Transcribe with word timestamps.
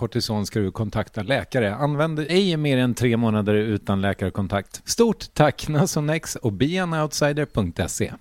kortison 0.00 0.46
ska 0.46 0.58
du 0.60 0.70
kontakta 0.70 1.22
läkare. 1.22 1.74
Använd 1.74 2.18
ej 2.18 2.56
mer 2.56 2.78
än 2.78 2.94
tre 2.94 3.16
månader 3.16 3.54
utan 3.54 4.00
läkarkontakt. 4.00 4.82
Stort 4.84 5.34
tack 5.34 5.68
Nasonex 5.68 6.36
och 6.36 6.52
beanoutsider.se. 6.52 8.12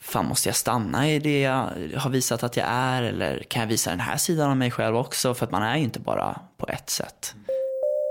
Fan, 0.00 0.26
måste 0.26 0.48
jag 0.48 0.56
stanna 0.56 1.10
i 1.10 1.18
det 1.18 1.40
jag 1.40 1.70
har 1.96 2.10
visat 2.10 2.42
att 2.42 2.56
jag 2.56 2.66
är? 2.68 3.02
Eller 3.02 3.42
kan 3.48 3.60
jag 3.60 3.68
visa 3.68 3.90
den 3.90 4.00
här 4.00 4.16
sidan 4.16 4.50
av 4.50 4.56
mig 4.56 4.70
själv 4.70 4.96
också? 4.96 5.34
För 5.34 5.46
att 5.46 5.52
man 5.52 5.62
är 5.62 5.76
ju 5.76 5.82
inte 5.82 6.00
bara 6.00 6.40
på 6.56 6.66
ett 6.68 6.90
sätt. 6.90 7.34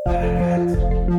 Mm. 0.09 1.18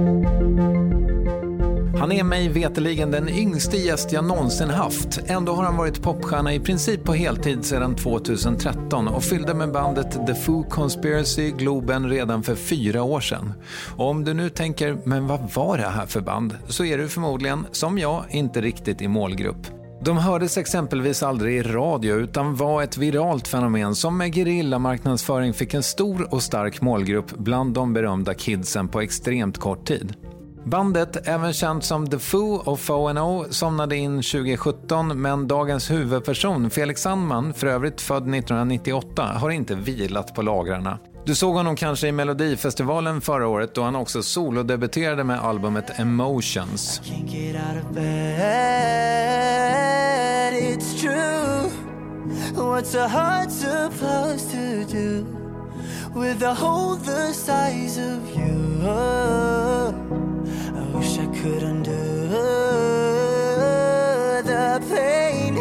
Han 2.11 2.19
är 2.19 2.25
mig 2.25 2.49
veteligen 2.49 3.11
den 3.11 3.29
yngste 3.29 3.77
gäst 3.77 4.13
jag 4.13 4.25
någonsin 4.25 4.71
haft. 4.71 5.21
Ändå 5.27 5.53
har 5.53 5.65
han 5.65 5.77
varit 5.77 6.03
popstjärna 6.03 6.55
i 6.55 6.61
princip 6.61 7.05
på 7.05 7.13
heltid 7.13 7.65
sedan 7.65 7.97
2013 7.97 9.09
och 9.09 9.23
fyllde 9.23 9.55
med 9.55 9.73
bandet 9.73 10.27
The 10.27 10.35
Foo 10.35 10.63
Conspiracy 10.63 11.51
Globen 11.51 12.09
redan 12.09 12.43
för 12.43 12.55
fyra 12.55 13.03
år 13.03 13.21
sedan. 13.21 13.53
Och 13.97 14.09
om 14.09 14.25
du 14.25 14.35
nu 14.35 14.49
tänker, 14.49 14.99
men 15.05 15.27
vad 15.27 15.41
var 15.55 15.77
det 15.79 15.89
här 15.89 16.07
för 16.07 16.21
band? 16.21 16.57
Så 16.69 16.85
är 16.85 16.99
du 16.99 17.09
förmodligen, 17.09 17.67
som 17.73 17.99
jag, 17.99 18.25
inte 18.31 18.61
riktigt 18.61 19.03
i 19.03 19.09
målgrupp. 19.09 19.67
De 20.05 20.17
hördes 20.17 20.59
exempelvis 20.59 21.23
aldrig 21.23 21.57
i 21.57 21.63
radio 21.63 22.15
utan 22.15 22.57
var 22.57 22.83
ett 22.83 22.97
viralt 22.97 23.49
fenomen 23.49 23.95
som 23.95 24.19
med 24.19 24.35
gerillamarknadsföring 24.35 25.55
fick 25.55 25.75
en 25.75 25.83
stor 25.83 26.35
och 26.35 26.43
stark 26.43 26.81
målgrupp 26.81 27.31
bland 27.37 27.75
de 27.75 27.93
berömda 27.93 28.35
kidsen 28.35 28.89
på 28.89 29.01
extremt 29.01 29.59
kort 29.59 29.87
tid. 29.87 30.15
Bandet, 30.65 31.29
även 31.29 31.53
känt 31.53 31.85
som 31.85 32.07
The 32.07 32.19
Foo 32.19 32.55
och 32.55 32.81
Fo 32.81 33.45
somnade 33.51 33.97
in 33.97 34.23
2017 34.23 35.23
men 35.23 35.49
dagens 35.49 35.91
huvudperson 35.91 36.71
Felix 36.71 37.03
Sandman, 37.03 37.55
för 37.55 37.67
övrigt 37.67 38.01
född 38.01 38.35
1998, 38.35 39.23
har 39.23 39.51
inte 39.51 39.75
vilat 39.75 40.35
på 40.35 40.43
lagrarna. 40.43 40.99
Du 41.25 41.35
såg 41.35 41.55
honom 41.55 41.77
kanske 41.77 42.09
i 42.09 42.13
Melodifestivalen 42.13 43.21
förra 43.21 43.49
året 43.49 43.75
då 43.75 43.83
han 43.83 43.97
också 43.97 44.23
solodebuterade 44.23 45.25
med 45.25 45.45
albumet 45.45 45.99
Emotions. 45.99 47.03
What's 52.55 52.95
with 56.15 56.43
a 56.43 56.55
hole 56.55 56.97
the 56.97 57.33
size 57.33 57.99
of 57.99 58.37
you? 58.37 58.87
I 60.77 60.97
wish 60.97 61.19
I 61.19 61.27
could 61.43 61.63
undo 61.63 61.91
the 64.43 64.81
pain 64.91 65.55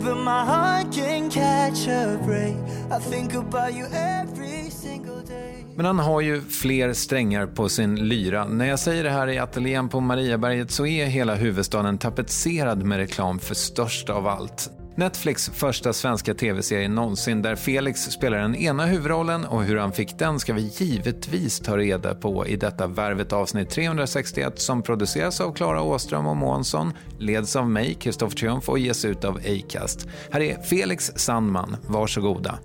But 0.00 0.16
my 0.16 0.44
heart 0.44 0.92
can 0.92 1.30
catch 1.30 1.88
a 1.88 2.18
break 2.26 2.56
I 2.90 2.98
think 2.98 3.34
about 3.34 3.74
you 3.74 3.86
every 3.92 4.70
single 4.70 5.22
day 5.28 5.64
Men 5.76 5.86
han 5.86 5.98
har 5.98 6.20
ju 6.20 6.40
fler 6.40 6.92
strängar 6.92 7.46
på 7.46 7.68
sin 7.68 8.08
lyra. 8.08 8.44
När 8.44 8.66
jag 8.66 8.78
säger 8.78 9.04
det 9.04 9.10
här 9.10 9.28
i 9.28 9.38
ateljén 9.38 9.88
på 9.88 10.00
Mariaberget 10.00 10.70
så 10.70 10.86
är 10.86 11.06
hela 11.06 11.34
huvudstaden 11.34 11.98
tapetserad 11.98 12.82
med 12.82 12.98
reklam 12.98 13.38
för 13.38 13.54
störst 13.54 14.10
av 14.10 14.26
allt. 14.26 14.70
Netflix 14.94 15.50
första 15.54 15.92
svenska 15.92 16.34
tv-serie 16.34 16.88
någonsin 16.88 17.42
där 17.42 17.56
Felix 17.56 18.00
spelar 18.00 18.38
den 18.38 18.54
ena 18.56 18.86
huvudrollen 18.86 19.44
och 19.44 19.64
hur 19.64 19.76
han 19.76 19.92
fick 19.92 20.18
den 20.18 20.40
ska 20.40 20.52
vi 20.52 20.70
givetvis 20.74 21.60
ta 21.60 21.76
reda 21.76 22.14
på 22.14 22.46
i 22.46 22.56
detta 22.56 22.86
Värvet 22.86 23.32
avsnitt 23.32 23.70
361 23.70 24.60
som 24.60 24.82
produceras 24.82 25.40
av 25.40 25.52
Klara 25.52 25.82
Åström 25.82 26.26
och 26.26 26.36
Månsson, 26.36 26.92
leds 27.18 27.56
av 27.56 27.70
mig, 27.70 27.94
Kristoffer 27.94 28.36
Triumf 28.36 28.68
och 28.68 28.78
ges 28.78 29.04
ut 29.04 29.24
av 29.24 29.36
Acast. 29.36 30.08
Här 30.30 30.40
är 30.40 30.62
Felix 30.62 31.12
Sandman, 31.16 31.76
varsågoda. 31.86 32.58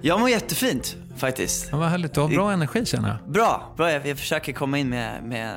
Jag 0.00 0.20
mår 0.20 0.30
jättefint 0.30 0.96
faktiskt. 1.16 1.68
Ja, 1.70 1.76
vad 1.76 1.88
härligt, 1.88 2.14
du 2.14 2.20
har 2.20 2.28
bra 2.28 2.52
energi 2.52 2.86
känner 2.86 3.08
jag. 3.08 3.32
Bra, 3.32 3.74
bra. 3.76 3.92
Jag, 3.92 4.06
jag 4.06 4.18
försöker 4.18 4.52
komma 4.52 4.78
in 4.78 4.88
med, 4.88 5.22
med, 5.22 5.28
med 5.28 5.56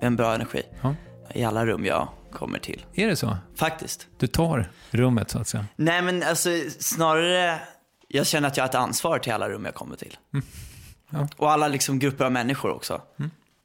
en 0.00 0.16
bra 0.16 0.34
energi 0.34 0.62
Ja. 0.82 0.94
i 1.34 1.44
alla 1.44 1.66
rum 1.66 1.84
jag 1.84 2.08
kommer 2.34 2.58
till. 2.58 2.86
Är 2.94 3.06
det 3.06 3.16
så? 3.16 3.36
Faktiskt. 3.56 4.06
Du 4.18 4.26
tar 4.26 4.70
rummet 4.90 5.30
så 5.30 5.38
att 5.38 5.48
säga? 5.48 5.66
Nej 5.76 6.02
men 6.02 6.22
alltså 6.22 6.50
snarare, 6.78 7.60
jag 8.08 8.26
känner 8.26 8.48
att 8.48 8.56
jag 8.56 8.64
har 8.64 8.68
ett 8.68 8.74
ansvar 8.74 9.18
till 9.18 9.32
alla 9.32 9.48
rum 9.48 9.64
jag 9.64 9.74
kommer 9.74 9.96
till. 9.96 10.16
Ja. 11.10 11.28
Och 11.36 11.50
alla 11.52 11.68
liksom 11.68 11.98
grupper 11.98 12.24
av 12.24 12.32
människor 12.32 12.70
också. 12.70 13.02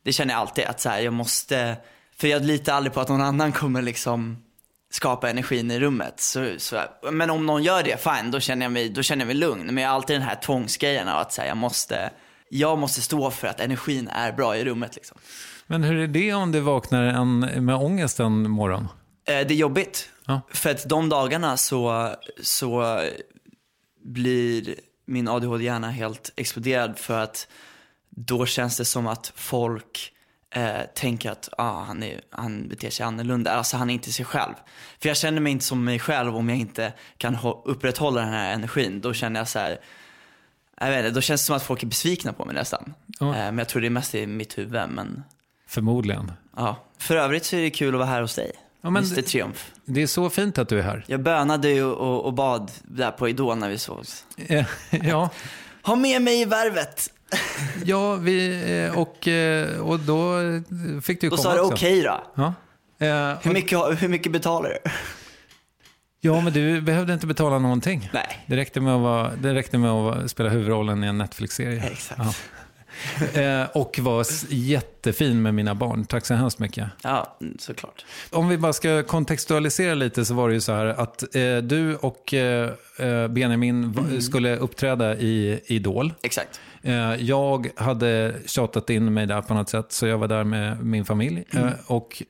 Det 0.04 0.13
känner 0.13 0.33
jag 0.33 0.42
alltid 0.42 0.66
att 0.66 0.80
så 0.80 0.89
här, 0.89 1.00
jag 1.00 1.13
måste, 1.13 1.77
för 2.18 2.27
jag 2.27 2.45
litar 2.45 2.74
aldrig 2.74 2.94
på 2.94 3.01
att 3.01 3.10
någon 3.10 3.21
annan 3.21 3.51
kommer 3.51 3.81
liksom 3.81 4.44
skapa 4.92 5.30
energin 5.30 5.71
i 5.71 5.80
rummet. 5.80 6.19
Så, 6.19 6.54
så, 6.57 6.77
men 7.12 7.30
om 7.30 7.45
någon 7.45 7.63
gör 7.63 7.83
det, 7.83 8.04
fine, 8.04 8.31
då 8.31 8.39
känner 8.39 8.66
jag 8.66 8.71
mig, 8.71 8.89
då 8.89 9.01
känner 9.01 9.21
jag 9.21 9.27
mig 9.27 9.36
lugn. 9.36 9.66
Men 9.66 9.77
jag 9.77 9.89
har 9.89 9.95
alltid 9.95 10.16
den 10.16 10.24
här 10.24 10.36
tvångsgrejen 10.36 11.07
av 11.07 11.18
att 11.18 11.38
här, 11.38 11.45
jag 11.45 11.57
måste, 11.57 12.10
jag 12.50 12.77
måste 12.77 13.01
stå 13.01 13.31
för 13.31 13.48
att 13.48 13.60
energin 13.60 14.07
är 14.07 14.31
bra 14.31 14.57
i 14.57 14.66
rummet 14.66 14.95
liksom. 14.95 15.18
Men 15.71 15.83
hur 15.83 15.98
är 15.98 16.07
det 16.07 16.33
om 16.33 16.51
du 16.51 16.60
vaknar 16.60 17.04
en, 17.04 17.39
med 17.39 17.75
ångest 17.75 18.19
en 18.19 18.50
morgon? 18.50 18.83
Eh, 19.25 19.48
Det 19.48 19.54
är 19.54 19.56
jobbigt. 19.57 20.10
Ja. 20.25 20.42
För 20.51 20.69
att 20.69 20.89
de 20.89 21.10
dagarna 21.10 21.57
så, 21.57 22.10
så 22.42 23.00
blir 24.06 24.75
min 25.06 25.27
ADHD-hjärna 25.27 25.92
helt 25.92 26.31
exploderad 26.36 26.98
för 27.00 27.19
att 27.19 27.48
då 28.10 28.45
känns 28.45 28.77
det 28.77 28.86
som 28.86 29.07
att 29.07 29.31
folk 29.36 30.13
eh, 30.56 30.81
tänker 30.95 31.31
att 31.31 31.50
ah, 31.57 31.83
han, 31.83 32.04
är, 32.04 32.21
han 32.30 32.68
beter 32.68 32.89
sig 32.89 33.06
annorlunda. 33.06 33.51
Alltså 33.51 33.77
han 33.77 33.89
är 33.89 33.94
inte 33.94 34.12
sig 34.12 34.25
själv. 34.25 34.54
För 35.01 35.10
jag 35.10 35.18
känner 35.18 35.42
mig 35.42 35.51
inte 35.51 35.66
som 35.66 35.83
mig 35.83 36.00
själv 36.00 36.36
om 36.38 36.50
jag 36.50 36.57
inte 36.57 36.94
kan 37.18 37.36
hå- 37.36 37.62
upprätthålla 37.66 38.21
den 38.21 38.30
här 38.30 38.54
energin. 38.54 39.01
Då 39.01 39.13
känner 39.13 39.39
jag 39.39 39.48
så 39.48 39.60
här, 39.60 39.80
jag 40.81 40.89
vet 40.89 40.98
inte, 41.06 41.10
då 41.16 41.21
känns 41.21 41.42
det 41.42 41.45
som 41.45 41.56
att 41.56 41.63
folk 41.63 41.83
är 41.83 41.88
besvikna 41.88 42.33
på 42.33 42.45
mig 42.45 42.56
nästan. 42.56 42.94
Ja. 43.19 43.27
Eh, 43.27 43.33
men 43.33 43.57
jag 43.57 43.69
tror 43.69 43.81
det 43.81 43.88
är 43.88 43.92
mest 43.92 44.16
i 44.16 44.27
mitt 44.27 44.57
huvud. 44.57 44.89
Men 44.89 45.24
Förmodligen. 45.69 46.31
ja. 46.57 46.75
För 46.98 47.16
övrigt 47.16 47.45
så 47.45 47.56
är 47.56 47.62
det 47.62 47.69
kul 47.69 47.94
att 47.95 48.00
vara 48.00 48.10
här 48.10 48.21
hos 48.21 48.36
dig. 48.36 48.51
Ja, 48.81 48.88
Mr 48.88 49.21
Triumf. 49.21 49.71
Det 49.86 50.01
är 50.01 50.07
så 50.07 50.30
fint 50.30 50.57
att 50.57 50.69
du 50.69 50.80
är 50.80 50.83
här. 50.83 51.04
Jag 51.07 51.19
bönade 51.21 51.69
ju 51.69 51.83
och, 51.86 52.25
och 52.25 52.33
bad 52.33 52.71
där 52.83 53.12
på 53.12 53.30
Idol 53.30 53.57
när 53.57 53.69
vi 53.69 53.77
sågs. 53.77 54.25
Eh, 54.38 54.66
ja, 55.04 55.30
Ha 55.83 55.95
med 55.95 56.21
mig 56.21 56.42
i 56.42 56.45
värvet! 56.45 57.10
ja 57.83 58.16
vi, 58.16 58.62
eh, 58.92 59.00
och, 59.00 59.27
eh, 59.27 59.80
och 59.80 60.00
då 60.00 60.36
fick 61.04 61.21
du 61.21 61.30
Då 61.30 61.36
komma 61.36 61.44
sa 61.50 61.54
du 61.54 61.60
också. 61.62 61.74
okej 61.74 62.01
då. 62.01 62.24
Ja. 62.36 62.54
Eh, 63.07 63.38
Hur 63.42 63.54
mycket, 63.54 63.80
hur 64.04 64.07
mycket 64.07 64.31
betalar 64.31 64.69
du? 64.69 64.92
ja, 66.21 66.42
men 66.42 66.54
du 66.54 66.81
behövde 66.81 67.13
inte 67.13 67.27
betala 67.27 67.60
någonting. 67.60 68.10
Nej. 68.13 68.44
Det 68.48 68.56
räckte 68.56 68.81
med 68.81 68.95
att, 68.95 69.01
vara, 69.01 69.31
det 69.36 69.54
räckte 69.54 69.77
med 69.77 69.92
att 69.92 70.31
spela 70.31 70.50
huvudrollen 70.50 71.04
i 71.04 71.07
en 71.07 71.18
Netflix-serie. 71.18 71.83
Exakt. 71.92 72.21
Ja. 72.24 72.33
Eh, 73.33 73.63
och 73.73 73.99
vara 73.99 74.21
s- 74.21 74.45
jättefin 74.49 75.41
med 75.41 75.53
mina 75.53 75.75
barn. 75.75 76.05
Tack 76.05 76.25
så 76.25 76.33
hemskt 76.33 76.59
mycket. 76.59 76.87
Ja, 77.03 77.37
såklart. 77.59 78.05
Om 78.31 78.49
vi 78.49 78.57
bara 78.57 78.73
ska 78.73 79.03
kontextualisera 79.03 79.93
lite 79.95 80.25
så 80.25 80.33
var 80.33 80.47
det 80.49 80.53
ju 80.55 80.61
så 80.61 80.71
här 80.73 80.85
att 80.85 81.35
eh, 81.35 81.57
du 81.57 81.95
och 81.95 82.33
eh, 82.33 82.69
eh, 82.99 83.27
Benjamin 83.27 83.91
va- 83.91 84.21
skulle 84.21 84.55
uppträda 84.57 85.15
i 85.17 85.59
Idol. 85.65 86.13
Exakt. 86.21 86.59
Eh, 86.81 87.15
jag 87.15 87.69
hade 87.75 88.35
tjatat 88.45 88.89
in 88.89 89.13
mig 89.13 89.25
där 89.25 89.41
på 89.41 89.53
något 89.53 89.69
sätt, 89.69 89.91
så 89.91 90.07
jag 90.07 90.17
var 90.17 90.27
där 90.27 90.43
med 90.43 90.85
min 90.85 91.05
familj. 91.05 91.43
Eh, 91.51 91.67
och 91.87 92.23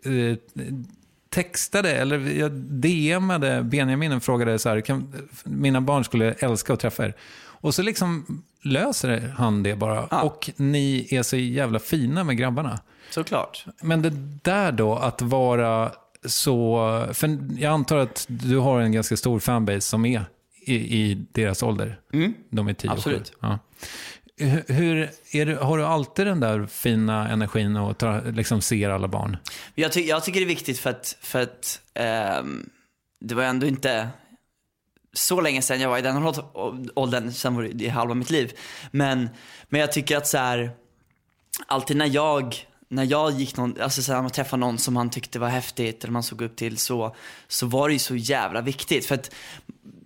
textade, 1.30 1.92
eller 1.92 2.20
jag 2.20 2.52
DMade 2.52 3.64
Benjamin 3.64 4.12
och 4.12 4.24
frågade 4.24 4.60
så 4.60 4.70
här, 4.70 4.82
kan, 4.82 5.14
mina 5.44 5.82
barn 5.82 6.04
skulle 6.04 6.32
älska 6.34 6.74
att 6.74 6.80
träffa 6.80 7.06
er. 7.06 7.14
Och 7.62 7.76
så 7.76 7.82
liksom 7.82 8.42
löser 8.64 9.34
han 9.38 9.64
det 9.64 9.76
bara. 9.76 10.08
Ja. 10.12 10.22
Och 10.22 10.50
ni 10.56 11.08
är 11.12 11.24
så 11.24 11.38
jävla 11.38 11.80
fina 11.80 12.24
med 12.24 12.38
grabbarna. 12.38 12.80
Såklart. 13.10 13.66
Men 13.82 14.02
det 14.02 14.14
där 14.44 14.72
då, 14.72 14.96
att 14.96 15.22
vara 15.22 15.92
så... 16.26 17.06
För 17.14 17.38
jag 17.58 17.74
antar 17.74 17.98
att 17.98 18.26
du 18.28 18.58
har 18.58 18.80
en 18.80 18.92
ganska 18.92 19.18
stor 19.18 19.40
fanbase 19.40 19.82
som 19.82 20.06
är 20.06 20.26
i, 20.66 20.76
i 20.76 21.26
deras 21.32 21.64
ålder. 21.64 22.00
Mm. 22.14 22.34
De 22.50 22.68
är 22.68 22.74
tio 22.74 22.92
och 22.92 22.96
sju. 22.96 23.00
Absolut. 23.00 23.34
Ja. 23.40 23.60
Hur, 24.68 25.10
du, 25.46 25.56
har 25.56 25.78
du 25.78 25.86
alltid 25.86 26.28
den 26.28 26.40
där 26.40 26.66
fina 26.66 27.30
energin 27.30 27.76
och 27.76 27.98
ta, 27.98 28.22
liksom 28.22 28.62
ser 28.62 28.90
alla 28.90 29.08
barn? 29.08 29.38
Jag, 29.76 29.92
ty- 29.92 30.06
jag 30.06 30.24
tycker 30.24 30.40
det 30.40 30.46
är 30.46 30.48
viktigt 30.48 30.80
för 30.80 30.90
att, 30.90 31.18
för 31.22 31.42
att 31.42 31.82
ehm, 31.94 32.70
det 33.22 33.36
var 33.36 33.44
ändå 33.44 33.68
inte 33.68 34.10
så 35.14 35.42
länge 35.42 35.62
sedan 35.62 35.82
jag 35.82 35.90
var 35.90 35.98
i 35.98 36.02
den 36.02 36.34
åldern, 36.96 37.32
sen 37.32 37.56
var 37.56 37.64
det 37.74 37.88
halva 37.88 38.14
mitt 38.14 38.30
liv. 38.30 38.54
Men, 38.92 39.30
men 39.70 39.82
jag 39.82 39.92
tycker 39.92 40.18
att 40.18 40.28
så 40.28 40.38
här, 40.38 40.72
alltid 41.68 41.98
när 41.98 42.06
jag, 42.06 42.56
när 42.90 43.04
jag 43.04 43.32
gick 43.32 43.58
någon, 43.58 43.82
alltså 43.82 44.02
så 44.02 44.14
här, 44.14 44.22
man 44.22 44.32
träffade 44.32 44.60
någon 44.60 44.78
som 44.78 44.94
man 44.94 45.10
tyckte 45.10 45.40
var 45.40 45.48
häftigt 45.48 46.04
eller 46.04 46.12
man 46.12 46.24
såg 46.24 46.42
upp 46.42 46.56
till 46.56 46.78
så, 46.78 47.16
så 47.48 47.66
var 47.66 47.88
det 47.88 47.94
ju 47.94 48.00
så 48.00 48.16
jävla 48.16 48.62
viktigt. 48.62 49.06
För 49.06 49.16
att 49.16 49.32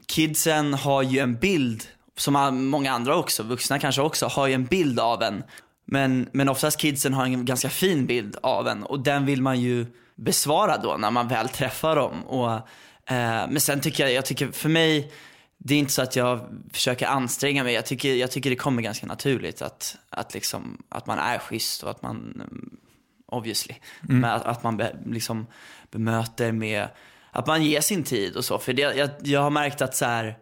kidsen 0.05 0.73
har 0.73 1.01
ju 1.01 1.19
en 1.19 1.35
bild, 1.35 1.83
som 2.17 2.67
många 2.69 2.91
andra 2.91 3.15
också, 3.15 3.43
vuxna 3.43 3.79
kanske 3.79 4.01
också, 4.01 4.27
har 4.27 4.47
ju 4.47 4.53
en 4.53 4.65
bild 4.65 4.99
av 4.99 5.23
en. 5.23 5.43
Men, 5.85 6.29
men 6.31 6.49
oftast 6.49 6.79
kidsen 6.79 7.13
har 7.13 7.23
en 7.23 7.45
ganska 7.45 7.69
fin 7.69 8.05
bild 8.05 8.37
av 8.43 8.67
en 8.67 8.83
och 8.83 8.99
den 8.99 9.25
vill 9.25 9.41
man 9.41 9.61
ju 9.61 9.85
besvara 10.15 10.77
då 10.77 10.97
när 10.97 11.11
man 11.11 11.27
väl 11.27 11.49
träffar 11.49 11.95
dem. 11.95 12.23
Och, 12.23 12.67
men 13.09 13.59
sen 13.59 13.81
tycker 13.81 14.03
jag, 14.03 14.13
jag 14.13 14.25
tycker 14.25 14.51
för 14.51 14.69
mig, 14.69 15.11
det 15.57 15.75
är 15.75 15.79
inte 15.79 15.91
så 15.91 16.01
att 16.01 16.15
jag 16.15 16.61
försöker 16.73 17.07
anstränga 17.07 17.63
mig. 17.63 17.73
Jag 17.73 17.85
tycker, 17.85 18.15
jag 18.15 18.31
tycker 18.31 18.49
det 18.49 18.55
kommer 18.55 18.81
ganska 18.81 19.05
naturligt 19.05 19.61
att, 19.61 19.97
att, 20.09 20.33
liksom, 20.33 20.83
att 20.89 21.07
man 21.07 21.19
är 21.19 21.39
schysst 21.39 21.83
och 21.83 21.89
att 21.89 22.01
man, 22.01 22.15
mm, 22.35 22.77
obviously, 23.25 23.75
men 24.01 24.25
att, 24.25 24.45
att 24.45 24.63
man 24.63 24.77
be, 24.77 24.95
liksom 25.05 25.47
bemöter 25.91 26.51
med, 26.51 26.87
att 27.31 27.47
man 27.47 27.63
ger 27.63 27.81
sin 27.81 28.03
tid 28.03 28.35
och 28.35 28.45
så. 28.45 28.59
För 28.59 28.73
det, 28.73 28.81
jag, 28.81 29.09
jag 29.23 29.41
har 29.41 29.49
märkt 29.49 29.81
att 29.81 29.95
så 29.95 30.05
här, 30.05 30.37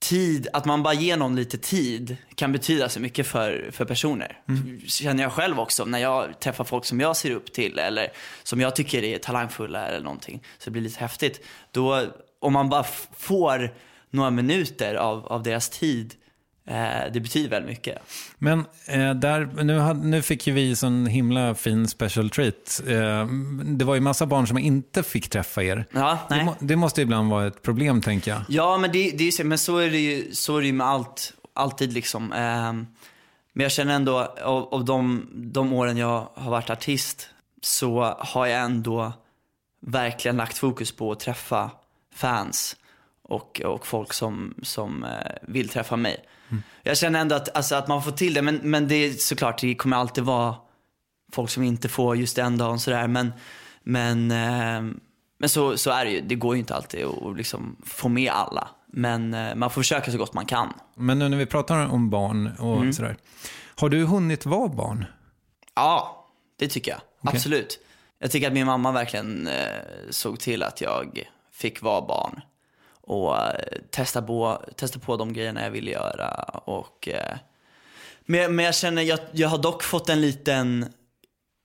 tid, 0.00 0.48
att 0.52 0.64
man 0.64 0.82
bara 0.82 0.94
ger 0.94 1.16
någon 1.16 1.36
lite 1.36 1.58
tid 1.58 2.16
kan 2.34 2.52
betyda 2.52 2.88
så 2.88 3.00
mycket 3.00 3.26
för, 3.26 3.70
för 3.72 3.84
personer. 3.84 4.38
Känner 4.86 5.22
jag 5.22 5.32
själv 5.32 5.60
också 5.60 5.84
när 5.84 5.98
jag 5.98 6.40
träffar 6.40 6.64
folk 6.64 6.84
som 6.84 7.00
jag 7.00 7.16
ser 7.16 7.30
upp 7.30 7.52
till 7.52 7.78
eller 7.78 8.08
som 8.42 8.60
jag 8.60 8.76
tycker 8.76 9.04
är 9.04 9.18
talangfulla 9.18 9.86
eller 9.86 10.00
någonting. 10.00 10.42
Så 10.58 10.64
det 10.64 10.70
blir 10.70 10.82
lite 10.82 11.00
häftigt. 11.00 11.40
Då, 11.70 12.06
om 12.38 12.52
man 12.52 12.68
bara 12.68 12.84
får 13.16 13.74
några 14.10 14.30
minuter 14.30 14.94
av, 14.94 15.26
av 15.26 15.42
deras 15.42 15.68
tid, 15.68 16.14
det 17.12 17.20
betyder 17.20 17.50
väldigt 17.50 17.68
mycket. 17.70 17.98
Men 18.38 18.64
eh, 18.86 19.14
där, 19.14 19.64
nu, 19.64 19.78
hade, 19.78 20.06
nu 20.06 20.22
fick 20.22 20.46
ju 20.46 20.52
vi 20.52 20.76
sån 20.76 21.06
himla 21.06 21.54
fin 21.54 21.88
special 21.88 22.30
treat. 22.30 22.80
Eh, 22.86 23.26
det 23.64 23.84
var 23.84 23.94
ju 23.94 24.00
massa 24.00 24.26
barn 24.26 24.46
som 24.46 24.58
inte 24.58 25.02
fick 25.02 25.28
träffa 25.30 25.62
er. 25.62 25.84
Ja, 25.92 26.18
Det, 26.28 26.36
nej. 26.36 26.44
må, 26.44 26.54
det 26.60 26.76
måste 26.76 27.02
ibland 27.02 27.30
vara 27.30 27.46
ett 27.46 27.62
problem, 27.62 28.00
tänker 28.02 28.30
jag. 28.30 28.40
Ja, 28.48 28.78
men, 28.78 28.92
det, 28.92 29.10
det 29.10 29.24
är 29.24 29.44
men 29.44 29.58
så 29.58 29.76
är 29.78 29.90
det 29.90 29.98
ju, 29.98 30.32
så 30.32 30.56
är 30.56 30.62
det 30.62 30.72
med 30.72 30.86
allt, 30.86 31.32
alltid 31.54 31.92
liksom. 31.92 32.32
Ehm, 32.32 32.86
men 33.52 33.62
jag 33.62 33.72
känner 33.72 33.94
ändå, 33.94 34.18
av, 34.42 34.74
av 34.74 34.84
de, 34.84 35.28
de 35.34 35.72
åren 35.72 35.96
jag 35.96 36.28
har 36.34 36.50
varit 36.50 36.70
artist, 36.70 37.28
så 37.62 38.16
har 38.18 38.46
jag 38.46 38.60
ändå 38.60 39.12
verkligen 39.86 40.36
lagt 40.36 40.58
fokus 40.58 40.92
på 40.92 41.12
att 41.12 41.20
träffa 41.20 41.70
fans 42.14 42.76
och, 43.22 43.60
och 43.60 43.86
folk 43.86 44.12
som, 44.12 44.54
som 44.62 45.04
eh, 45.04 45.10
vill 45.42 45.68
träffa 45.68 45.96
mig. 45.96 46.24
Jag 46.82 46.98
känner 46.98 47.20
ändå 47.20 47.34
att, 47.34 47.56
alltså, 47.56 47.74
att 47.74 47.88
man 47.88 48.02
får 48.02 48.12
till 48.12 48.34
det, 48.34 48.42
men, 48.42 48.56
men 48.56 48.88
det 48.88 48.94
är 48.94 49.12
såklart, 49.12 49.60
det 49.60 49.74
kommer 49.74 49.96
alltid 49.96 50.24
vara 50.24 50.54
folk 51.32 51.50
som 51.50 51.62
inte 51.62 51.88
får 51.88 52.16
just 52.16 52.36
den 52.36 52.58
dagen 52.58 52.80
sådär. 52.80 53.08
Men, 53.08 53.32
men, 53.82 54.30
eh, 54.30 54.92
men 55.38 55.48
så, 55.48 55.76
så 55.78 55.90
är 55.90 56.04
det 56.04 56.10
ju. 56.10 56.20
Det 56.20 56.34
går 56.34 56.54
ju 56.54 56.60
inte 56.60 56.74
alltid 56.74 57.04
att 57.04 57.36
liksom 57.36 57.76
få 57.86 58.08
med 58.08 58.32
alla. 58.32 58.68
Men 58.92 59.34
eh, 59.34 59.54
man 59.54 59.70
får 59.70 59.80
försöka 59.82 60.12
så 60.12 60.18
gott 60.18 60.34
man 60.34 60.46
kan. 60.46 60.72
Men 60.96 61.18
nu 61.18 61.28
när 61.28 61.36
vi 61.36 61.46
pratar 61.46 61.86
om 61.88 62.10
barn 62.10 62.50
och 62.58 62.76
Mm. 62.76 62.92
sådär. 62.92 63.16
Har 63.76 63.88
du 63.88 64.04
hunnit 64.04 64.46
vara 64.46 64.68
barn? 64.68 65.04
Ja, 65.74 66.26
det 66.58 66.68
tycker 66.68 66.90
jag. 66.90 67.00
Okej. 67.20 67.36
Absolut. 67.36 67.78
Jag 68.18 68.30
tycker 68.30 68.46
att 68.46 68.52
min 68.52 68.66
mamma 68.66 68.92
verkligen 68.92 69.46
eh, 69.46 69.54
såg 70.10 70.38
till 70.40 70.62
att 70.62 70.80
jag 70.80 71.22
fick 71.52 71.82
vara 71.82 72.00
barn. 72.06 72.40
Och 73.10 73.36
eh, 73.38 73.54
testa, 73.90 74.22
på, 74.22 74.62
testa 74.76 74.98
på 74.98 75.16
de 75.16 75.32
grejerna 75.32 75.62
jag 75.62 75.70
ville 75.70 75.90
göra. 75.90 76.30
Och, 76.64 77.08
eh, 77.08 77.36
men, 78.20 78.56
men 78.56 78.64
jag 78.64 78.74
känner, 78.74 79.02
jag, 79.02 79.18
jag 79.32 79.48
har 79.48 79.58
dock 79.58 79.82
fått 79.82 80.08
en 80.08 80.20
liten... 80.20 80.86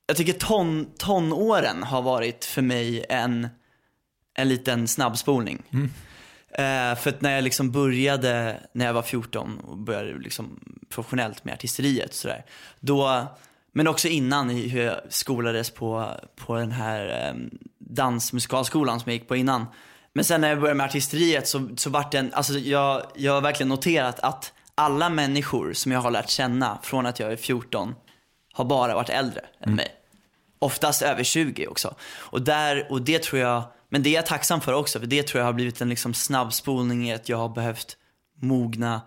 Jag 0.07 0.17
tycker 0.17 0.33
ton, 0.33 0.87
tonåren 0.97 1.83
har 1.83 2.01
varit 2.01 2.45
för 2.45 2.61
mig 2.61 3.05
en, 3.09 3.47
en 4.33 4.49
liten 4.49 4.87
snabbspolning. 4.87 5.63
Eh, 6.49 6.95
för 6.95 7.09
att 7.09 7.21
när 7.21 7.35
jag 7.35 7.43
liksom 7.43 7.71
började, 7.71 8.59
när 8.73 8.85
jag 8.85 8.93
var 8.93 9.01
14 9.01 9.59
och 9.59 9.77
började 9.77 10.19
liksom 10.19 10.59
professionellt 10.89 11.45
med 11.45 11.53
artisteriet 11.53 12.09
och 12.09 12.15
sådär. 12.15 12.45
Då, 12.79 13.27
men 13.71 13.87
också 13.87 14.07
innan 14.07 14.51
i 14.51 14.67
hur 14.67 14.81
jag 14.81 15.01
skolades 15.09 15.69
på, 15.69 16.11
på 16.35 16.55
den 16.55 16.71
här 16.71 17.29
eh, 17.29 17.57
dansmusikalskolan 17.77 18.99
som 18.99 19.11
jag 19.11 19.19
gick 19.19 19.27
på 19.27 19.35
innan. 19.35 19.65
Men 20.15 20.25
sen 20.25 20.41
när 20.41 20.49
jag 20.49 20.59
började 20.59 20.77
med 20.77 20.85
artisteriet 20.85 21.47
så, 21.47 21.69
så 21.77 21.89
vart 21.89 22.11
det 22.11 22.19
en, 22.19 22.33
alltså 22.33 22.53
jag, 22.53 23.05
jag 23.15 23.33
har 23.33 23.41
verkligen 23.41 23.69
noterat 23.69 24.19
att 24.19 24.53
alla 24.75 25.09
människor 25.09 25.73
som 25.73 25.91
jag 25.91 25.99
har 25.99 26.11
lärt 26.11 26.29
känna 26.29 26.79
från 26.83 27.05
att 27.05 27.19
jag 27.19 27.31
är 27.31 27.35
14 27.35 27.95
har 28.53 28.65
bara 28.65 28.95
varit 28.95 29.09
äldre 29.09 29.45
än 29.59 29.75
mig. 29.75 29.87
Oftast 30.59 31.01
över 31.01 31.23
20 31.23 31.67
också. 31.67 31.95
Och, 32.13 32.41
där, 32.41 32.91
och 32.91 33.01
det 33.01 33.23
tror 33.23 33.41
jag, 33.41 33.63
men 33.89 34.03
det 34.03 34.09
är 34.09 34.13
jag 34.13 34.25
tacksam 34.25 34.61
för 34.61 34.73
också, 34.73 34.99
för 34.99 35.07
det 35.07 35.23
tror 35.23 35.39
jag 35.39 35.45
har 35.45 35.53
blivit 35.53 35.81
en 35.81 35.89
liksom 35.89 36.13
snabbspolning 36.13 37.09
i 37.09 37.13
att 37.13 37.29
jag 37.29 37.37
har 37.37 37.49
behövt 37.49 37.97
mogna 38.41 39.01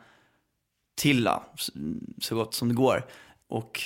till 0.97 1.29
så 2.21 2.35
gott 2.35 2.55
som 2.55 2.69
det 2.69 2.75
går. 2.75 3.07
Och 3.49 3.81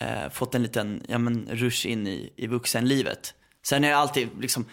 eh, 0.00 0.30
fått 0.30 0.54
en 0.54 0.62
liten 0.62 1.02
ja, 1.08 1.18
men, 1.18 1.48
rush 1.50 1.86
in 1.86 2.06
i, 2.06 2.32
i 2.36 2.46
vuxenlivet. 2.46 3.34
Sen 3.68 3.82
har 3.82 3.90
jag 3.90 4.00
alltid 4.00 4.28
liksom 4.40 4.64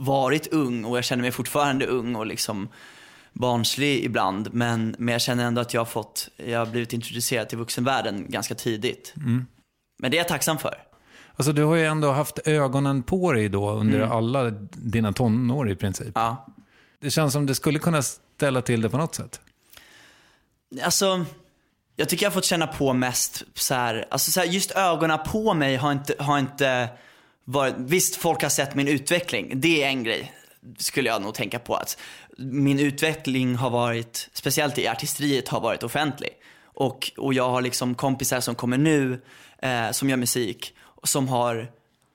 varit 0.00 0.46
ung 0.46 0.84
och 0.84 0.96
jag 0.96 1.04
känner 1.04 1.22
mig 1.22 1.30
fortfarande 1.30 1.86
ung 1.86 2.16
och 2.16 2.26
liksom 2.26 2.68
barnslig 3.32 4.04
ibland. 4.04 4.48
Men, 4.52 4.94
men 4.98 5.12
jag 5.12 5.20
känner 5.20 5.44
ändå 5.44 5.60
att 5.60 5.74
jag 5.74 5.80
har 5.80 5.86
fått, 5.86 6.28
jag 6.36 6.58
har 6.58 6.66
blivit 6.66 6.92
introducerad 6.92 7.48
till 7.48 7.58
vuxenvärlden 7.58 8.26
ganska 8.28 8.54
tidigt. 8.54 9.12
Men 9.98 10.10
det 10.10 10.16
är 10.16 10.18
jag 10.18 10.28
tacksam 10.28 10.58
för. 10.58 10.82
Alltså 11.36 11.52
du 11.52 11.64
har 11.64 11.74
ju 11.74 11.86
ändå 11.86 12.12
haft 12.12 12.38
ögonen 12.44 13.02
på 13.02 13.32
dig 13.32 13.48
då 13.48 13.70
under 13.70 14.00
alla 14.00 14.50
dina 14.72 15.12
tonår 15.12 15.70
i 15.70 15.76
princip. 15.76 16.12
Ja. 16.14 16.46
Det 17.00 17.10
känns 17.10 17.32
som 17.32 17.46
det 17.46 17.54
skulle 17.54 17.78
kunna 17.78 18.02
ställa 18.02 18.62
till 18.62 18.80
det 18.80 18.90
på 18.90 18.98
något 18.98 19.14
sätt. 19.14 19.40
Alltså, 20.82 21.24
jag 21.96 22.08
tycker 22.08 22.26
jag 22.26 22.30
har 22.30 22.34
fått 22.34 22.44
känna 22.44 22.66
på 22.66 22.92
mest 22.92 23.42
så 23.54 23.74
här, 23.74 24.06
alltså 24.10 24.30
så 24.30 24.40
här, 24.40 24.46
just 24.46 24.70
ögonen 24.70 25.18
på 25.26 25.54
mig 25.54 25.76
har 25.76 25.92
inte, 25.92 26.14
har 26.18 26.38
inte 26.38 26.88
varit, 27.52 27.74
visst 27.78 28.16
folk 28.16 28.42
har 28.42 28.50
sett 28.50 28.74
min 28.74 28.88
utveckling, 28.88 29.60
det 29.60 29.82
är 29.82 29.88
en 29.88 30.04
grej. 30.04 30.32
Skulle 30.78 31.08
jag 31.08 31.22
nog 31.22 31.34
tänka 31.34 31.58
på 31.58 31.74
att 31.74 31.98
min 32.38 32.80
utveckling 32.80 33.54
har 33.54 33.70
varit, 33.70 34.28
speciellt 34.32 34.78
i 34.78 34.88
artisteriet, 34.88 35.48
har 35.48 35.60
varit 35.60 35.82
offentlig. 35.82 36.30
Och, 36.64 37.12
och 37.16 37.34
jag 37.34 37.50
har 37.50 37.62
liksom 37.62 37.94
kompisar 37.94 38.40
som 38.40 38.54
kommer 38.54 38.78
nu, 38.78 39.20
eh, 39.62 39.90
som 39.90 40.10
gör 40.10 40.16
musik, 40.16 40.74
som 41.04 41.28
har 41.28 41.68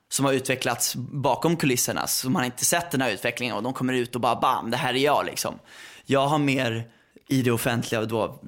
som 0.08 0.24
har 0.24 0.32
utvecklats 0.32 0.96
bakom 0.96 1.56
kulisserna, 1.56 2.06
som 2.06 2.34
har 2.34 2.44
inte 2.44 2.64
sett 2.64 2.90
den 2.90 3.00
här 3.00 3.10
utvecklingen 3.10 3.56
och 3.56 3.62
de 3.62 3.72
kommer 3.72 3.92
ut 3.92 4.14
och 4.14 4.20
bara 4.20 4.36
bam, 4.36 4.70
det 4.70 4.76
här 4.76 4.94
är 4.94 4.98
jag 4.98 5.26
liksom. 5.26 5.58
Jag 6.04 6.26
har 6.26 6.38
mer 6.38 6.90
i 7.28 7.42
det 7.42 7.50
offentliga 7.50 8.04
då 8.04 8.40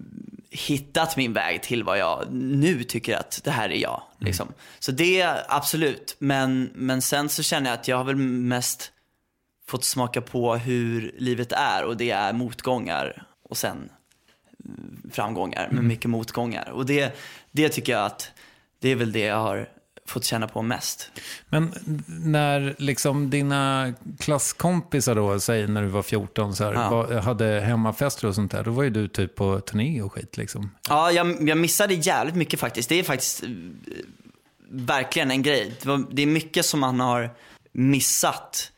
hittat 0.51 1.17
min 1.17 1.33
väg 1.33 1.63
till 1.63 1.85
vad 1.85 1.99
jag 1.99 2.33
nu 2.33 2.85
tycker 2.85 3.17
att 3.17 3.41
det 3.45 3.51
här 3.51 3.69
är 3.69 3.77
jag. 3.77 4.03
Liksom. 4.19 4.53
Så 4.79 4.93
det 4.93 5.21
är 5.21 5.45
absolut, 5.49 6.17
men, 6.19 6.71
men 6.75 7.03
sen 7.03 7.29
så 7.29 7.43
känner 7.43 7.71
jag 7.71 7.79
att 7.79 7.89
jag 7.89 7.97
har 7.97 8.05
väl 8.05 8.17
mest 8.17 8.93
fått 9.67 9.85
smaka 9.85 10.21
på 10.21 10.57
hur 10.57 11.15
livet 11.19 11.53
är 11.53 11.85
och 11.85 11.97
det 11.97 12.11
är 12.11 12.33
motgångar 12.33 13.27
och 13.43 13.57
sen 13.57 13.91
mm, 14.65 15.11
framgångar, 15.13 15.69
men 15.73 15.87
mycket 15.87 16.11
motgångar. 16.11 16.71
Och 16.71 16.87
det, 16.87 17.19
det 17.51 17.69
tycker 17.69 17.93
jag 17.93 18.05
att 18.05 18.31
det 18.79 18.89
är 18.89 18.97
väl 18.97 19.13
det 19.13 19.21
jag 19.21 19.41
har 19.41 19.69
fått 20.11 20.25
känna 20.25 20.49
på 20.49 20.63
mest. 20.63 21.11
Men 21.49 21.75
när 22.07 22.75
liksom 22.79 23.31
dina 23.31 23.93
klasskompisar 24.19 25.15
då, 25.15 25.41
säg 25.41 25.67
när 25.67 25.83
du 25.83 25.89
var 25.89 26.03
14, 26.03 26.57
så 26.57 26.65
här, 26.65 26.73
Ja. 26.73 26.91
var, 26.91 27.21
hade 27.21 27.61
hemmafester 27.61 28.27
och 28.29 28.35
sånt 28.35 28.53
där, 28.53 28.65
då 28.65 28.71
var 28.71 28.83
ju 28.83 28.91
du 28.91 29.09
typ 29.09 29.35
på 29.35 29.61
turné 29.61 30.03
och 30.03 30.13
skit 30.13 30.37
liksom. 30.37 30.71
Ja, 30.89 31.11
jag, 31.13 31.49
jag 31.49 31.59
missade 31.59 31.95
jävligt 31.95 32.35
mycket 32.35 32.61
faktiskt. 32.61 32.89
Det 32.89 32.95
är 32.99 33.03
faktiskt 33.03 33.43
eh, 33.43 33.49
verkligen 34.71 35.31
en 35.31 35.43
grej. 35.43 35.73
Det, 35.83 35.89
var, 35.89 36.05
det 36.11 36.23
är 36.23 36.27
mycket 36.27 36.65
som 36.67 36.81
man 36.81 37.01
har 37.01 37.31
missat. 37.73 38.73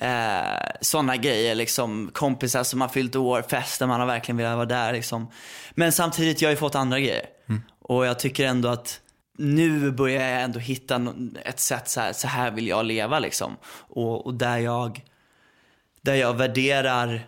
Eh, 0.00 0.68
Sådana 0.80 1.16
grejer, 1.16 1.54
liksom 1.54 2.10
kompisar 2.12 2.62
som 2.64 2.80
har 2.80 2.88
fyllt 2.88 3.16
år, 3.16 3.42
fester, 3.42 3.86
man 3.86 4.00
har 4.00 4.06
verkligen 4.06 4.36
velat 4.36 4.56
vara 4.56 4.66
där. 4.66 4.92
Liksom. 4.92 5.26
Men 5.74 5.92
samtidigt, 5.92 6.42
jag 6.42 6.48
har 6.48 6.52
ju 6.52 6.56
fått 6.56 6.74
andra 6.74 7.00
grejer. 7.00 7.26
Och 7.84 8.06
jag 8.06 8.18
tycker 8.18 8.46
ändå 8.46 8.68
att 8.68 9.00
nu 9.38 9.90
börjar 9.90 10.28
jag 10.28 10.42
ändå 10.42 10.58
hitta 10.58 11.14
ett 11.44 11.60
sätt 11.60 11.88
så 11.88 12.00
här, 12.00 12.12
så 12.12 12.26
här 12.26 12.50
vill 12.50 12.66
jag 12.66 12.84
leva 12.84 13.18
liksom. 13.18 13.56
Och, 13.88 14.26
och 14.26 14.34
där 14.34 14.58
jag, 14.58 15.04
där 16.00 16.14
jag 16.14 16.34
värderar 16.34 17.26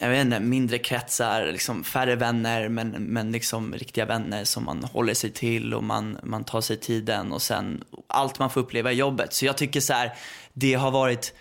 jag 0.00 0.08
vet 0.08 0.24
inte, 0.24 0.40
mindre 0.40 0.78
kretsar, 0.78 1.46
liksom 1.52 1.84
färre 1.84 2.16
vänner 2.16 2.68
men, 2.68 2.90
men 2.90 3.32
liksom 3.32 3.74
riktiga 3.74 4.04
vänner 4.04 4.44
som 4.44 4.64
man 4.64 4.84
håller 4.84 5.14
sig 5.14 5.30
till 5.30 5.74
och 5.74 5.84
man, 5.84 6.18
man 6.22 6.44
tar 6.44 6.60
sig 6.60 6.76
tiden 6.76 7.32
och 7.32 7.42
sen 7.42 7.84
allt 8.06 8.38
man 8.38 8.50
får 8.50 8.60
uppleva 8.60 8.92
i 8.92 8.94
jobbet. 8.94 9.32
Så 9.32 9.44
jag 9.46 9.56
tycker 9.56 9.80
så 9.80 9.92
här, 9.92 10.14
det 10.52 10.74
har 10.74 10.90
varit, 10.90 11.34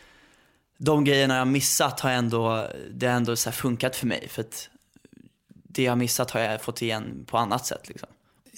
de 0.77 1.03
grejerna 1.03 1.33
jag 1.33 1.41
har 1.41 1.45
missat 1.45 1.99
har 1.99 2.11
ändå, 2.11 2.67
det 2.91 3.07
har 3.07 3.13
ändå 3.13 3.35
så 3.35 3.49
här 3.49 3.55
funkat 3.55 3.95
för 3.95 4.07
mig. 4.07 4.27
För 4.29 4.41
att 4.41 4.69
det 5.49 5.83
jag 5.83 5.91
har 5.91 5.97
missat 5.97 6.31
har 6.31 6.39
jag 6.39 6.61
fått 6.61 6.81
igen 6.81 7.25
på 7.27 7.37
annat 7.37 7.65
sätt 7.65 7.87
liksom. 7.87 8.09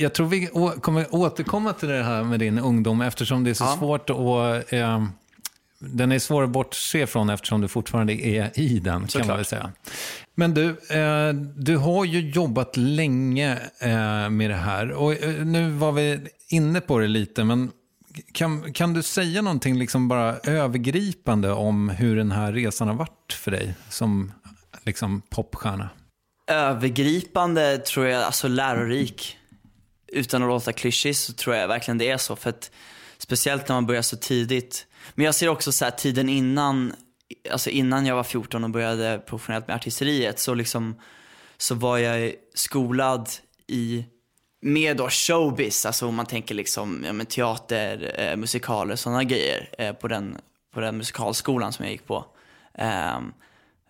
Jag 0.01 0.13
tror 0.13 0.27
vi 0.27 0.45
kommer 0.81 1.15
återkomma 1.15 1.73
till 1.73 1.89
det 1.89 2.03
här 2.03 2.23
med 2.23 2.39
din 2.39 2.59
ungdom 2.59 3.01
eftersom 3.01 3.43
det 3.43 3.49
är 3.49 3.53
så 3.53 3.63
Ja. 3.63 3.75
svårt 3.79 4.09
att... 4.09 4.73
Eh, 4.73 5.03
den 5.81 6.11
är 6.11 6.19
svår 6.19 6.43
att 6.43 6.49
bortse 6.49 7.07
från 7.07 7.29
eftersom 7.29 7.61
du 7.61 7.67
fortfarande 7.67 8.13
är 8.13 8.59
i 8.59 8.79
den, 8.79 9.07
kan 9.07 9.27
man 9.27 9.35
väl 9.35 9.45
säga. 9.45 9.71
Men 10.35 10.53
du, 10.53 10.69
eh, 10.69 11.33
du 11.55 11.77
har 11.77 12.05
ju 12.05 12.29
jobbat 12.29 12.77
länge 12.77 13.51
eh, 13.81 14.29
med 14.29 14.49
det 14.49 14.55
här. 14.55 14.91
Och 14.91 15.23
eh, 15.23 15.45
nu 15.45 15.69
var 15.69 15.91
vi 15.91 16.19
inne 16.49 16.81
på 16.81 16.99
det 16.99 17.07
lite, 17.07 17.43
men 17.43 17.71
kan, 18.31 18.73
kan 18.73 18.93
du 18.93 19.03
säga 19.03 19.41
någonting 19.41 19.77
liksom 19.79 20.07
bara 20.07 20.37
övergripande 20.37 21.51
om 21.51 21.89
hur 21.89 22.15
den 22.15 22.31
här 22.31 22.53
resan 22.53 22.87
har 22.87 22.95
varit 22.95 23.33
för 23.33 23.51
dig 23.51 23.75
som 23.89 24.31
liksom 24.83 25.21
popstjärna? 25.29 25.89
övergripande 26.51 27.77
tror 27.77 28.05
jag, 28.07 28.23
alltså 28.23 28.47
lärorik. 28.47 29.37
Utan 30.11 30.43
att 30.43 30.49
låta 30.49 30.73
klyschig 30.73 31.15
så 31.15 31.33
tror 31.33 31.55
jag 31.55 31.67
verkligen 31.67 31.97
det 31.97 32.09
är 32.09 32.17
så. 32.17 32.35
För 32.35 32.49
att 32.49 32.71
speciellt 33.17 33.67
när 33.67 33.75
man 33.75 33.85
börjar 33.85 34.01
så 34.01 34.17
tidigt. 34.17 34.87
Men 35.15 35.25
jag 35.25 35.35
ser 35.35 35.47
också 35.47 35.71
så 35.71 35.85
här 35.85 35.91
tiden 35.91 36.29
innan, 36.29 36.93
alltså 37.51 37.69
innan 37.69 38.05
jag 38.05 38.15
var 38.15 38.23
14 38.23 38.63
och 38.63 38.69
började 38.69 39.19
professionellt 39.19 39.67
med 39.67 39.75
artisteriet 39.75 40.39
så 40.39 40.53
liksom, 40.53 41.01
så 41.57 41.75
var 41.75 41.97
jag 41.97 42.33
skolad 42.53 43.29
i 43.67 44.05
med 44.61 44.97
då 44.97 45.09
showbiz, 45.09 45.85
alltså 45.85 46.07
om 46.07 46.15
man 46.15 46.25
tänker 46.25 46.55
liksom 46.55 47.03
ja, 47.05 47.13
men 47.13 47.25
teater, 47.25 48.15
eh, 48.17 48.35
musikaler, 48.35 48.95
sådana 48.95 49.23
grejer 49.23 49.69
eh, 49.77 49.93
på, 49.93 50.07
den, 50.07 50.37
på 50.73 50.79
den 50.79 50.97
musikalskolan 50.97 51.73
som 51.73 51.85
jag 51.85 51.91
gick 51.91 52.07
på. 52.07 52.25
Eh, 52.73 53.19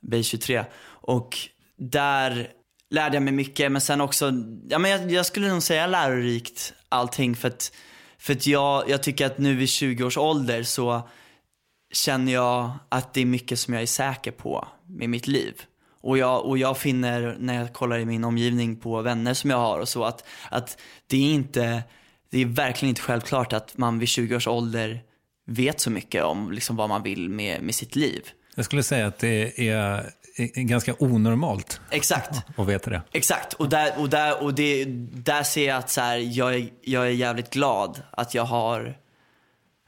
B23. 0.01 0.65
Och 0.85 1.37
där 1.77 2.51
lärde 2.89 3.15
jag 3.15 3.23
mig 3.23 3.33
mycket, 3.33 3.71
men 3.71 3.81
sen 3.81 4.01
också, 4.01 4.33
ja 4.69 4.79
men 4.79 4.91
jag, 4.91 5.11
jag 5.11 5.25
skulle 5.25 5.49
nog 5.49 5.63
säga 5.63 5.87
lärorikt 5.87 6.73
allting 6.89 7.35
för 7.35 7.47
att, 7.47 7.71
för 8.17 8.33
att 8.33 8.47
jag, 8.47 8.89
jag 8.89 9.03
tycker 9.03 9.25
att 9.25 9.37
nu 9.37 9.55
vid 9.55 9.69
20 9.69 10.03
års 10.03 10.17
ålder 10.17 10.63
så 10.63 11.09
känner 11.93 12.33
jag 12.33 12.71
att 12.89 13.13
det 13.13 13.21
är 13.21 13.25
mycket 13.25 13.59
som 13.59 13.73
jag 13.73 13.83
är 13.83 13.87
säker 13.87 14.31
på 14.31 14.67
med 14.87 15.09
mitt 15.09 15.27
liv. 15.27 15.61
Och 16.01 16.17
jag, 16.17 16.45
och 16.45 16.57
jag 16.57 16.77
finner 16.77 17.35
när 17.39 17.55
jag 17.55 17.73
kollar 17.73 17.99
i 17.99 18.05
min 18.05 18.23
omgivning 18.23 18.75
på 18.75 19.01
vänner 19.01 19.33
som 19.33 19.49
jag 19.49 19.57
har 19.57 19.79
och 19.79 19.89
så 19.89 20.03
att, 20.03 20.27
att 20.49 20.81
det 21.07 21.17
är 21.17 21.33
inte, 21.33 21.83
det 22.29 22.41
är 22.41 22.45
verkligen 22.45 22.89
inte 22.89 23.01
självklart 23.01 23.53
att 23.53 23.77
man 23.77 23.99
vid 23.99 24.09
20 24.09 24.35
års 24.35 24.47
ålder 24.47 25.01
vet 25.47 25.79
så 25.79 25.91
mycket 25.91 26.23
om 26.23 26.51
liksom 26.51 26.75
vad 26.75 26.89
man 26.89 27.03
vill 27.03 27.29
med, 27.29 27.61
med 27.61 27.75
sitt 27.75 27.95
liv. 27.95 28.21
Jag 28.55 28.65
skulle 28.65 28.83
säga 28.83 29.07
att 29.07 29.19
det 29.19 29.59
är, 29.69 29.73
är 29.73 30.09
ganska 30.47 30.95
onormalt 30.99 31.81
Exakt. 31.89 32.41
att 32.57 32.67
veta 32.67 32.89
det. 32.89 33.01
Exakt, 33.11 33.53
och 33.53 33.69
där, 33.69 33.99
och 33.99 34.09
där, 34.09 34.43
och 34.43 34.53
det, 34.53 34.85
där 35.13 35.43
ser 35.43 35.67
jag 35.67 35.77
att 35.77 35.89
så 35.89 36.01
här, 36.01 36.17
jag, 36.17 36.55
är, 36.55 36.69
jag 36.81 37.05
är 37.05 37.09
jävligt 37.11 37.49
glad 37.49 38.01
att 38.11 38.33
jag 38.33 38.43
har 38.43 38.97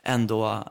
ändå 0.03 0.67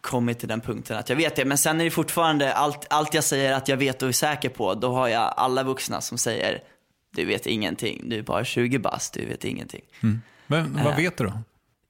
kommit 0.00 0.38
till 0.38 0.48
den 0.48 0.60
punkten 0.60 0.96
att 0.98 1.08
jag 1.08 1.16
vet 1.16 1.36
det. 1.36 1.44
Men 1.44 1.58
sen 1.58 1.80
är 1.80 1.84
det 1.84 1.90
fortfarande, 1.90 2.52
allt, 2.54 2.86
allt 2.90 3.14
jag 3.14 3.24
säger 3.24 3.52
att 3.52 3.68
jag 3.68 3.76
vet 3.76 4.02
och 4.02 4.08
är 4.08 4.12
säker 4.12 4.48
på, 4.48 4.74
då 4.74 4.92
har 4.92 5.08
jag 5.08 5.34
alla 5.36 5.62
vuxna 5.62 6.00
som 6.00 6.18
säger 6.18 6.62
du 7.10 7.24
vet 7.24 7.46
ingenting, 7.46 8.08
du 8.08 8.18
är 8.18 8.22
bara 8.22 8.44
20 8.44 8.78
bast, 8.78 9.14
du 9.14 9.26
vet 9.26 9.44
ingenting. 9.44 9.80
Men 10.46 10.74
vad 10.84 10.92
Äh. 10.92 10.96
vet 10.96 11.16
du 11.16 11.24
då? 11.24 11.32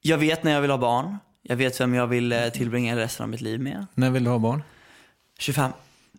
Jag 0.01 0.19
vet 0.19 0.43
när 0.45 0.53
jag 0.53 0.61
vill 0.61 0.71
ha 0.71 0.79
barn, 0.79 1.19
jag 1.43 1.57
vet 1.57 1.81
vem 1.81 1.95
jag 1.95 2.07
vill 2.07 2.33
eh, 2.33 2.49
tillbringa 2.49 2.97
resten 2.97 3.25
av 3.25 3.31
mitt 3.31 3.41
liv 3.41 3.61
med. 3.61 3.87
När 3.95 4.11
vill 4.11 4.25
du 4.25 4.31
ha 4.31 4.39
barn? 4.39 4.63
25. 5.39 5.71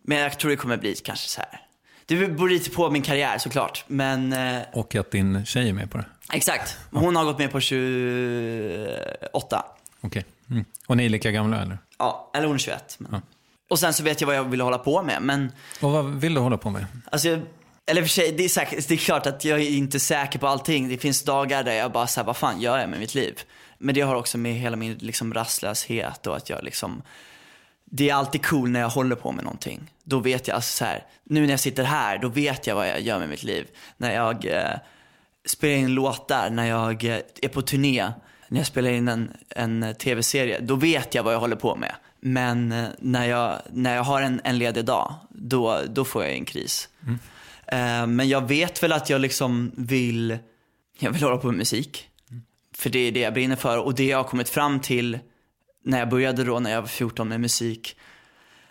Men 0.04 0.18
jag 0.18 0.40
tror 0.40 0.52
det 0.52 0.58
kommer 0.58 0.78
bli 0.78 0.96
kanske 0.96 1.30
så 1.30 1.42
här. 1.42 1.62
Det 2.06 2.16
beror 2.16 2.50
lite 2.50 2.70
på 2.70 2.92
min 2.92 3.02
karriär 3.02 3.38
såklart, 3.38 3.84
men 3.88 4.34
eh, 4.34 4.62
Och 4.74 4.96
att 4.96 5.12
din 5.12 5.46
tjej 5.46 5.70
är 5.70 5.74
med 5.74 5.92
på 5.92 5.98
det? 5.98 6.06
Exakt. 6.34 6.78
Hon 6.92 7.16
har 7.16 7.24
gått 7.24 7.38
med 7.38 7.52
på 7.52 7.60
28. 7.60 9.66
Okej. 10.02 10.26
Mm. 10.50 10.66
Och 10.88 10.98
ni 10.98 11.06
är 11.06 11.10
lika 11.10 11.32
gamla 11.32 11.62
eller? 11.62 11.78
Ja, 11.98 12.32
eller 12.34 12.48
hon 12.48 12.56
är 12.56 12.60
21. 12.60 12.96
Men... 12.98 13.22
Och 13.70 13.80
sen 13.80 13.94
så 13.94 14.04
vet 14.04 14.22
jag 14.22 14.28
vad 14.28 14.36
jag 14.36 14.44
vill 14.44 14.62
hålla 14.62 14.78
på 14.78 15.04
med. 15.04 15.22
Men 15.22 15.52
Och 15.82 15.92
vad 15.92 16.06
vill 16.06 16.34
du 16.34 16.40
hålla 16.40 16.58
på 16.58 16.70
med? 16.70 16.86
Alltså, 17.12 17.40
eller 17.86 18.02
för 18.02 18.10
sig, 18.10 18.32
det 18.32 18.46
är, 18.46 18.50
säkert, 18.50 18.88
det 18.88 18.94
är 18.94 18.98
klart 18.98 19.26
att 19.26 19.46
jag 19.46 19.60
är 19.60 19.70
inte 19.70 20.00
säker 20.00 20.40
på 20.40 20.48
allting. 20.48 20.90
Det 20.90 20.98
finns 20.98 21.24
dagar 21.24 21.64
där 21.64 21.74
jag 21.74 21.92
bara 21.92 22.08
säger 22.08 22.26
vad 22.26 22.38
fan 22.38 22.62
gör 22.62 22.78
jag 22.78 22.90
med 22.90 23.00
mitt 23.00 23.16
liv? 23.16 23.40
Men 23.78 23.96
det 23.96 24.02
har 24.02 24.16
också 24.16 24.38
med 24.38 24.54
hela 24.54 24.76
min 24.76 24.94
liksom, 24.94 25.34
rastlöshet 25.34 26.28
och 26.28 26.38
att 26.38 26.50
jag 26.50 26.64
liksom, 26.64 27.02
det 27.90 28.10
är 28.10 28.14
alltid 28.14 28.46
cool 28.46 28.70
när 28.70 28.80
jag 28.80 28.90
håller 28.90 29.16
på 29.16 29.32
med 29.32 29.44
någonting. 29.44 29.92
Då 30.04 30.20
vet 30.20 30.48
jag, 30.48 30.56
alltså 30.56 30.78
så 30.78 30.86
här, 30.86 31.06
nu 31.24 31.42
när 31.42 31.50
jag 31.50 31.60
sitter 31.60 31.84
här, 31.84 32.18
då 32.18 32.28
vet 32.28 32.68
jag 32.68 32.76
vad 32.76 32.90
jag 32.90 33.02
gör 33.02 33.20
med 33.20 33.30
mitt 33.30 33.44
liv. 33.44 33.68
När 33.98 34.14
jag 34.14 34.46
eh, 34.46 34.80
spelar 35.46 35.76
in 35.76 35.94
låtar, 35.94 36.50
när 36.50 36.66
jag 36.66 37.04
eh, 37.04 37.20
är 37.42 37.48
på 37.48 37.62
turné, 37.62 38.12
när 38.48 38.60
jag 38.60 38.68
spelar 38.68 38.90
in 38.90 39.08
en, 39.08 39.32
en 39.50 39.96
tv-serie, 40.00 40.60
då 40.60 40.76
vet 40.76 41.16
jag 41.16 41.24
vad 41.24 41.34
jag 41.34 41.40
håller 41.40 41.56
på 41.56 41.76
med. 41.76 41.96
Men 42.20 42.72
eh, 42.72 42.88
när, 43.00 43.26
jag, 43.26 43.56
när 43.72 43.96
jag 43.96 44.04
har 44.04 44.22
en, 44.22 44.42
en 44.44 44.58
ledig 44.58 44.86
dag, 44.86 45.14
då, 45.30 45.82
då 45.88 46.06
får 46.06 46.24
jag 46.24 46.34
en 46.34 46.46
kris. 46.46 46.90
Eh, 47.68 48.08
men 48.08 48.30
jag 48.30 48.48
vet 48.48 48.84
väl 48.84 48.92
att 48.92 49.10
jag 49.10 49.22
liksom 49.22 49.72
vill, 49.78 50.38
jag 51.00 51.12
vill 51.12 51.24
hålla 51.24 51.38
på 51.38 51.48
med 51.48 51.58
musik. 51.58 52.10
För 52.76 52.90
det 52.90 53.00
är 53.00 53.12
det 53.12 53.20
jag 53.20 53.34
brinner 53.34 53.56
för 53.56 53.78
och 53.78 53.96
det 53.96 54.06
jag 54.06 54.18
har 54.18 54.24
kommit 54.24 54.50
fram 54.50 54.80
till 54.80 55.20
när 55.90 56.00
jag 56.00 56.10
började 56.10 56.44
då 56.44 56.60
när 56.60 56.72
jag 56.72 56.82
var 56.82 56.88
14 56.88 57.28
med 57.28 57.42
musik 57.42 57.98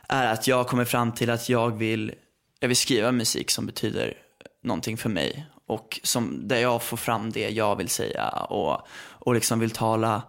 är 0.09 0.27
att 0.27 0.47
jag 0.47 0.67
kommit 0.67 0.89
fram 0.89 1.13
till 1.13 1.31
att 1.31 1.49
jag 1.49 1.79
vill, 1.79 2.15
jag 2.61 2.69
vill 2.69 2.77
skriva 2.77 3.13
musik 3.13 3.51
som 3.51 3.67
betyder 3.67 4.15
någonting 4.63 4.97
för 4.97 5.09
mig 5.09 5.47
och 5.67 6.01
som, 6.03 6.49
där 6.49 6.59
jag 6.59 6.83
får 6.83 6.97
fram 6.97 7.31
det 7.31 7.51
jag 7.51 7.77
vill 7.77 7.89
säga 7.89 8.29
och, 8.29 8.87
och 8.97 9.35
liksom 9.35 9.61
vill 9.61 9.71
tala, 9.71 10.23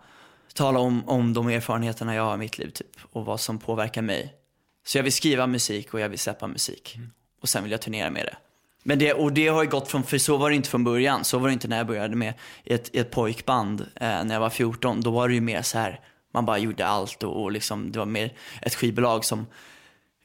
tala 0.53 0.79
om, 0.79 1.10
om 1.10 1.34
de 1.34 1.48
erfarenheterna 1.48 2.15
jag 2.15 2.24
har 2.24 2.36
i 2.36 2.38
mitt 2.38 2.58
liv 2.58 2.69
typ 2.69 2.98
och 3.12 3.25
vad 3.25 3.39
som 3.39 3.60
påverkar 3.60 4.01
mig. 4.01 4.34
Så 4.86 4.98
jag 4.98 5.03
vill 5.03 5.13
skriva 5.13 5.48
musik 5.48 5.93
och 5.93 6.00
jag 6.00 6.10
vill 6.10 6.19
släppa 6.19 6.48
musik 6.48 6.98
och 7.41 7.50
sen 7.50 7.63
vill 7.63 7.72
jag 7.72 7.81
turnera 7.81 8.10
med 8.10 8.25
det. 8.25 8.38
Men 8.84 9.00
det, 9.00 9.13
och 9.13 9.34
det 9.34 9.48
har 9.48 9.63
ju 9.63 9.69
gått 9.69 9.88
från, 9.88 10.03
för 10.03 10.17
så 10.17 10.38
var 10.38 10.50
det 10.50 10.55
inte 10.55 10.69
från 10.69 10.84
början. 10.84 11.24
Så 11.24 11.39
var 11.39 11.48
det 11.48 11.53
inte 11.53 11.67
när 11.67 11.77
jag 11.77 11.88
började 11.88 12.15
med 12.15 12.34
ett, 12.63 12.96
ett 12.96 13.12
pojkband 13.12 13.81
eh, 13.81 14.24
när 14.24 14.34
jag 14.34 14.39
var 14.39 14.50
14. 14.50 15.01
Då 15.01 15.12
var 15.12 15.27
det 15.27 15.34
ju 15.34 15.41
mer 15.41 15.62
så 15.62 15.77
här, 15.77 16.00
man 16.33 16.45
bara 16.45 16.57
gjorde 16.57 16.86
allt 16.88 17.24
och, 17.24 17.43
och 17.43 17.51
liksom, 17.51 17.91
det 17.91 18.00
var 18.00 18.05
mer 18.05 18.33
ett 18.62 18.75
skivbolag 18.75 19.25
som 19.25 19.45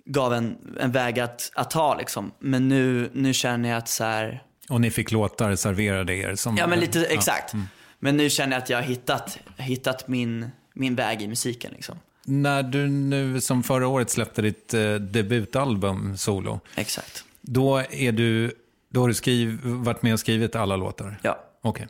gav 0.04 0.34
en, 0.34 0.56
en 0.80 0.92
väg 0.92 1.20
att, 1.20 1.50
att 1.54 1.70
ta 1.70 1.96
liksom. 1.96 2.32
Men 2.38 2.68
nu, 2.68 3.10
nu 3.12 3.34
känner 3.34 3.68
jag 3.68 3.78
att 3.78 3.88
så 3.88 4.04
här, 4.04 4.42
Och 4.68 4.80
ni 4.80 4.90
fick 4.90 5.12
låtar 5.12 5.54
serverade 5.56 6.14
er 6.14 6.34
som... 6.34 6.56
ja 6.56 6.66
men 6.66 6.80
lite 6.80 7.04
exakt. 7.06 7.54
Men 7.98 8.16
nu 8.16 8.30
känner 8.30 8.52
jag 8.56 8.62
att 8.62 8.70
jag 8.70 8.78
har 8.78 8.84
hittat, 8.84 9.38
hittat 9.56 10.08
min, 10.08 10.50
min 10.74 10.94
väg 10.94 11.22
i 11.22 11.28
musiken 11.28 11.72
liksom. 11.74 11.98
När 12.26 12.62
du 12.62 12.88
nu 12.88 13.40
som 13.40 13.62
förra 13.62 13.88
året 13.88 14.10
släppte 14.10 14.42
ditt 14.42 14.74
eh, 14.74 14.94
debutalbum 14.94 16.16
Solo, 16.16 16.60
Exakt. 16.74 17.24
då, 17.40 17.82
är 17.90 18.12
du, 18.12 18.52
då 18.88 19.00
har 19.00 19.08
du 19.08 19.14
skriv, 19.14 19.60
varit 19.62 20.02
med 20.02 20.12
och 20.12 20.20
skrivit 20.20 20.56
alla 20.56 20.76
låtar? 20.76 21.18
Ja, 21.22 21.44
Okej. 21.62 21.86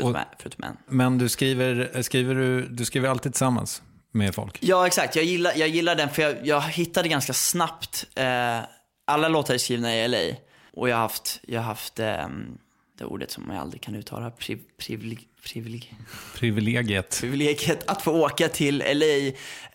Förutom, 0.00 0.14
Och- 0.14 0.40
förutom 0.42 0.64
en. 0.64 0.76
Men 0.86 1.18
du 1.18 1.28
skriver, 1.28 2.02
skriver 2.02 2.34
du, 2.34 2.68
du 2.68 2.84
skriver 2.84 3.08
alltid 3.08 3.32
tillsammans 3.32 3.82
med 4.12 4.34
folk? 4.34 4.58
Ja, 4.60 4.86
exakt. 4.86 5.16
Jag 5.16 5.24
gillar, 5.24 5.52
jag 5.56 5.68
gillar 5.68 5.94
den 5.94 6.08
för 6.10 6.22
jag, 6.22 6.46
jag 6.46 6.60
hittade 6.60 7.08
ganska 7.08 7.32
snabbt, 7.32 8.06
eh, 8.14 8.58
alla 9.06 9.28
låtar 9.28 9.54
är 9.54 9.58
skrivna 9.58 9.96
i 9.96 10.08
LA. 10.08 10.36
Och 10.72 10.88
jag 10.88 10.96
har 10.96 11.02
haft, 11.02 11.40
jag 11.46 11.60
har 11.60 11.66
haft 11.66 11.98
eh, 12.00 12.26
det 12.98 13.04
ordet 13.04 13.30
som 13.30 13.44
jag 13.50 13.56
aldrig 13.60 13.82
kan 13.82 13.94
uttala, 13.94 14.30
priv, 14.30 14.58
privileg, 14.78 15.28
privileg, 15.44 15.94
Privilegiet. 16.34 17.18
privilegiet 17.20 17.90
att 17.90 18.02
få 18.02 18.12
åka 18.12 18.48
till 18.48 18.78
LA 18.94 19.32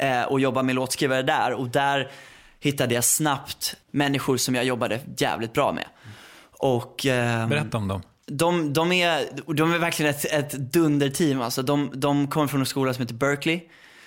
eh, 0.08 0.24
och 0.24 0.39
jobba 0.39 0.63
med 0.63 0.75
låtskrivare 0.75 1.22
där. 1.22 1.53
Och 1.53 1.70
där 1.70 2.12
hittade 2.60 2.94
jag 2.96 3.03
snabbt 3.03 3.75
människor 3.92 4.38
som 4.38 4.56
jag 4.56 4.65
jobbade 4.65 5.00
jävligt 5.18 5.53
bra 5.53 5.72
med. 5.72 5.86
Och, 6.51 7.06
ehm, 7.06 7.50
Berätta 7.50 7.77
om 7.77 7.88
dem 7.88 8.01
de, 8.25 8.74
de, 8.74 8.92
är, 8.92 9.30
de 9.53 9.74
är 9.74 9.77
verkligen 9.77 10.12
ett, 10.12 10.25
ett 10.25 10.51
dunderteam. 10.51 11.42
Alltså, 11.42 11.62
de, 11.62 11.92
de 11.94 12.27
kommer 12.27 12.48
från 12.48 12.60
en 12.60 12.65
skola 12.65 12.94
som 12.94 13.01
heter 13.01 13.15
Berkeley, 13.15 13.62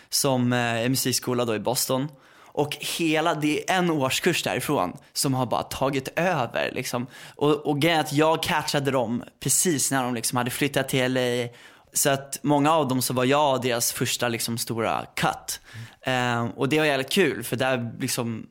som 0.09 0.53
eh, 0.53 0.59
är 0.59 0.89
musikskola 0.89 1.45
då 1.45 1.55
i 1.55 1.59
Boston. 1.59 2.09
Och 2.57 2.77
hela, 2.81 3.35
det 3.35 3.71
är 3.71 3.79
en 3.79 3.91
årskurs 3.91 4.43
därifrån 4.43 4.97
som 5.13 5.35
har 5.35 5.47
bara 5.47 5.63
tagit 5.63 6.09
över. 6.17 6.71
Liksom. 6.73 7.07
Och, 7.35 7.67
och 7.67 7.81
grejen 7.81 7.99
är 7.99 8.05
att 8.05 8.13
jag 8.13 8.43
catchade 8.43 8.91
dem 8.91 9.25
precis 9.41 9.91
när 9.91 10.03
de 10.03 10.15
liksom 10.15 10.37
hade 10.37 10.51
flyttat 10.51 10.89
till 10.89 11.13
LA. 11.13 11.49
Så 11.93 12.11
att 12.11 12.39
många 12.43 12.73
av 12.73 12.89
dem 12.89 13.03
så 13.03 13.15
var 13.15 13.25
jag 13.25 13.63
deras 13.63 13.93
första 13.93 14.29
liksom, 14.29 14.59
stora 14.59 15.07
cut. 15.17 15.61
Eh, 16.01 16.47
och 16.57 16.69
det 16.69 16.79
var 16.79 16.87
jävligt 16.87 17.11
kul 17.11 17.43
för 17.43 17.57
där 17.57 17.93
liksom, 18.01 18.47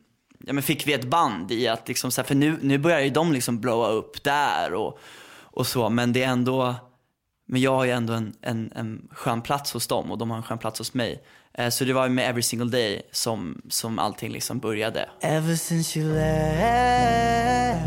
ja, 0.46 0.54
men 0.54 0.64
fick 0.64 0.88
vi 0.88 0.94
ett 0.94 1.06
band 1.06 1.52
i 1.52 1.68
att 1.68 1.88
liksom, 1.88 2.12
så 2.12 2.22
här, 2.22 2.28
för 2.28 2.36
nu, 2.36 2.58
nu 2.62 2.78
börjar 2.78 3.00
ju 3.00 3.10
de 3.10 3.32
liksom 3.32 3.60
blowa 3.62 3.88
upp 3.88 4.24
där 4.24 4.74
och, 4.74 5.00
och 5.56 5.68
så. 5.68 5.90
Men 5.90 6.14
det 6.14 6.24
är 6.24 6.28
ändå, 6.30 6.76
men 7.48 7.62
jag 7.62 7.76
har 7.76 7.86
ju 7.86 7.92
ändå 7.92 8.14
en, 8.14 8.34
en, 8.42 8.72
en 8.76 9.08
skön 9.12 9.42
plats 9.42 9.74
hos 9.74 9.88
dem 9.88 10.12
och 10.12 10.18
de 10.18 10.30
har 10.30 10.38
en 10.38 10.44
skön 10.44 10.58
plats 10.58 10.80
hos 10.80 10.94
mig. 10.94 11.24
Eh, 11.54 11.70
så 11.70 11.86
det 11.86 11.94
var 11.94 12.10
med 12.10 12.30
Every 12.30 12.42
Single 12.42 12.70
Day 12.70 13.02
som, 13.12 13.62
som 13.70 14.00
allting 14.00 14.32
liksom 14.32 14.60
började. 14.60 15.10
Ever 15.22 15.56
since 15.56 16.00
you 16.00 16.14
left, 16.14 17.86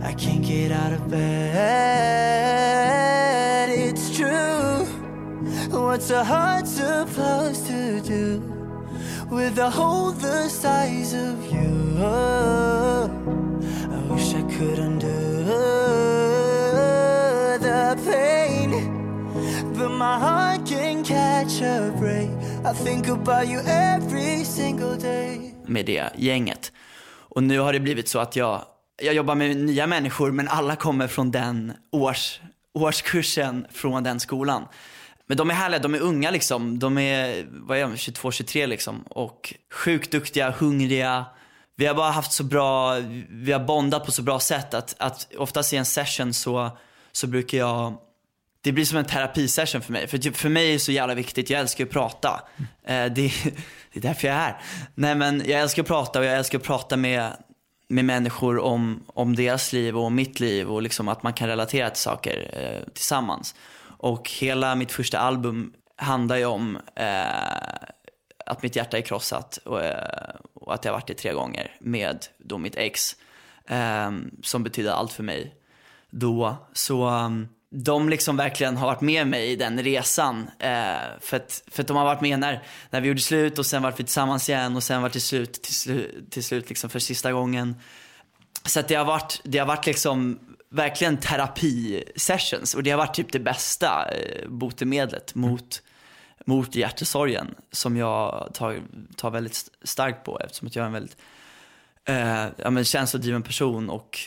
I 0.00 0.14
can't 0.24 0.44
get 0.44 0.70
out 0.72 1.00
of 1.00 1.06
bed. 1.10 1.18
It's 3.70 4.16
true. 4.16 4.86
What's 5.70 6.10
a 6.10 6.24
heart 6.24 6.66
supposed 6.66 7.66
to 7.66 8.00
do 8.00 8.40
with 9.30 9.58
a 9.58 9.70
hole 9.70 10.12
the 10.12 10.48
size 10.48 11.14
of 11.14 11.52
you? 11.52 11.98
I 13.90 14.12
wish 14.12 14.34
I 14.34 14.42
could 14.58 14.78
undo 14.78 15.17
my 19.98 20.18
heart 20.18 20.68
can 20.68 21.04
catch 21.04 21.62
a 21.62 21.92
break. 22.00 22.30
I 22.64 22.84
think 22.84 23.08
about 23.08 23.48
you 23.48 23.60
every 23.66 24.44
single 24.44 24.96
day. 24.96 25.54
med 25.66 25.86
det 25.86 26.10
gänget. 26.16 26.72
Och 27.08 27.42
nu 27.42 27.58
har 27.58 27.72
det 27.72 27.80
blivit 27.80 28.08
så 28.08 28.18
att 28.18 28.36
jag, 28.36 28.64
jag 29.02 29.14
jobbar 29.14 29.34
med 29.34 29.56
nya 29.56 29.86
människor 29.86 30.30
men 30.30 30.48
alla 30.48 30.76
kommer 30.76 31.06
från 31.06 31.30
den 31.30 31.72
års, 31.92 32.40
årskursen 32.74 33.66
från 33.70 34.02
den 34.02 34.20
skolan. 34.20 34.64
Men 35.26 35.36
de 35.36 35.50
är 35.50 35.54
härliga, 35.54 35.80
de 35.80 35.94
är 35.94 36.00
unga 36.00 36.30
liksom. 36.30 36.78
De 36.78 36.98
är, 36.98 37.46
vad 37.50 37.78
är 37.78 37.82
de, 37.82 37.96
22, 37.96 38.30
23 38.30 38.66
liksom. 38.66 39.02
Och 39.02 39.54
sjukt 39.72 40.10
duktiga, 40.10 40.50
hungriga. 40.50 41.24
Vi 41.76 41.86
har 41.86 41.94
bara 41.94 42.10
haft 42.10 42.32
så 42.32 42.44
bra, 42.44 42.94
vi 43.28 43.52
har 43.52 43.60
bondat 43.60 44.06
på 44.06 44.12
så 44.12 44.22
bra 44.22 44.40
sätt 44.40 44.74
att, 44.74 44.94
att 44.98 45.28
oftast 45.38 45.72
i 45.72 45.76
en 45.76 45.84
session 45.84 46.34
så, 46.34 46.70
så 47.12 47.26
brukar 47.26 47.58
jag 47.58 47.98
det 48.60 48.72
blir 48.72 48.84
som 48.84 48.98
en 48.98 49.04
terapisession 49.04 49.82
för 49.82 49.92
mig. 49.92 50.06
För 50.06 50.18
typ, 50.18 50.36
för 50.36 50.48
mig 50.48 50.68
är 50.68 50.72
det 50.72 50.78
så 50.78 50.92
jävla 50.92 51.14
viktigt, 51.14 51.50
jag 51.50 51.60
älskar 51.60 51.84
att 51.84 51.90
prata. 51.90 52.42
Eh, 52.84 53.04
det, 53.04 53.12
det 53.92 53.98
är 53.98 54.00
därför 54.00 54.28
jag 54.28 54.36
är 54.36 54.40
här. 54.40 54.60
Nej 54.94 55.14
men 55.14 55.42
jag 55.46 55.60
älskar 55.60 55.82
att 55.82 55.88
prata 55.88 56.18
och 56.18 56.24
jag 56.24 56.36
älskar 56.36 56.58
att 56.58 56.64
prata 56.64 56.96
med, 56.96 57.32
med 57.88 58.04
människor 58.04 58.58
om, 58.58 59.04
om 59.06 59.36
deras 59.36 59.72
liv 59.72 59.96
och 59.96 60.04
om 60.04 60.14
mitt 60.14 60.40
liv 60.40 60.70
och 60.70 60.82
liksom 60.82 61.08
att 61.08 61.22
man 61.22 61.32
kan 61.32 61.48
relatera 61.48 61.90
till 61.90 62.02
saker 62.02 62.50
eh, 62.52 62.92
tillsammans. 62.92 63.54
Och 63.98 64.30
hela 64.30 64.74
mitt 64.74 64.92
första 64.92 65.18
album 65.18 65.72
handlar 65.96 66.36
ju 66.36 66.44
om 66.44 66.78
eh, 66.94 67.88
att 68.46 68.62
mitt 68.62 68.76
hjärta 68.76 68.98
är 68.98 69.02
krossat 69.02 69.56
och, 69.56 69.84
eh, 69.84 70.34
och 70.54 70.74
att 70.74 70.84
jag 70.84 70.92
har 70.92 70.96
varit 70.96 71.06
det 71.06 71.14
tre 71.14 71.32
gånger 71.32 71.76
med 71.80 72.26
då 72.38 72.58
mitt 72.58 72.76
ex. 72.76 73.16
Eh, 73.66 74.10
som 74.42 74.62
betyder 74.62 74.90
allt 74.90 75.12
för 75.12 75.22
mig 75.22 75.54
då. 76.10 76.56
Så 76.72 77.08
um, 77.08 77.48
de 77.70 78.08
liksom 78.08 78.36
verkligen 78.36 78.76
har 78.76 78.86
varit 78.86 79.00
med 79.00 79.26
mig 79.26 79.50
i 79.50 79.56
den 79.56 79.82
resan. 79.82 80.50
Eh, 80.58 80.96
för, 81.20 81.36
att, 81.36 81.62
för 81.66 81.82
att 81.82 81.88
de 81.88 81.96
har 81.96 82.04
varit 82.04 82.20
med 82.20 82.38
när, 82.38 82.62
när 82.90 83.00
vi 83.00 83.08
gjorde 83.08 83.20
slut 83.20 83.58
och 83.58 83.66
sen 83.66 83.82
var 83.82 83.90
vi 83.90 83.96
tillsammans 83.96 84.48
igen 84.48 84.76
och 84.76 84.82
sen 84.82 85.02
var 85.02 85.08
det 85.08 85.20
slut 85.20 85.62
till, 85.62 85.74
slu, 85.74 86.24
till 86.30 86.44
slut 86.44 86.68
liksom 86.68 86.90
för 86.90 86.98
sista 86.98 87.32
gången. 87.32 87.76
Så 88.64 88.80
att 88.80 88.88
det 88.88 88.94
har 88.94 89.04
varit, 89.04 89.40
det 89.44 89.58
har 89.58 89.66
varit 89.66 89.86
liksom 89.86 90.38
verkligen 90.70 91.16
terapisessions. 91.16 92.74
och 92.74 92.82
det 92.82 92.90
har 92.90 92.98
varit 92.98 93.14
typ 93.14 93.32
det 93.32 93.38
bästa 93.38 94.08
eh, 94.10 94.48
botemedlet 94.48 95.34
mot, 95.34 95.82
mot 96.46 96.74
hjärtesorgen 96.74 97.54
som 97.72 97.96
jag 97.96 98.50
tar, 98.54 98.82
tar 99.16 99.30
väldigt 99.30 99.70
starkt 99.82 100.24
på 100.24 100.40
eftersom 100.40 100.68
att 100.68 100.76
jag 100.76 100.82
är 100.82 100.86
en 100.86 100.92
väldigt 100.92 101.16
eh, 102.04 102.46
ja, 102.56 102.70
men 102.70 102.84
känslodriven 102.84 103.42
person 103.42 103.90
och, 103.90 104.18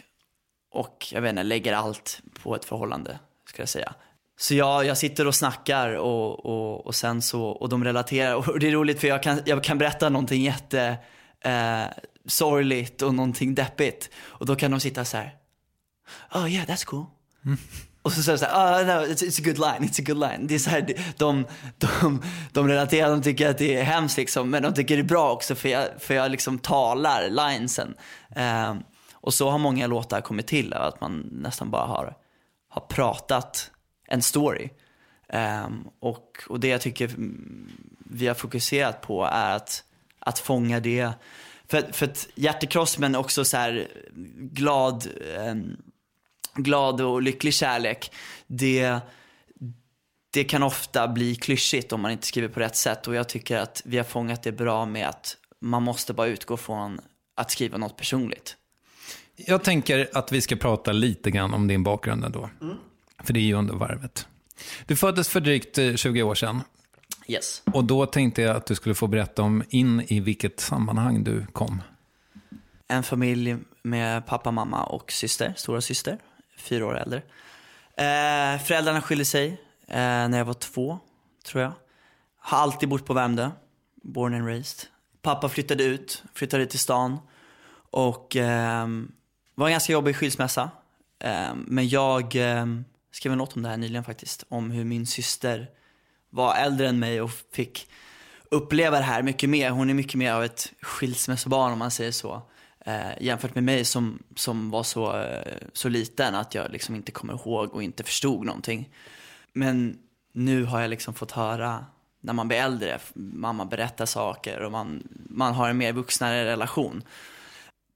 och 0.72 1.08
jag 1.12 1.22
vet 1.22 1.30
inte, 1.30 1.44
lägger 1.44 1.74
allt 1.74 2.22
på 2.44 2.56
ett 2.56 2.66
förhållande, 2.66 3.20
ska 3.52 3.62
jag 3.62 3.70
säga. 3.70 3.94
Så 4.40 4.56
jag, 4.56 4.86
jag 4.86 4.98
sitter 4.98 5.28
och 5.28 5.36
snackar 5.36 5.94
och, 5.96 6.46
och, 6.46 6.86
och 6.86 6.96
sen 6.96 7.22
så, 7.22 7.44
och 7.44 7.70
de 7.70 7.84
relaterar. 7.84 8.36
Och 8.36 8.60
det 8.60 8.68
är 8.68 8.72
roligt 8.72 9.00
för 9.00 9.08
jag 9.08 9.24
kan, 9.24 9.42
jag 9.46 9.64
kan 9.64 9.78
berätta 9.78 10.10
någonting 10.10 10.42
jätte 10.42 10.98
eh, 11.46 11.84
sorgligt 12.28 13.02
och 13.02 13.14
någonting 13.14 13.56
deppigt. 13.56 14.10
Och 14.18 14.46
då 14.46 14.56
kan 14.56 14.72
de 14.72 14.80
sitta 14.80 15.06
så 15.06 15.18
här. 15.18 15.36
Oh 16.34 16.54
yeah, 16.54 16.68
that's 16.68 16.86
cool. 16.86 17.06
Och 18.02 18.12
så 18.12 18.24
säger 18.24 18.38
de 18.38 18.46
så 18.46 18.52
här, 18.52 18.84
oh, 18.84 18.88
no, 18.88 19.14
it's, 19.14 19.24
it's 19.24 19.40
a 19.40 19.44
good 19.46 19.58
line, 19.58 19.90
it's 19.90 20.02
a 20.02 20.04
good 20.08 20.20
line. 20.20 20.48
Det 20.48 20.56
är 20.56 20.60
så 20.60 20.70
här, 20.70 20.88
de, 21.18 21.46
de, 21.78 22.22
de 22.52 22.68
relaterar, 22.68 23.10
de 23.10 23.22
tycker 23.22 23.50
att 23.50 23.58
det 23.58 23.76
är 23.76 23.84
hemskt 23.84 24.18
liksom, 24.18 24.50
men 24.50 24.64
de 24.64 24.74
tycker 24.74 24.96
det 24.96 25.02
är 25.02 25.04
bra 25.04 25.32
också 25.32 25.56
för 25.56 25.70
jag, 25.70 25.88
för 26.00 26.14
jag 26.14 26.32
liksom 26.32 26.60
talar 26.60 27.30
linesen. 27.30 27.96
Eh, 28.36 28.76
och 29.14 29.34
så 29.34 29.50
har 29.50 29.58
många 29.58 29.88
låtar 29.88 30.22
kommit 30.22 30.48
till, 30.48 30.74
att 30.74 31.02
man 31.02 31.30
nästan 31.32 31.72
bara 31.72 31.86
har, 31.86 32.16
har 32.72 32.82
pratat 32.82 33.72
en 34.08 34.22
story. 34.22 34.70
Um, 35.34 35.90
och, 36.00 36.44
och 36.48 36.60
det 36.60 36.68
jag 36.68 36.82
tycker 36.82 37.16
vi 38.00 38.28
har 38.28 38.36
fokuserat 38.36 39.02
på 39.02 39.26
är 39.26 39.56
att, 39.56 39.84
att 40.20 40.40
fånga 40.40 40.80
det. 40.80 41.12
För, 41.68 41.82
för 41.92 42.06
att 42.06 42.28
hjärtekross 42.36 42.98
men 42.98 43.16
också 43.16 43.46
så 43.46 43.58
här 43.58 43.88
glad, 44.36 45.08
um, 45.38 45.78
glad 46.54 47.02
och 47.02 47.22
lycklig 47.22 47.54
kärlek, 47.54 48.12
det, 48.48 49.00
det 50.34 50.44
kan 50.44 50.64
ofta 50.64 51.08
bli 51.08 51.36
klyschigt 51.36 51.92
om 51.92 52.02
man 52.02 52.12
inte 52.12 52.28
skriver 52.28 52.48
på 52.48 52.60
rätt 52.60 52.76
sätt. 52.76 53.08
Och 53.08 53.16
jag 53.16 53.30
tycker 53.30 53.58
att 53.58 53.82
vi 53.86 53.98
har 53.98 54.04
fångat 54.04 54.44
det 54.44 54.52
bra 54.52 54.86
med 54.86 55.08
att 55.08 55.38
man 55.60 55.84
måste 55.84 56.14
bara 56.14 56.28
utgå 56.28 56.58
från 56.58 57.02
att 57.36 57.52
skriva 57.52 57.78
något 57.78 57.98
personligt. 57.98 58.58
Jag 59.36 59.64
tänker 59.64 60.10
att 60.14 60.32
vi 60.32 60.42
ska 60.42 60.56
prata 60.56 60.92
lite 60.92 61.32
grann 61.32 61.54
om 61.54 61.68
din 61.68 61.84
bakgrund 61.84 62.26
ändå. 62.26 62.50
Mm. 62.62 62.76
För 63.24 63.34
det 63.34 63.40
är 63.40 63.42
ju 63.42 63.54
under 63.54 63.74
varvet. 63.74 64.28
Du 64.86 64.96
föddes 64.96 65.30
för 65.30 65.40
drygt 65.40 65.80
20 65.96 66.20
eh, 66.20 66.28
år 66.28 66.36
sedan. 66.36 66.62
Yes. 67.28 67.64
Och 67.74 67.84
då 67.84 68.06
tänkte 68.06 68.42
jag 68.42 68.56
att 68.56 68.66
du 68.66 68.76
skulle 68.76 68.96
få 68.96 69.08
berätta 69.08 69.42
om 69.42 69.64
in 69.70 70.02
i 70.08 70.20
vilket 70.20 70.60
sammanhang 70.60 71.24
du 71.24 71.46
kom. 71.46 71.82
En 72.88 73.04
familj 73.04 73.58
med 73.84 74.26
pappa, 74.26 74.52
mamma 74.52 74.84
och 74.84 75.12
syster, 75.12 75.54
stora 75.58 75.82
syster, 75.82 76.18
fyra 76.58 76.86
år 76.86 76.98
äldre. 76.98 77.22
Eh, 77.98 78.62
föräldrarna 78.64 79.02
skilde 79.02 79.26
sig 79.26 79.48
eh, 79.88 79.96
när 79.98 80.38
jag 80.38 80.46
var 80.46 80.54
två, 80.54 81.00
tror 81.46 81.64
jag. 81.64 81.72
Har 82.40 82.58
alltid 82.58 82.90
bott 82.90 83.06
på 83.06 83.14
Värmdö, 83.14 83.52
born 84.04 84.34
and 84.34 84.48
raised. 84.48 84.90
Pappa 85.22 85.50
flyttade 85.50 85.84
ut, 85.84 86.24
flyttade 86.34 86.66
till 86.66 86.80
stan 86.80 87.18
och 87.92 88.36
eh, 88.36 88.88
var 89.56 89.68
en 89.68 89.72
ganska 89.72 89.94
jobbig 89.94 90.16
skilsmässa. 90.16 90.70
Ehm, 91.20 91.66
men 91.68 91.90
jag 91.90 92.36
ehm, 92.36 92.86
skrev 93.12 93.32
en 93.32 93.38
låt 93.38 93.56
om 93.56 93.62
det 93.62 93.70
här 93.70 93.78
nyligen 93.78 94.04
faktiskt, 94.04 94.44
om 94.50 94.72
hur 94.72 94.84
min 94.84 95.06
syster 95.06 95.70
var 96.30 96.56
äldre 96.56 96.88
än 96.90 97.00
mig 97.00 97.22
och 97.22 97.32
fick 97.52 97.88
uppleva 98.52 98.98
det 98.98 99.04
här 99.04 99.24
mycket 99.24 99.50
mer. 99.50 99.70
Hon 99.70 99.90
är 99.90 99.94
mycket 99.94 100.16
mer 100.16 100.34
av 100.34 100.44
ett 100.44 100.74
skilsmässobarn 100.82 101.74
om 101.74 101.80
man 101.80 101.92
säger 101.92 102.12
så. 102.12 102.42
Eh, 102.86 103.22
jämfört 103.22 103.56
med 103.56 103.64
mig 103.64 103.86
som, 103.86 104.24
som 104.36 104.70
var 104.70 104.84
så, 104.84 105.18
eh, 105.18 105.58
så 105.74 105.90
liten 105.90 106.36
att 106.36 106.56
jag 106.56 106.72
liksom 106.72 106.96
inte 106.96 107.12
kommer 107.12 107.34
ihåg 107.34 107.74
och 107.74 107.84
inte 107.84 108.04
förstod 108.04 108.46
någonting. 108.46 108.90
Men 109.54 109.98
nu 110.34 110.64
har 110.64 110.82
jag 110.82 110.90
liksom 110.90 111.14
fått 111.14 111.32
höra 111.32 111.86
när 112.22 112.34
man 112.34 112.48
blir 112.48 112.58
äldre, 112.58 113.00
mamma 113.14 113.66
berättar 113.66 114.06
saker 114.06 114.60
och 114.60 114.72
man, 114.72 115.08
man 115.30 115.54
har 115.54 115.70
en 115.70 115.78
mer 115.78 115.94
vuxnare 115.94 116.46
relation. 116.46 117.04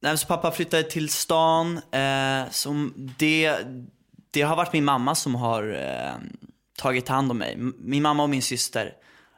Nej, 0.05 0.17
så 0.17 0.27
pappa 0.27 0.51
flyttade 0.51 0.83
till 0.83 1.09
stan, 1.09 1.81
eh, 1.91 2.49
som 2.51 2.93
det, 3.17 3.57
det 4.31 4.41
har 4.41 4.55
varit 4.55 4.73
min 4.73 4.85
mamma 4.85 5.15
som 5.15 5.35
har 5.35 5.73
eh, 5.73 6.13
tagit 6.77 7.07
hand 7.07 7.31
om 7.31 7.37
mig. 7.37 7.55
Min 7.77 8.01
mamma 8.01 8.23
och 8.23 8.29
min 8.29 8.41
syster 8.41 8.93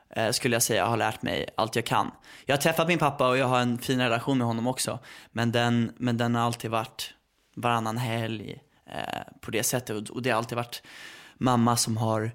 eh, 0.10 0.32
skulle 0.32 0.56
jag 0.56 0.64
säga 0.64 0.86
har 0.86 0.98
lärt 0.98 1.22
mig 1.22 1.50
allt 1.58 1.76
jag 1.76 1.86
kan. 1.86 2.12
Jag 2.46 2.56
har 2.56 2.62
träffat 2.62 2.88
min 2.88 3.00
pappa 3.00 3.28
och 3.28 3.38
jag 3.38 3.48
har 3.48 3.60
en 3.60 3.78
fin 3.78 4.02
relation 4.02 4.38
med 4.38 4.48
honom 4.48 4.68
också. 4.68 5.00
Men 5.32 5.52
den, 5.52 5.92
men 5.98 6.18
den 6.18 6.36
har 6.36 6.42
alltid 6.42 6.72
varit 6.72 7.14
varannan 7.56 7.98
helg 7.98 8.60
eh, 8.90 9.22
på 9.42 9.52
det 9.52 9.64
sättet. 9.64 10.10
Och 10.10 10.22
det 10.22 10.30
har 10.30 10.38
alltid 10.38 10.56
varit 10.56 10.84
mamma 11.38 11.78
som 11.78 11.98
har, 11.98 12.32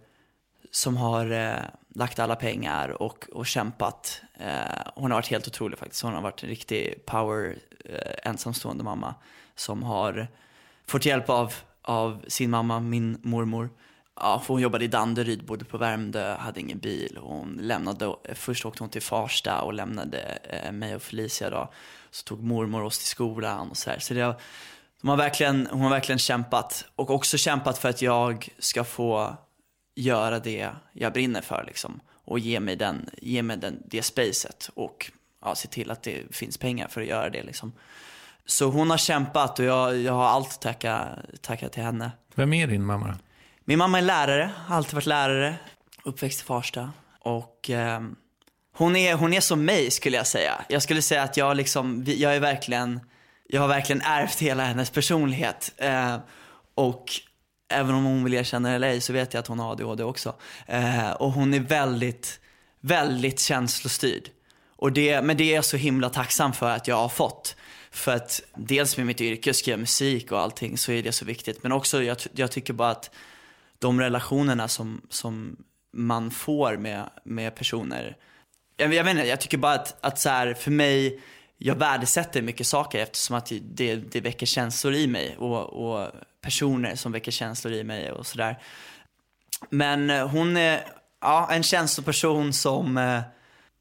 som 0.71 0.97
har 0.97 1.31
eh, 1.31 1.65
lagt 1.95 2.19
alla 2.19 2.37
pengar 2.37 3.03
och, 3.03 3.29
och 3.33 3.47
kämpat. 3.47 4.23
Eh, 4.35 4.93
hon 4.95 5.11
har 5.11 5.19
varit 5.19 5.31
helt 5.31 5.49
otrolig 5.49 5.79
faktiskt. 5.79 6.03
Hon 6.03 6.15
har 6.15 6.23
varit 6.23 6.43
en 6.43 6.49
riktig 6.49 7.07
power, 7.07 7.59
eh, 7.85 8.31
ensamstående 8.31 8.85
mamma 8.85 9.15
som 9.55 9.83
har 9.83 10.29
fått 10.87 11.07
hjälp 11.07 11.31
av, 11.31 11.55
av 11.83 12.25
sin 12.29 12.51
mamma, 12.51 12.81
min 12.81 13.19
mormor 13.23 13.71
Ja, 14.21 14.43
för 14.47 14.55
hon 14.55 14.63
jobbade 14.63 14.85
i 14.85 14.89
Danderyd, 14.89 15.45
bodde 15.45 15.65
på 15.65 15.79
Värmdö, 15.79 16.35
hade 16.35 16.61
ingen 16.61 16.79
bil. 16.79 17.19
Hon 17.21 17.59
lämnade, 17.63 18.15
först 18.35 18.67
åkte 18.67 18.83
hon 18.83 18.91
till 18.91 19.03
Farsta 19.03 19.63
och 19.63 19.73
lämnade 19.73 20.39
eh, 20.43 20.73
mig 20.73 20.95
och 20.95 21.03
Felicia 21.03 21.51
då. 21.51 21.73
Så 22.11 22.25
tog 22.25 22.43
mormor 22.43 22.83
oss 22.83 22.99
till 22.99 23.09
skolan 23.09 23.71
och 23.71 23.77
så 23.77 23.91
här. 23.91 23.99
Så 23.99 24.15
det 24.15 24.21
har, 24.21 24.41
de 25.01 25.09
har 25.09 25.17
verkligen, 25.17 25.69
hon 25.71 25.81
har 25.81 25.91
verkligen 25.91 26.19
kämpat. 26.19 26.85
Och 26.97 27.11
också 27.11 27.39
kämpat 27.39 27.79
för 27.79 27.89
att 27.89 28.03
jag 28.03 28.49
ska 28.59 28.85
få 28.85 29.37
göra 29.95 30.39
det 30.39 30.71
jag 30.93 31.13
brinner 31.13 31.41
för 31.41 31.65
liksom. 31.67 32.01
Och 32.25 32.39
ge 32.39 32.61
mig, 32.61 32.77
den, 32.77 33.11
ge 33.23 33.43
mig 33.43 33.57
den, 33.57 33.83
det 33.87 34.03
spacet 34.03 34.71
och 34.75 35.11
ja, 35.45 35.55
se 35.55 35.69
till 35.69 35.91
att 35.91 36.03
det 36.03 36.37
finns 36.37 36.59
pengar 36.59 36.89
för 36.89 37.01
att 37.01 37.07
göra 37.07 37.31
det 37.31 37.43
liksom. 37.43 37.73
Så 38.47 38.71
hon 38.71 38.91
har 38.91 38.99
kämpat 38.99 39.59
och 39.59 39.65
jag, 39.65 39.97
jag 39.97 40.13
har 40.13 40.25
allt 40.25 40.49
att 40.49 40.61
tacka, 40.61 41.09
tacka 41.41 41.69
till 41.69 41.83
henne. 41.83 42.11
Vem 42.35 42.53
är 42.53 42.67
din 42.67 42.85
mamma? 42.85 43.19
Min 43.65 43.79
mamma 43.79 43.99
är 43.99 44.03
lärare, 44.03 44.51
har 44.67 44.77
alltid 44.77 44.95
varit 44.95 45.07
lärare, 45.07 45.55
uppväxt 46.05 46.41
i 46.41 46.45
Farsta. 46.45 46.93
Och 47.21 47.71
eh, 47.71 48.01
hon, 48.77 48.97
är, 48.97 49.15
hon 49.15 49.33
är 49.33 49.41
som 49.41 49.65
mig 49.65 49.91
skulle 49.91 50.17
jag 50.17 50.27
säga. 50.27 50.65
Jag 50.69 50.83
skulle 50.83 51.03
säga 51.03 51.23
att 51.23 51.37
jag 51.37 51.57
liksom, 51.57 52.05
jag 52.07 52.37
är 52.37 52.41
verkligen, 52.41 53.01
jag 53.49 53.61
har 53.61 53.69
verkligen 53.69 54.03
ärvt 54.03 54.39
hela 54.39 54.65
hennes 54.65 54.91
personlighet. 54.91 55.73
Eh, 55.77 56.17
och 56.75 57.05
även 57.73 57.95
om 57.95 58.05
hon 58.05 58.25
vill 58.25 58.35
erkänna 58.35 58.69
det 58.69 58.75
eller 58.75 58.89
ej 58.89 59.01
så 59.01 59.13
vet 59.13 59.35
jag 59.35 59.41
att 59.41 59.47
hon 59.47 59.59
har 59.59 59.73
ADHD 59.73 60.05
också. 60.05 60.35
Eh, 60.67 61.11
och 61.11 61.33
hon 61.33 61.55
är 61.55 61.61
väldigt, 61.61 62.41
väldigt 62.81 63.41
känslostyrd. 63.41 64.29
Och 64.77 64.93
det, 64.93 65.23
men 65.23 65.37
det 65.37 65.45
är 65.45 65.55
jag 65.55 65.65
så 65.65 65.77
himla 65.77 66.11
tacksam 66.11 66.53
för 66.53 66.71
att 66.71 66.89
jag 66.89 66.97
har 66.97 67.09
fått. 67.09 67.57
För 67.91 68.15
att 68.15 68.41
dels 68.55 68.97
med 68.97 69.07
mitt 69.07 69.21
yrke, 69.21 69.55
skriva 69.55 69.79
musik 69.79 70.33
och 70.33 70.41
allting, 70.41 70.79
så 70.79 70.93
är 70.93 71.03
det 71.03 71.13
så 71.13 71.25
viktigt. 71.25 71.63
Men 71.63 71.73
också, 71.73 72.03
jag, 72.03 72.17
jag 72.33 72.51
tycker 72.51 72.73
bara 72.73 72.91
att 72.91 73.11
de 73.79 74.01
relationerna 74.01 74.69
som, 74.69 75.01
som 75.09 75.57
man 75.93 76.31
får 76.31 76.77
med, 76.77 77.11
med 77.25 77.55
personer. 77.55 78.17
Jag, 78.77 78.95
jag 78.95 79.05
vet 79.05 79.11
inte, 79.11 79.27
jag 79.27 79.41
tycker 79.41 79.59
bara 79.59 79.75
att, 79.75 80.05
att 80.05 80.19
så 80.19 80.29
här, 80.29 80.55
för 80.55 80.71
mig, 80.71 81.21
jag 81.65 81.75
värdesätter 81.75 82.43
mycket 82.43 82.67
saker 82.67 82.99
eftersom 82.99 83.37
att 83.37 83.53
det, 83.63 83.97
det 83.97 84.21
väcker 84.21 84.47
känslor 84.47 84.95
i 84.95 85.07
mig 85.07 85.37
och, 85.37 85.93
och 85.93 86.11
personer 86.41 86.95
som 86.95 87.13
väcker 87.13 87.33
känslor 87.33 87.75
i 87.75 87.85
mig 87.85 88.13
och 88.13 88.27
sådär. 88.27 88.59
Men 89.71 90.11
eh, 90.11 90.29
hon 90.29 90.57
är 90.57 90.85
ja, 91.21 91.49
en 91.51 91.63
känsloperson 91.63 92.53
som 92.53 92.99
eh, 92.99 93.21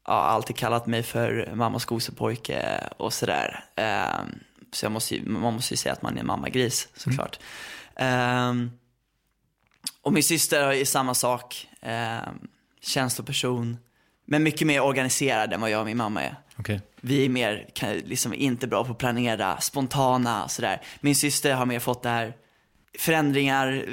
ja, 0.06 0.12
alltid 0.12 0.56
kallat 0.56 0.86
mig 0.86 1.02
för 1.02 1.52
mammas 1.54 1.84
gosepojke 1.84 2.88
och 2.96 3.12
sådär. 3.12 3.64
Um, 3.76 4.40
så 4.72 4.84
jag 4.84 4.92
måste, 4.92 5.20
man 5.22 5.54
måste 5.54 5.74
ju 5.74 5.78
säga 5.78 5.92
att 5.92 6.02
man 6.02 6.18
är 6.18 6.22
mammagris 6.22 6.88
såklart. 6.94 7.38
Mm. 7.94 8.48
Um, 8.48 8.70
och 10.02 10.12
min 10.12 10.22
syster 10.22 10.72
är 10.72 10.84
samma 10.84 11.14
sak. 11.14 11.68
Ehm, 11.80 12.48
känsloperson. 12.80 13.76
Men 14.24 14.42
mycket 14.42 14.66
mer 14.66 14.80
organiserad 14.80 15.52
än 15.52 15.60
vad 15.60 15.70
jag 15.70 15.80
och 15.80 15.86
min 15.86 15.96
mamma 15.96 16.22
är. 16.22 16.36
Okay. 16.62 16.80
Vi 17.00 17.24
är 17.24 17.28
mer, 17.28 17.66
liksom 18.04 18.34
inte 18.34 18.66
bra 18.66 18.84
på 18.84 18.92
att 18.92 18.98
planera, 18.98 19.60
spontana 19.60 20.48
sådär. 20.48 20.80
Min 21.00 21.16
syster 21.16 21.54
har 21.54 21.66
mer 21.66 21.78
fått 21.78 22.02
det 22.02 22.08
här, 22.08 22.34
förändringar, 22.98 23.84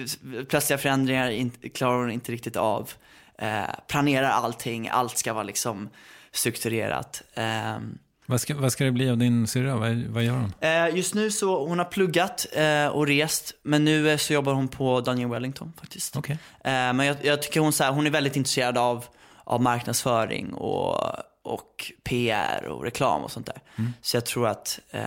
plötsliga 0.46 0.78
förändringar 0.78 1.30
in, 1.30 1.52
klarar 1.74 1.98
hon 1.98 2.12
inte 2.12 2.32
riktigt 2.32 2.56
av. 2.56 2.92
Eh, 3.38 3.64
planerar 3.88 4.30
allting, 4.30 4.90
allt 4.90 5.18
ska 5.18 5.34
vara 5.34 5.44
liksom 5.44 5.90
strukturerat. 6.32 7.22
Eh, 7.34 7.78
vad 8.26 8.42
ska, 8.42 8.56
vad 8.56 8.72
ska 8.72 8.84
det 8.84 8.92
bli 8.92 9.10
av 9.10 9.18
din 9.18 9.48
syrra? 9.48 9.76
Vad, 9.76 9.98
vad 9.98 10.24
gör 10.24 10.34
hon? 10.34 10.54
Eh, 10.60 10.96
just 10.96 11.14
nu 11.14 11.32
så, 11.32 11.68
hon 11.68 11.78
har 11.78 11.86
pluggat 11.86 12.48
eh, 12.54 12.88
och 12.88 13.08
rest. 13.08 13.54
Men 13.64 13.86
nu 13.86 14.10
eh, 14.10 14.18
så 14.18 14.34
jobbar 14.34 14.54
hon 14.54 14.68
på 14.68 15.02
Daniel 15.02 15.30
Wellington 15.30 15.74
faktiskt. 15.80 16.18
Okay. 16.18 16.36
Eh, 16.64 16.94
men 16.94 17.00
jag, 17.00 17.18
jag, 17.22 17.42
tycker 17.42 17.60
hon, 17.60 17.74
så 17.74 17.84
här, 17.84 17.92
hon 17.92 18.06
är 18.06 18.10
väldigt 18.10 18.36
intresserad 18.36 18.78
av, 18.78 19.06
av 19.44 19.62
marknadsföring 19.62 20.54
och, 20.54 21.14
och 21.50 21.92
PR 22.04 22.66
och 22.66 22.84
reklam 22.84 23.24
och 23.24 23.32
sånt 23.32 23.46
där. 23.46 23.62
Mm. 23.76 23.94
Så 24.02 24.18
jag 24.18 24.26
tror 24.26 24.48
att, 24.48 24.80
eh, 24.90 25.04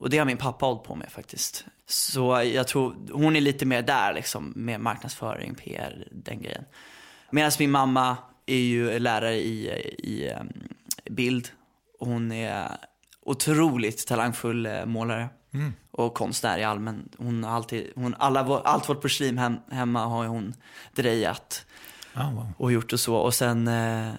och 0.00 0.10
det 0.10 0.18
har 0.18 0.24
min 0.24 0.36
pappa 0.36 0.66
hållit 0.66 0.82
på 0.82 0.94
med 0.94 1.12
faktiskt. 1.12 1.64
Så 1.86 2.42
jag 2.54 2.68
tror, 2.68 2.96
hon 3.12 3.36
är 3.36 3.40
lite 3.40 3.66
mer 3.66 3.82
där 3.82 4.14
liksom, 4.14 4.52
med 4.56 4.80
marknadsföring, 4.80 5.54
PR, 5.54 6.08
den 6.10 6.42
grejen. 6.42 6.64
Medan 7.30 7.52
min 7.58 7.70
mamma 7.70 8.16
är 8.46 8.58
ju 8.58 8.98
lärare 8.98 9.36
i, 9.36 9.68
i 9.98 10.30
um, 10.30 10.52
bild 11.10 11.48
hon 11.98 12.32
är 12.32 12.76
otroligt 13.22 14.06
talangfull 14.06 14.66
eh, 14.66 14.84
målare. 14.86 15.28
Mm. 15.54 15.72
Och 15.90 16.14
konstnär 16.14 16.58
i 16.58 16.64
allmän. 16.64 17.08
Hon 17.18 17.44
har 17.44 17.50
alltid, 17.50 17.92
hon, 17.94 18.14
alla, 18.18 18.60
allt 18.60 18.88
vårt 18.88 19.02
porslin 19.02 19.38
hem, 19.38 19.56
hemma 19.70 20.06
har 20.06 20.26
hon 20.26 20.54
drejat. 20.94 21.66
Oh, 22.16 22.34
wow. 22.34 22.52
Och 22.56 22.72
gjort 22.72 22.92
och 22.92 23.00
så. 23.00 23.16
Och 23.16 23.34
sen 23.34 23.68
eh, 23.68 24.12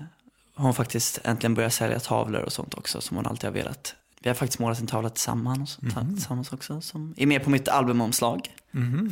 har 0.59 0.65
hon 0.65 0.73
faktiskt 0.73 1.19
äntligen 1.23 1.53
börjat 1.53 1.73
sälja 1.73 1.99
tavlor 1.99 2.41
och 2.41 2.51
sånt 2.53 2.73
också 2.73 3.01
som 3.01 3.17
hon 3.17 3.27
alltid 3.27 3.43
har 3.43 3.51
velat 3.51 3.95
vi 4.21 4.29
har 4.29 4.35
faktiskt 4.35 4.59
målat 4.59 4.79
en 4.79 4.87
tavla 4.87 5.09
tillsammans, 5.09 5.81
Mhm. 5.81 6.15
tillsammans 6.15 6.53
också. 6.53 6.81
Som 6.81 7.13
är 7.17 7.25
med 7.25 7.43
på 7.43 7.49
mitt 7.49 7.67
albumomslag. 7.67 8.49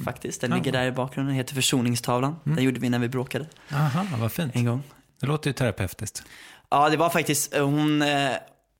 Faktiskt. 0.06 0.42
Den 0.42 0.52
ligger 0.52 0.74
Ja. 0.74 0.80
där 0.80 0.86
i 0.88 0.92
bakgrunden. 0.92 1.28
Den 1.28 1.36
heter 1.36 1.56
Försoningstavlan. 1.56 2.36
Mm. 2.46 2.56
Den 2.56 2.66
gjorde 2.66 2.80
vi 2.80 2.90
när 2.90 3.00
vi 3.00 3.10
bråkade 3.10 3.46
Aha, 3.74 4.06
vad 4.20 4.32
fint. 4.32 4.56
en 4.56 4.66
gång. 4.66 4.84
Det 5.20 5.28
låter 5.28 5.50
ju 5.50 5.54
terapeutiskt. 5.54 6.24
Ja, 6.70 6.90
det 6.90 6.98
var 6.98 7.10
faktiskt, 7.10 7.54
eh, 7.54 7.66
hon, 7.66 8.02
eh, 8.02 8.32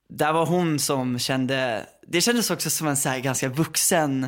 där 0.10 0.34
var 0.34 0.46
hon 0.46 0.80
som 0.80 1.20
kände, 1.20 1.86
det 2.08 2.22
kändes 2.22 2.52
också 2.52 2.70
som 2.70 2.88
en 2.88 2.98
så 2.98 3.10
här 3.10 3.20
ganska 3.20 3.50
vuxen, 3.50 4.28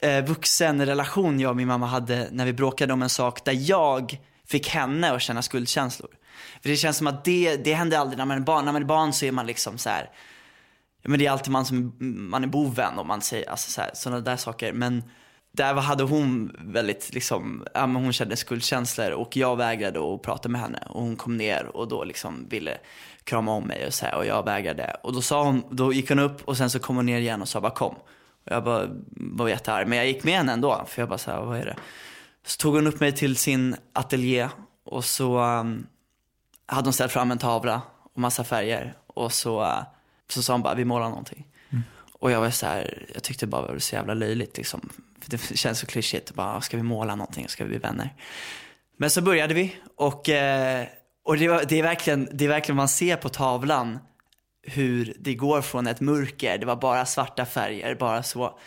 eh, 0.00 0.24
vuxen 0.24 0.86
relation 0.86 1.40
jag 1.40 1.50
och 1.50 1.56
min 1.56 1.68
mamma 1.68 1.86
hade 1.86 2.28
när 2.32 2.44
vi 2.46 2.52
bråkade 2.52 2.92
om 2.92 3.02
en 3.02 3.08
sak 3.08 3.44
där 3.44 3.70
jag 3.70 4.18
fick 4.46 4.68
henne 4.68 5.12
att 5.12 5.22
känna 5.22 5.42
skuldkänslor. 5.42 6.10
För 6.62 6.68
det 6.68 6.76
känns 6.76 6.96
som 6.96 7.06
att 7.06 7.24
det, 7.24 7.56
det 7.56 7.74
händer 7.74 7.98
aldrig 7.98 8.18
när 8.18 8.24
man 8.24 8.36
är 8.36 8.40
barn, 8.40 8.64
när 8.64 8.72
man 8.72 8.82
är 8.82 8.86
barn 8.86 9.12
så 9.12 9.24
är 9.24 9.32
man 9.32 9.46
liksom 9.46 9.78
så 9.78 9.90
här, 9.90 10.10
men 11.02 11.18
det 11.18 11.26
är 11.26 11.30
alltid 11.30 11.52
man 11.52 11.64
som, 11.64 11.96
man 12.30 12.44
är 12.44 12.48
boven 12.48 12.98
om 12.98 13.06
man 13.06 13.20
säger, 13.20 13.50
alltså 13.50 13.70
så 13.70 13.80
här, 13.80 13.90
sådana 13.94 14.20
där 14.20 14.36
saker. 14.36 14.72
Men 14.72 15.02
där 15.52 15.74
hade 15.74 16.04
hon 16.04 16.56
väldigt 16.58 17.14
liksom, 17.14 17.64
ja 17.74 17.86
men 17.86 18.02
hon 18.02 18.12
kände 18.12 18.36
skuldkänslor 18.36 19.10
och 19.10 19.36
jag 19.36 19.56
vägrade 19.56 20.14
att 20.14 20.22
prata 20.22 20.48
med 20.48 20.60
henne. 20.60 20.82
Och 20.88 21.02
hon 21.02 21.16
kom 21.16 21.36
ner 21.36 21.76
och 21.76 21.88
då 21.88 22.04
liksom 22.04 22.48
ville 22.48 22.78
krama 23.24 23.52
om 23.52 23.64
mig 23.64 23.86
och 23.86 23.94
så 23.94 24.06
här, 24.06 24.14
och 24.14 24.26
jag 24.26 24.44
vägrade. 24.44 24.96
Och 25.02 25.12
då 25.12 25.22
sa 25.22 25.44
hon, 25.44 25.64
då 25.70 25.92
gick 25.92 26.08
hon 26.08 26.18
upp 26.18 26.42
och 26.44 26.56
sen 26.56 26.70
så 26.70 26.78
kom 26.78 26.96
hon 26.96 27.06
ner 27.06 27.20
igen 27.20 27.42
och 27.42 27.48
sa 27.48 27.60
bara 27.60 27.74
kom. 27.74 27.94
Och 28.44 28.52
jag 28.52 28.64
bara 28.64 28.88
var 29.10 29.48
jättearg, 29.48 29.88
men 29.88 29.98
jag 29.98 30.06
gick 30.06 30.24
med 30.24 30.34
henne 30.34 30.52
ändå. 30.52 30.84
För 30.88 31.02
jag 31.02 31.08
bara 31.08 31.18
så 31.18 31.30
här, 31.30 31.40
vad 31.40 31.58
är 31.58 31.64
det? 31.64 31.76
Så 32.46 32.56
tog 32.56 32.74
hon 32.74 32.86
upp 32.86 33.00
mig 33.00 33.12
till 33.12 33.36
sin 33.36 33.76
ateljé 33.92 34.48
och 34.84 35.04
så 35.04 35.38
um, 35.38 35.86
hade 36.70 36.86
hon 36.86 36.92
ställt 36.92 37.12
fram 37.12 37.30
en 37.30 37.38
tavla 37.38 37.82
och 38.14 38.20
massa 38.20 38.44
färger. 38.44 38.94
Och 39.06 39.32
så, 39.32 39.84
så 40.28 40.42
sa 40.42 40.52
hon 40.52 40.62
bara, 40.62 40.74
vi 40.74 40.84
målar 40.84 41.08
någonting. 41.08 41.46
Och 42.12 42.30
jag 42.30 42.40
var 42.40 42.50
så 42.50 42.66
här, 42.66 43.06
jag 43.14 43.22
tyckte 43.22 43.46
bara 43.46 43.66
det 43.66 43.72
var 43.72 43.78
så 43.78 43.94
jävla 43.94 44.14
löjligt 44.14 44.56
liksom. 44.56 44.88
För 45.20 45.30
det 45.30 45.38
känns 45.56 45.78
så 45.78 45.86
klyschigt, 45.86 46.34
bara, 46.34 46.60
ska 46.60 46.76
vi 46.76 46.82
måla 46.82 47.14
någonting, 47.14 47.48
ska 47.48 47.64
vi 47.64 47.70
bli 47.70 47.78
vänner? 47.78 48.14
Men 48.96 49.10
så 49.10 49.22
började 49.22 49.54
vi 49.54 49.76
och, 49.96 50.28
eh, 50.28 50.86
och 51.24 51.36
det, 51.36 51.48
var, 51.48 51.64
det, 51.68 51.78
är 51.78 51.82
verkligen, 51.82 52.28
det 52.32 52.44
är 52.44 52.48
verkligen, 52.48 52.76
man 52.76 52.88
ser 52.88 53.16
på 53.16 53.28
tavlan 53.28 53.98
hur 54.62 55.14
det 55.18 55.34
går 55.34 55.62
från 55.62 55.86
ett 55.86 56.00
mörker, 56.00 56.58
det 56.58 56.66
var 56.66 56.76
bara 56.76 57.06
svarta 57.06 57.46
färger, 57.46 57.94
bara 57.94 58.22
så, 58.22 58.58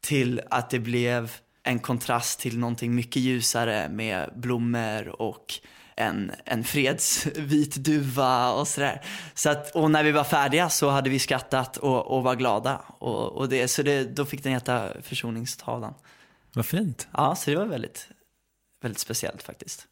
till 0.00 0.40
att 0.50 0.70
det 0.70 0.78
blev 0.78 1.32
en 1.62 1.78
kontrast 1.78 2.40
till 2.40 2.58
någonting 2.58 2.94
mycket 2.94 3.22
ljusare 3.22 3.88
med 3.88 4.30
blommor 4.36 5.08
och 5.22 5.54
en, 5.96 6.32
en 6.44 6.64
fredsvit 6.64 7.74
duva 7.76 8.52
och 8.52 8.68
sådär. 8.68 9.00
Så 9.34 9.50
att, 9.50 9.70
och 9.70 9.90
när 9.90 10.04
vi 10.04 10.12
var 10.12 10.24
färdiga 10.24 10.70
så 10.70 10.90
hade 10.90 11.10
vi 11.10 11.18
skrattat 11.18 11.76
och, 11.76 12.06
och 12.06 12.22
var 12.22 12.34
glada. 12.34 12.80
Och, 12.98 13.32
och 13.32 13.48
det, 13.48 13.68
så 13.68 13.82
det, 13.82 14.04
då 14.04 14.24
fick 14.24 14.42
den 14.42 14.52
heta 14.52 14.88
Försoningstavlan. 15.02 15.94
Vad 16.52 16.66
fint. 16.66 17.08
Ja, 17.12 17.36
så 17.36 17.50
det 17.50 17.56
var 17.56 17.66
väldigt, 17.66 18.08
väldigt 18.82 18.98
speciellt 18.98 19.42
faktiskt. 19.42 19.86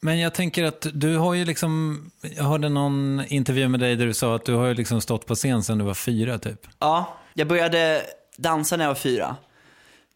Men 0.00 0.18
jag 0.18 0.34
tänker 0.34 0.64
att 0.64 0.86
du 0.92 1.16
har 1.16 1.34
ju 1.34 1.44
liksom, 1.44 2.00
jag 2.20 2.44
hörde 2.44 2.68
någon 2.68 3.24
intervju 3.28 3.68
med 3.68 3.80
dig 3.80 3.96
där 3.96 4.06
du 4.06 4.14
sa 4.14 4.34
att 4.34 4.44
du 4.44 4.54
har 4.54 4.66
ju 4.66 4.74
liksom 4.74 5.00
stått 5.00 5.26
på 5.26 5.34
scen 5.34 5.62
sedan 5.62 5.78
du 5.78 5.84
var 5.84 5.94
fyra 5.94 6.38
typ. 6.38 6.66
Ja, 6.78 7.16
jag 7.34 7.48
började 7.48 8.02
dansa 8.36 8.76
när 8.76 8.84
jag 8.84 8.90
var 8.90 8.94
fyra. 8.94 9.36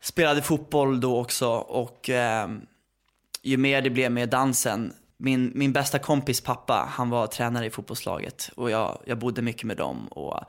Spelade 0.02 0.42
fotboll 0.42 1.00
då 1.00 1.20
också 1.20 1.48
och 1.48 2.10
eh, 2.10 2.48
ju 3.42 3.56
mer 3.56 3.82
det 3.82 3.90
blev 3.90 4.12
med 4.12 4.28
dansen. 4.28 4.92
Min, 5.20 5.52
min 5.54 5.72
bästa 5.72 5.98
kompis 5.98 6.40
pappa, 6.40 6.88
han 6.90 7.10
var 7.10 7.26
tränare 7.26 7.66
i 7.66 7.70
fotbollslaget 7.70 8.50
och 8.56 8.70
jag, 8.70 9.02
jag 9.04 9.18
bodde 9.18 9.42
mycket 9.42 9.64
med 9.64 9.76
dem. 9.76 10.06
Och, 10.08 10.40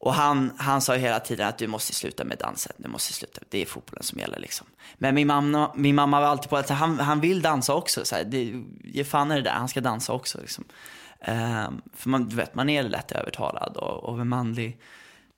och 0.00 0.14
han, 0.14 0.52
han 0.58 0.80
sa 0.80 0.94
hela 0.94 1.20
tiden 1.20 1.48
att 1.48 1.58
du 1.58 1.66
måste 1.66 1.92
sluta 1.92 2.24
med 2.24 2.38
dansen, 2.38 2.72
du 2.76 2.88
måste 2.88 3.12
sluta, 3.12 3.40
det 3.48 3.62
är 3.62 3.66
fotbollen 3.66 4.02
som 4.02 4.18
gäller 4.18 4.38
liksom. 4.38 4.66
Men 4.98 5.14
min 5.14 5.26
mamma, 5.26 5.72
min 5.76 5.94
mamma 5.94 6.20
var 6.20 6.26
alltid 6.26 6.50
på 6.50 6.56
att 6.56 6.68
han, 6.68 6.98
han 6.98 7.20
vill 7.20 7.42
dansa 7.42 7.74
också, 7.74 8.04
så 8.04 8.14
här, 8.14 8.24
det, 8.24 8.62
ge 8.84 9.04
fan 9.04 9.32
i 9.32 9.34
det 9.34 9.42
där, 9.42 9.50
han 9.50 9.68
ska 9.68 9.80
dansa 9.80 10.12
också 10.12 10.40
liksom. 10.40 10.64
Um, 11.28 11.82
för 11.94 12.08
man, 12.08 12.28
du 12.28 12.36
vet, 12.36 12.54
man 12.54 12.68
är 12.68 12.82
lätt 12.82 13.12
övertalad 13.12 13.76
och, 13.76 14.04
och 14.04 14.20
en 14.20 14.28
manlig, 14.28 14.78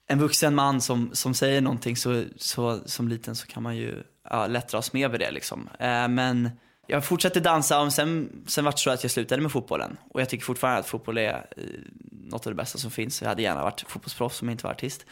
en 0.06 0.18
vuxen 0.18 0.54
man 0.54 0.80
som, 0.80 1.10
som 1.12 1.34
säger 1.34 1.60
någonting 1.60 1.96
så, 1.96 2.24
så 2.36 2.80
som 2.86 3.08
liten 3.08 3.36
så 3.36 3.46
kan 3.46 3.62
man 3.62 3.76
ju 3.76 4.02
ja, 4.30 4.46
lätt 4.46 4.68
dras 4.68 4.92
med 4.92 5.10
vid 5.10 5.20
det 5.20 5.30
liksom. 5.30 5.60
Uh, 5.60 6.08
men 6.08 6.50
jag 6.86 7.04
fortsatte 7.04 7.40
dansa 7.40 7.80
och 7.80 7.92
sen, 7.92 8.44
sen 8.46 8.64
var 8.64 8.72
det 8.72 8.78
så 8.78 8.90
att 8.90 9.04
jag 9.04 9.10
slutade 9.10 9.42
med 9.42 9.52
fotbollen. 9.52 9.96
Och 10.10 10.20
jag 10.20 10.28
tycker 10.28 10.44
fortfarande 10.44 10.80
att 10.80 10.86
fotboll 10.86 11.18
är 11.18 11.46
eh, 11.56 11.62
något 12.10 12.46
av 12.46 12.52
det 12.52 12.56
bästa 12.56 12.78
som 12.78 12.90
finns. 12.90 13.22
Jag 13.22 13.28
hade 13.28 13.42
gärna 13.42 13.62
varit 13.62 13.84
fotbollsproffs 13.88 14.42
om 14.42 14.48
jag 14.48 14.54
inte 14.54 14.64
var 14.64 14.70
artist. 14.70 15.06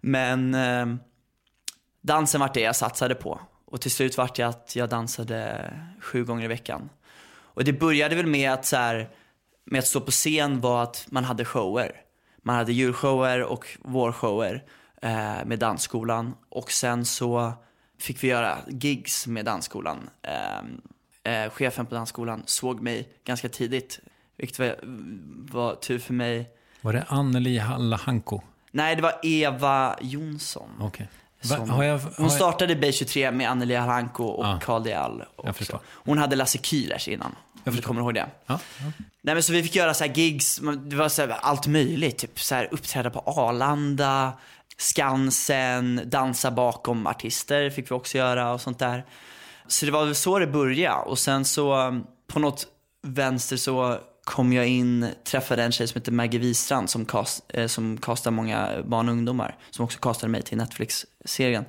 Men 0.00 0.54
eh, 0.54 0.86
dansen 2.00 2.40
var 2.40 2.50
det 2.54 2.60
jag 2.60 2.76
satsade 2.76 3.14
på. 3.14 3.40
Och 3.64 3.80
till 3.80 3.90
slut 3.90 4.16
var 4.16 4.30
det 4.34 4.42
att 4.42 4.76
jag 4.76 4.88
dansade 4.88 5.72
sju 6.00 6.24
gånger 6.24 6.44
i 6.44 6.48
veckan. 6.48 6.90
Och 7.30 7.64
det 7.64 7.72
började 7.72 8.16
väl 8.16 8.26
med 8.26 8.52
att, 8.52 8.64
så 8.64 8.76
här, 8.76 9.10
med 9.64 9.78
att 9.78 9.86
stå 9.86 10.00
på 10.00 10.10
scen 10.10 10.60
var 10.60 10.82
att 10.82 11.06
man 11.10 11.24
hade 11.24 11.44
shower. 11.44 11.92
Man 12.42 12.56
hade 12.56 12.72
julshower 12.72 13.42
och 13.42 13.66
vårshower 13.80 14.64
eh, 15.02 15.44
med 15.44 15.58
dansskolan. 15.58 16.34
Och 16.48 16.70
sen 16.70 17.04
så 17.04 17.52
fick 18.00 18.24
vi 18.24 18.28
göra 18.28 18.58
gigs 18.68 19.26
med 19.26 19.44
dansskolan. 19.44 20.10
Eh, 20.22 20.62
eh, 21.28 21.50
chefen 21.50 21.86
på 21.86 21.94
dansskolan 21.94 22.42
såg 22.46 22.80
mig 22.80 23.08
ganska 23.24 23.48
tidigt, 23.48 24.00
vilket 24.36 24.58
var, 24.58 24.76
var 25.52 25.74
tur 25.74 25.98
för 25.98 26.12
mig. 26.14 26.50
Var 26.80 26.92
det 26.92 27.04
Anneli 27.08 27.58
Hallahanko? 27.58 28.40
Nej, 28.70 28.96
det 28.96 29.02
var 29.02 29.12
Eva 29.22 29.96
Jonsson. 30.00 30.70
Va- 31.42 31.56
Som, 31.56 31.70
har 31.70 31.84
jag- 31.84 31.98
har 31.98 32.12
hon 32.16 32.26
jag- 32.26 32.32
startade 32.32 32.74
B23 32.74 33.32
med 33.32 33.50
Anneli 33.50 33.74
Halanko 33.74 34.24
och 34.24 34.46
Ja. 34.46 34.58
Carl. 34.62 34.88
Jag 34.88 35.22
också. 35.36 35.80
Hon 35.84 36.18
hade 36.18 36.36
Lasse 36.36 36.58
Kühlers 36.58 37.08
innan. 37.08 37.34
Om 37.64 37.76
du 37.76 37.82
kommer 37.82 38.00
ihåg 38.00 38.14
det. 38.14 38.26
Ja, 38.46 38.60
ja. 38.80 38.92
Nej 39.22 39.34
men 39.34 39.42
så 39.42 39.52
vi 39.52 39.62
fick 39.62 39.74
göra 39.76 39.94
så 39.94 40.04
här 40.04 40.12
gigs, 40.14 40.60
det 40.86 40.96
var 40.96 41.08
så 41.08 41.32
allt 41.32 41.66
möjligt. 41.66 42.18
Typ 42.18 42.40
så 42.40 42.54
här 42.54 42.68
uppträda 42.70 43.10
på 43.10 43.18
Arlanda, 43.26 44.32
Skansen, 44.78 46.00
dansa 46.04 46.50
bakom 46.50 47.06
artister 47.06 47.70
fick 47.70 47.90
vi 47.90 47.94
också 47.94 48.18
göra 48.18 48.52
och 48.52 48.60
sånt 48.60 48.78
där. 48.78 49.04
Så 49.68 49.86
det 49.86 49.92
var 49.92 50.04
väl 50.04 50.14
så 50.14 50.38
det 50.38 50.46
började 50.46 51.02
och 51.02 51.18
sen 51.18 51.44
så 51.44 52.00
på 52.26 52.38
något 52.38 52.66
vänster 53.02 53.56
så 53.56 53.98
kom 54.24 54.52
jag 54.52 54.66
in, 54.68 55.06
träffade 55.24 55.62
en 55.62 55.72
tjej 55.72 55.88
som 55.88 56.00
heter 56.00 56.12
Maggie 56.12 56.40
Wistrand 56.40 56.90
som, 56.90 57.04
cast, 57.04 57.44
eh, 57.48 57.66
som 57.66 57.98
castar 57.98 58.30
många 58.30 58.82
barn 58.84 59.08
och 59.08 59.12
ungdomar. 59.12 59.56
Som 59.70 59.84
också 59.84 59.98
castade 59.98 60.30
mig 60.30 60.42
till 60.42 60.58
Netflix-serien. 60.58 61.64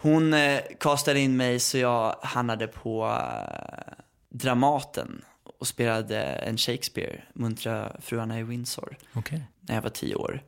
Hon 0.00 0.34
eh, 0.34 0.60
castade 0.80 1.20
in 1.20 1.36
mig 1.36 1.60
så 1.60 1.78
jag 1.78 2.16
hamnade 2.22 2.66
på 2.66 3.04
eh, 3.06 3.92
Dramaten 4.28 5.24
och 5.58 5.66
spelade 5.66 6.18
en 6.22 6.58
Shakespeare, 6.58 7.22
Muntra 7.34 7.92
fruarna 8.00 8.40
i 8.40 8.42
Windsor, 8.42 8.96
Okej. 9.14 9.42
när 9.60 9.74
jag 9.74 9.82
var 9.82 9.90
tio 9.90 10.14
år. 10.14 10.42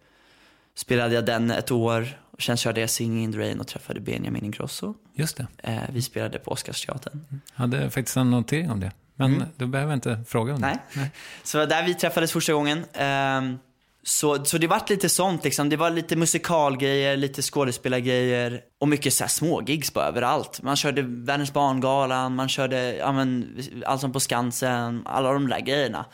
Spelade 0.76 1.14
jag 1.14 1.26
den 1.26 1.50
ett 1.50 1.70
år 1.70 2.18
och 2.30 2.42
sen 2.42 2.56
körde 2.56 2.80
jag 2.80 2.90
Singing 2.90 3.24
in 3.24 3.32
the 3.32 3.38
Rain 3.38 3.60
och 3.60 3.66
träffade 3.66 4.00
Benjamin 4.00 4.44
Ingrosso. 4.44 4.94
Just 5.14 5.36
det. 5.36 5.46
Eh, 5.62 5.78
vi 5.92 6.02
spelade 6.02 6.38
på 6.38 6.50
Oscarsteatern. 6.50 7.24
Hade 7.54 7.90
faktiskt 7.90 8.16
en 8.16 8.30
notering 8.30 8.70
om 8.70 8.80
det. 8.80 8.92
Men 9.16 9.44
då 9.56 9.66
behöver 9.66 9.92
jag 9.92 9.96
inte 9.96 10.24
fråga 10.28 10.54
om 10.54 10.60
det. 10.60 10.66
Mm. 10.66 10.78
Nej. 10.94 11.10
Så 11.42 11.58
det 11.58 11.64
var 11.64 11.70
där 11.70 11.86
vi 11.86 11.94
träffades 11.94 12.32
första 12.32 12.52
gången. 12.52 12.84
Ehm, 12.92 13.58
så, 14.06 14.44
så 14.44 14.58
det 14.58 14.66
vart 14.66 14.90
lite 14.90 15.08
sånt 15.08 15.44
liksom. 15.44 15.68
Det 15.68 15.76
var 15.76 15.90
lite 15.90 16.16
musikalgrejer, 16.16 17.16
lite 17.16 17.42
skådespelargrejer 17.42 18.60
och 18.80 18.88
mycket 18.88 19.12
så 19.12 19.24
här 19.24 19.28
smågigs 19.28 19.94
bara 19.94 20.04
överallt. 20.04 20.62
Man 20.62 20.76
körde 20.76 21.02
Världens 21.02 21.52
barngalan, 21.52 22.34
man 22.34 22.48
körde 22.48 22.96
ja, 22.96 23.12
men, 23.12 23.58
Allsång 23.86 24.12
på 24.12 24.20
Skansen, 24.20 25.02
alla 25.06 25.32
de 25.32 25.48
där 25.48 25.60
grejerna. 25.60 26.06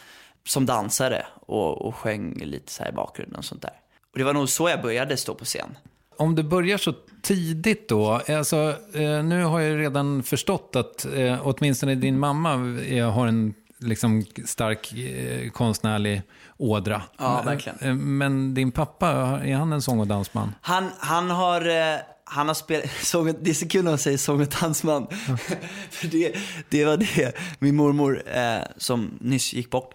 Som 0.47 0.67
dansare 0.67 1.27
och, 1.47 1.87
och 1.87 1.95
sjöng 1.95 2.35
lite 2.35 2.73
så 2.73 2.87
i 2.87 2.93
bakgrunden 2.93 3.39
och 3.39 3.45
sånt 3.45 3.63
där. 3.63 3.73
Och 4.13 4.19
det 4.19 4.25
var 4.25 4.35
nog 4.35 4.49
så 4.49 4.69
jag 4.69 4.83
började 4.83 5.17
stå 5.17 5.35
på 5.35 5.45
scen. 5.45 5.77
Om 6.17 6.35
du 6.35 6.43
börjar 6.43 6.79
så 6.79 6.95
tidigt 7.23 7.89
då, 7.89 8.21
alltså, 8.29 8.75
eh, 8.95 9.23
nu 9.25 9.45
har 9.45 9.61
jag 9.61 9.79
redan 9.81 10.23
förstått 10.23 10.77
att 10.77 11.05
eh, 11.15 11.39
åtminstone 11.47 11.95
din 11.95 12.19
mamma 12.19 12.53
eh, 12.89 13.11
har 13.11 13.27
en 13.27 13.55
liksom, 13.79 14.25
stark 14.47 14.93
eh, 14.93 15.51
konstnärlig 15.51 16.23
ådra. 16.57 17.03
Ja, 17.19 17.37
Men- 17.37 17.45
verkligen. 17.47 18.19
Men 18.19 18.55
din 18.55 18.73
pappa, 18.73 19.09
är 19.45 19.55
han 19.55 19.73
en 19.73 19.83
sång 19.83 20.01
och 20.01 20.07
dansman? 20.07 20.55
Han, 20.61 20.91
han 20.99 21.31
har, 21.31 21.69
eh, 21.69 21.97
han 22.25 22.49
har 22.49 22.55
spelat, 22.55 22.91
sång, 23.03 23.35
det 23.41 23.51
är 23.51 23.55
så 23.55 23.69
kul 23.69 23.85
när 23.85 23.91
han 23.91 23.99
säger 23.99 24.19
sång 24.19 24.41
och 24.41 24.49
dansman. 24.61 25.07
För 25.91 26.07
det, 26.07 26.35
det 26.69 26.85
var 26.85 26.97
det, 26.97 27.33
min 27.59 27.77
mormor 27.77 28.23
eh, 28.35 28.59
som 28.77 29.19
nyss 29.21 29.53
gick 29.53 29.71
bort, 29.71 29.95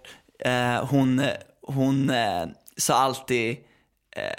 hon, 0.89 1.21
hon 1.61 2.11
sa 2.77 2.93
alltid 2.93 3.57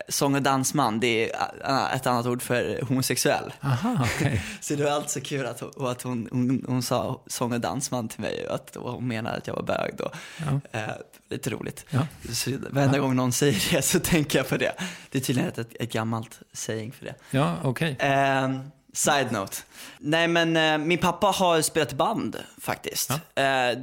sång 0.08 0.34
och 0.34 0.42
dansman, 0.42 1.00
det 1.00 1.30
är 1.30 1.36
eh, 1.64 1.94
ett 1.94 2.06
annat 2.06 2.26
ord 2.26 2.42
för 2.42 2.80
homosexuell. 2.82 3.52
Aha, 3.60 4.06
okej. 4.14 4.42
Så 4.60 4.74
det 4.74 4.84
var 4.84 4.90
alltså 4.90 5.20
kul 5.20 5.46
att, 5.46 5.60
hon, 5.60 5.86
att 5.86 6.02
hon, 6.02 6.28
hon, 6.32 6.64
hon 6.68 6.82
sa 6.82 7.22
sång 7.26 7.52
och 7.52 7.60
dansman 7.60 8.08
till 8.08 8.20
mig 8.20 8.46
och 8.48 8.54
att 8.54 8.76
hon 8.80 9.08
menade 9.08 9.36
att 9.36 9.46
jag 9.46 9.54
var 9.54 9.62
bög 9.62 9.94
då. 9.96 10.10
Ja. 10.38 10.78
Eh, 10.80 10.88
lite 11.30 11.50
roligt. 11.50 11.86
Ja. 11.90 12.06
Så 12.32 12.50
varenda 12.70 12.98
gång 12.98 13.16
någon 13.16 13.32
säger 13.32 13.76
det 13.76 13.82
så 13.82 14.00
tänker 14.00 14.38
jag 14.38 14.48
på 14.48 14.56
det. 14.56 14.72
Det 15.10 15.18
är 15.18 15.22
tydligen 15.22 15.50
ett, 15.50 15.74
ett 15.80 15.92
gammalt 15.92 16.40
saying 16.52 16.92
för 16.92 17.04
det. 17.04 17.14
Ja, 17.30 17.56
okej. 17.62 17.96
Eh, 17.98 18.50
side 18.96 19.32
note. 19.32 19.56
Nej 19.98 20.28
men 20.28 20.56
eh, 20.56 20.78
min 20.78 20.98
pappa 20.98 21.26
har 21.26 21.62
spelat 21.62 21.92
band 21.92 22.36
faktiskt. 22.60 23.10
Eh, 23.10 23.16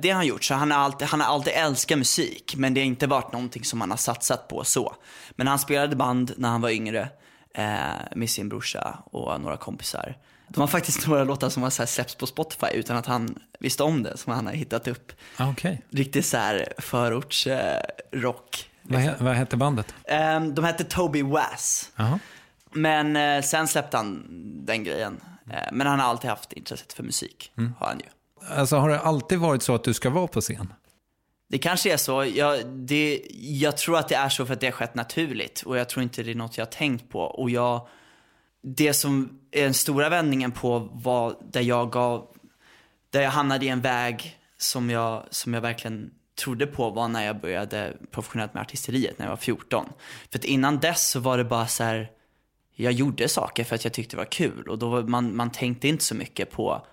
det 0.02 0.10
har 0.10 0.14
han 0.14 0.26
gjort, 0.28 0.44
så 0.44 0.54
han 0.54 0.72
har, 0.72 0.80
alltid, 0.80 1.08
han 1.08 1.22
har 1.22 1.28
alltid 1.34 1.54
älskat 1.56 1.98
musik. 1.98 2.54
Men 2.58 2.74
det 2.74 2.82
har 2.82 2.86
inte 2.86 3.08
varit 3.08 3.32
någonting 3.32 3.64
som 3.64 3.82
han 3.82 3.90
har 3.90 3.98
satsat 3.98 4.48
på 4.48 4.64
så. 4.64 4.96
Men 5.32 5.48
han 5.48 5.60
spelade 5.60 5.96
band 5.96 6.34
när 6.38 6.50
han 6.50 6.62
var 6.62 6.70
yngre 6.70 7.10
eh, 7.56 7.66
med 8.16 8.30
sin 8.30 8.50
brorsa 8.50 8.98
och 9.06 9.42
några 9.42 9.58
kompisar. 9.58 10.18
De 10.48 10.60
har 10.60 10.68
faktiskt 10.68 11.08
några 11.08 11.24
låtar 11.24 11.50
som 11.50 11.64
har 11.64 11.70
så 11.70 11.86
släppts 11.86 12.16
på 12.16 12.28
Spotify 12.28 12.68
utan 12.74 12.98
att 12.98 13.06
han 13.06 13.40
visste 13.60 13.84
om 13.84 14.04
det, 14.04 14.18
som 14.18 14.34
han 14.34 14.46
har 14.46 14.54
hittat 14.54 14.88
upp. 14.88 15.12
Ah, 15.38 15.50
okej. 15.50 15.82
Riktigt 15.90 16.26
så 16.26 16.38
här 16.38 16.74
förortsrock. 16.78 18.70
Eh. 18.70 18.92
Vad, 18.92 19.02
he- 19.02 19.24
vad 19.24 19.34
hette 19.36 19.58
bandet? 19.58 19.94
Eh, 20.04 20.42
de 20.42 20.66
hette 20.66 20.84
Toby 20.84 21.22
Wass. 21.24 21.92
Jaha. 21.96 22.20
Men 22.74 23.16
eh, 23.16 23.42
sen 23.42 23.68
släppte 23.68 23.98
han 23.98 24.28
den 24.66 24.84
grejen. 24.84 25.22
Eh, 25.52 25.72
men 25.72 25.88
han 25.88 26.00
har 26.00 26.08
alltid 26.08 26.30
haft 26.30 26.54
intresset 26.54 26.94
för 26.94 27.04
musik. 27.04 27.52
Har 27.80 27.88
han 27.88 28.00
ju. 28.00 28.06
Alltså 28.56 28.76
har 28.76 28.90
det 28.90 29.00
alltid 29.00 29.40
varit 29.40 29.64
så 29.64 29.76
att 29.76 29.84
du 29.84 29.94
ska 29.94 30.10
vara 30.10 30.28
på 30.28 30.42
scen? 30.42 30.74
Det 31.50 31.58
kanske 31.58 31.94
är 31.94 31.98
så. 31.98 32.26
Jag, 32.26 32.68
det, 32.68 33.22
jag 33.36 33.78
tror 33.78 33.98
att 33.98 34.08
det 34.08 34.16
är 34.16 34.30
så 34.30 34.46
för 34.46 34.54
att 34.54 34.60
det 34.60 34.68
har 34.68 34.72
skett 34.72 34.96
naturligt. 34.96 35.62
Och 35.62 35.78
jag 35.78 35.90
tror 35.90 36.04
inte 36.04 36.24
det 36.24 36.32
är 36.32 36.36
något 36.36 36.58
jag 36.58 36.66
har 36.66 36.72
tänkt 36.72 37.10
på. 37.10 37.20
Och 37.20 37.50
jag, 37.50 37.88
det 38.64 38.94
som 38.94 39.40
är 39.52 39.64
den 39.64 39.74
stora 39.74 40.10
vändningen 40.10 40.52
på 40.52 40.80
var 40.94 41.36
där 41.52 41.62
jag 41.62 41.92
gav, 41.92 42.28
där 43.10 43.22
jag 43.22 43.32
hamnade 43.32 43.66
i 43.66 43.70
en 43.70 43.82
väg 43.82 44.38
som 44.58 44.90
jag, 44.90 45.24
som 45.30 45.54
jag 45.54 45.62
verkligen 45.62 46.12
trodde 46.40 46.68
på 46.68 46.90
var 46.90 47.08
när 47.08 47.26
jag 47.26 47.42
började 47.42 47.98
professionellt 48.12 48.54
med 48.54 48.62
artisteriet 48.62 49.20
när 49.20 49.26
jag 49.26 49.32
var 49.32 49.38
14. 49.38 49.86
För 50.32 50.40
att 50.40 50.46
innan 50.46 50.80
dess 50.80 51.10
så 51.10 51.20
var 51.20 51.38
det 51.38 51.44
bara 51.44 51.68
så 51.68 51.84
här, 51.84 52.12
jag 52.76 52.94
gjorde 52.94 53.28
saker 53.28 53.64
för 53.64 53.76
att 53.76 53.84
jag 53.84 53.94
tyckte 53.94 54.16
det 54.16 54.18
var 54.18 54.32
kul. 54.32 54.68
Och 54.68 54.78
då 54.78 55.02
man, 55.02 55.36
man 55.36 55.50
tänkte 55.50 55.88
inte 55.88 56.04
så 56.04 56.16
mycket 56.16 56.52
på, 56.52 56.86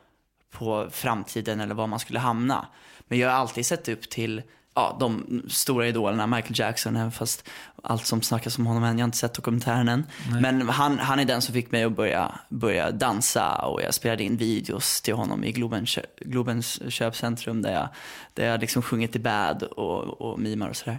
på 0.51 0.89
framtiden 0.91 1.61
eller 1.61 1.75
var 1.75 1.87
man 1.87 1.99
skulle 1.99 2.19
hamna. 2.19 2.67
Men 3.09 3.19
jag 3.19 3.29
har 3.29 3.37
alltid 3.37 3.67
sett 3.67 3.89
upp 3.89 4.11
till 4.11 4.43
ja, 4.75 4.97
de 5.01 5.43
stora 5.49 5.89
idolerna, 5.89 6.27
Michael 6.27 6.59
Jackson, 6.59 6.97
även 6.97 7.13
fast 7.13 7.49
allt 7.83 8.07
som 8.07 8.23
snackas 8.23 8.59
om 8.59 8.67
honom 8.67 8.85
än, 8.85 8.99
jag 8.99 9.03
har 9.03 9.09
inte 9.09 9.19
sett 9.19 9.35
dokumentären 9.35 9.89
än. 9.89 10.07
Men 10.41 10.69
han, 10.69 10.99
han 10.99 11.19
är 11.19 11.25
den 11.25 11.43
som 11.43 11.55
fick 11.55 11.71
mig 11.71 11.85
att 11.85 11.97
börja, 11.97 12.39
börja 12.49 12.91
dansa 12.91 13.57
och 13.57 13.83
jag 13.83 13.95
spelade 13.95 14.23
in 14.25 14.37
videos 14.37 15.01
till 15.01 15.15
honom 15.15 15.45
i 15.45 15.53
Globen, 15.53 15.87
kö- 15.87 16.07
Globens 16.21 16.93
köpcentrum 16.93 17.63
där 17.63 17.73
jag, 17.73 17.89
där 18.35 18.47
jag 18.47 18.61
liksom 18.61 18.83
sjungit 18.83 19.17
i 19.17 19.19
bad 19.19 19.63
och, 19.63 20.21
och 20.21 20.39
mimar 20.39 20.69
och 20.69 20.77
sådär. 20.77 20.99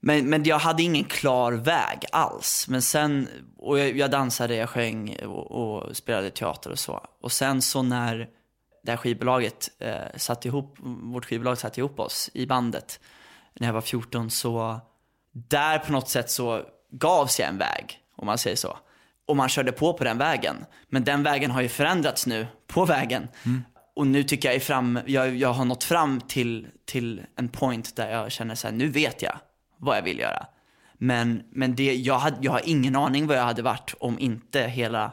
Men, 0.00 0.30
men 0.30 0.44
jag 0.44 0.58
hade 0.58 0.82
ingen 0.82 1.04
klar 1.04 1.52
väg 1.52 2.04
alls. 2.12 2.66
Men 2.68 2.82
sen, 2.82 3.28
och 3.58 3.78
jag, 3.78 3.96
jag 3.96 4.10
dansade, 4.10 4.56
jag 4.56 4.68
sjöng 4.68 5.16
och, 5.24 5.50
och 5.50 5.96
spelade 5.96 6.30
teater 6.30 6.70
och 6.70 6.78
så. 6.78 7.06
Och 7.20 7.32
sen 7.32 7.62
så 7.62 7.82
när 7.82 8.28
det 8.82 8.90
här 8.90 8.96
skivbolaget 8.96 9.70
eh, 9.78 10.16
satte 10.16 10.48
ihop, 10.48 10.76
vårt 11.12 11.24
skivbolag 11.24 11.58
satte 11.58 11.80
ihop 11.80 12.00
oss 12.00 12.30
i 12.34 12.46
bandet 12.46 13.00
när 13.54 13.66
jag 13.66 13.74
var 13.74 13.80
14 13.80 14.30
så 14.30 14.80
där 15.32 15.78
på 15.78 15.92
något 15.92 16.08
sätt 16.08 16.30
så 16.30 16.62
gavs 16.90 17.40
jag 17.40 17.48
en 17.48 17.58
väg, 17.58 17.98
om 18.16 18.26
man 18.26 18.38
säger 18.38 18.56
så. 18.56 18.78
Och 19.26 19.36
man 19.36 19.48
körde 19.48 19.72
på 19.72 19.92
på 19.92 20.04
den 20.04 20.18
vägen. 20.18 20.56
Men 20.88 21.04
den 21.04 21.22
vägen 21.22 21.50
har 21.50 21.60
ju 21.60 21.68
förändrats 21.68 22.26
nu, 22.26 22.46
på 22.66 22.84
vägen. 22.84 23.28
Och 23.96 24.06
nu 24.06 24.22
tycker 24.22 24.48
jag 24.48 24.56
är 24.56 24.60
fram, 24.60 24.98
jag, 25.06 25.36
jag 25.36 25.52
har 25.52 25.64
nått 25.64 25.84
fram 25.84 26.20
till, 26.20 26.66
till 26.84 27.22
en 27.36 27.48
point 27.48 27.96
där 27.96 28.10
jag 28.10 28.32
känner 28.32 28.54
så 28.54 28.66
här, 28.66 28.74
nu 28.74 28.88
vet 28.88 29.22
jag 29.22 29.38
vad 29.78 29.96
jag 29.96 30.02
vill 30.02 30.18
göra. 30.18 30.46
Men, 30.98 31.42
men 31.50 31.74
det, 31.74 31.94
jag, 31.94 32.18
hade, 32.18 32.36
jag 32.40 32.52
har 32.52 32.60
ingen 32.64 32.96
aning 32.96 33.26
vad 33.26 33.36
jag 33.36 33.44
hade 33.44 33.62
varit 33.62 33.94
om 34.00 34.18
inte 34.18 34.60
hela 34.60 35.12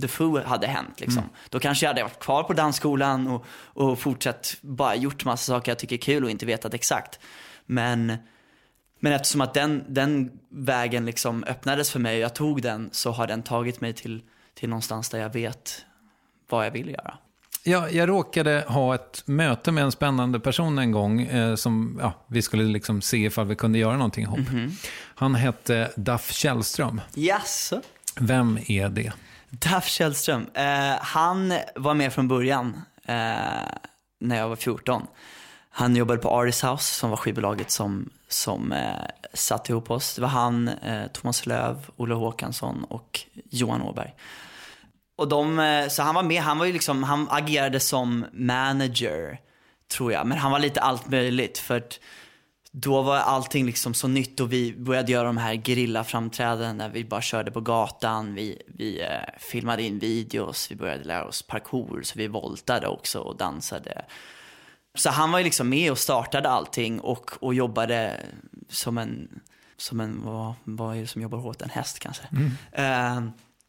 The 0.00 0.08
Foo 0.08 0.42
hade 0.42 0.66
hänt. 0.66 1.00
Liksom. 1.00 1.22
Då 1.48 1.58
kanske 1.58 1.86
jag 1.86 1.90
hade 1.90 2.02
varit 2.02 2.18
kvar 2.18 2.42
på 2.42 2.52
dansskolan 2.52 3.26
och, 3.26 3.44
och 3.50 3.98
fortsatt 3.98 4.56
bara 4.60 4.94
gjort 4.94 5.24
massa 5.24 5.52
saker 5.52 5.70
jag 5.70 5.78
tycker 5.78 5.96
är 5.96 6.00
kul 6.00 6.24
och 6.24 6.30
inte 6.30 6.46
vetat 6.46 6.74
exakt. 6.74 7.20
Men, 7.66 8.16
men 9.00 9.12
eftersom 9.12 9.40
att 9.40 9.54
den, 9.54 9.84
den 9.88 10.38
vägen 10.48 11.06
liksom 11.06 11.44
öppnades 11.44 11.90
för 11.90 12.00
mig 12.00 12.16
och 12.16 12.22
jag 12.22 12.34
tog 12.34 12.62
den 12.62 12.88
så 12.92 13.10
har 13.10 13.26
den 13.26 13.42
tagit 13.42 13.80
mig 13.80 13.92
till, 13.92 14.22
till 14.54 14.68
någonstans 14.68 15.08
där 15.08 15.18
jag 15.18 15.32
vet 15.32 15.84
vad 16.48 16.66
jag 16.66 16.70
vill 16.70 16.88
göra. 16.88 17.18
Jag, 17.64 17.92
jag 17.92 18.08
råkade 18.08 18.64
ha 18.68 18.94
ett 18.94 19.22
möte 19.26 19.72
med 19.72 19.84
en 19.84 19.92
spännande 19.92 20.40
person 20.40 20.78
en 20.78 20.92
gång 20.92 21.22
eh, 21.22 21.54
som 21.54 21.98
ja, 22.02 22.12
vi 22.26 22.42
skulle 22.42 22.64
liksom 22.64 23.00
se 23.02 23.16
ifall 23.16 23.46
vi 23.46 23.54
kunde 23.56 23.78
göra 23.78 23.96
någonting 23.96 24.24
ihop. 24.24 24.38
Han 25.14 25.34
hette 25.34 25.90
Duff 25.96 26.32
Källström. 26.32 27.00
Jaså? 27.14 27.80
Vem 28.16 28.58
är 28.66 28.88
det? 28.88 29.12
Duff 29.50 29.84
Källström. 29.86 30.46
Eh, 30.54 30.96
han 31.00 31.54
var 31.74 31.94
med 31.94 32.12
från 32.12 32.28
början 32.28 32.82
eh, 33.04 33.14
när 34.20 34.36
jag 34.36 34.48
var 34.48 34.56
14. 34.56 35.06
Han 35.70 35.96
jobbade 35.96 36.18
på 36.20 36.28
Artist 36.28 36.62
House 36.64 36.94
som 36.94 37.10
var 37.10 37.16
skivbolaget 37.16 37.70
som, 37.70 38.10
som 38.28 38.72
eh, 38.72 38.92
satte 39.34 39.72
ihop 39.72 39.90
oss. 39.90 40.14
Det 40.14 40.22
var 40.22 40.28
han, 40.28 40.68
eh, 40.68 41.06
Thomas 41.12 41.46
Löv, 41.46 41.86
Olle 41.96 42.14
Håkansson 42.14 42.84
och 42.84 43.20
Johan 43.50 43.82
Åberg. 43.82 44.14
Och 45.18 45.28
de, 45.28 45.58
eh, 45.58 45.88
så 45.88 46.02
han 46.02 46.14
var 46.14 46.22
med, 46.22 46.42
han 46.42 46.58
var 46.58 46.66
ju 46.66 46.72
liksom, 46.72 47.02
han 47.02 47.28
agerade 47.30 47.80
som 47.80 48.26
manager 48.32 49.40
tror 49.92 50.12
jag. 50.12 50.26
Men 50.26 50.38
han 50.38 50.52
var 50.52 50.58
lite 50.58 50.80
allt 50.80 51.08
möjligt 51.08 51.58
för 51.58 51.76
att 51.76 52.00
då 52.70 53.02
var 53.02 53.16
allting 53.16 53.66
liksom 53.66 53.94
så 53.94 54.08
nytt 54.08 54.40
och 54.40 54.52
vi 54.52 54.74
började 54.76 55.12
göra 55.12 55.26
de 55.26 55.36
här 55.36 55.54
gerillaframträdanden 55.54 56.78
där 56.78 56.88
vi 56.88 57.04
bara 57.04 57.20
körde 57.20 57.50
på 57.50 57.60
gatan. 57.60 58.34
Vi, 58.34 58.62
vi 58.66 59.00
eh, 59.02 59.38
filmade 59.38 59.82
in 59.82 59.98
videos, 59.98 60.70
vi 60.70 60.76
började 60.76 61.04
lära 61.04 61.24
oss 61.24 61.42
parkour 61.42 62.02
så 62.02 62.18
vi 62.18 62.26
voltade 62.26 62.86
också 62.88 63.20
och 63.20 63.36
dansade. 63.36 64.04
Så 64.94 65.10
han 65.10 65.32
var 65.32 65.38
ju 65.38 65.44
liksom 65.44 65.68
med 65.68 65.90
och 65.90 65.98
startade 65.98 66.48
allting 66.48 67.00
och, 67.00 67.30
och 67.40 67.54
jobbade 67.54 68.20
som 68.68 68.98
en, 68.98 69.40
som 69.76 70.00
en 70.00 70.22
vad, 70.24 70.54
vad 70.64 70.96
är 70.96 71.00
det 71.00 71.06
som 71.06 71.22
jobbar 71.22 71.38
hårt? 71.38 71.62
En 71.62 71.70
häst 71.70 71.98
kanske. 71.98 72.22
Eh, 72.72 73.20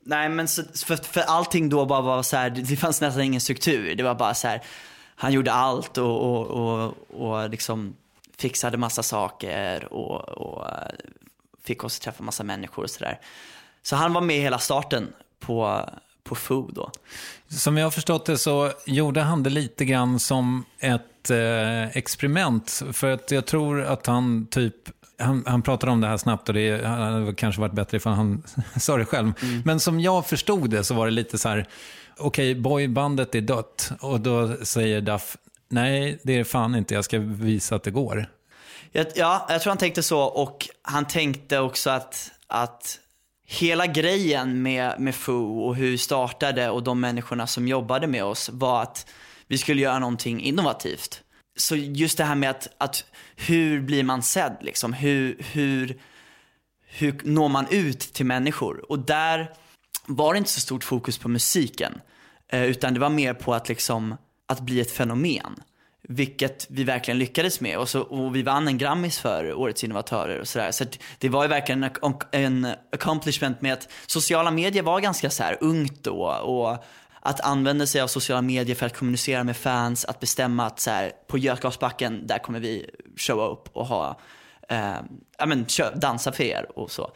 nej 0.03 0.29
men 0.29 0.47
så, 0.47 0.63
för, 0.85 0.95
för 0.95 1.21
allting 1.21 1.69
då 1.69 1.85
bara 1.85 2.01
var 2.01 2.23
så 2.23 2.37
här, 2.37 2.49
det, 2.49 2.75
fanns 2.75 3.01
nästan 3.01 3.23
ingen 3.23 3.41
struktur. 3.41 3.95
Det 3.95 4.03
var 4.03 4.15
bara 4.15 4.33
så 4.33 4.47
här, 4.47 4.61
han 5.15 5.33
gjorde 5.33 5.51
allt 5.51 5.97
och, 5.97 6.21
och, 6.21 6.47
och, 6.47 6.93
och 7.09 7.49
liksom 7.49 7.95
fixade 8.37 8.77
massa 8.77 9.03
saker 9.03 9.93
och, 9.93 10.29
och 10.29 10.69
eh, 10.69 10.91
fick 11.63 11.83
oss 11.83 11.97
att 11.97 12.03
träffa 12.03 12.23
massa 12.23 12.43
människor 12.43 12.83
och 12.83 12.89
sådär. 12.89 13.19
Så 13.83 13.95
han 13.95 14.13
var 14.13 14.21
med 14.21 14.37
i 14.37 14.41
hela 14.41 14.59
starten 14.59 15.13
på, 15.39 15.89
på 16.23 16.35
Foo 16.35 16.71
då. 16.71 16.91
Som 17.47 17.77
jag 17.77 17.85
har 17.85 17.91
förstått 17.91 18.25
det 18.25 18.37
så 18.37 18.71
gjorde 18.85 19.21
han 19.21 19.43
det 19.43 19.49
lite 19.49 19.85
grann 19.85 20.19
som 20.19 20.65
ett 20.79 21.29
eh, 21.29 21.97
experiment. 21.97 22.83
För 22.93 23.11
att 23.11 23.31
jag 23.31 23.45
tror 23.45 23.81
att 23.81 24.05
han 24.05 24.47
typ, 24.47 24.75
han, 25.19 25.43
han 25.47 25.61
pratade 25.61 25.91
om 25.91 26.01
det 26.01 26.07
här 26.07 26.17
snabbt 26.17 26.49
och 26.49 26.55
det 26.55 26.85
hade 26.85 27.33
kanske 27.33 27.61
varit 27.61 27.73
bättre 27.73 27.97
ifall 27.97 28.13
han 28.13 28.43
sa 28.79 28.97
det 28.97 29.05
själv. 29.05 29.33
Men 29.65 29.79
som 29.79 29.99
jag 29.99 30.27
förstod 30.27 30.69
det 30.69 30.83
så 30.83 30.93
var 30.93 31.05
det 31.05 31.11
lite 31.11 31.37
så 31.37 31.49
här, 31.49 31.67
okej, 32.17 32.55
boybandet 32.55 33.35
är 33.35 33.41
dött. 33.41 33.91
Och 33.99 34.21
då 34.21 34.55
säger 34.65 35.01
Duff, 35.01 35.37
nej 35.69 36.19
det 36.23 36.39
är 36.39 36.43
fan 36.43 36.75
inte, 36.75 36.93
jag 36.93 37.05
ska 37.05 37.19
visa 37.19 37.75
att 37.75 37.83
det 37.83 37.91
går. 37.91 38.25
Ja, 38.91 39.45
jag 39.49 39.61
tror 39.61 39.71
han 39.71 39.77
tänkte 39.77 40.03
så 40.03 40.19
och 40.19 40.67
han 40.81 41.07
tänkte 41.07 41.59
också 41.59 41.89
att, 41.89 42.31
att 42.47 42.99
hela 43.47 43.87
grejen 43.87 44.61
med, 44.61 44.99
med 44.99 45.15
Foo 45.15 45.67
och 45.67 45.75
hur 45.75 45.91
vi 45.91 45.97
startade 45.97 46.69
och 46.69 46.83
de 46.83 46.99
människorna 46.99 47.47
som 47.47 47.67
jobbade 47.67 48.07
med 48.07 48.23
oss 48.23 48.49
var 48.53 48.81
att 48.81 49.05
vi 49.47 49.57
skulle 49.57 49.81
göra 49.81 49.99
någonting 49.99 50.41
innovativt. 50.41 51.21
Så 51.59 51.75
just 51.75 52.17
det 52.17 52.23
här 52.23 52.35
med 52.35 52.49
att, 52.49 52.67
att 52.77 53.05
hur 53.35 53.81
blir 53.81 54.03
man 54.03 54.21
sedd 54.21 54.57
liksom? 54.61 54.93
Hur, 54.93 55.37
hur, 55.51 56.01
hur 56.87 57.21
når 57.23 57.49
man 57.49 57.67
ut 57.69 57.99
till 57.99 58.25
människor? 58.25 58.91
Och 58.91 58.99
där 58.99 59.53
var 60.05 60.33
det 60.33 60.37
inte 60.37 60.49
så 60.49 60.59
stort 60.59 60.83
fokus 60.83 61.17
på 61.17 61.27
musiken. 61.27 62.01
Eh, 62.47 62.63
utan 62.63 62.93
det 62.93 62.99
var 62.99 63.09
mer 63.09 63.33
på 63.33 63.53
att, 63.53 63.69
liksom, 63.69 64.17
att 64.47 64.59
bli 64.59 64.79
ett 64.79 64.91
fenomen. 64.91 65.55
Vilket 66.01 66.67
vi 66.69 66.83
verkligen 66.83 67.17
lyckades 67.17 67.61
med. 67.61 67.77
Och, 67.77 67.89
så, 67.89 68.01
och 68.01 68.35
vi 68.35 68.43
vann 68.43 68.67
en 68.67 68.77
Grammis 68.77 69.19
för 69.19 69.53
Årets 69.53 69.83
innovatörer 69.83 70.39
och 70.39 70.47
sådär. 70.47 70.71
Så 70.71 70.85
det 71.17 71.29
var 71.29 71.43
ju 71.43 71.49
verkligen 71.49 71.83
en, 71.83 71.91
en 72.31 72.67
accomplishment 72.91 73.61
med 73.61 73.73
att 73.73 73.89
sociala 74.07 74.51
medier 74.51 74.83
var 74.83 74.99
ganska 74.99 75.29
så 75.29 75.43
här 75.43 75.57
ungt 75.61 76.03
då. 76.03 76.25
Och 76.27 76.83
att 77.29 77.41
använda 77.41 77.85
sig 77.85 78.01
av 78.01 78.07
sociala 78.07 78.41
medier 78.41 78.75
för 78.75 78.85
att 78.85 78.97
kommunicera 78.97 79.43
med 79.43 79.57
fans, 79.57 80.05
att 80.05 80.19
bestämma 80.19 80.65
att 80.65 80.79
så 80.79 80.89
här, 80.89 81.11
på 81.27 81.37
Götgasbacken, 81.37 82.27
där 82.27 82.39
kommer 82.39 82.59
vi 82.59 82.89
showa 83.17 83.47
upp 83.47 83.69
och 83.73 83.85
ha, 83.85 84.19
eh, 84.69 84.95
ja 85.37 85.45
men 85.45 85.65
dansa 85.95 86.31
för 86.31 86.43
er 86.43 86.79
och 86.79 86.91
så. 86.91 87.11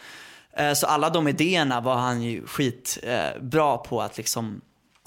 Eh, 0.58 0.74
så 0.74 0.88
alla 0.88 1.10
de 1.10 1.28
idéerna 1.28 1.82
var 1.82 1.96
han 1.96 2.22
ju 2.24 2.46
skitbra 2.46 3.34
eh, 3.34 3.42
bra 3.42 3.78
på 3.78 4.02
att 4.02 4.18
liksom, 4.18 4.62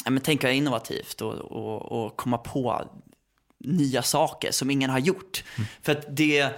ja, 0.05 0.11
men 0.11 0.23
tänka 0.23 0.51
innovativt 0.51 1.21
och, 1.21 1.35
och, 1.35 1.93
och 1.93 2.17
komma 2.17 2.39
på 2.39 2.83
nya 3.59 4.03
saker 4.03 4.53
som 4.53 4.71
ingen 4.71 4.91
har 4.91 4.99
gjort. 4.99 5.45
För 5.83 5.93
att 5.93 6.17
det, 6.17 6.49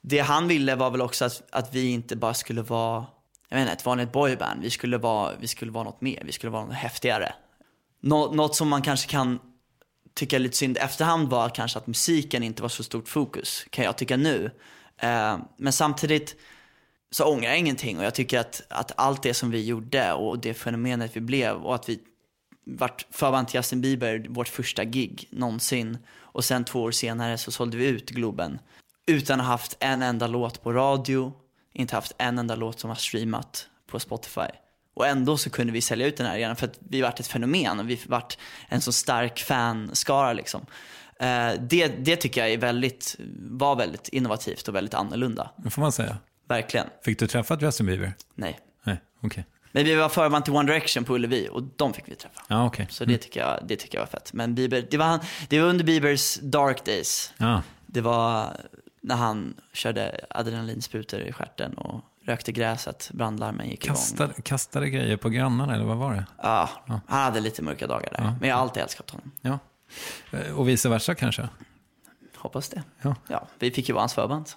det 0.00 0.18
han 0.18 0.48
ville 0.48 0.74
var 0.74 0.90
väl 0.90 1.02
också 1.02 1.24
att, 1.24 1.42
att 1.50 1.74
vi 1.74 1.90
inte 1.90 2.16
bara 2.16 2.34
skulle 2.34 2.62
vara 2.62 3.06
jag 3.48 3.56
vet 3.56 3.62
inte, 3.62 3.72
ett 3.72 3.86
vanligt 3.86 4.12
boyband. 4.12 4.62
Vi 4.62 4.70
skulle 4.70 4.98
vara, 4.98 5.32
vi 5.40 5.46
skulle 5.46 5.72
vara 5.72 5.84
något 5.84 6.00
mer, 6.00 6.22
vi 6.24 6.32
skulle 6.32 6.50
vara 6.50 6.64
något 6.64 6.74
häftigare. 6.74 7.32
Nå, 8.00 8.32
något 8.32 8.56
som 8.56 8.68
man 8.68 8.82
kanske 8.82 9.10
kan 9.10 9.38
tycka 10.14 10.38
lite 10.38 10.56
synd 10.56 10.76
i 10.76 10.80
efterhand 10.80 11.28
var 11.28 11.48
kanske 11.48 11.78
att 11.78 11.86
musiken 11.86 12.42
inte 12.42 12.62
var 12.62 12.68
så 12.68 12.82
stort 12.82 13.08
fokus, 13.08 13.64
kan 13.70 13.84
jag 13.84 13.98
tycka 13.98 14.16
nu. 14.16 14.50
Eh, 14.98 15.38
men 15.56 15.72
samtidigt 15.72 16.36
så 17.10 17.24
ångrar 17.24 17.48
jag 17.48 17.58
ingenting 17.58 17.98
och 17.98 18.04
jag 18.04 18.14
tycker 18.14 18.38
att, 18.38 18.62
att 18.68 18.92
allt 18.96 19.22
det 19.22 19.34
som 19.34 19.50
vi 19.50 19.64
gjorde 19.64 20.12
och 20.12 20.38
det 20.38 20.54
fenomenet 20.54 21.16
vi 21.16 21.20
blev 21.20 21.56
och 21.56 21.74
att 21.74 21.88
vi 21.88 22.00
vart 22.66 23.06
förband 23.10 23.48
till 23.48 23.56
Justin 23.56 23.80
Bieber, 23.80 24.26
vårt 24.28 24.48
första 24.48 24.84
gig 24.84 25.28
någonsin. 25.30 25.98
Och 26.18 26.44
sen 26.44 26.64
två 26.64 26.82
år 26.82 26.90
senare 26.90 27.38
så 27.38 27.50
sålde 27.52 27.76
vi 27.76 27.86
ut 27.86 28.10
Globen 28.10 28.58
utan 29.06 29.40
att 29.40 29.46
ha 29.46 29.52
haft 29.52 29.76
en 29.80 30.02
enda 30.02 30.26
låt 30.26 30.62
på 30.62 30.72
radio, 30.72 31.32
inte 31.72 31.94
haft 31.94 32.12
en 32.18 32.38
enda 32.38 32.56
låt 32.56 32.80
som 32.80 32.90
har 32.90 32.94
streamat 32.94 33.68
på 33.86 34.00
Spotify. 34.00 34.50
Och 35.00 35.06
ändå 35.06 35.36
så 35.36 35.50
kunde 35.50 35.72
vi 35.72 35.80
sälja 35.80 36.06
ut 36.06 36.16
den 36.16 36.26
här 36.26 36.34
arenan 36.34 36.56
för 36.56 36.66
att 36.66 36.78
vi 36.78 37.02
vart 37.02 37.20
ett 37.20 37.26
fenomen 37.26 37.80
och 37.80 37.90
vi 37.90 38.00
vart 38.06 38.38
en 38.68 38.80
så 38.80 38.92
stark 38.92 39.38
fanskara 39.38 40.32
liksom. 40.32 40.66
Eh, 41.20 41.52
det, 41.60 41.88
det 41.88 42.16
tycker 42.16 42.40
jag 42.40 42.52
är 42.52 42.58
väldigt, 42.58 43.16
var 43.38 43.76
väldigt 43.76 44.08
innovativt 44.08 44.68
och 44.68 44.74
väldigt 44.74 44.94
annorlunda. 44.94 45.50
Det 45.56 45.70
får 45.70 45.82
man 45.82 45.92
säga. 45.92 46.18
Verkligen. 46.48 46.86
Fick 47.04 47.18
du 47.18 47.26
träffa 47.26 47.58
Justin 47.60 47.86
Bieber? 47.86 48.12
Nej. 48.34 48.58
Nej, 48.84 49.00
okej. 49.20 49.46
Men 49.72 49.84
vi 49.84 49.94
var 49.94 50.08
förband 50.08 50.44
till 50.44 50.54
One 50.54 50.72
Direction 50.72 51.04
på 51.04 51.14
Ullevi 51.14 51.48
och 51.52 51.62
de 51.76 51.92
fick 51.92 52.08
vi 52.08 52.14
träffa. 52.14 52.42
Ja, 52.48 52.66
okej. 52.66 52.86
Så 52.90 53.04
det 53.04 53.18
tycker, 53.18 53.40
jag, 53.40 53.58
det 53.66 53.76
tycker 53.76 53.98
jag 53.98 54.02
var 54.02 54.10
fett. 54.10 54.32
Men 54.32 54.54
Bieber, 54.54 54.86
det 54.90 54.96
var, 54.96 55.06
han, 55.06 55.20
det 55.48 55.60
var 55.60 55.68
under 55.68 55.84
Biebers 55.84 56.38
dark 56.42 56.84
days. 56.84 57.32
Ja. 57.36 57.62
Det 57.86 58.00
var 58.00 58.56
när 59.02 59.16
han 59.16 59.54
körde 59.72 60.20
adrenalinsprutor 60.30 61.20
i 61.20 61.32
stjärten 61.32 61.74
och 61.74 62.04
rökte 62.24 62.52
gräset, 62.52 63.10
brandlarmen 63.14 63.68
gick 63.70 63.84
igång. 63.84 63.96
Kastade, 63.96 64.34
kastade 64.42 64.90
grejer 64.90 65.16
på 65.16 65.28
grannarna, 65.28 65.74
eller 65.74 65.84
vad 65.84 65.96
var 65.96 66.14
det? 66.14 66.26
Ja, 66.42 66.70
han 66.86 67.00
hade 67.22 67.40
lite 67.40 67.62
mörka 67.62 67.86
dagar 67.86 68.08
där. 68.12 68.34
Men 68.40 68.48
jag 68.48 68.56
har 68.56 68.62
alltid 68.62 68.82
älskat 68.82 69.10
honom. 69.10 69.30
Ja. 69.40 69.58
Eh, 70.32 70.58
Och 70.58 70.68
vice 70.68 70.88
versa 70.88 71.14
kanske? 71.14 71.48
Hoppas 72.36 72.68
det. 72.68 72.82
Ja. 73.02 73.14
Ja, 73.28 73.46
vi 73.58 73.70
fick 73.70 73.88
ju 73.88 73.92
vara 73.94 74.02
hans 74.02 74.14
förband. 74.14 74.48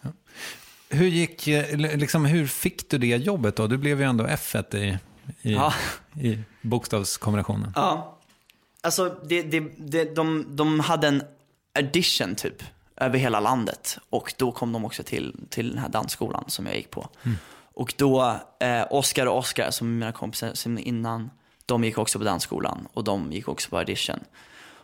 Hur, 0.89 1.07
gick, 1.07 1.47
eh, 1.47 1.78
liksom, 1.78 2.26
hur 2.26 2.47
fick 2.47 2.89
du 2.89 2.97
det 2.97 3.07
jobbet 3.07 3.55
då? 3.55 3.68
Du 3.68 3.78
blev 3.78 3.99
ju 4.01 4.05
ändå 4.07 4.26
F1 4.28 4.76
i, 4.76 4.97
i, 5.41 5.53
Ja. 5.53 5.74
i 6.20 6.39
bokstavskombinationen. 6.61 7.72
Ja. 7.76 8.18
Alltså, 8.82 9.18
det, 9.26 9.41
det, 9.43 9.59
det, 9.78 10.16
de, 10.16 10.45
de 10.55 10.80
hade 10.80 11.07
en 11.07 11.24
audition 11.76 12.36
typ 12.36 12.64
över 13.05 13.19
hela 13.19 13.39
landet. 13.39 13.97
Och 14.09 14.33
då 14.37 14.51
kom 14.51 14.73
de 14.73 14.85
också 14.85 15.03
till, 15.03 15.35
till 15.49 15.69
den 15.69 15.77
här 15.77 15.89
dansskolan 15.89 16.43
som 16.47 16.65
jag 16.65 16.75
gick 16.75 16.91
på. 16.91 17.09
Och 17.73 17.93
då, 17.97 18.39
eh, 18.59 18.85
Oscar 18.89 19.25
och 19.25 19.37
Oscar 19.37 19.71
som 19.71 19.87
är 19.87 19.91
mina 19.91 20.11
kompisar 20.11 20.53
sen 20.53 20.77
innan, 20.77 21.29
de 21.65 21.83
gick 21.83 21.97
också 21.97 22.19
på 22.19 22.25
dansskolan 22.25 22.87
och 22.93 23.03
de 23.03 23.31
gick 23.31 23.47
också 23.47 23.69
på 23.69 23.77
audition. 23.77 24.19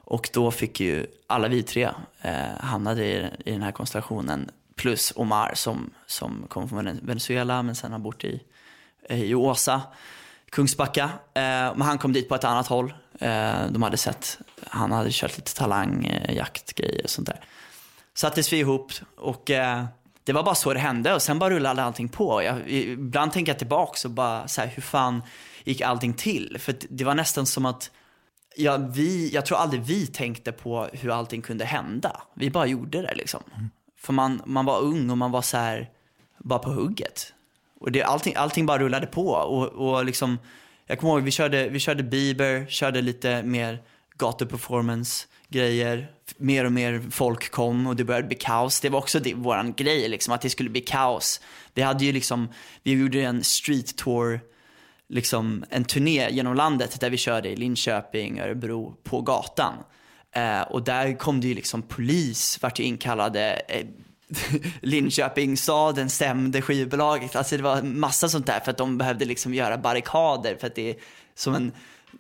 Och 0.04 0.30
då 0.34 0.52
fick 0.52 0.80
ju 0.80 1.08
alla 1.28 1.48
vi 1.48 1.64
tre 1.64 1.90
eh, 2.22 2.34
hamnade 2.60 3.06
i, 3.06 3.30
i 3.46 3.52
den 3.52 3.62
här 3.62 3.72
konstellationen. 3.72 4.52
Plus 4.76 5.14
Omar 5.16 5.52
som, 5.56 5.90
som 6.06 6.46
kom 6.48 6.70
från 6.70 7.00
Venezuela 7.02 7.64
men 7.64 7.76
sen 7.76 7.92
har 7.92 8.00
bort 8.00 8.24
i, 8.24 8.42
i 9.10 9.36
Åsa, 9.36 9.82
Kungsbacka. 10.50 11.04
Eh, 11.34 11.42
men 11.76 11.82
han 11.82 11.98
kom 11.98 12.14
dit 12.14 12.30
på 12.30 12.36
ett 12.36 12.44
annat 12.44 12.68
håll. 12.68 12.94
Eh, 13.20 13.66
de 13.70 13.84
hade 13.84 13.98
sett, 13.98 14.40
han 14.68 14.92
hade 14.92 15.10
kört 15.12 15.38
lite 15.38 15.56
talang, 15.56 16.06
eh, 16.06 16.36
jaktgrejer 16.36 17.04
och 17.04 17.10
sånt 17.10 17.28
där. 17.28 17.40
Sattes 18.20 18.54
vi 18.54 18.58
ihop 18.58 18.92
och 19.18 19.50
eh, 19.50 19.86
det 20.24 20.34
var 20.34 20.44
bara 20.44 20.56
så 20.56 20.74
det 20.74 20.80
hände 20.80 21.14
och 21.14 21.22
sen 21.22 21.40
bara 21.40 21.50
rullade 21.50 21.84
allting 21.84 22.10
på. 22.10 22.44
Jag, 22.44 22.70
ibland 22.70 23.32
tänker 23.32 23.52
jag 23.52 23.60
tillbaka 23.60 24.08
och 24.08 24.12
bara 24.12 24.48
så 24.48 24.62
här, 24.62 24.68
hur 24.68 24.82
fan 24.82 25.24
gick 25.64 25.82
allting 25.82 26.14
till? 26.14 26.58
För 26.60 26.76
det 26.90 27.04
var 27.04 27.16
nästan 27.16 27.46
som 27.46 27.66
att 27.66 27.92
ja, 28.56 28.78
vi, 28.78 29.30
jag 29.34 29.46
tror 29.46 29.58
aldrig 29.58 29.82
vi 29.82 30.08
tänkte 30.08 30.52
på 30.52 30.88
hur 30.94 31.10
allting 31.12 31.42
kunde 31.42 31.66
hända. 31.66 32.22
Vi 32.34 32.50
bara 32.50 32.66
gjorde 32.66 33.02
det 33.02 33.16
liksom. 33.16 33.42
För 33.98 34.14
man, 34.14 34.42
man 34.46 34.66
var 34.66 34.82
ung 34.82 35.10
och 35.10 35.18
man 35.18 35.32
var 35.32 35.42
så 35.42 35.58
här, 35.58 35.90
bara 36.38 36.60
på 36.60 36.72
hugget. 36.72 37.34
Och 37.80 37.92
det, 37.92 38.04
allting, 38.04 38.36
allting 38.36 38.66
bara 38.66 38.80
rullade 38.80 39.08
på. 39.08 39.28
Och, 39.30 39.68
och 39.68 40.06
liksom, 40.06 40.40
jag 40.86 41.00
kommer 41.00 41.14
ihåg, 41.14 41.24
vi 41.24 41.32
körde, 41.32 41.70
vi 41.70 41.80
körde 41.80 42.04
Bieber, 42.04 42.66
körde 42.66 43.02
lite 43.02 43.44
mer 43.44 43.84
gatuperformance 44.18 45.28
grejer. 45.50 46.12
Mer 46.38 46.66
och 46.66 46.72
mer 46.72 47.04
folk 47.12 47.52
kom 47.52 47.88
och 47.88 47.96
det 47.96 48.04
började 48.04 48.28
bli 48.28 48.38
kaos. 48.38 48.80
Det 48.80 48.90
var 48.90 49.00
också 49.00 49.20
det, 49.20 49.34
våran 49.34 49.74
grej, 49.74 50.10
liksom, 50.10 50.34
att 50.34 50.42
det 50.42 50.50
skulle 50.50 50.70
bli 50.70 50.82
kaos. 50.82 51.42
Vi 51.74 51.82
hade 51.82 52.06
ju 52.06 52.12
liksom, 52.12 52.50
vi 52.84 52.92
gjorde 52.92 53.22
en 53.22 53.44
street 53.44 53.98
tour 53.98 54.40
liksom 55.10 55.66
en 55.70 55.84
turné 55.84 56.30
genom 56.30 56.56
landet 56.56 57.00
där 57.00 57.10
vi 57.10 57.18
körde 57.18 57.50
i 57.50 57.56
Linköping, 57.56 58.40
Örebro, 58.40 58.96
på 59.04 59.22
gatan. 59.22 59.74
Eh, 60.36 60.62
och 60.62 60.84
där 60.84 61.18
kom 61.18 61.42
det 61.42 61.48
ju 61.48 61.54
liksom 61.54 61.82
polis, 61.82 62.60
vart 62.62 62.80
ju 62.80 62.84
inkallade. 62.84 63.62
Eh, 63.68 63.86
Linköping 64.82 65.58
staden 65.58 66.10
stämde 66.10 66.62
skivbolaget. 66.62 67.36
Alltså 67.36 67.58
det 67.58 67.64
var 67.64 67.82
massa 67.82 68.30
sånt 68.30 68.46
där 68.46 68.60
för 68.60 68.72
att 68.72 68.78
de 68.78 68.98
behövde 68.98 69.26
liksom 69.26 69.54
göra 69.54 69.78
barrikader 69.78 70.56
för 70.60 70.68
att 70.68 70.76
det 70.76 70.90
är 70.90 70.96
som 71.36 71.56
en 71.56 71.72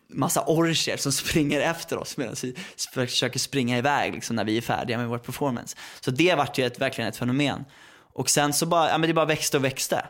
massa 0.09 0.43
orcher 0.47 0.97
som 0.97 1.11
springer 1.21 1.61
efter 1.61 1.97
oss 1.97 2.17
medan 2.17 2.35
vi 2.41 2.55
försöker 2.93 3.39
springa 3.39 3.77
iväg 3.77 4.13
liksom 4.13 4.35
när 4.35 4.43
vi 4.45 4.57
är 4.57 4.61
färdiga 4.61 4.97
med 4.97 5.07
vår 5.07 5.17
performance. 5.17 5.77
Så 5.99 6.11
det 6.11 6.35
vart 6.35 6.57
ju 6.57 6.65
ett, 6.65 6.81
verkligen 6.81 7.09
ett 7.09 7.17
fenomen. 7.17 7.65
Och 8.13 8.29
sen 8.29 8.53
så 8.53 8.65
bara, 8.65 8.89
ja 8.89 8.97
men 8.97 9.07
det 9.07 9.13
bara 9.13 9.25
växte 9.25 9.57
och 9.57 9.63
växte. 9.63 10.05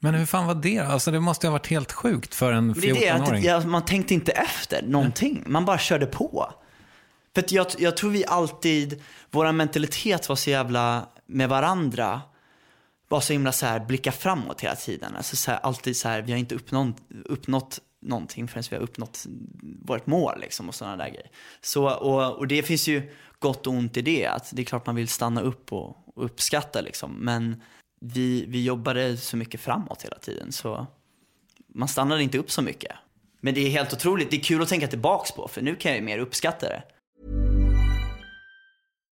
Men 0.00 0.14
hur 0.14 0.26
fan 0.26 0.46
var 0.46 0.54
det? 0.54 0.78
Alltså 0.78 1.10
det 1.10 1.20
måste 1.20 1.46
ju 1.46 1.48
ha 1.48 1.52
varit 1.52 1.66
helt 1.66 1.92
sjukt 1.92 2.34
för 2.34 2.52
en 2.52 2.66
Men 2.66 2.80
Det 2.80 2.90
är 2.90 2.94
det, 2.94 3.08
att 3.08 3.20
14-åring. 3.20 3.44
ja, 3.44 3.60
man 3.60 3.84
tänkte 3.84 4.14
inte 4.14 4.32
efter 4.32 4.82
någonting. 4.82 5.44
Man 5.46 5.64
bara 5.64 5.78
körde 5.78 6.06
på. 6.06 6.54
För 7.34 7.44
jag, 7.48 7.66
jag 7.78 7.96
tror 7.96 8.10
vi 8.10 8.24
alltid, 8.26 9.02
vår 9.30 9.52
mentalitet 9.52 10.28
var 10.28 10.36
så 10.36 10.50
jävla 10.50 11.08
med 11.26 11.48
varandra, 11.48 12.20
var 13.08 13.20
så 13.20 13.32
himla 13.32 13.52
så 13.52 13.66
här, 13.66 13.80
blicka 13.80 14.12
framåt 14.12 14.60
hela 14.60 14.76
tiden. 14.76 15.16
Alltså 15.16 15.36
så 15.36 15.50
här, 15.50 15.58
alltid 15.62 15.96
så 15.96 16.08
här, 16.08 16.22
vi 16.22 16.32
har 16.32 16.38
inte 16.38 16.54
uppnått, 16.54 16.96
uppnått 17.24 17.80
någonting 18.04 18.48
förrän 18.48 18.64
vi 18.70 18.76
har 18.76 18.82
uppnått 18.82 19.26
vårt 19.62 20.06
mål 20.06 20.40
liksom 20.40 20.68
och 20.68 20.74
sådana 20.74 20.96
där 20.96 21.08
grejer. 21.10 21.30
Så, 21.60 21.90
och, 21.90 22.38
och 22.38 22.48
det 22.48 22.62
finns 22.62 22.88
ju 22.88 23.12
gott 23.38 23.66
och 23.66 23.72
ont 23.72 23.96
i 23.96 24.02
det, 24.02 24.26
att 24.26 24.50
det 24.54 24.62
är 24.62 24.66
klart 24.66 24.86
man 24.86 24.96
vill 24.96 25.08
stanna 25.08 25.40
upp 25.40 25.72
och, 25.72 25.88
och 26.14 26.24
uppskatta 26.24 26.80
liksom. 26.80 27.12
Men 27.12 27.62
vi, 28.00 28.44
vi 28.48 28.64
jobbade 28.64 29.16
så 29.16 29.36
mycket 29.36 29.60
framåt 29.60 30.02
hela 30.02 30.18
tiden 30.18 30.52
så 30.52 30.86
man 31.74 31.88
stannade 31.88 32.22
inte 32.22 32.38
upp 32.38 32.50
så 32.50 32.62
mycket. 32.62 32.92
Men 33.40 33.54
det 33.54 33.60
är 33.60 33.70
helt 33.70 33.92
otroligt, 33.92 34.30
det 34.30 34.36
är 34.36 34.40
kul 34.40 34.62
att 34.62 34.68
tänka 34.68 34.88
tillbaks 34.88 35.32
på 35.32 35.48
för 35.48 35.62
nu 35.62 35.76
kan 35.76 35.90
jag 35.92 35.98
ju 35.98 36.04
mer 36.04 36.18
uppskatta 36.18 36.68
det. 36.68 36.82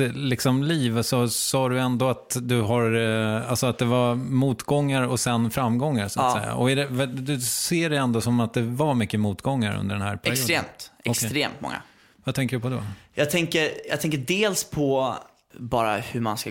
liksom, 0.00 0.62
liv 0.62 1.02
så 1.02 1.28
sa 1.28 1.68
du 1.68 1.80
ändå 1.80 2.08
att 2.08 2.36
du 2.40 2.60
har, 2.60 2.92
eh, 3.36 3.50
alltså 3.50 3.66
att 3.66 3.78
det 3.78 3.84
var 3.84 4.14
motgångar 4.14 5.02
och 5.02 5.20
sen 5.20 5.50
framgångar 5.50 6.08
så 6.08 6.20
att 6.20 6.34
Ja. 6.36 6.40
säga. 6.42 6.54
Och 6.54 6.70
är 6.70 6.76
det, 6.76 7.06
du 7.06 7.40
ser 7.40 7.90
det 7.90 7.96
ändå 7.96 8.20
som 8.20 8.40
att 8.40 8.54
det 8.54 8.62
var 8.62 8.94
mycket 8.94 9.20
motgångar 9.20 9.76
under 9.76 9.94
den 9.94 10.02
här 10.04 10.16
perioden? 10.16 10.40
Extremt, 10.42 10.90
extremt 11.04 11.60
många. 11.60 11.82
Vad 12.24 12.34
tänker 12.34 12.56
du 12.56 12.62
på 12.62 12.68
då? 12.68 12.82
Jag 13.14 13.30
tänker, 13.30 13.70
jag 13.90 14.00
tänker 14.00 14.18
dels 14.18 14.64
på 14.64 15.14
bara 15.58 15.96
hur 15.96 16.20
man 16.20 16.38
ska 16.38 16.50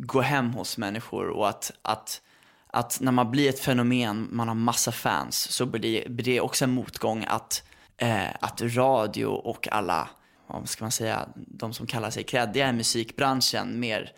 gå 0.00 0.20
hem 0.20 0.50
hos 0.52 0.78
människor 0.78 1.28
och 1.28 1.48
att, 1.48 1.72
att, 1.82 2.20
att 2.66 2.98
när 3.00 3.12
man 3.12 3.30
blir 3.30 3.48
ett 3.48 3.60
fenomen, 3.60 4.28
man 4.30 4.48
har 4.48 4.54
massa 4.54 4.92
fans, 4.92 5.50
så 5.52 5.66
blir 5.66 5.80
det, 5.80 6.10
blir 6.10 6.24
det 6.24 6.40
också 6.40 6.64
en 6.64 6.70
motgång 6.70 7.24
att, 7.28 7.62
eh, 7.96 8.26
att 8.40 8.60
radio 8.62 9.26
och 9.26 9.68
alla, 9.72 10.08
vad 10.60 10.68
ska 10.68 10.84
man 10.84 10.92
säga, 10.92 11.28
de 11.34 11.72
som 11.72 11.86
kallar 11.86 12.10
sig 12.10 12.24
kreddiga 12.24 12.68
i 12.68 12.72
musikbranschen 12.72 13.80
mer 13.80 14.12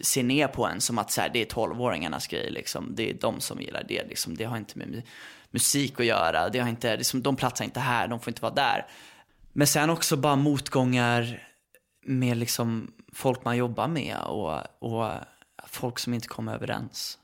ser 0.00 0.22
ner 0.22 0.48
på 0.48 0.66
en 0.66 0.80
som 0.80 0.98
att 0.98 1.10
så 1.10 1.20
här, 1.20 1.30
det 1.32 1.40
är 1.42 1.44
tolvåringarnas 1.44 2.26
grej. 2.26 2.50
Liksom. 2.50 2.94
Det 2.94 3.10
är 3.10 3.14
de 3.14 3.40
som 3.40 3.60
gillar 3.60 3.84
det. 3.88 4.08
Liksom. 4.08 4.36
Det 4.36 4.44
har 4.44 4.56
inte 4.56 4.78
med 4.78 4.88
mu- 4.88 5.02
musik 5.50 6.00
att 6.00 6.06
göra. 6.06 6.48
Det 6.48 6.58
har 6.58 6.68
inte, 6.68 6.96
liksom, 6.96 7.22
de 7.22 7.36
platsar 7.36 7.64
inte 7.64 7.80
här, 7.80 8.08
de 8.08 8.20
får 8.20 8.30
inte 8.30 8.42
vara 8.42 8.54
där. 8.54 8.86
Men 9.52 9.66
sen 9.66 9.90
också 9.90 10.16
bara 10.16 10.36
motgångar 10.36 11.48
med 12.06 12.36
liksom 12.36 12.92
folk 13.12 13.44
man 13.44 13.56
jobbar 13.56 13.88
med 13.88 14.16
och, 14.18 14.60
och 14.78 15.12
folk 15.66 15.98
som 15.98 16.14
inte 16.14 16.28
kommer 16.28 16.54
överens. 16.54 17.18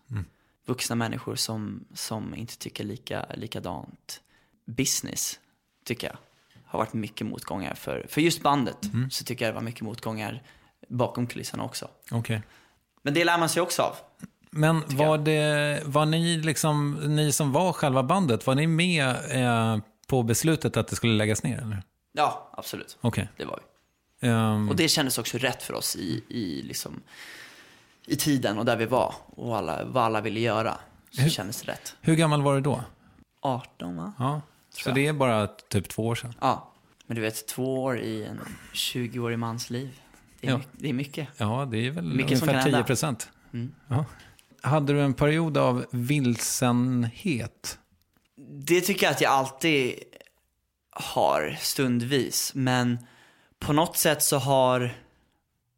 Vuxna 0.67 0.97
människor 0.97 1.37
som, 1.37 1.85
som 1.95 2.35
inte 2.35 2.59
tycker 2.59 2.85
lika, 2.85 3.27
likadant. 3.35 4.21
Business, 4.67 5.41
tycker 5.85 6.07
jag, 6.07 6.17
har 6.69 6.79
varit 6.79 6.93
mycket 6.93 7.27
motgångar 7.27 7.75
för, 7.75 8.07
för 8.09 8.21
just 8.21 8.43
bandet. 8.43 8.77
Så 9.11 9.25
tycker 9.25 9.45
jag 9.45 9.55
det 9.55 9.57
var 9.57 9.63
mycket 9.63 9.81
motgångar 9.83 10.43
bakom 10.89 11.27
kulisserna 11.27 11.65
också. 11.65 11.89
Okej. 12.11 12.43
Men 13.03 13.15
det 13.15 13.25
lär 13.25 13.39
man 13.39 13.49
sig 13.49 13.63
också 13.63 13.83
av. 13.83 13.97
Men 14.51 14.83
var, 14.87 15.19
det, 15.19 15.83
var 15.85 16.07
ni, 16.07 16.37
liksom, 16.37 16.95
ni 17.17 17.33
som 17.33 17.53
var 17.53 17.73
själva 17.73 18.03
bandet, 18.03 18.47
var 18.47 18.55
ni 18.55 18.67
med 18.67 19.09
eh, 19.31 19.79
på 20.07 20.23
beslutet 20.23 20.77
att 20.77 20.89
det 20.89 20.97
skulle 20.97 21.13
läggas 21.13 21.43
ner? 21.43 21.59
Eller? 21.63 21.83
Ja, 22.13 22.51
absolut. 22.57 22.99
Okej. 23.01 23.29
Det 23.37 23.45
var 23.45 23.61
vi. 24.21 24.29
Ehm, 24.29 24.69
Och 24.69 24.77
det 24.77 24.89
kändes 24.89 25.19
också 25.19 25.39
rätt 25.39 25.63
för 25.63 25.75
oss 25.75 25.97
i, 25.97 26.25
i, 26.29 26.63
liksom, 26.63 27.01
i 28.07 28.17
tiden 28.17 28.59
och 28.59 28.65
där 28.65 28.77
vi 28.77 28.87
var. 28.87 29.15
Och 29.27 29.57
alla, 29.57 29.85
vad 29.85 30.05
alla 30.05 30.21
ville 30.21 30.41
göra. 30.41 30.79
Så 31.11 31.23
Hur- 31.23 31.31
kändes 31.31 31.63
det 31.63 31.73
rätt. 31.73 31.97
hur 32.01 32.15
gammal 32.15 32.43
var 32.43 32.55
du 32.55 32.61
då? 32.61 32.83
18 33.41 33.97
va? 33.97 34.13
Ja. 34.19 34.41
Så 34.71 34.91
det 34.91 35.07
är 35.07 35.13
bara 35.13 35.47
typ 35.47 35.89
två 35.89 36.07
år 36.07 36.15
sedan? 36.15 36.35
Ja. 36.41 36.73
Men 37.07 37.15
du 37.15 37.21
vet, 37.21 37.47
två 37.47 37.83
år 37.83 37.99
i 37.99 38.25
en 38.25 38.41
20-årig 38.75 39.39
mans 39.39 39.71
liv. 39.71 40.01
Det 40.41 40.47
är, 40.47 40.51
Ja. 40.51 40.57
mycket, 40.59 40.73
det 40.79 40.89
är 40.89 40.93
mycket. 40.93 41.29
Ja, 41.37 41.69
det 41.71 41.87
är 41.87 41.91
väl 41.91 42.05
Mycket 42.05 42.33
ungefär 42.33 42.53
kan 42.53 42.63
10 42.65 42.73
hända. 42.73 42.85
procent. 42.87 43.31
Mm. 43.53 43.75
Ja. 43.89 44.05
Hade 44.63 44.93
du 44.93 45.01
en 45.03 45.15
period 45.15 45.57
av 45.59 45.85
vilsenhet? 45.91 47.79
Det 48.67 48.81
tycker 48.81 49.07
jag 49.07 49.11
att 49.13 49.21
jag 49.21 49.33
alltid 49.33 49.95
har 50.91 51.57
stundvis. 51.61 52.53
Men 52.55 52.99
på 53.59 53.73
något 53.73 53.97
sätt 53.97 54.23
så 54.23 54.39
har, 54.39 54.93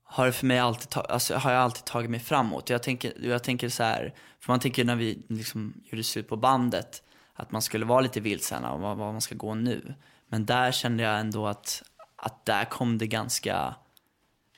har 0.04 0.30
för 0.30 0.46
mig 0.46 0.58
alltid, 0.58 1.02
alltså, 1.08 1.34
har 1.36 1.52
jag 1.52 1.62
alltid 1.62 1.84
tagit 1.84 2.10
mig 2.10 2.20
framåt. 2.20 2.70
Jag 2.70 2.82
tänker, 2.82 3.12
jag 3.22 3.42
tänker 3.44 3.68
så 3.68 3.82
här, 3.82 4.14
för 4.40 4.52
man 4.52 4.60
tänker 4.60 4.84
när 4.84 4.96
vi 4.96 5.22
liksom 5.28 5.74
gjorde 5.84 6.04
slut 6.04 6.28
på 6.28 6.36
bandet, 6.36 7.02
att 7.40 7.52
man 7.52 7.62
skulle 7.62 7.84
vara 7.84 8.00
lite 8.00 8.20
vilsen 8.20 8.64
och 8.64 8.80
vad, 8.80 8.96
vad 8.96 9.12
man 9.12 9.20
ska 9.20 9.34
gå 9.34 9.54
nu. 9.54 9.94
Men 10.28 10.46
där 10.46 10.72
kände 10.72 11.02
jag 11.02 11.20
ändå 11.20 11.46
att, 11.46 11.82
att 12.16 12.46
där 12.46 12.64
kom 12.64 12.98
det 12.98 13.06
ganska 13.06 13.74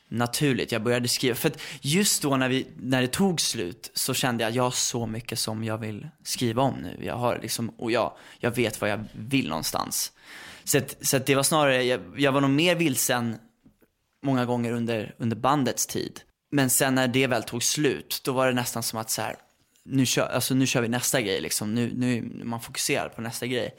naturligt. 0.09 0.72
Jag 0.72 0.83
började 0.83 1.09
skriva, 1.09 1.35
för 1.35 1.49
att 1.49 1.61
just 1.80 2.22
då 2.22 2.37
när, 2.37 2.49
vi, 2.49 2.66
när 2.76 3.03
det 3.03 3.09
tog 3.09 3.41
slut 3.41 3.91
så 3.95 4.14
kände 4.14 4.45
jag 4.45 4.49
att 4.49 4.55
jag 4.55 4.62
har 4.62 4.70
så 4.70 5.07
mycket 5.07 5.39
som 5.39 5.64
jag 5.64 5.78
vill 5.78 6.09
skriva 6.22 6.62
om 6.62 6.74
nu. 6.74 7.05
Jag 7.05 7.16
har 7.16 7.39
liksom, 7.43 7.68
och 7.68 7.93
jag, 7.93 8.12
jag 8.39 8.51
vet 8.57 8.80
vad 8.80 8.91
jag 8.91 9.05
vill 9.12 9.49
någonstans. 9.49 10.12
Så, 10.64 10.78
att, 10.78 10.97
så 11.07 11.16
att 11.16 11.26
det 11.26 11.35
var 11.35 11.43
snarare, 11.43 11.83
jag, 11.83 12.01
jag 12.16 12.33
var 12.33 12.41
nog 12.41 12.51
mer 12.51 12.74
vilsen 12.74 13.39
många 14.22 14.45
gånger 14.45 14.72
under, 14.72 15.14
under 15.18 15.37
bandets 15.37 15.87
tid. 15.87 16.20
Men 16.51 16.70
sen 16.70 16.95
när 16.95 17.09
det 17.09 17.26
väl 17.26 17.43
tog 17.43 17.62
slut, 17.62 18.20
då 18.24 18.33
var 18.33 18.47
det 18.47 18.53
nästan 18.53 18.83
som 18.83 18.99
att 18.99 19.11
så 19.11 19.22
här, 19.22 19.37
nu 19.85 20.07
kör, 20.07 20.26
alltså 20.26 20.55
nu 20.55 20.66
kör 20.66 20.83
vi 20.83 20.89
nästa 20.89 21.20
grej 21.20 21.41
liksom. 21.41 21.74
Nu, 21.74 21.93
nu 21.95 22.30
man 22.45 22.61
fokuserar 22.61 23.09
på 23.09 23.20
nästa 23.20 23.47
grej. 23.47 23.74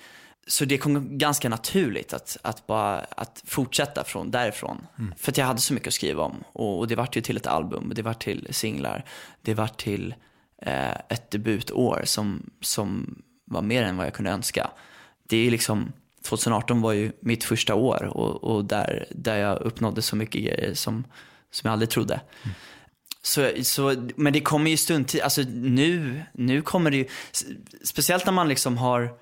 Så 0.48 0.66
det 0.66 0.78
kom 0.78 1.18
ganska 1.18 1.50
naturligt 1.50 2.14
att, 2.14 2.38
att 2.42 2.68
bara 2.68 3.00
att 3.00 3.44
fortsätta 3.46 4.04
från 4.04 4.32
därifrån. 4.32 4.88
För 5.18 5.32
att 5.32 5.38
jag 5.38 5.46
hade 5.46 5.60
så 5.60 5.74
mycket 5.74 5.88
att 5.88 5.94
skriva 5.94 6.24
om. 6.24 6.44
Och, 6.54 6.80
och 6.80 6.88
det 6.88 6.96
vart 6.96 7.18
ju 7.18 7.22
till 7.22 7.38
ett 7.38 7.48
album, 7.48 7.92
det 7.96 8.02
vart 8.02 8.24
till 8.24 8.48
singlar, 8.52 9.06
det 9.42 9.54
vart 9.54 9.78
till 9.78 10.16
eh, 10.62 10.92
ett 10.92 11.32
debutår 11.32 12.02
som, 12.06 12.50
som 12.62 13.16
var 13.46 13.62
mer 13.62 13.84
än 13.84 13.98
vad 13.98 14.06
jag 14.06 14.14
kunde 14.14 14.32
önska. 14.32 14.70
Det 15.28 15.38
är 15.38 15.52
liksom, 15.52 15.94
2018 16.22 16.82
var 16.82 16.94
ju 16.94 17.12
mitt 17.20 17.44
första 17.44 17.76
år 17.76 18.04
och, 18.04 18.44
och 18.44 18.66
där, 18.66 19.06
där 19.12 19.38
jag 19.38 19.62
uppnådde 19.62 20.02
så 20.02 20.16
mycket 20.16 20.42
grejer 20.42 20.74
som, 20.74 21.04
som 21.52 21.68
jag 21.68 21.74
aldrig 21.74 21.90
trodde. 21.90 22.22
Så, 23.26 23.52
så, 23.64 24.08
men 24.16 24.34
det 24.34 24.42
kommer 24.42 24.72
ju 24.72 24.78
stundtid, 24.78 25.22
alltså 25.22 25.42
nu, 25.48 26.24
nu 26.34 26.62
kommer 26.62 26.92
det 26.92 26.98
ju, 26.98 27.08
speciellt 27.84 28.26
när 28.26 28.34
man 28.34 28.50
liksom 28.50 28.78
har 28.78 29.18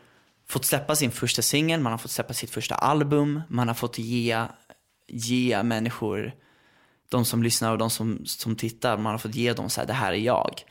fått 0.48 0.66
släppa 0.66 0.96
sin 0.96 1.12
första 1.12 1.42
singel, 1.42 1.80
man 1.80 1.92
har 1.92 1.98
fått 1.98 2.12
släppa 2.12 2.34
sitt 2.34 2.50
första 2.50 2.76
album, 2.76 3.42
man 3.48 3.68
har 3.68 3.76
fått 3.76 3.98
ge, 3.98 4.46
ge 5.08 5.64
människor, 5.64 6.34
de 7.10 7.26
som 7.26 7.44
lyssnar 7.44 7.72
och 7.72 7.78
de 7.78 7.90
som, 7.90 8.26
som 8.26 8.56
tittar, 8.56 8.98
man 8.98 9.12
har 9.12 9.18
fått 9.18 9.36
ge 9.36 9.54
dem 9.54 9.70
så 9.70 9.82
här, 9.82 9.88
det 9.88 9.94
här 9.94 10.12
är 10.12 10.18
jag. 10.18 10.62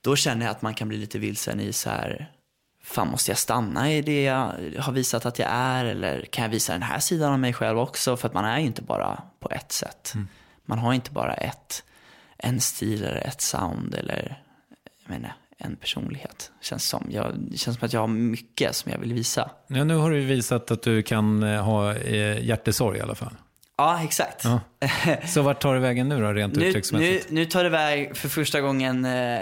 Då 0.00 0.16
känner 0.16 0.46
jag 0.46 0.50
att 0.50 0.62
man 0.62 0.74
kan 0.74 0.88
bli 0.88 0.98
lite 0.98 1.18
vilsen 1.18 1.60
i 1.60 1.72
så 1.72 1.90
här, 1.90 2.32
fan 2.82 3.08
måste 3.08 3.30
jag 3.30 3.38
stanna 3.38 3.92
i 3.92 4.02
det 4.02 4.22
jag 4.22 4.52
har 4.78 4.92
visat 4.92 5.26
att 5.26 5.38
jag 5.38 5.48
är 5.50 5.84
eller 5.84 6.22
kan 6.22 6.42
jag 6.42 6.50
visa 6.50 6.72
den 6.72 6.82
här 6.82 6.98
sidan 6.98 7.32
av 7.32 7.38
mig 7.38 7.52
själv 7.52 7.78
också? 7.78 8.16
För 8.16 8.28
att 8.28 8.34
man 8.34 8.44
är 8.44 8.58
ju 8.58 8.66
inte 8.66 8.82
bara 8.82 9.22
på 9.40 9.50
ett 9.50 9.72
sätt. 9.72 10.12
Man 10.64 10.78
har 10.78 10.92
inte 10.92 11.10
bara 11.10 11.34
ett, 11.34 11.84
en 12.42 12.60
stil 12.60 13.04
eller 13.04 13.26
ett 13.26 13.40
sound 13.40 13.94
eller 13.94 14.42
jag 15.02 15.10
menar, 15.10 15.32
en 15.58 15.76
personlighet. 15.76 16.50
Känns 16.60 16.88
som. 16.88 17.06
Jag, 17.10 17.34
det 17.38 17.58
känns 17.58 17.78
som 17.78 17.86
att 17.86 17.92
jag 17.92 18.00
har 18.00 18.08
mycket 18.08 18.76
som 18.76 18.92
jag 18.92 18.98
vill 18.98 19.12
visa. 19.12 19.50
Ja, 19.66 19.84
nu 19.84 19.94
har 19.94 20.10
du 20.10 20.20
visat 20.20 20.70
att 20.70 20.82
du 20.82 21.02
kan 21.02 21.42
eh, 21.42 21.62
ha 21.62 21.94
eh, 21.94 22.44
hjärtesorg 22.44 22.98
i 22.98 23.00
alla 23.00 23.14
fall. 23.14 23.34
Ja, 23.76 24.04
exakt. 24.04 24.44
Ja. 24.44 24.60
Så 25.26 25.42
vart 25.42 25.60
tar 25.60 25.74
det 25.74 25.80
vägen 25.80 26.08
nu 26.08 26.20
då, 26.20 26.32
rent 26.32 26.54
Nu, 26.54 26.82
nu, 26.92 27.20
nu 27.28 27.44
tar 27.44 27.62
det 27.62 27.66
iväg 27.66 28.16
för 28.16 28.28
första 28.28 28.60
gången 28.60 29.04
eh, 29.04 29.40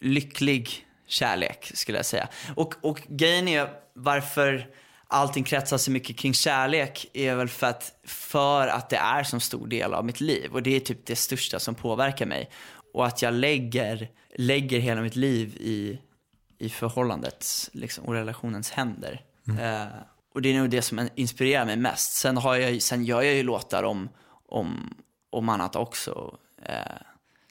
lycklig 0.00 0.86
kärlek 1.06 1.70
skulle 1.74 1.98
jag 1.98 2.06
säga. 2.06 2.28
Och, 2.54 2.74
och 2.82 3.02
grejen 3.08 3.48
är 3.48 3.68
varför 3.94 4.66
allting 5.14 5.44
kretsar 5.44 5.78
så 5.78 5.90
mycket 5.90 6.16
kring 6.16 6.34
kärlek 6.34 7.06
är 7.12 7.34
väl 7.34 7.48
för 7.48 7.66
att, 7.66 7.92
för 8.04 8.66
att 8.66 8.90
det 8.90 8.96
är 8.96 9.22
så 9.22 9.40
stor 9.40 9.66
del 9.66 9.94
av 9.94 10.04
mitt 10.04 10.20
liv. 10.20 10.52
Och 10.52 10.62
det 10.62 10.76
är 10.76 10.80
typ 10.80 11.06
det 11.06 11.16
största 11.16 11.58
som 11.58 11.74
påverkar 11.74 12.26
mig. 12.26 12.50
Och 12.94 13.06
att 13.06 13.22
jag 13.22 13.34
lägger, 13.34 14.10
lägger 14.34 14.78
hela 14.78 15.00
mitt 15.00 15.16
liv 15.16 15.56
i, 15.56 15.98
i 16.58 16.68
förhållandets 16.68 17.70
liksom, 17.72 18.04
och 18.04 18.14
relationens 18.14 18.70
händer. 18.70 19.24
Eh, 19.48 19.86
och 20.34 20.42
det 20.42 20.48
är 20.48 20.58
nog 20.58 20.70
det 20.70 20.82
som 20.82 21.08
inspirerar 21.14 21.64
mig 21.64 21.76
mest. 21.76 22.12
Sen, 22.12 22.36
har 22.36 22.56
jag, 22.56 22.82
sen 22.82 23.04
gör 23.04 23.22
jag 23.22 23.34
ju 23.34 23.42
låtar 23.42 23.82
om, 23.82 24.08
om, 24.48 24.94
om 25.30 25.48
annat 25.48 25.76
också. 25.76 26.38
Eh, 26.62 26.74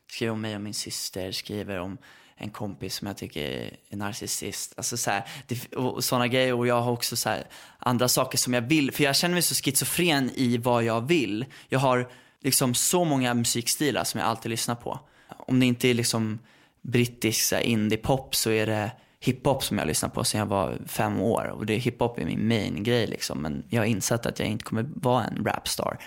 skriver 0.08 0.34
om 0.34 0.42
mig 0.42 0.56
och 0.56 0.62
min 0.62 0.74
syster, 0.74 1.32
skriver 1.32 1.80
om 1.80 1.98
en 2.44 2.50
kompis 2.50 2.96
som 2.96 3.08
jag 3.08 3.18
tycker 3.18 3.42
är 3.90 3.98
narcissist. 3.98 4.74
Alltså 4.78 4.98
så 4.98 5.12
här, 5.12 5.24
det, 5.48 5.76
och 5.76 6.04
sådana 6.04 6.28
grejer. 6.28 6.54
Och 6.54 6.68
jag 6.68 6.82
har 6.82 6.92
också 6.92 7.16
så 7.16 7.30
här, 7.30 7.48
andra 7.80 8.08
saker 8.08 8.38
som 8.38 8.54
jag 8.54 8.62
vill. 8.62 8.92
För 8.92 9.04
jag 9.04 9.16
känner 9.16 9.34
mig 9.34 9.42
så 9.42 9.56
schizofren 9.56 10.32
i 10.36 10.58
vad 10.58 10.84
jag 10.84 11.08
vill. 11.08 11.46
Jag 11.70 11.80
har 11.80 12.10
liksom 12.42 12.74
så 12.74 13.04
många 13.04 13.34
musikstilar 13.34 14.04
som 14.04 14.20
jag 14.20 14.30
alltid 14.30 14.50
lyssnar 14.50 14.76
på. 14.76 15.00
Om 15.28 15.60
det 15.60 15.66
inte 15.66 15.88
är 15.88 15.94
liksom 15.94 16.40
brittisk 16.82 17.54
indie-pop 17.54 18.36
så 18.36 18.52
är 18.52 18.66
det 18.66 18.92
hiphop 19.20 19.64
som 19.64 19.78
jag 19.78 19.88
lyssnar 19.88 20.10
på 20.10 20.24
sedan 20.24 20.40
jag 20.40 20.46
var 20.46 20.78
fem 20.88 21.22
år. 21.22 21.46
Och 21.46 21.66
det 21.66 21.76
hiphop 21.76 22.20
är 22.20 22.26
min 22.26 22.48
main 22.48 22.84
grej 22.84 23.08
liksom. 23.08 23.42
Men 23.42 23.64
jag 23.70 23.82
har 23.82 23.86
insett 23.86 24.26
att 24.26 24.40
jag 24.40 24.48
inte 24.48 24.64
kommer 24.66 24.86
vara 24.96 25.24
en 25.24 25.46
rapstar. 25.46 25.98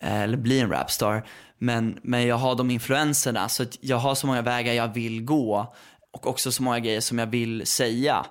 Eh, 0.00 0.20
eller 0.20 0.36
bli 0.36 0.60
en 0.60 0.70
rapstar. 0.70 1.26
Men, 1.58 1.98
men 2.02 2.26
jag 2.26 2.36
har 2.36 2.54
de 2.54 2.70
influenserna 2.70 3.48
så 3.48 3.62
att 3.62 3.78
jag 3.80 3.96
har 3.96 4.14
så 4.14 4.26
många 4.26 4.42
vägar 4.42 4.72
jag 4.72 4.94
vill 4.94 5.24
gå. 5.24 5.74
Och 6.10 6.26
också 6.26 6.52
så 6.52 6.62
många 6.62 6.78
grejer 6.78 7.00
som 7.00 7.18
jag 7.18 7.26
vill 7.26 7.66
säga. 7.66 8.26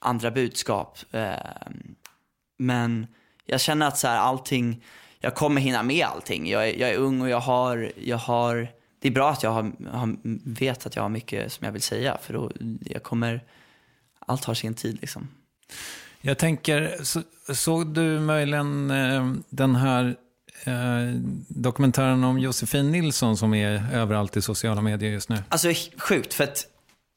Andra 0.00 0.30
budskap. 0.30 0.98
Eh, 1.10 1.32
men 2.58 3.06
jag 3.46 3.60
känner 3.60 3.88
att 3.88 3.98
så 3.98 4.08
här, 4.08 4.16
allting, 4.16 4.84
jag 5.20 5.34
kommer 5.34 5.60
hinna 5.60 5.82
med 5.82 6.06
allting. 6.06 6.50
Jag 6.50 6.68
är, 6.68 6.80
jag 6.80 6.90
är 6.90 6.96
ung 6.96 7.20
och 7.20 7.28
jag 7.28 7.40
har, 7.40 7.92
jag 7.96 8.16
har, 8.16 8.68
det 9.00 9.08
är 9.08 9.12
bra 9.12 9.30
att 9.30 9.42
jag 9.42 9.50
har, 9.50 9.72
har, 9.90 10.16
vet 10.44 10.86
att 10.86 10.96
jag 10.96 11.02
har 11.02 11.08
mycket 11.08 11.52
som 11.52 11.64
jag 11.64 11.72
vill 11.72 11.82
säga. 11.82 12.18
För 12.22 12.34
då, 12.34 12.50
jag 12.80 13.02
kommer, 13.02 13.44
allt 14.18 14.44
har 14.44 14.54
sin 14.54 14.74
tid 14.74 14.98
liksom. 15.00 15.28
Jag 16.20 16.38
tänker, 16.38 17.04
så, 17.04 17.22
såg 17.54 17.94
du 17.94 18.20
möjligen 18.20 18.90
eh, 18.90 19.32
den 19.48 19.76
här 19.76 20.16
eh, 20.64 20.72
dokumentären 21.48 22.24
om 22.24 22.38
Josefin 22.38 22.92
Nilsson 22.92 23.36
som 23.36 23.54
är 23.54 23.94
överallt 23.94 24.36
i 24.36 24.42
sociala 24.42 24.80
medier 24.80 25.10
just 25.10 25.28
nu? 25.28 25.36
Alltså 25.48 25.72
sjukt, 25.96 26.34
för 26.34 26.44
att 26.44 26.66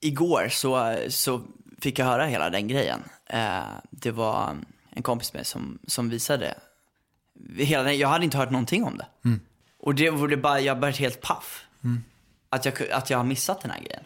igår 0.02 0.48
så, 0.50 0.98
så 1.10 1.42
fick 1.82 2.00
jag 2.00 2.06
höra 2.06 2.26
hela 2.26 2.50
den 2.50 2.68
grejen. 2.68 3.00
Eh, 3.26 3.64
det 3.90 4.12
var 4.12 4.56
en 4.90 5.04
kompis 5.04 5.34
med 5.34 5.48
som, 5.48 5.80
som 5.88 6.10
visade 6.10 6.56
hela 7.58 7.84
den, 7.84 7.98
jag 7.98 8.08
hade 8.08 8.26
inte 8.26 8.38
hört 8.38 8.52
någonting 8.52 8.84
om 8.84 8.98
det. 8.98 9.06
Mm. 9.26 9.40
Och 9.80 9.96
det 9.96 10.10
var 10.10 10.36
bara, 10.36 10.60
jag 10.60 10.80
blev 10.80 10.94
helt 10.94 11.22
paff. 11.22 11.66
Mm. 11.84 12.04
Att, 12.50 12.66
jag, 12.66 12.92
att 12.92 13.10
jag 13.10 13.18
har 13.18 13.26
missat 13.26 13.62
den 13.62 13.72
här 13.72 13.80
grejen. 13.80 14.04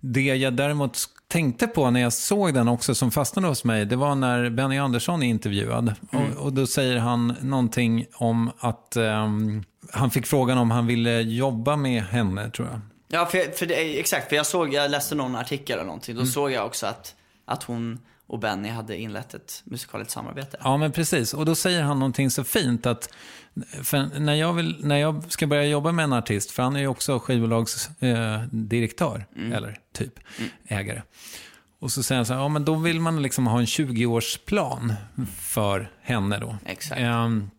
Det 0.00 0.20
jag 0.36 0.54
däremot 0.54 0.98
tänkte 1.28 1.66
på 1.66 1.90
när 1.90 2.00
jag 2.00 2.12
såg 2.12 2.54
den 2.54 2.68
också 2.68 2.94
som 2.94 3.10
fastnade 3.10 3.48
hos 3.48 3.64
mig, 3.64 3.84
det 3.84 3.96
var 3.96 4.14
när 4.14 4.50
Benny 4.50 4.78
Andersson 4.78 5.22
är 5.22 5.26
intervjuad. 5.26 5.94
Mm. 6.12 6.32
Och, 6.32 6.44
och, 6.44 6.52
då 6.52 6.66
säger 6.66 6.96
han 6.96 7.36
någonting 7.40 8.06
om 8.14 8.50
att 8.58 8.96
um, 8.96 9.64
han 9.92 10.10
fick 10.10 10.26
frågan 10.26 10.58
om 10.58 10.70
han 10.70 10.86
ville 10.86 11.20
jobba 11.20 11.76
med 11.76 12.02
henne, 12.02 12.50
tror 12.50 12.68
jag. 12.68 12.80
Ja, 13.08 13.26
för, 13.26 13.56
för 13.56 13.66
det, 13.66 14.00
exakt. 14.00 14.28
För 14.28 14.36
jag 14.36 14.46
såg, 14.46 14.74
jag 14.74 14.90
läste 14.90 15.14
någon 15.14 15.36
artikel 15.36 15.74
eller 15.74 15.86
någonting. 15.86 16.16
Då 16.16 16.26
såg 16.26 16.50
jag 16.50 16.66
också 16.66 16.86
att, 16.86 17.14
att 17.44 17.62
hon 17.62 17.98
och 18.28 18.38
Benny 18.38 18.68
hade 18.68 18.96
inlett 18.96 19.34
ett 19.34 19.62
musikaliskt 19.64 20.12
samarbete. 20.12 20.56
Ja, 20.64 20.76
men 20.76 20.92
precis. 20.92 21.34
Och 21.34 21.46
då 21.46 21.54
säger 21.54 21.82
han 21.82 21.98
någonting 21.98 22.30
så 22.30 22.44
fint 22.44 22.86
att 22.86 23.10
när, 24.18 24.34
jag 24.34 24.52
vill, 24.52 24.76
när 24.86 24.96
jag 24.96 25.32
ska 25.32 25.46
börja 25.46 25.64
jobba 25.64 25.92
med 25.92 26.02
en 26.04 26.12
artist, 26.12 26.50
för 26.50 26.62
han 26.62 26.76
är 26.76 26.80
ju 26.80 26.86
också 26.86 27.18
skivbolagsdirektör, 27.18 29.16
eh, 29.36 29.42
Mm. 29.42 29.52
eller 29.52 29.78
typ 29.94 30.12
ägare. 30.68 31.02
Och 31.80 31.92
så 31.92 32.02
säger 32.02 32.16
han 32.18 32.26
så 32.26 32.32
här, 32.34 32.40
ja 32.40 32.48
men 32.48 32.64
då 32.64 32.74
vill 32.74 33.00
man 33.00 33.22
liksom 33.22 33.46
ha 33.46 33.58
en 33.58 33.66
20-årsplan 33.66 34.94
för 35.40 35.90
henne 36.02 36.38
då. 36.38 36.56
Exakt. 36.66 37.00
Ehm, 37.00 37.50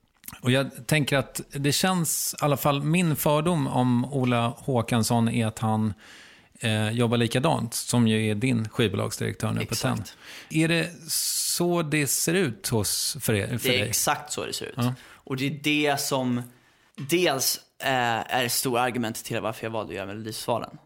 och 0.41 0.51
jag 0.51 0.88
tänker 0.88 1.17
att 1.17 1.41
det 1.51 1.72
känns, 1.72 2.36
i 2.41 2.45
alla 2.45 2.57
fall 2.57 2.84
min 2.84 3.15
fördom 3.15 3.67
om 3.67 4.05
Ola 4.13 4.53
Håkansson 4.57 5.30
är 5.30 5.47
att 5.47 5.59
han 5.59 5.93
eh, 6.60 6.89
jobbar 6.89 7.18
likadant, 7.18 7.74
som 7.74 8.07
ju 8.07 8.32
är 8.32 8.36
din 8.36 8.70
skivbolagsdirektör 8.70 9.51
nu 9.51 9.62
Exakt. 9.62 9.97
på 9.99 10.03
TEN. 10.03 10.05
Är 10.49 10.68
det 10.68 10.91
så 11.07 11.82
det 11.82 12.07
ser 12.07 12.34
ut 12.34 12.68
hos, 12.68 13.18
för, 13.22 13.34
er, 13.34 13.47
för 13.47 13.70
Det 13.70 13.76
är 13.76 13.80
dig? 13.80 13.89
exakt 13.89 14.32
så 14.34 14.45
det 14.45 14.53
ser 14.53 14.66
ut. 14.66 14.74
Ja. 14.78 14.93
Och 15.24 15.38
det 15.38 15.45
är 15.45 15.60
det 15.64 16.01
som 16.01 16.41
dels 16.95 17.60
eh, 17.84 17.89
är 18.36 18.45
ett 18.45 18.51
stort 18.51 18.78
argument 18.78 19.24
till 19.24 19.41
varför 19.41 19.66
jag 19.66 19.72
valde 19.72 19.91
att 19.91 19.95
göra 19.95 20.05
Melodifestivalen. 20.05 20.78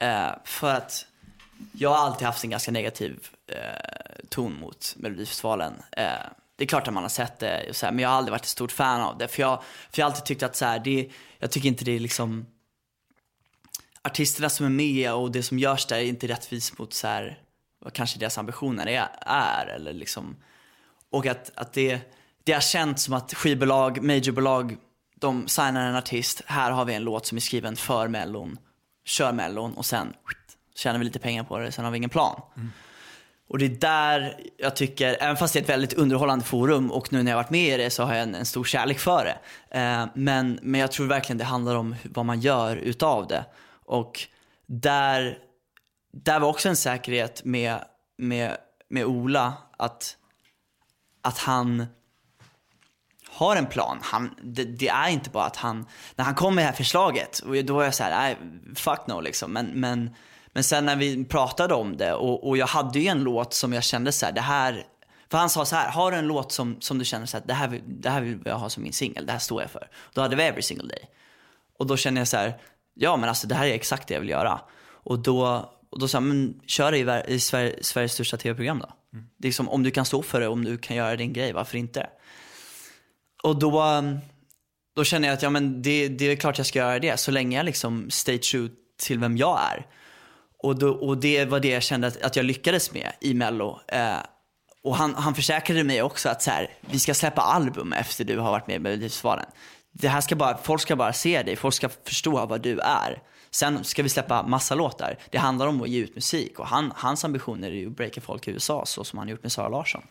Eh, 0.00 0.28
för 0.44 0.74
att 0.74 1.06
jag 1.72 1.90
har 1.90 1.96
alltid 1.96 2.26
haft 2.26 2.44
en 2.44 2.50
ganska 2.50 2.70
negativ 2.70 3.18
eh, 3.46 3.56
ton 4.28 4.60
mot 4.60 4.94
Melodifestivalen. 4.96 5.72
Eh, 5.92 6.04
det 6.56 6.64
är 6.64 6.68
klart 6.68 6.88
att 6.88 6.94
man 6.94 7.02
har 7.04 7.10
sett 7.10 7.38
det, 7.38 7.66
och 7.68 7.76
så 7.76 7.86
här, 7.86 7.92
men 7.92 8.02
jag 8.02 8.08
har 8.08 8.16
aldrig 8.16 8.30
varit 8.32 8.42
ett 8.42 8.48
stort 8.48 8.72
fan 8.72 9.00
av 9.00 9.18
det. 9.18 9.28
För 9.28 9.42
jag, 9.42 9.62
för 9.90 10.00
jag 10.00 10.06
har 10.06 10.10
alltid 10.10 10.24
tyckt 10.24 10.42
att 10.42 10.56
så 10.56 10.64
här, 10.64 10.78
det, 10.78 11.08
jag 11.38 11.50
tycker 11.50 11.68
inte 11.68 11.84
det 11.84 11.92
är 11.92 12.00
liksom 12.00 12.46
artisterna 14.04 14.48
som 14.48 14.66
är 14.66 14.70
med 14.70 15.12
och 15.12 15.30
det 15.30 15.42
som 15.42 15.58
görs 15.58 15.86
där 15.86 15.96
är 15.96 16.04
inte 16.04 16.28
rättvist 16.28 16.78
mot 16.78 16.92
så 16.92 17.06
här, 17.06 17.38
vad 17.80 17.92
kanske 17.92 18.18
deras 18.18 18.38
ambitioner 18.38 18.86
är. 18.86 19.08
är 19.20 19.66
eller 19.66 19.92
liksom, 19.92 20.36
och 21.10 21.26
att, 21.26 21.50
att 21.54 21.72
det, 21.72 22.00
det 22.44 22.52
har 22.52 22.60
känts 22.60 23.02
som 23.02 23.14
att 23.14 23.34
skivbolag, 23.34 24.02
majorbolag, 24.02 24.76
de 25.20 25.48
signar 25.48 25.88
en 25.88 25.96
artist. 25.96 26.42
Här 26.46 26.70
har 26.70 26.84
vi 26.84 26.94
en 26.94 27.02
låt 27.02 27.26
som 27.26 27.36
är 27.36 27.40
skriven 27.40 27.76
för 27.76 28.08
mellon. 28.08 28.58
Kör 29.04 29.32
mellon 29.32 29.74
och 29.74 29.86
sen 29.86 30.12
skit, 30.24 30.38
tjänar 30.76 30.98
vi 30.98 31.04
lite 31.04 31.18
pengar 31.18 31.44
på 31.44 31.58
det. 31.58 31.72
Sen 31.72 31.84
har 31.84 31.92
vi 31.92 31.96
ingen 31.96 32.10
plan. 32.10 32.40
Och 33.48 33.58
det 33.58 33.64
är 33.64 33.68
där 33.68 34.40
jag 34.56 34.76
tycker, 34.76 35.16
även 35.20 35.36
fast 35.36 35.52
det 35.52 35.58
är 35.58 35.62
ett 35.62 35.68
väldigt 35.68 35.92
underhållande 35.92 36.44
forum 36.44 36.92
och 36.92 37.12
nu 37.12 37.22
när 37.22 37.30
jag 37.30 37.36
varit 37.36 37.50
med 37.50 37.74
i 37.80 37.82
det 37.82 37.90
så 37.90 38.02
har 38.04 38.14
jag 38.14 38.22
en, 38.22 38.34
en 38.34 38.46
stor 38.46 38.64
kärlek 38.64 38.98
för 38.98 39.24
det. 39.24 39.38
Eh, 39.78 40.06
men, 40.14 40.58
men 40.62 40.80
jag 40.80 40.92
tror 40.92 41.06
verkligen 41.06 41.38
det 41.38 41.44
handlar 41.44 41.74
om 41.74 41.96
vad 42.04 42.26
man 42.26 42.40
gör 42.40 42.76
utav 42.76 43.26
det. 43.26 43.44
Och 43.90 44.28
där, 44.66 45.38
där 46.12 46.40
var 46.40 46.48
också 46.48 46.68
en 46.68 46.76
säkerhet 46.76 47.44
med, 47.44 47.84
med, 48.18 48.56
med 48.88 49.04
Ola 49.04 49.54
att, 49.78 50.16
att 51.22 51.38
han 51.38 51.86
har 53.28 53.56
en 53.56 53.66
plan. 53.66 53.98
Han, 54.02 54.34
det, 54.42 54.64
det 54.64 54.88
är 54.88 55.08
inte 55.08 55.30
bara 55.30 55.44
att 55.44 55.56
han, 55.56 55.86
när 56.14 56.24
han 56.24 56.34
kom 56.34 56.54
med 56.54 56.64
det 56.64 56.66
här 56.66 56.76
förslaget, 56.76 57.38
och 57.38 57.64
då 57.64 57.74
var 57.74 57.84
jag 57.84 57.94
så 57.94 58.04
här, 58.04 58.10
nej, 58.10 58.36
fuck 58.74 59.06
no 59.06 59.20
liksom. 59.20 59.52
Men, 59.52 59.66
men, 59.66 60.14
men 60.52 60.64
sen 60.64 60.86
när 60.86 60.96
vi 60.96 61.24
pratade 61.24 61.74
om 61.74 61.96
det 61.96 62.14
och, 62.14 62.48
och 62.48 62.56
jag 62.56 62.66
hade 62.66 62.98
ju 62.98 63.08
en 63.08 63.22
låt 63.22 63.54
som 63.54 63.72
jag 63.72 63.84
kände 63.84 64.12
så 64.12 64.26
här, 64.26 64.32
det 64.32 64.40
här, 64.40 64.84
för 65.30 65.38
han 65.38 65.50
sa 65.50 65.64
så 65.64 65.76
här, 65.76 65.90
har 65.90 66.10
du 66.10 66.16
en 66.16 66.26
låt 66.26 66.52
som, 66.52 66.80
som 66.80 66.98
du 66.98 67.04
känner 67.04 67.26
så 67.26 67.36
här, 67.36 67.44
det 67.46 67.54
här, 67.54 67.68
vill, 67.68 67.82
det 67.86 68.10
här 68.10 68.20
vill 68.20 68.38
jag 68.44 68.58
ha 68.58 68.68
som 68.68 68.82
min 68.82 68.92
singel, 68.92 69.26
det 69.26 69.32
här 69.32 69.38
står 69.38 69.62
jag 69.62 69.70
för. 69.70 69.90
Då 70.12 70.20
hade 70.20 70.36
vi 70.36 70.42
Every 70.42 70.62
Single 70.62 70.88
Day. 70.88 71.08
Och 71.78 71.86
då 71.86 71.96
kände 71.96 72.20
jag 72.20 72.28
så 72.28 72.36
här, 72.36 72.60
ja 73.00 73.16
men 73.16 73.28
alltså 73.28 73.46
det 73.46 73.54
här 73.54 73.66
är 73.66 73.74
exakt 73.74 74.08
det 74.08 74.14
jag 74.14 74.20
vill 74.20 74.30
göra. 74.30 74.60
Och 74.88 75.18
då, 75.18 75.70
och 75.90 75.98
då 75.98 76.08
sa 76.08 76.16
jag, 76.16 76.22
men 76.22 76.60
kör 76.66 76.92
det 76.92 76.98
i, 76.98 77.34
i 77.34 77.40
Sverige, 77.40 77.78
Sveriges 77.80 78.12
största 78.12 78.36
tv-program 78.36 78.78
då. 78.78 78.88
Det 79.38 79.48
är 79.48 79.52
som, 79.52 79.68
om 79.68 79.82
du 79.82 79.90
kan 79.90 80.04
stå 80.04 80.22
för 80.22 80.40
det, 80.40 80.48
om 80.48 80.64
du 80.64 80.78
kan 80.78 80.96
göra 80.96 81.16
din 81.16 81.32
grej, 81.32 81.52
varför 81.52 81.78
inte? 81.78 82.06
Och 83.42 83.58
då, 83.58 84.02
då 84.96 85.04
känner 85.04 85.28
jag 85.28 85.34
att 85.34 85.42
ja, 85.42 85.50
men 85.50 85.82
det, 85.82 86.08
det 86.08 86.24
är 86.24 86.36
klart 86.36 86.58
jag 86.58 86.66
ska 86.66 86.78
göra 86.78 86.98
det, 86.98 87.20
så 87.20 87.30
länge 87.30 87.56
jag 87.56 87.66
liksom 87.66 88.10
stay 88.10 88.38
true 88.38 88.68
till 89.02 89.18
vem 89.18 89.36
jag 89.36 89.60
är. 89.60 89.86
Och, 90.58 90.78
då, 90.78 90.90
och 90.90 91.18
det 91.18 91.44
var 91.44 91.60
det 91.60 91.68
jag 91.68 91.82
kände 91.82 92.06
att, 92.06 92.22
att 92.22 92.36
jag 92.36 92.44
lyckades 92.44 92.92
med 92.92 93.12
i 93.20 93.34
Mello. 93.34 93.80
Eh, 93.88 94.18
och 94.82 94.96
han, 94.96 95.14
han 95.14 95.34
försäkrade 95.34 95.84
mig 95.84 96.02
också 96.02 96.28
att 96.28 96.42
så 96.42 96.50
här, 96.50 96.70
vi 96.80 96.98
ska 96.98 97.14
släppa 97.14 97.42
album 97.42 97.92
efter 97.92 98.24
du 98.24 98.38
har 98.38 98.50
varit 98.50 98.66
med 98.66 98.76
i 98.76 98.78
Melodifestivalen. 98.78 99.46
Det 99.92 100.08
här 100.08 100.20
ska 100.20 100.36
bara, 100.36 100.58
folk 100.58 100.82
ska 100.82 100.96
bara 100.96 101.12
se 101.12 101.42
dig, 101.42 101.56
folk 101.56 101.74
ska 101.74 101.88
förstå 102.04 102.46
vad 102.46 102.60
du 102.60 102.78
är. 102.80 103.22
Sen 103.50 103.84
ska 103.84 104.02
vi 104.02 104.08
släppa 104.08 104.42
massa 104.42 104.74
låtar. 104.74 105.18
Det 105.30 105.38
handlar 105.38 105.66
om 105.66 105.82
att 105.82 105.88
ge 105.88 105.98
ut 105.98 106.14
musik 106.14 106.58
och 106.58 106.66
han, 106.66 106.92
hans 106.96 107.24
ambitioner 107.24 107.70
är 107.70 107.74
ju 107.74 107.86
att 107.86 107.96
breaka 107.96 108.20
folk 108.20 108.48
i 108.48 108.50
USA 108.50 108.86
så 108.86 109.04
som 109.04 109.18
han 109.18 109.28
gjort 109.28 109.42
med 109.42 109.52
Sara 109.52 109.68
Larsson 109.68 110.02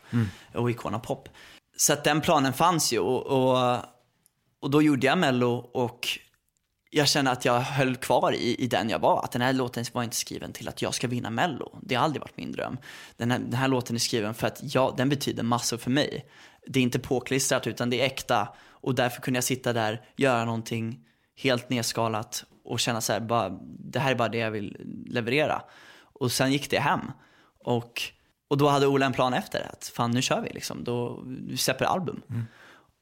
och 0.54 0.72
Icona 0.72 1.00
Pop. 1.00 1.30
Så 1.78 1.94
att 1.94 2.04
den 2.04 2.22
planen 2.22 2.54
fanns 2.54 2.94
ju 2.94 3.00
och, 3.00 3.26
och, 3.26 3.78
och 4.60 4.70
då 4.70 4.82
gjorde 4.82 5.08
jag 5.08 5.18
Mello 5.18 5.70
och 5.74 6.08
jag 6.92 7.08
känner 7.08 7.32
att 7.32 7.46
jag 7.46 7.60
höll 7.60 7.96
kvar 7.96 8.32
i, 8.32 8.56
i 8.56 8.68
den 8.68 8.90
jag 8.90 9.00
var. 9.00 9.24
Att 9.24 9.32
den 9.32 9.42
här 9.42 9.54
låten 9.54 9.86
var 9.94 10.04
inte 10.04 10.16
skriven 10.16 10.54
till 10.54 10.68
att 10.68 10.82
jag 10.82 10.94
ska 10.94 11.08
vinna 11.08 11.30
Mello. 11.30 11.80
Det 11.82 11.96
har 11.96 12.04
aldrig 12.04 12.22
varit 12.22 12.38
min 12.38 12.52
dröm. 12.52 12.78
Den 13.18 13.32
här, 13.32 13.40
den 13.40 13.54
här 13.54 13.68
låten 13.68 13.96
är 13.96 14.00
skriven 14.00 14.34
för 14.34 14.48
att 14.48 14.60
jag, 14.62 14.98
den 14.98 15.10
betyder 15.10 15.44
massor 15.44 15.78
för 15.78 15.92
mig. 15.92 16.26
Det 16.68 16.80
är 16.80 16.84
inte 16.84 17.00
påklistrat 17.00 17.68
utan 17.68 17.90
det 17.90 18.02
är 18.02 18.06
äkta. 18.06 18.48
Och 18.82 18.96
därför 18.96 19.22
kunde 19.22 19.38
jag 19.38 19.44
sitta 19.44 19.74
där, 19.74 20.06
göra 20.16 20.46
någonting 20.46 21.00
helt 21.36 21.70
nedskalat 21.70 22.44
och 22.64 22.80
känna 22.80 23.02
så 23.02 23.14
här, 23.14 23.20
bara, 23.20 23.50
det 23.62 24.00
här 24.00 24.12
är 24.12 24.16
bara 24.16 24.30
det 24.30 24.38
jag 24.38 24.52
vill 24.52 24.78
leverera. 25.06 25.62
Och 26.02 26.32
sen 26.32 26.52
gick 26.52 26.70
det 26.70 26.80
hem. 26.80 27.02
Och, 27.60 28.02
och 28.48 28.58
då 28.58 28.68
hade 28.68 28.88
Ola 28.88 29.06
en 29.06 29.14
plan 29.14 29.34
efter 29.34 29.68
att 29.74 29.92
fan 29.96 30.12
nu 30.12 30.22
kör 30.22 30.42
vi 30.42 30.50
liksom. 30.50 30.84
Då, 30.84 31.24
vi 31.26 31.58
släpper 31.58 31.86
album. 31.86 32.22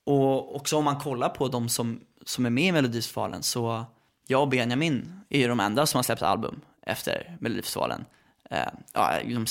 Och 0.03 0.55
också 0.55 0.77
om 0.77 0.83
man 0.83 0.99
kollar 0.99 1.29
på 1.29 1.47
de 1.47 1.69
som, 1.69 1.99
som 2.25 2.45
är 2.45 2.49
med 2.49 2.63
i 2.63 2.71
Melodifestivalen 2.71 3.43
så 3.43 3.85
jag 4.27 4.41
och 4.41 4.47
Benjamin 4.47 5.21
är 5.29 5.39
ju 5.39 5.47
de 5.47 5.59
enda 5.59 5.85
som 5.85 5.97
har 5.97 6.03
släppt 6.03 6.21
album 6.21 6.61
efter 6.81 7.37
Melodifestivalen. 7.39 8.05
Eh, 8.49 8.67
ja, 8.93 9.19
de, 9.23 9.45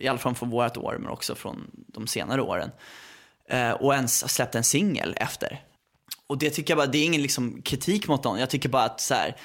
I 0.00 0.08
alla 0.08 0.18
fall 0.18 0.34
från 0.34 0.50
vårt 0.50 0.76
år 0.76 0.96
men 1.00 1.10
också 1.10 1.34
från 1.34 1.70
de 1.72 2.06
senare 2.06 2.42
åren. 2.42 2.70
Eh, 3.50 3.70
och 3.70 3.94
ens 3.94 4.32
släppt 4.34 4.54
en 4.54 4.64
singel 4.64 5.14
efter. 5.16 5.62
Och 6.26 6.38
det 6.38 6.50
tycker 6.50 6.70
jag 6.70 6.78
bara, 6.78 6.86
det 6.86 6.98
är 6.98 7.04
ingen 7.04 7.22
liksom 7.22 7.62
kritik 7.62 8.08
mot 8.08 8.24
någon. 8.24 8.38
Jag 8.40 8.50
tycker 8.50 8.68
bara 8.68 8.84
att 8.84 9.00
så 9.00 9.14
här, 9.14 9.36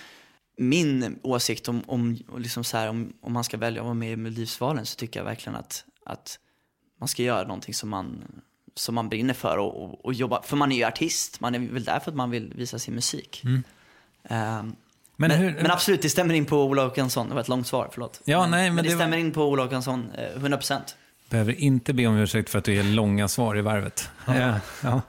min 0.57 1.19
åsikt 1.23 1.67
om, 1.69 1.83
om, 1.87 2.17
liksom 2.37 2.63
så 2.63 2.77
här, 2.77 2.89
om, 2.89 3.13
om 3.21 3.33
man 3.33 3.43
ska 3.43 3.57
välja 3.57 3.81
att 3.81 3.85
vara 3.85 3.93
med 3.93 4.11
i 4.11 4.15
Melodifestivalen 4.15 4.85
så 4.85 4.95
tycker 4.95 5.19
jag 5.19 5.25
verkligen 5.25 5.55
att, 5.55 5.85
att 6.05 6.39
man 6.99 7.07
ska 7.07 7.23
göra 7.23 7.41
någonting 7.47 7.73
som 7.73 7.89
man, 7.89 8.23
som 8.75 8.95
man 8.95 9.09
brinner 9.09 9.33
för 9.33 9.57
och, 9.57 9.83
och, 9.83 10.05
och 10.05 10.13
jobba. 10.13 10.41
För 10.41 10.55
man 10.57 10.71
är 10.71 10.75
ju 10.75 10.83
artist, 10.83 11.39
man 11.39 11.55
är 11.55 11.59
väl 11.59 11.83
där 11.83 11.99
för 11.99 12.11
att 12.11 12.17
man 12.17 12.29
vill 12.29 12.53
visa 12.55 12.79
sin 12.79 12.95
musik. 12.95 13.41
Mm. 13.45 13.55
Um, 14.29 14.75
Men 15.17 15.29
men, 15.29 15.31
hur- 15.31 15.53
men 15.61 15.71
absolut, 15.71 16.01
det 16.01 16.09
stämmer 16.09 16.33
in 16.33 16.45
på 16.45 16.63
Ola 16.63 16.83
Håkansson. 16.83 17.27
Det 17.29 17.33
var 17.33 17.41
ett 17.41 17.47
långt 17.47 17.67
svar, 17.67 17.89
förlåt. 17.91 18.21
Ja, 18.25 18.47
nej, 18.47 18.69
men 18.71 18.75
det, 18.83 18.89
det 18.89 18.95
var- 18.95 19.01
stämmer 19.01 19.17
in 19.17 19.31
på 19.31 19.43
Ola 19.43 19.63
Håkansson, 19.63 20.11
eh, 20.17 20.39
100%. 20.41 20.95
Behöver 21.29 21.53
inte 21.53 21.93
be 21.93 22.07
om 22.07 22.17
ursäkt 22.17 22.49
för 22.49 22.59
att 22.59 22.65
du 22.65 22.73
ger 22.73 22.83
långa 22.83 23.27
svar 23.27 23.57
i 23.57 23.61
varvet. 23.61 24.09
Ja. 24.27 24.59
Ja. 24.83 25.01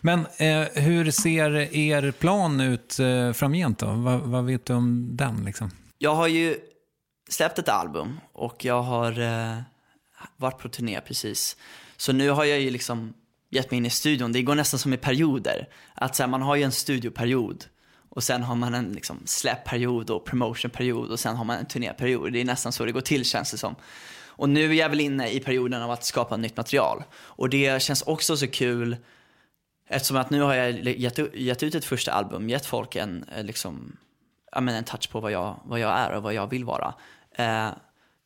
Men 0.00 0.20
eh, 0.20 0.82
hur 0.82 1.10
ser 1.10 1.76
er 1.76 2.10
plan 2.10 2.60
ut 2.60 2.98
eh, 2.98 3.32
framgent 3.32 3.78
då? 3.78 3.86
Va, 3.86 4.20
vad 4.24 4.44
vet 4.44 4.66
du 4.66 4.72
om 4.72 5.08
den 5.16 5.44
liksom? 5.44 5.70
Jag 5.98 6.14
har 6.14 6.26
ju 6.26 6.56
släppt 7.28 7.58
ett 7.58 7.68
album 7.68 8.20
och 8.32 8.64
jag 8.64 8.82
har 8.82 9.20
eh, 9.20 9.58
varit 10.36 10.58
på 10.58 10.68
turné 10.68 11.00
precis. 11.00 11.56
Så 11.96 12.12
nu 12.12 12.30
har 12.30 12.44
jag 12.44 12.60
ju 12.60 12.70
liksom 12.70 13.14
gett 13.50 13.70
mig 13.70 13.78
in 13.78 13.86
i 13.86 13.90
studion. 13.90 14.32
Det 14.32 14.42
går 14.42 14.54
nästan 14.54 14.78
som 14.78 14.92
i 14.92 14.96
perioder. 14.96 15.68
Att 15.94 16.16
så 16.16 16.22
här, 16.22 16.30
man 16.30 16.42
har 16.42 16.56
ju 16.56 16.62
en 16.62 16.72
studioperiod 16.72 17.64
och 18.08 18.22
sen 18.22 18.42
har 18.42 18.54
man 18.54 18.74
en 18.74 18.92
liksom, 18.92 19.22
släppperiod 19.24 20.10
och 20.10 20.24
promotionperiod 20.24 21.10
och 21.10 21.20
sen 21.20 21.36
har 21.36 21.44
man 21.44 21.58
en 21.58 21.66
turnéperiod. 21.66 22.32
Det 22.32 22.40
är 22.40 22.44
nästan 22.44 22.72
så 22.72 22.84
det 22.84 22.92
går 22.92 23.00
till 23.00 23.24
känns 23.24 23.50
det 23.50 23.58
som. 23.58 23.74
Och 24.36 24.48
nu 24.48 24.70
är 24.70 24.74
jag 24.74 24.88
väl 24.88 25.00
inne 25.00 25.30
i 25.30 25.40
perioden 25.40 25.82
av 25.82 25.90
att 25.90 26.04
skapa 26.04 26.36
nytt 26.36 26.56
material. 26.56 27.04
Och 27.14 27.48
det 27.48 27.82
känns 27.82 28.02
också 28.02 28.36
så 28.36 28.46
kul 28.46 28.96
Eftersom 29.88 30.16
att 30.16 30.30
nu 30.30 30.40
har 30.40 30.54
jag 30.54 30.88
gett, 30.88 31.34
gett 31.34 31.62
ut 31.62 31.74
ett 31.74 31.84
första 31.84 32.12
album, 32.12 32.50
gett 32.50 32.66
folk 32.66 32.96
en, 32.96 33.24
eh, 33.36 33.44
liksom, 33.44 33.96
ja, 34.52 34.60
men 34.60 34.74
en 34.74 34.84
touch 34.84 35.10
på 35.10 35.20
vad 35.20 35.32
jag, 35.32 35.60
vad 35.64 35.80
jag 35.80 35.98
är 35.98 36.12
och 36.12 36.22
vad 36.22 36.34
jag 36.34 36.50
vill 36.50 36.64
vara. 36.64 36.94
Eh, 37.32 37.68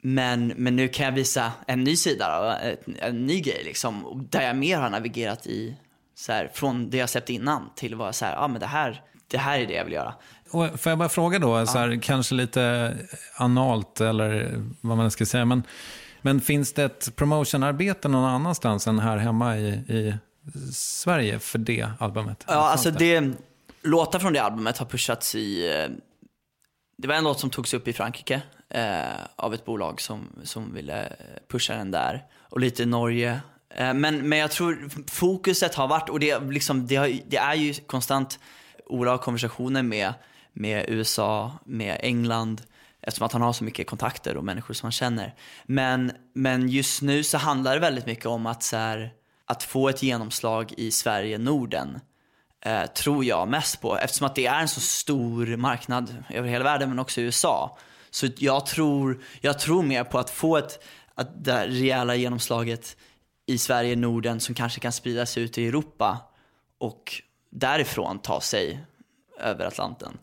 men, 0.03 0.47
men 0.57 0.77
nu 0.77 0.89
kan 0.89 1.05
jag 1.05 1.13
visa 1.13 1.53
en 1.67 1.85
ny 1.85 1.97
sida, 1.97 2.41
då, 2.41 2.69
en, 2.69 2.97
en 3.01 3.27
ny 3.27 3.41
grej 3.41 3.63
liksom, 3.65 4.27
där 4.31 4.43
jag 4.43 4.57
mer 4.57 4.79
har 4.79 4.91
navigerat 4.91 5.47
i, 5.47 5.77
så 6.15 6.33
här, 6.33 6.51
från 6.55 6.91
det 6.91 6.97
jag 6.97 7.11
släppt 7.11 7.31
innan 7.31 7.71
till 7.75 7.95
vad 7.95 8.15
så 8.15 8.25
här, 8.25 8.33
ja 8.33 8.49
men 8.49 8.61
det 8.61 8.67
här, 8.67 9.03
det 9.27 9.39
här 9.39 9.59
är 9.59 9.67
det 9.67 9.75
jag 9.75 9.85
vill 9.85 9.93
göra. 9.93 10.15
Och 10.51 10.81
får 10.81 10.91
jag 10.91 10.99
bara 10.99 11.09
fråga 11.09 11.39
då, 11.39 11.67
så 11.67 11.79
här, 11.79 12.03
kanske 12.03 12.35
lite 12.35 12.95
analt 13.35 14.01
eller 14.01 14.63
vad 14.81 14.97
man 14.97 15.11
ska 15.11 15.27
säga, 15.27 15.45
men, 15.45 15.63
men 16.23 16.41
finns 16.41 16.73
det 16.73 16.85
ett 16.85 17.17
promotionarbete 17.17 18.09
någon 18.09 18.25
annanstans 18.25 18.87
än 18.87 18.99
här 18.99 19.17
hemma 19.17 19.59
i, 19.59 19.69
i 19.69 20.15
Sverige 20.73 21.39
för 21.39 21.59
det 21.59 21.91
albumet? 21.99 22.45
Ja, 22.49 22.55
alltså 22.55 22.91
det, 22.91 23.33
låtar 23.83 24.19
från 24.19 24.33
det 24.33 24.43
albumet 24.43 24.79
har 24.79 24.87
pushats 24.87 25.35
i, 25.35 25.77
eh, 25.77 25.89
det 26.99 27.09
var 27.09 27.15
en 27.15 27.25
låt 27.25 27.41
som 27.41 27.51
togs 27.51 27.75
upp 27.75 27.89
i 27.89 27.93
Frankrike 27.93 28.43
eh, 28.69 29.21
av 29.37 29.55
ett 29.55 29.65
bolag 29.65 30.01
som, 30.01 30.29
som 30.45 30.75
ville 30.75 31.13
pusha 31.49 31.75
den 31.75 31.91
där. 31.91 32.25
Och 32.39 32.61
lite 32.61 32.83
i 32.83 32.87
Norge. 32.87 33.41
Eh, 33.75 33.95
men, 33.95 34.29
men 34.29 34.39
jag 34.39 34.51
tror 34.51 34.89
fokuset 35.11 35.75
har 35.75 35.89
varit, 35.89 36.09
och 36.09 36.21
det, 36.21 36.39
liksom, 36.41 36.87
det, 36.87 36.97
har, 36.97 37.19
det 37.27 37.37
är 37.37 37.55
ju 37.55 37.75
konstant 37.75 38.39
Ola 38.87 39.11
har 39.11 39.19
konversationer 39.19 39.83
med, 39.83 40.15
med 40.53 40.85
USA, 40.89 41.53
med 41.65 42.01
England, 42.03 42.63
eftersom 43.03 43.27
att 43.27 43.33
han 43.33 43.43
har 43.43 43.53
så 43.53 43.65
mycket 43.65 43.87
kontakter 43.87 44.37
och 44.37 44.45
människor 44.45 44.75
som 44.75 44.87
han 44.87 44.93
känner. 44.93 45.35
Men, 45.65 46.13
men 46.35 46.69
just 46.69 47.03
nu 47.03 47.23
så 47.23 47.39
handlar 47.39 47.75
det 47.75 47.81
väldigt 47.81 48.07
mycket 48.07 48.27
om 48.27 48.47
att, 48.47 48.63
så 48.63 48.77
här, 48.77 49.13
att 49.45 49.63
få 49.63 49.89
ett 49.89 50.03
genomslag 50.03 50.73
i 50.77 50.91
Sverige, 50.91 51.39
Norden 51.39 52.01
eh, 52.61 52.87
tror 52.87 53.25
jag 53.25 53.49
mest 53.49 53.81
på. 53.81 53.99
Eftersom 53.99 54.27
att 54.27 54.35
det 54.35 54.47
är 54.47 54.61
en 54.61 54.69
så 54.69 54.81
stor 54.81 55.57
marknad 55.57 56.25
över 56.31 56.49
hela 56.49 56.65
världen, 56.65 56.89
men 56.89 56.99
också 56.99 57.21
i 57.21 57.25
USA. 57.25 57.79
Så 58.11 58.27
jag 58.39 58.67
tror, 58.67 59.23
jag 59.41 59.59
tror 59.59 59.83
mer 59.83 60.05
på 60.05 60.19
att 60.19 60.31
få 60.31 60.57
ett, 60.57 60.85
att 61.15 61.45
det 61.45 61.67
rejäla 61.67 62.15
genomslaget 62.15 62.97
i 63.47 63.59
Sverige, 63.59 63.97
Norden, 63.97 64.41
som 64.41 64.55
kanske 64.55 64.81
kan 64.81 64.93
spridas 64.93 65.39
ut 65.39 65.59
i 65.59 65.69
Europa 65.69 66.19
och 66.79 67.23
därifrån 67.51 68.19
ta 68.19 68.41
sig 68.41 68.81
över 69.41 69.65
Atlanten. 69.65 70.19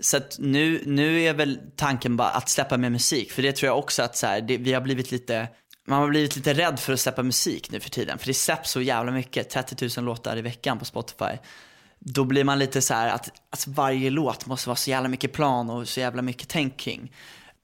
Så 0.00 0.16
att 0.16 0.36
nu, 0.38 0.82
nu 0.86 1.22
är 1.22 1.34
väl 1.34 1.58
tanken 1.76 2.16
bara 2.16 2.28
att 2.28 2.48
släppa 2.48 2.76
mer 2.76 2.90
musik, 2.90 3.32
för 3.32 3.42
det 3.42 3.52
tror 3.52 3.66
jag 3.66 3.78
också 3.78 4.02
att 4.02 4.16
så 4.16 4.26
här, 4.26 4.40
det, 4.40 4.56
vi 4.56 4.72
har 4.72 4.80
blivit 4.80 5.10
lite 5.10 5.48
man 5.86 6.00
har 6.00 6.08
blivit 6.08 6.36
lite 6.36 6.54
rädd 6.54 6.78
för 6.78 6.92
att 6.92 7.00
släppa 7.00 7.22
musik 7.22 7.70
nu 7.70 7.80
för 7.80 7.90
tiden. 7.90 8.18
För 8.18 8.26
det 8.26 8.34
släpps 8.34 8.70
så 8.70 8.80
jävla 8.80 9.12
mycket, 9.12 9.50
30 9.50 10.00
000 10.00 10.04
låtar 10.04 10.36
i 10.36 10.42
veckan 10.42 10.78
på 10.78 10.84
Spotify. 10.84 11.38
Då 11.98 12.24
blir 12.24 12.44
man 12.44 12.58
lite 12.58 12.82
så 12.82 12.94
här 12.94 13.08
att, 13.08 13.28
att 13.50 13.66
varje 13.66 14.10
låt 14.10 14.46
måste 14.46 14.68
vara 14.68 14.76
så 14.76 14.90
jävla 14.90 15.08
mycket 15.08 15.32
plan 15.32 15.70
och 15.70 15.88
så 15.88 16.00
jävla 16.00 16.22
mycket 16.22 16.48
tänk 16.48 16.76
kring. 16.76 17.12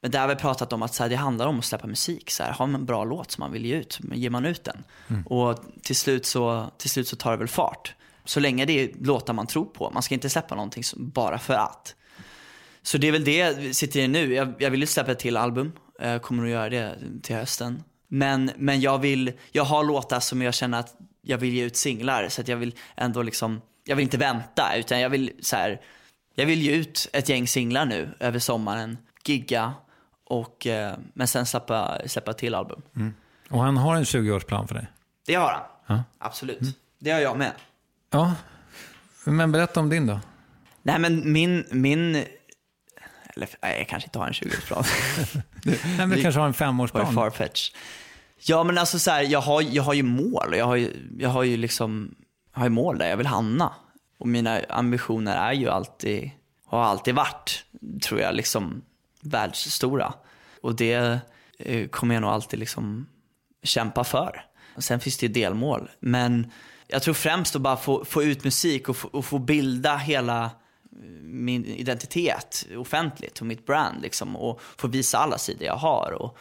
Men 0.03 0.11
där 0.11 0.20
har 0.20 0.28
vi 0.28 0.34
pratat 0.34 0.72
om 0.72 0.82
att 0.82 0.94
så 0.94 1.03
här, 1.03 1.11
det 1.11 1.16
handlar 1.16 1.46
om 1.46 1.59
att 1.59 1.64
släppa 1.64 1.86
musik. 1.86 2.30
Så 2.30 2.42
här, 2.42 2.53
har 2.53 2.66
man 2.66 2.80
en 2.80 2.86
bra 2.86 3.05
låt 3.05 3.30
som 3.30 3.42
man 3.42 3.53
vill 3.53 3.66
ge 3.66 3.74
ut, 3.74 4.00
ger 4.12 4.30
man 4.30 4.44
ut 4.44 4.64
den. 4.64 4.84
Och 5.26 5.59
till 5.82 5.96
slut, 5.96 6.26
så, 6.26 6.70
till 6.78 6.90
slut 6.90 7.09
så 7.09 7.16
tar 7.16 7.30
det 7.30 7.36
väl 7.36 7.48
fart. 7.48 7.94
Så 8.25 8.41
länge 8.41 8.64
det 8.64 8.81
är 8.81 8.91
låtar 9.01 9.33
man 9.33 9.47
tror 9.47 9.64
på. 9.64 9.91
Man 9.91 10.03
ska 10.03 10.14
inte 10.14 10.31
släppa 10.31 10.55
någonting 10.55 10.85
som, 10.85 11.11
bara 11.11 11.39
för 11.39 11.55
att. 11.55 11.95
Så 12.83 12.99
det 12.99 13.09
är 13.09 13.12
väl 13.12 13.25
det 13.25 13.59
vi 13.59 13.75
sitter 13.75 14.01
i 14.01 14.09
nu. 14.09 14.35
Jag, 14.35 14.55
jag 14.59 14.70
vill 14.70 14.81
ju 14.81 14.87
släppa 14.87 15.12
ett 15.12 15.18
till 15.18 15.37
album. 15.37 15.73
Jag 16.01 16.23
kommer 16.23 16.45
att 16.45 16.51
göra 16.51 16.68
det 16.68 16.99
till 17.23 17.37
hösten. 17.37 17.83
Men, 18.09 18.51
men 18.57 18.81
jag 18.81 18.99
vill, 18.99 19.33
jag 19.53 19.64
har 19.64 19.85
låtar 19.85 20.20
som 20.20 20.43
jag 20.43 20.55
känner 20.55 20.81
att 20.81 20.97
jag 21.23 21.39
vill 21.39 21.53
ge 21.53 21.64
ut 21.64 21.77
singlar. 21.77 22.29
Så 22.29 22.41
att 22.41 22.49
jag 22.49 22.57
vill 22.57 22.75
ändå 22.97 23.23
liksom, 23.23 23.61
jag 23.85 23.97
vill 23.97 24.03
inte 24.03 24.18
vänta. 24.18 24.77
Utan 24.77 25.01
jag 25.01 25.11
vill 25.11 25.33
så 25.41 25.57
här, 25.57 25.81
jag 26.35 26.47
vill 26.47 26.62
ge 26.62 26.73
ut 26.73 27.09
ett 27.12 27.29
gäng 27.29 27.49
singlar 27.49 27.87
nu 27.87 28.14
över 28.20 28.39
sommaren. 28.39 28.99
Gigga. 29.25 29.75
Och, 30.25 30.66
eh, 30.66 30.95
men 31.14 31.29
sen 31.29 31.47
släppa, 31.47 31.99
släppa 32.07 32.33
till 32.33 32.55
album. 32.55 32.83
Och 33.51 33.62
han 33.62 33.77
har 33.77 33.97
en 33.97 34.05
20-årsplan 34.05 34.66
för 34.66 34.75
dig? 34.75 34.87
Det 35.27 35.35
har 35.35 35.53
han. 35.53 35.97
Ja. 35.97 36.05
Absolut. 36.18 36.79
Det 36.99 37.11
har 37.11 37.20
jag 37.20 37.39
med. 37.39 37.53
Ja, 38.13 38.35
men 39.25 39.53
berätta 39.53 39.81
om 39.81 39.89
din 39.89 40.07
då. 40.07 40.21
Nej 40.83 40.99
men 40.99 41.33
min, 41.33 41.65
min 41.71 42.25
eller 43.35 43.49
nej, 43.63 43.79
jag 43.79 43.89
kanske 43.89 44.07
inte 44.07 44.19
har 44.19 44.27
en 44.27 44.33
20-årsplan. 44.33 44.85
Nej, 45.65 45.79
men 45.97 46.11
du 46.11 46.23
kanske 46.23 46.41
har 46.41 46.47
en 46.47 46.55
femårsplan? 46.55 47.15
farfetch. 47.15 47.71
Ja 48.39 48.65
men 48.65 48.79
alltså 48.79 48.99
så 48.99 49.11
här, 49.11 49.23
jag 49.23 49.41
har, 49.41 49.63
jag 49.63 49.83
har 49.83 49.95
ju 49.95 50.03
mål. 50.03 50.55
Jag 50.57 50.67
har 50.67 50.77
ju, 50.77 51.09
jag 51.19 51.29
har 51.29 51.43
ju 51.43 51.57
liksom, 51.57 52.15
jag 52.53 52.61
har 52.61 52.67
ju 52.67 52.71
mål 52.71 52.99
där 52.99 53.09
jag 53.09 53.17
vill 53.17 53.27
hamna. 53.27 53.73
Och 54.19 54.29
mina 54.29 54.61
ambitioner 54.69 55.37
är 55.37 55.53
ju 55.53 55.69
alltid, 55.69 56.31
har 56.67 56.83
alltid 56.83 57.15
varit, 57.15 57.65
tror 58.03 58.21
jag, 58.21 58.35
liksom 58.35 58.83
världsstora. 59.21 60.15
Och 60.63 60.75
det 60.75 61.21
eh, 61.59 61.89
kommer 61.89 62.15
jag 62.15 62.21
nog 62.21 62.31
alltid 62.31 62.59
liksom 62.59 63.07
kämpa 63.63 64.05
för. 64.05 64.45
Sen 64.79 65.01
finns 65.01 65.19
det 65.19 65.27
ju 65.27 65.33
delmål. 65.33 65.91
Men 66.01 66.51
jag 66.93 67.03
tror 67.03 67.14
främst 67.14 67.57
att 67.57 67.62
bara 67.62 67.76
få, 67.76 68.05
få 68.05 68.22
ut 68.22 68.45
musik 68.45 68.88
och 68.88 68.97
få, 68.97 69.09
och 69.09 69.24
få 69.24 69.38
bilda 69.38 69.97
hela 69.97 70.51
min 71.22 71.64
identitet 71.64 72.66
offentligt 72.76 73.40
och 73.40 73.47
mitt 73.47 73.66
brand 73.66 74.03
liksom 74.03 74.36
och 74.36 74.61
få 74.76 74.88
visa 74.88 75.18
alla 75.18 75.38
sidor 75.38 75.62
jag 75.66 75.76
har. 75.76 76.12
Och, 76.12 76.36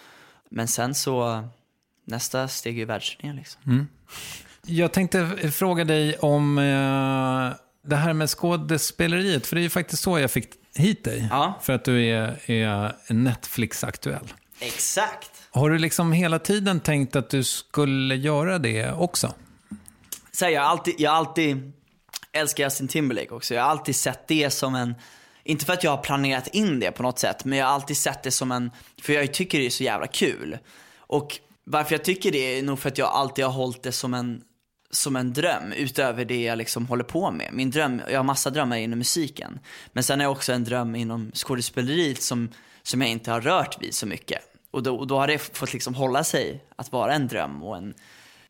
men 0.49 0.68
sen 0.68 0.95
så, 0.95 1.43
nästa 2.06 2.47
steg 2.47 2.76
är 2.76 2.80
ju 2.80 2.86
världsturnén 2.86 3.36
liksom. 3.36 3.88
Jag 4.66 4.93
tänkte 4.93 5.52
fråga 5.52 5.84
dig 5.84 6.18
om 6.18 6.58
eh, 6.58 7.58
det 7.89 7.95
här 7.95 8.14
med 8.14 8.30
skådespeleriet, 8.30 9.47
för 9.47 9.56
det 9.56 9.62
är 9.62 9.64
ju 9.64 9.70
faktiskt 9.70 10.04
så 10.04 10.20
jag 10.20 10.32
fick 10.32 10.49
hit 10.76 11.04
dig. 11.04 11.28
Ja. 11.32 11.60
För 11.62 11.74
att 11.74 11.86
du 11.86 12.06
är, 12.06 12.52
är 12.52 12.95
Netflix-aktuell. 13.14 14.34
Exakt. 14.60 15.32
Har 15.52 15.70
du 15.70 15.78
liksom 15.78 16.12
hela 16.12 16.39
tiden 16.39 16.80
tänkt 16.80 17.16
att 17.16 17.30
du 17.30 17.43
skulle 17.43 18.16
göra 18.16 18.60
det 18.60 18.91
också? 18.91 19.34
Så 20.32 20.46
här, 20.46 20.52
jag 20.52 20.62
har 20.62 20.70
alltid, 20.70 20.96
jag 20.98 21.12
har 21.12 21.18
alltid 21.18 21.72
älskar 22.32 22.64
Justin 22.64 22.88
Timberlake 22.88 23.30
också. 23.30 23.54
Jag 23.54 23.64
har 23.64 23.70
alltid 23.70 23.96
sett 23.96 24.28
det 24.28 24.50
som 24.50 24.76
en, 24.76 24.96
inte 25.44 25.66
för 25.66 25.74
att 25.74 25.84
jag 25.84 25.92
har 25.92 26.04
planerat 26.04 26.48
in 26.48 26.80
det 26.80 26.92
på 26.92 27.04
något 27.04 27.20
sätt, 27.20 27.46
men 27.46 27.60
jag 27.60 27.66
har 27.66 27.74
alltid 27.74 27.98
sett 27.98 28.24
det 28.24 28.32
som 28.32 28.52
en, 28.52 28.72
för 29.02 29.14
jag 29.14 29.34
tycker 29.34 29.60
det 29.60 29.66
är 29.66 29.70
så 29.70 29.84
jävla 29.84 30.08
kul. 30.08 30.58
Och 30.98 31.40
varför 31.64 31.94
jag 31.94 32.04
tycker 32.04 32.32
det 32.32 32.60
är 32.60 32.64
nog 32.64 32.80
för 32.80 32.90
att 32.90 32.98
jag 32.98 33.10
alltid 33.10 33.46
har 33.46 33.52
hållit 33.52 33.84
det 33.84 33.92
som 33.92 34.14
en, 34.14 34.42
som 34.92 35.16
en 35.16 35.34
dröm 35.34 35.72
utöver 35.72 36.26
det 36.26 36.44
jag 36.44 36.58
liksom 36.58 36.88
håller 36.88 37.04
på 37.04 37.32
med. 37.32 37.50
Min 37.54 37.72
dröm, 37.72 38.02
jag 38.10 38.20
har 38.20 38.24
massa 38.24 38.50
drömmar 38.50 38.78
inom 38.78 39.00
musiken. 39.00 39.60
Men 39.94 40.04
sen 40.04 40.20
har 40.20 40.26
jag 40.26 40.32
också 40.32 40.54
en 40.54 40.64
dröm 40.64 40.96
inom 40.96 41.32
skådespeleriet 41.34 42.22
som, 42.22 42.50
som 42.84 43.02
jag 43.02 43.10
inte 43.10 43.32
har 43.32 43.42
rört 43.42 43.84
vid 43.84 43.94
så 43.94 44.08
mycket. 44.08 44.40
Och 44.72 44.84
då, 44.84 44.96
och 44.96 45.08
då 45.08 45.20
har 45.20 45.28
det 45.28 45.58
fått 45.58 45.74
liksom 45.74 45.96
hålla 45.96 46.24
sig 46.24 46.64
att 46.76 46.92
vara 46.92 47.14
en 47.14 47.28
dröm 47.28 47.64
och 47.64 47.78
en, 47.78 47.94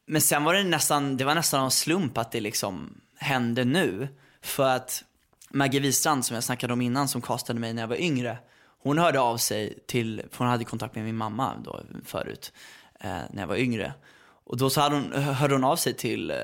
men 0.08 0.22
sen 0.22 0.44
var 0.44 0.54
det 0.54 0.64
nästan, 0.64 1.18
det 1.18 1.26
var 1.26 1.36
nästan 1.36 1.64
en 1.64 1.72
slump 1.72 2.18
att 2.18 2.32
det 2.32 2.40
liksom 2.40 3.02
hände 3.18 3.66
nu. 3.66 4.08
För 4.42 4.68
att 4.68 5.04
Maggie 5.50 5.80
Wistrand 5.82 6.26
som 6.26 6.36
jag 6.36 6.44
snackade 6.44 6.74
om 6.74 6.82
innan 6.82 7.08
som 7.08 7.22
kastade 7.22 7.60
mig 7.60 7.74
när 7.74 7.82
jag 7.82 7.88
var 7.88 8.02
yngre. 8.02 8.38
Hon 8.84 8.98
hörde 8.98 9.20
av 9.20 9.38
sig 9.38 9.80
till, 9.88 10.22
för 10.32 10.38
hon 10.38 10.48
hade 10.48 10.64
kontakt 10.64 10.96
med 10.96 11.04
min 11.04 11.16
mamma 11.16 11.54
då 11.64 11.82
förut. 12.06 12.54
Eh, 13.00 13.10
när 13.30 13.42
jag 13.42 13.48
var 13.48 13.56
yngre. 13.56 13.94
Och 14.44 14.58
då 14.58 14.70
så 14.70 14.82
hade 14.82 14.96
hon, 14.96 15.14
hörde 15.14 15.54
hon 15.56 15.64
av 15.64 15.76
sig 15.76 15.94
till, 15.94 16.32
eh, 16.32 16.38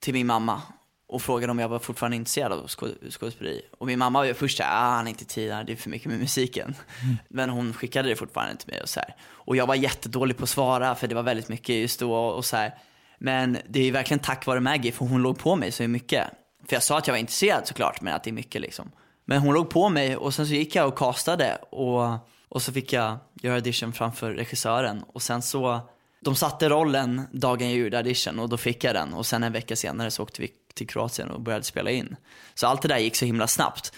till 0.00 0.14
min 0.14 0.26
mamma 0.26 0.62
och 1.08 1.22
frågade 1.22 1.50
om 1.50 1.58
jag 1.58 1.68
var 1.68 1.78
fortfarande 1.78 2.16
intresserad 2.16 2.52
av 2.52 2.66
skå- 2.66 3.10
skådespeleri. 3.10 3.62
Och 3.78 3.86
min 3.86 3.98
mamma 3.98 4.18
var 4.18 4.24
ju 4.24 4.34
först 4.34 4.56
såhär, 4.56 4.70
ah, 4.70 4.96
han 4.96 5.06
är 5.06 5.10
inte 5.10 5.24
tid, 5.24 5.48
det 5.66 5.72
är 5.72 5.76
för 5.76 5.90
mycket 5.90 6.08
med 6.10 6.18
musiken. 6.20 6.74
Men 7.28 7.50
hon 7.50 7.72
skickade 7.72 8.08
det 8.08 8.16
fortfarande 8.16 8.56
till 8.56 8.68
mig 8.68 8.82
och 8.82 8.88
så 8.88 9.00
här. 9.00 9.14
Och 9.30 9.56
jag 9.56 9.66
var 9.66 9.74
jättedålig 9.74 10.36
på 10.36 10.42
att 10.42 10.48
svara 10.48 10.94
för 10.94 11.08
det 11.08 11.14
var 11.14 11.22
väldigt 11.22 11.48
mycket 11.48 11.76
just 11.76 12.00
då 12.00 12.14
och 12.14 12.44
så 12.44 12.56
här. 12.56 12.74
Men 13.18 13.58
det 13.68 13.88
är 13.88 13.92
verkligen 13.92 14.18
tack 14.18 14.46
vare 14.46 14.60
Maggie 14.60 14.92
för 14.92 15.04
hon 15.04 15.22
låg 15.22 15.38
på 15.38 15.56
mig 15.56 15.72
så 15.72 15.88
mycket. 15.88 16.24
För 16.66 16.76
jag 16.76 16.82
sa 16.82 16.98
att 16.98 17.06
jag 17.06 17.14
var 17.14 17.18
intresserad 17.18 17.66
såklart, 17.66 18.00
men 18.00 18.14
att 18.14 18.24
det 18.24 18.30
är 18.30 18.32
mycket 18.32 18.60
liksom. 18.60 18.90
Men 19.24 19.38
hon 19.40 19.54
låg 19.54 19.70
på 19.70 19.88
mig 19.88 20.16
och 20.16 20.34
sen 20.34 20.46
så 20.46 20.52
gick 20.52 20.74
jag 20.74 20.88
och 20.88 20.98
castade 20.98 21.58
och, 21.70 22.28
och 22.48 22.62
så 22.62 22.72
fick 22.72 22.92
jag 22.92 23.18
göra 23.42 23.54
audition 23.54 23.92
framför 23.92 24.32
regissören. 24.32 25.04
Och 25.12 25.22
sen 25.22 25.42
så, 25.42 25.80
de 26.20 26.34
satte 26.34 26.68
rollen 26.68 27.22
dagen 27.32 27.70
jag 27.70 27.78
gjorde 27.78 27.96
audition 27.96 28.38
och 28.38 28.48
då 28.48 28.56
fick 28.56 28.84
jag 28.84 28.94
den. 28.94 29.14
Och 29.14 29.26
sen 29.26 29.42
en 29.42 29.52
vecka 29.52 29.76
senare 29.76 30.10
så 30.10 30.22
åkte 30.22 30.42
vi 30.42 30.50
till 30.74 30.86
Kroatien 30.86 31.30
och 31.30 31.40
började 31.40 31.64
spela 31.64 31.90
in. 31.90 32.16
Så 32.54 32.66
allt 32.66 32.82
det 32.82 32.88
där 32.88 32.98
gick 32.98 33.16
så 33.16 33.24
himla 33.24 33.46
snabbt. 33.46 33.92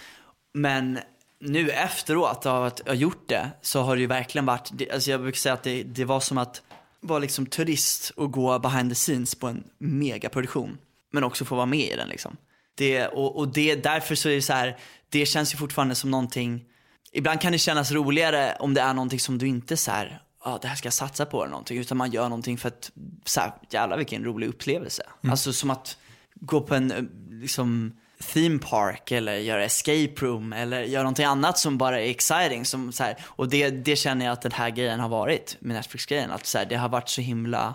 Men 0.55 0.99
nu 1.41 1.71
efteråt 1.71 2.47
av 2.47 2.65
att 2.65 2.81
jag 2.87 2.97
gjort 2.97 3.29
det 3.29 3.51
så 3.63 3.81
har 3.81 3.97
det 3.97 4.01
ju 4.01 4.07
verkligen 4.07 4.47
varit, 4.47 4.71
alltså 4.93 5.11
jag 5.11 5.21
brukar 5.21 5.39
säga 5.39 5.53
att 5.53 5.63
det, 5.63 5.83
det 5.83 6.05
var 6.05 6.21
som 6.21 6.39
att 6.39 6.63
vara 7.01 7.19
liksom 7.19 7.47
turist 7.47 8.11
och 8.11 8.33
gå 8.33 8.59
behind 8.59 8.91
the 8.91 8.95
scenes 8.95 9.35
på 9.35 9.47
en 9.47 9.65
megaproduktion. 9.79 10.79
Men 11.13 11.25
också 11.25 11.45
få 11.45 11.55
vara 11.55 11.67
med 11.67 11.93
i 11.93 11.97
den 11.97 12.09
liksom. 12.09 12.37
Det, 12.75 13.07
och, 13.07 13.37
och 13.37 13.49
det, 13.49 13.75
därför 13.75 14.15
så 14.15 14.29
är 14.29 14.35
det 14.35 14.43
så 14.43 14.53
här, 14.53 14.79
det 15.09 15.27
känns 15.27 15.55
ju 15.55 15.59
fortfarande 15.59 15.95
som 15.95 16.11
någonting, 16.11 16.65
ibland 17.13 17.41
kan 17.41 17.53
det 17.53 17.59
kännas 17.59 17.93
roligare 17.93 18.57
om 18.61 18.75
det 18.75 18.81
är 18.81 18.95
någonting 18.95 19.21
som 19.21 19.39
du 19.39 19.47
inte 19.47 19.77
så 19.77 19.91
här, 19.91 20.23
ja 20.45 20.59
det 20.63 20.69
här 20.69 20.77
ska 20.77 20.87
jag 20.87 20.95
satsa 20.95 21.27
på 21.27 21.43
eller 21.43 21.51
någonting, 21.51 21.79
utan 21.79 21.99
man 21.99 22.11
gör 22.11 22.29
någonting 22.29 22.59
för 22.59 22.69
att, 22.69 22.91
så 23.25 23.41
här, 23.41 23.53
jävlar 23.71 23.97
vilken 23.97 24.25
rolig 24.25 24.47
upplevelse. 24.47 25.03
Alltså 25.23 25.53
som 25.53 25.71
att 25.71 25.97
gå 26.41 26.61
på 26.61 26.75
en 26.75 26.93
eh, 26.93 27.03
liksom 27.31 27.93
theme 28.33 28.59
park 28.59 29.11
eller 29.11 29.35
göra 29.37 29.65
escape 29.65 30.15
room 30.17 30.53
eller 30.53 30.83
göra 30.83 31.03
någonting 31.03 31.25
annat 31.25 31.59
som 31.59 31.79
bara 31.79 32.01
är 32.01 32.11
exciting. 32.11 32.65
Som, 32.65 32.93
så 32.93 33.05
här, 33.05 33.17
och 33.25 33.49
det, 33.49 33.71
det 33.71 33.97
känner 33.97 34.25
jag 34.25 34.33
att 34.33 34.43
den 34.43 34.53
här 34.53 34.71
grejen 34.71 35.01
har 35.01 35.09
varit 35.09 35.57
med 35.61 35.77
Netflix-grejen. 35.77 36.31
Att 36.31 36.47
så 36.47 36.59
här, 36.59 36.67
det 36.67 36.77
har 36.77 36.89
varit 36.89 37.09
så 37.09 37.21
himla, 37.21 37.75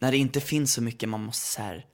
när 0.00 0.10
det 0.10 0.16
inte 0.16 0.40
finns 0.40 0.72
så 0.72 0.82
mycket 0.82 1.08
man 1.08 1.24
måste 1.24 1.46
så 1.46 1.62
här, 1.62 1.84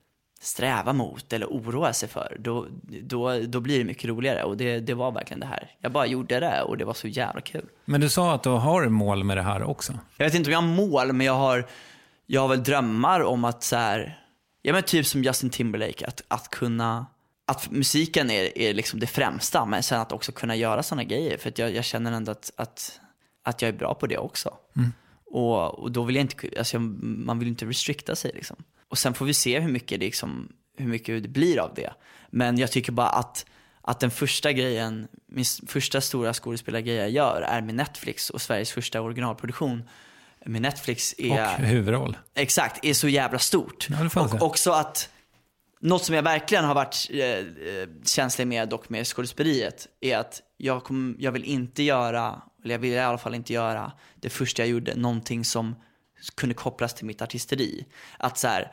sträva 0.41 0.93
mot 0.93 1.33
eller 1.33 1.45
oroa 1.45 1.93
sig 1.93 2.09
för, 2.09 2.37
då, 2.39 2.67
då, 3.03 3.39
då 3.39 3.59
blir 3.59 3.77
det 3.79 3.83
mycket 3.85 4.05
roligare. 4.05 4.43
Och 4.43 4.57
det, 4.57 4.79
det 4.79 4.93
var 4.93 5.11
verkligen 5.11 5.39
det 5.39 5.45
här. 5.45 5.71
Jag 5.79 5.91
bara 5.91 6.05
gjorde 6.05 6.39
det 6.39 6.61
och 6.61 6.77
det 6.77 6.85
var 6.85 6.93
så 6.93 7.07
jävla 7.07 7.41
kul. 7.41 7.65
Men 7.85 8.01
du 8.01 8.09
sa 8.09 8.33
att 8.33 8.43
du 8.43 8.49
har 8.49 8.87
mål 8.89 9.23
med 9.23 9.37
det 9.37 9.43
här 9.43 9.63
också. 9.63 9.93
Jag 10.17 10.25
vet 10.25 10.33
inte 10.33 10.49
om 10.49 10.51
jag 10.51 10.61
har 10.61 10.67
mål, 10.67 11.13
men 11.13 11.27
jag 11.27 11.33
har, 11.33 11.67
jag 12.25 12.41
har 12.41 12.47
väl 12.47 12.63
drömmar 12.63 13.23
om 13.23 13.45
att 13.45 13.63
så 13.63 13.75
här, 13.75 14.20
ja 14.61 14.73
men 14.73 14.83
typ 14.83 15.05
som 15.05 15.23
Justin 15.23 15.49
Timberlake, 15.49 16.05
att, 16.07 16.23
att 16.27 16.49
kunna, 16.49 17.05
att 17.45 17.71
musiken 17.71 18.31
är, 18.31 18.57
är 18.57 18.73
liksom 18.73 18.99
det 18.99 19.07
främsta, 19.07 19.65
men 19.65 19.83
sen 19.83 20.01
att 20.01 20.11
också 20.11 20.31
kunna 20.31 20.55
göra 20.55 20.83
sådana 20.83 21.03
grejer. 21.03 21.37
För 21.37 21.53
jag, 21.55 21.75
jag 21.75 21.85
känner 21.85 22.11
ändå 22.11 22.31
att, 22.31 22.51
att, 22.57 22.99
att 23.43 23.61
jag 23.61 23.69
är 23.69 23.77
bra 23.77 23.93
på 23.93 24.07
det 24.07 24.17
också. 24.17 24.57
Och, 25.31 25.79
och 25.79 25.91
då 25.91 26.03
vill 26.03 26.15
jag 26.15 26.23
inte, 26.23 26.49
alltså 26.57 26.75
jag, 26.75 26.81
man 27.01 27.39
vill 27.39 27.47
inte 27.47 27.65
restrikta 27.65 28.15
sig 28.15 28.31
liksom. 28.35 28.57
Och 28.87 28.97
sen 28.97 29.13
får 29.13 29.25
vi 29.25 29.33
se 29.33 29.59
hur 29.59 29.71
mycket 29.71 29.99
det, 29.99 30.05
liksom, 30.05 30.51
hur 30.77 30.87
mycket 30.87 31.23
det 31.23 31.29
blir 31.29 31.59
av 31.59 31.73
det. 31.75 31.93
Men 32.29 32.57
jag 32.57 32.71
tycker 32.71 32.91
bara 32.91 33.09
att, 33.09 33.45
att 33.81 33.99
den 33.99 34.11
första 34.11 34.51
grejen, 34.51 35.07
min 35.27 35.45
första 35.67 36.01
stora 36.01 36.33
skådespelargrej 36.33 36.95
jag 36.95 37.09
gör 37.09 37.41
är 37.41 37.61
med 37.61 37.75
Netflix 37.75 38.29
och 38.29 38.41
Sveriges 38.41 38.71
första 38.71 39.01
originalproduktion 39.01 39.83
med 40.45 40.61
Netflix 40.61 41.13
Och 41.13 41.25
är, 41.25 41.57
huvudroll. 41.57 42.17
exakt, 42.35 42.85
är 42.85 42.93
så 42.93 43.07
jävla 43.07 43.39
stort. 43.39 43.87
Ja, 43.89 44.21
och 44.21 44.41
också 44.41 44.71
att, 44.71 45.09
något 45.79 46.05
som 46.05 46.15
jag 46.15 46.23
verkligen 46.23 46.65
har 46.65 46.75
varit 46.75 47.07
eh, 47.09 47.19
eh, 47.19 47.43
känslig 48.05 48.47
med 48.47 48.69
dock 48.69 48.89
med 48.89 49.07
skådespeleriet 49.07 49.87
är 50.01 50.17
att 50.17 50.41
jag, 50.57 50.83
kom, 50.83 51.15
jag 51.19 51.31
vill 51.31 51.43
inte 51.43 51.83
göra, 51.83 52.41
eller 52.63 52.75
jag 52.75 52.79
vill 52.79 52.91
i 52.91 52.99
alla 52.99 53.17
fall 53.17 53.35
inte 53.35 53.53
göra 53.53 53.91
det 54.15 54.29
första 54.29 54.61
jag 54.61 54.69
gjorde, 54.69 54.95
någonting 54.95 55.45
som 55.45 55.75
kunde 56.35 56.55
kopplas 56.55 56.93
till 56.93 57.05
mitt 57.05 57.21
artisteri. 57.21 57.85
Att 58.17 58.37
så 58.37 58.47
här, 58.47 58.71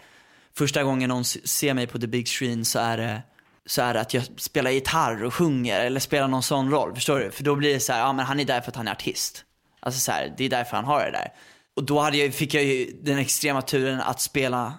första 0.54 0.82
gången 0.82 1.08
någon 1.08 1.24
ser 1.24 1.74
mig 1.74 1.86
på 1.86 1.98
the 1.98 2.06
big 2.06 2.28
screen 2.28 2.64
så 2.64 2.78
är 2.78 2.96
det 2.96 3.22
så 3.66 3.82
är 3.82 3.94
det 3.94 4.00
att 4.00 4.14
jag 4.14 4.24
spelar 4.36 4.70
gitarr 4.70 5.24
och 5.24 5.34
sjunger 5.34 5.80
eller 5.80 6.00
spelar 6.00 6.28
någon 6.28 6.42
sån 6.42 6.70
roll. 6.70 6.94
Förstår 6.94 7.18
du? 7.18 7.30
För 7.30 7.44
då 7.44 7.54
blir 7.54 7.74
det 7.74 7.80
så 7.80 7.92
här, 7.92 8.00
ja 8.00 8.12
men 8.12 8.26
han 8.26 8.40
är 8.40 8.44
där 8.44 8.60
för 8.60 8.70
att 8.70 8.76
han 8.76 8.88
är 8.88 8.92
artist. 8.92 9.44
Alltså 9.80 10.00
så 10.00 10.12
här, 10.12 10.34
det 10.36 10.44
är 10.44 10.48
därför 10.48 10.76
han 10.76 10.84
har 10.84 11.04
det 11.04 11.10
där. 11.10 11.32
Och 11.78 11.84
då 11.84 11.98
hade 11.98 12.16
jag, 12.16 12.34
fick 12.34 12.54
jag 12.54 12.64
ju 12.64 12.92
den 13.02 13.18
extrema 13.18 13.62
turen 13.62 14.00
att 14.00 14.20
spela 14.20 14.74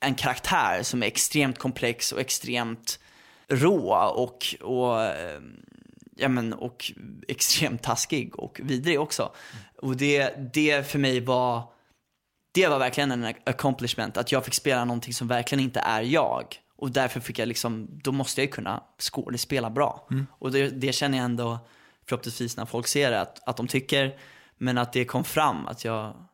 en 0.00 0.14
karaktär 0.14 0.82
som 0.82 1.02
är 1.02 1.06
extremt 1.06 1.58
komplex 1.58 2.12
och 2.12 2.20
extremt 2.20 2.98
rå 3.48 3.92
och, 4.16 4.54
och, 4.60 5.04
eh, 5.04 5.40
ja, 6.16 6.28
men, 6.28 6.52
och 6.52 6.92
extremt 7.28 7.82
taskig 7.82 8.38
och 8.38 8.60
vidrig 8.64 9.00
också. 9.00 9.32
Och 9.82 9.96
det, 9.96 10.52
det 10.54 10.90
för 10.90 10.98
mig 10.98 11.20
var, 11.20 11.62
det 12.52 12.68
var 12.68 12.78
verkligen 12.78 13.10
en 13.10 13.34
accomplishment, 13.46 14.16
att 14.16 14.32
jag 14.32 14.44
fick 14.44 14.54
spela 14.54 14.84
någonting 14.84 15.14
som 15.14 15.28
verkligen 15.28 15.64
inte 15.64 15.80
är 15.80 16.02
jag. 16.02 16.44
Och 16.76 16.90
därför 16.90 17.20
fick 17.20 17.38
jag 17.38 17.48
liksom, 17.48 18.00
då 18.02 18.12
måste 18.12 18.40
jag 18.40 18.46
ju 18.46 18.52
kunna 18.52 18.82
skådespela 18.98 19.70
bra. 19.70 20.06
Och 20.30 20.52
det, 20.52 20.68
det 20.68 20.92
känner 20.92 21.18
jag 21.18 21.24
ändå 21.24 21.58
förhoppningsvis 22.06 22.56
när 22.56 22.66
folk 22.66 22.86
ser 22.86 23.10
det, 23.10 23.20
att, 23.20 23.48
att 23.48 23.56
de 23.56 23.68
tycker, 23.68 24.18
men 24.58 24.78
att 24.78 24.92
det 24.92 25.04
kom 25.04 25.24
fram 25.24 25.66
att 25.66 25.84
jag, 25.84 26.27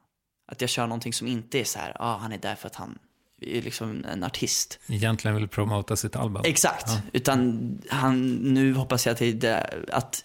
att 0.47 0.61
jag 0.61 0.71
kör 0.71 0.87
någonting 0.87 1.13
som 1.13 1.27
inte 1.27 1.61
är 1.61 1.65
så 1.65 1.79
här, 1.79 1.97
ah, 2.01 2.17
han 2.17 2.33
är 2.33 2.39
där 2.39 2.55
för 2.55 2.67
att 2.67 2.75
han 2.75 2.99
är 3.41 3.63
liksom 3.63 4.05
en 4.05 4.25
artist. 4.25 4.79
Egentligen 4.87 5.37
vill 5.37 5.49
promota 5.49 5.97
sitt 5.97 6.17
album. 6.17 6.43
Exakt, 6.45 6.91
utan 7.13 7.79
han, 7.91 8.33
nu 8.35 8.75
hoppas 8.75 9.07
jag 9.07 9.13
att, 9.13 9.41
det 9.41 9.75
att 9.93 10.25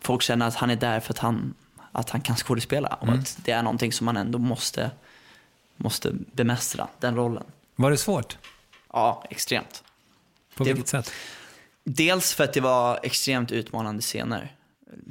folk 0.00 0.22
känner 0.22 0.46
att 0.46 0.54
han 0.54 0.70
är 0.70 0.76
där 0.76 1.00
för 1.00 1.12
att 1.12 1.18
han, 1.18 1.54
att 1.92 2.10
han 2.10 2.20
kan 2.20 2.36
skådespela. 2.36 2.88
Och 2.88 3.08
att 3.08 3.38
det 3.44 3.52
är 3.52 3.62
någonting 3.62 3.92
som 3.92 4.04
man 4.04 4.16
ändå 4.16 4.38
måste, 4.38 4.90
måste 5.76 6.10
bemästra, 6.12 6.88
den 7.00 7.16
rollen. 7.16 7.44
Var 7.76 7.90
det 7.90 7.96
svårt? 7.96 8.38
Ja, 8.92 9.24
extremt. 9.30 9.84
På 10.56 10.64
Det- 10.64 10.72
vilket 10.72 10.88
sätt? 10.88 11.12
Dels 11.84 12.34
för 12.34 12.44
att 12.44 12.52
det 12.52 12.60
var 12.60 13.00
extremt 13.02 13.52
utmanande 13.52 14.02
scener, 14.02 14.56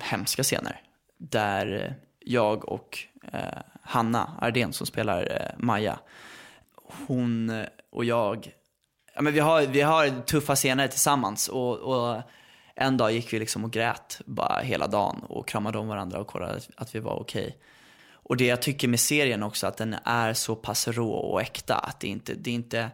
hemska 0.01 0.43
scener, 0.43 0.82
där 1.18 1.95
jag 2.20 2.70
och 2.70 2.99
eh, 3.34 3.39
Hanna 3.86 4.38
Ardén 4.41 4.73
som 4.73 4.88
spelar 4.88 5.27
eh, 5.31 5.65
Maja, 5.65 5.99
hon 7.07 7.49
eh, 7.49 7.65
och 7.91 8.05
jag, 8.05 8.51
ja, 9.15 9.21
men 9.21 9.33
vi, 9.33 9.39
har, 9.39 9.61
vi 9.61 9.81
har 9.81 10.21
tuffa 10.21 10.55
scener 10.55 10.88
tillsammans 10.88 11.47
och, 11.47 11.77
och 11.77 12.21
en 12.75 12.97
dag 12.97 13.11
gick 13.11 13.33
vi 13.33 13.39
liksom 13.39 13.63
och 13.63 13.71
grät 13.71 14.21
bara 14.25 14.61
hela 14.61 14.88
dagen 14.88 15.19
och 15.23 15.47
kramade 15.47 15.77
om 15.77 15.88
varandra 15.88 16.19
och 16.19 16.27
kollade 16.27 16.59
att, 16.75 16.95
vi 16.95 16.99
var 16.99 17.19
okej. 17.19 17.57
Och 18.11 18.38
det 18.38 18.45
jag 18.45 18.61
tycker 18.61 18.88
med 18.88 18.99
serien 18.99 19.43
också, 19.43 19.67
att 19.67 19.77
den 19.77 19.95
är 20.03 20.33
så 20.33 20.55
pass 20.55 20.88
rå 20.88 21.11
och 21.11 21.41
äkta, 21.41 21.75
att 21.75 21.99
det 21.99 22.07
inte, 22.07 22.33
det 22.33 22.49
är 22.49 22.53
inte, 22.53 22.89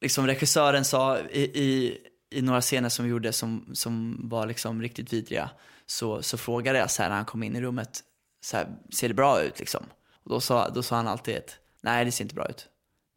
liksom 0.00 0.26
regissören 0.26 0.84
sa 0.84 1.18
i, 1.18 1.42
i, 1.42 1.98
i 2.30 2.42
några 2.42 2.60
scener 2.60 2.88
som 2.88 3.04
vi 3.04 3.10
gjorde 3.10 3.32
som, 3.32 3.70
som 3.72 4.20
var 4.28 4.46
liksom 4.46 4.82
riktigt 4.82 5.12
vidriga, 5.12 5.50
så, 5.86 6.22
så 6.22 6.38
frågade 6.38 6.78
jag 6.78 6.90
så 6.90 7.02
här 7.02 7.08
när 7.08 7.16
han 7.16 7.24
kom 7.24 7.42
in 7.42 7.56
i 7.56 7.60
rummet, 7.60 8.00
så 8.44 8.56
här, 8.56 8.66
ser 8.90 9.08
det 9.08 9.14
bra 9.14 9.42
ut 9.42 9.58
liksom? 9.58 9.84
Och 10.24 10.30
då 10.30 10.40
sa, 10.40 10.68
då 10.68 10.82
sa 10.82 10.96
han 10.96 11.08
alltid 11.08 11.36
ett, 11.36 11.56
nej 11.80 12.04
det 12.04 12.12
ser 12.12 12.24
inte 12.24 12.34
bra 12.34 12.46
ut. 12.48 12.68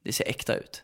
Det 0.03 0.13
ser 0.13 0.27
äkta 0.27 0.55
ut. 0.55 0.83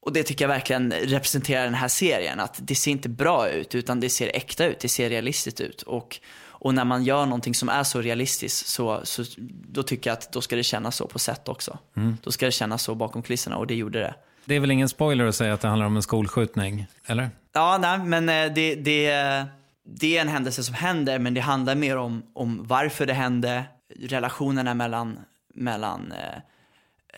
Och 0.00 0.12
det 0.12 0.22
tycker 0.22 0.44
jag 0.44 0.48
verkligen 0.48 0.92
representerar 0.92 1.64
den 1.64 1.74
här 1.74 1.88
serien, 1.88 2.40
att 2.40 2.58
det 2.62 2.74
ser 2.74 2.90
inte 2.90 3.08
bra 3.08 3.48
ut, 3.48 3.74
utan 3.74 4.00
det 4.00 4.10
ser 4.10 4.30
äkta 4.34 4.66
ut, 4.66 4.80
det 4.80 4.88
ser 4.88 5.10
realistiskt 5.10 5.60
ut. 5.60 5.82
Och, 5.82 6.20
och 6.46 6.74
när 6.74 6.84
man 6.84 7.04
gör 7.04 7.26
någonting 7.26 7.54
som 7.54 7.68
är 7.68 7.82
så 7.82 8.00
realistiskt, 8.00 8.66
så, 8.66 9.00
så, 9.04 9.24
då 9.68 9.82
tycker 9.82 10.10
jag 10.10 10.18
att 10.18 10.32
då 10.32 10.40
ska 10.40 10.56
det 10.56 10.62
kännas 10.62 10.96
så 10.96 11.06
på 11.06 11.18
set 11.18 11.48
också. 11.48 11.78
Då 12.22 12.30
ska 12.30 12.46
det 12.46 12.52
kännas 12.52 12.82
så 12.82 12.94
bakom 12.94 13.22
kulisserna, 13.22 13.56
och 13.56 13.66
det 13.66 13.74
gjorde 13.74 13.98
det. 13.98 14.14
Det 14.44 14.54
är 14.54 14.60
väl 14.60 14.70
ingen 14.70 14.88
spoiler 14.88 15.24
att 15.24 15.34
säga 15.34 15.54
att 15.54 15.60
det 15.60 15.68
handlar 15.68 15.86
om 15.86 15.96
en 15.96 16.02
skolskjutning, 16.02 16.86
eller? 17.06 17.30
Ja, 17.52 17.78
nej, 17.80 17.98
men 17.98 18.28
eh, 18.28 18.54
det, 18.54 18.74
det, 18.74 19.46
det 19.86 20.16
är 20.16 20.20
en 20.20 20.28
händelse 20.28 20.62
som 20.62 20.74
händer, 20.74 21.18
men 21.18 21.34
det 21.34 21.40
handlar 21.40 21.74
mer 21.74 21.96
om, 21.96 22.22
om 22.32 22.60
varför 22.66 23.06
det 23.06 23.12
hände, 23.12 23.64
relationerna 24.00 24.74
mellan, 24.74 25.18
mellan 25.54 26.12
eh, 26.12 26.38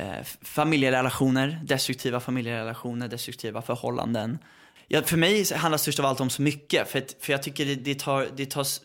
eh, 0.07 0.25
familjerelationer, 0.43 1.61
destruktiva 1.65 2.21
familjerelationer, 2.21 3.09
destruktiva 3.09 3.63
förhållanden. 3.63 4.39
Ja, 4.89 5.03
för 5.03 5.17
mig 5.17 5.45
handlar 5.55 5.79
det 5.79 5.83
störst 5.83 5.99
av 5.99 6.07
allt 6.07 6.21
om 6.21 6.31
så 6.31 6.43
mycket, 6.43 6.89
för, 6.89 6.99
att, 6.99 7.17
för 7.21 7.33
jag 7.33 7.43
tycker 7.43 7.67
det, 7.67 7.75
det, 7.75 7.99
tar, 7.99 8.29
det, 8.37 8.51
tas, 8.51 8.81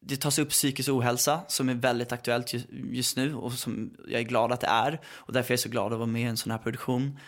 det 0.00 0.16
tas 0.16 0.38
upp 0.38 0.50
psykisk 0.50 0.88
ohälsa 0.88 1.40
som 1.48 1.68
är 1.68 1.74
väldigt 1.74 2.12
aktuellt 2.12 2.52
just, 2.52 2.66
just 2.70 3.16
nu 3.16 3.34
och 3.34 3.52
som 3.52 3.90
jag 4.08 4.20
är 4.20 4.24
glad 4.24 4.52
att 4.52 4.60
det 4.60 4.66
är. 4.66 5.00
Och 5.06 5.32
därför 5.32 5.50
är 5.50 5.52
jag 5.52 5.60
så 5.60 5.68
glad 5.68 5.92
att 5.92 5.98
vara 5.98 6.06
med 6.06 6.22
i 6.22 6.24
en 6.24 6.36
sån 6.36 6.50
här 6.50 6.58
produktion. 6.58 7.18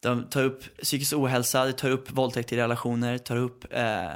De 0.00 0.24
tar 0.24 0.44
upp 0.44 0.76
psykisk 0.82 1.12
ohälsa, 1.12 1.64
de 1.66 1.72
tar 1.72 1.90
upp 1.90 2.10
våldtäkt 2.10 2.52
i 2.52 2.56
relationer, 2.56 3.18
tar 3.18 3.36
upp 3.36 3.64
eh, 3.70 4.12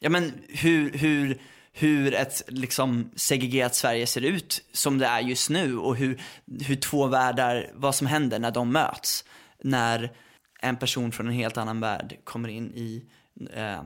ja, 0.00 0.08
men 0.08 0.32
hur, 0.48 0.92
hur, 0.92 1.38
hur 1.78 2.14
ett 2.14 2.42
liksom 2.48 3.10
segregerat 3.16 3.74
Sverige 3.74 4.06
ser 4.06 4.20
ut 4.20 4.64
som 4.72 4.98
det 4.98 5.06
är 5.06 5.20
just 5.20 5.50
nu 5.50 5.78
och 5.78 5.96
hur, 5.96 6.20
hur 6.60 6.76
två 6.76 7.06
världar, 7.06 7.70
vad 7.74 7.94
som 7.94 8.06
händer 8.06 8.38
när 8.38 8.50
de 8.50 8.72
möts. 8.72 9.24
När 9.62 10.12
en 10.60 10.76
person 10.76 11.12
från 11.12 11.26
en 11.26 11.32
helt 11.32 11.56
annan 11.56 11.80
värld 11.80 12.16
kommer 12.24 12.48
in 12.48 12.72
i 12.74 13.04
eh, 13.52 13.82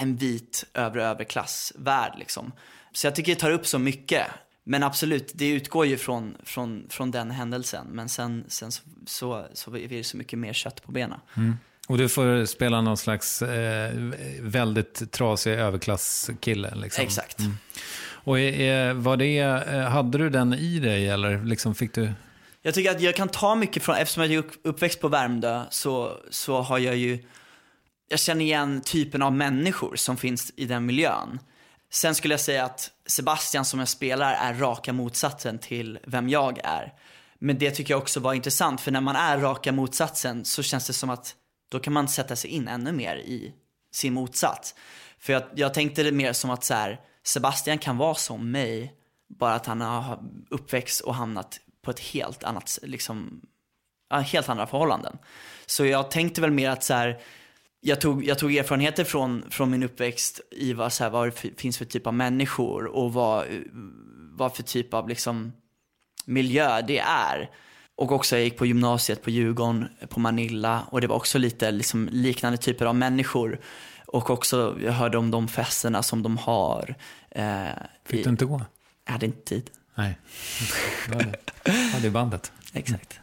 en 0.00 0.16
vit 0.16 0.64
övre 0.74 1.04
överklassvärld 1.04 2.12
liksom. 2.18 2.52
Så 2.92 3.06
jag 3.06 3.14
tycker 3.14 3.34
det 3.34 3.40
tar 3.40 3.50
upp 3.50 3.66
så 3.66 3.78
mycket. 3.78 4.26
Men 4.64 4.82
absolut, 4.82 5.32
det 5.34 5.48
utgår 5.48 5.86
ju 5.86 5.96
från, 5.96 6.36
från, 6.42 6.86
från 6.90 7.10
den 7.10 7.30
händelsen. 7.30 7.86
Men 7.86 8.08
sen, 8.08 8.44
sen 8.48 8.72
så, 8.72 8.82
så, 9.06 9.46
så 9.52 9.76
är 9.76 9.88
det 9.88 10.04
så 10.04 10.16
mycket 10.16 10.38
mer 10.38 10.52
kött 10.52 10.82
på 10.82 10.92
benen. 10.92 11.20
Mm. 11.36 11.56
Och 11.88 11.98
du 11.98 12.08
får 12.08 12.44
spela 12.44 12.80
någon 12.80 12.96
slags 12.96 13.42
eh, 13.42 13.92
väldigt 14.40 15.12
trasig 15.12 15.52
överklasskille. 15.52 16.74
Liksom. 16.74 17.04
Exakt. 17.04 17.38
Och 18.24 18.38
eh, 18.38 18.94
var 18.94 19.16
det, 19.16 19.38
eh, 19.38 19.80
hade 19.80 20.18
du 20.18 20.30
den 20.30 20.54
i 20.54 20.78
dig 20.78 21.08
eller 21.08 21.44
liksom 21.44 21.74
fick 21.74 21.94
du? 21.94 22.12
Jag 22.62 22.74
tycker 22.74 22.90
att 22.90 23.00
jag 23.00 23.16
kan 23.16 23.28
ta 23.28 23.54
mycket 23.54 23.82
från, 23.82 23.96
eftersom 23.96 24.22
jag 24.22 24.32
är 24.32 24.38
upp- 24.38 24.60
uppväxt 24.64 25.00
på 25.00 25.08
Värmdö 25.08 25.64
så, 25.70 26.12
så 26.30 26.60
har 26.60 26.78
jag 26.78 26.96
ju, 26.96 27.24
jag 28.08 28.20
känner 28.20 28.44
igen 28.44 28.80
typen 28.80 29.22
av 29.22 29.32
människor 29.32 29.96
som 29.96 30.16
finns 30.16 30.52
i 30.56 30.64
den 30.64 30.86
miljön. 30.86 31.38
Sen 31.90 32.14
skulle 32.14 32.34
jag 32.34 32.40
säga 32.40 32.64
att 32.64 32.90
Sebastian 33.06 33.64
som 33.64 33.78
jag 33.78 33.88
spelar 33.88 34.32
är 34.32 34.54
raka 34.54 34.92
motsatsen 34.92 35.58
till 35.58 35.98
vem 36.06 36.28
jag 36.28 36.58
är. 36.64 36.92
Men 37.38 37.58
det 37.58 37.70
tycker 37.70 37.94
jag 37.94 38.02
också 38.02 38.20
var 38.20 38.34
intressant, 38.34 38.80
för 38.80 38.90
när 38.90 39.00
man 39.00 39.16
är 39.16 39.38
raka 39.38 39.72
motsatsen 39.72 40.44
så 40.44 40.62
känns 40.62 40.86
det 40.86 40.92
som 40.92 41.10
att 41.10 41.34
då 41.68 41.78
kan 41.78 41.92
man 41.92 42.08
sätta 42.08 42.36
sig 42.36 42.50
in 42.50 42.68
ännu 42.68 42.92
mer 42.92 43.16
i 43.16 43.54
sin 43.92 44.14
motsats. 44.14 44.74
För 45.18 45.32
jag, 45.32 45.42
jag 45.54 45.74
tänkte 45.74 46.02
det 46.02 46.12
mer 46.12 46.32
som 46.32 46.50
att 46.50 46.64
så 46.64 46.74
här, 46.74 47.00
Sebastian 47.22 47.78
kan 47.78 47.96
vara 47.96 48.14
som 48.14 48.50
mig, 48.50 48.94
bara 49.28 49.54
att 49.54 49.66
han 49.66 49.80
har 49.80 50.22
uppväxt 50.50 51.00
och 51.00 51.14
hamnat 51.14 51.60
på 51.82 51.90
ett 51.90 52.00
helt 52.00 52.44
annat, 52.44 52.78
liksom, 52.82 53.40
ja, 54.10 54.16
helt 54.16 54.48
andra 54.48 54.66
förhållanden. 54.66 55.18
Så 55.66 55.84
jag 55.84 56.10
tänkte 56.10 56.40
väl 56.40 56.50
mer 56.50 56.70
att 56.70 56.84
så 56.84 56.94
här, 56.94 57.20
jag 57.80 58.00
tog, 58.00 58.24
jag 58.24 58.38
tog 58.38 58.56
erfarenheter 58.56 59.04
från, 59.04 59.44
från 59.50 59.70
min 59.70 59.82
uppväxt 59.82 60.40
i 60.50 60.72
vad, 60.72 60.92
så 60.92 61.04
här, 61.04 61.10
vad 61.10 61.26
det 61.26 61.60
finns 61.60 61.78
för 61.78 61.84
typ 61.84 62.06
av 62.06 62.14
människor 62.14 62.86
och 62.86 63.12
vad, 63.12 63.46
vad 64.32 64.56
för 64.56 64.62
typ 64.62 64.94
av 64.94 65.08
liksom, 65.08 65.52
miljö 66.24 66.82
det 66.82 66.98
är. 66.98 67.50
Och 67.98 68.12
också 68.12 68.36
jag 68.36 68.44
gick 68.44 68.56
på 68.58 68.66
gymnasiet 68.66 69.22
på 69.22 69.30
Djurgården, 69.30 69.88
på 70.08 70.20
Manilla 70.20 70.82
och 70.90 71.00
det 71.00 71.06
var 71.06 71.16
också 71.16 71.38
lite 71.38 71.70
liksom, 71.70 72.08
liknande 72.12 72.58
typer 72.58 72.86
av 72.86 72.94
människor. 72.94 73.60
Och 74.06 74.30
också, 74.30 74.78
jag 74.84 74.92
hörde 74.92 75.18
om 75.18 75.30
de 75.30 75.48
festerna 75.48 76.02
som 76.02 76.22
de 76.22 76.36
har. 76.36 76.94
Eh, 77.30 77.66
Fick 78.04 78.20
i- 78.20 78.22
du 78.22 78.30
inte 78.30 78.44
gå? 78.44 78.62
Jag 79.04 79.12
hade 79.12 79.26
inte 79.26 79.40
tid. 79.44 79.70
Nej. 79.94 80.18
Du 81.08 81.14
hade, 81.14 81.38
hade 81.92 82.06
i 82.06 82.10
bandet. 82.10 82.52
Exakt. 82.72 83.20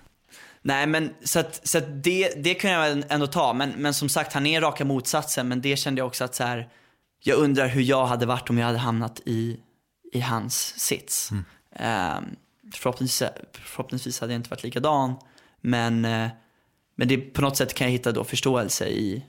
Nej 0.61 0.87
men 0.87 1.09
så 1.23 1.39
att, 1.39 1.67
så 1.67 1.77
att 1.77 2.03
det, 2.03 2.43
det 2.43 2.53
kunde 2.55 2.75
jag 2.75 3.03
ändå 3.09 3.27
ta. 3.27 3.53
Men, 3.53 3.69
men 3.69 3.93
som 3.93 4.09
sagt, 4.09 4.33
han 4.33 4.45
är 4.45 4.61
raka 4.61 4.85
motsatsen. 4.85 5.47
Men 5.47 5.61
det 5.61 5.77
kände 5.77 5.99
jag 5.99 6.07
också 6.07 6.23
att 6.23 6.35
så 6.35 6.43
här, 6.43 6.69
jag 7.23 7.37
undrar 7.37 7.67
hur 7.67 7.81
jag 7.81 8.05
hade 8.05 8.25
varit 8.25 8.49
om 8.49 8.57
jag 8.57 8.65
hade 8.65 8.77
hamnat 8.77 9.21
i, 9.25 9.59
i 10.13 10.19
hans 10.19 10.79
sits. 10.79 11.29
Ehm, 11.75 12.23
förhoppningsvis, 12.73 13.29
förhoppningsvis 13.51 14.19
hade 14.21 14.33
jag 14.33 14.39
inte 14.39 14.49
varit 14.49 14.63
likadan. 14.63 15.15
Men, 15.61 16.05
eh, 16.05 16.27
men 16.95 17.07
det, 17.07 17.17
på 17.17 17.41
något 17.41 17.57
sätt 17.57 17.73
kan 17.73 17.87
jag 17.87 17.91
hitta 17.91 18.11
då 18.11 18.23
förståelse 18.23 18.87
i, 18.87 19.25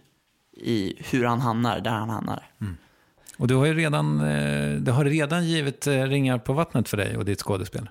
i 0.56 1.02
hur 1.10 1.24
han 1.24 1.40
hamnar 1.40 1.80
där 1.80 1.90
han 1.90 2.10
hamnar. 2.10 2.50
Och 3.38 3.48
du 3.48 3.54
har 3.54 3.66
ju 3.66 3.74
redan, 3.74 4.20
eh, 4.20 4.80
det 4.80 4.92
har 4.92 5.04
redan 5.04 5.46
givit 5.46 5.86
eh, 5.86 6.02
ringar 6.02 6.38
på 6.38 6.52
vattnet 6.52 6.88
för 6.88 6.96
dig 6.96 7.16
och 7.16 7.24
ditt 7.24 7.42
skådespel. 7.42 7.88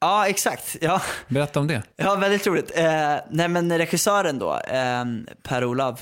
Ja, 0.00 0.28
exakt. 0.28 0.76
Ja. 0.80 1.02
Berätta 1.28 1.60
om 1.60 1.66
det. 1.66 1.82
Ja, 1.96 2.14
väldigt 2.14 2.46
roligt. 2.46 2.72
Eh, 2.76 3.16
nej 3.30 3.48
men 3.48 3.78
regissören 3.78 4.38
då, 4.38 4.58
eh, 4.58 5.04
Per-Olav 5.42 6.00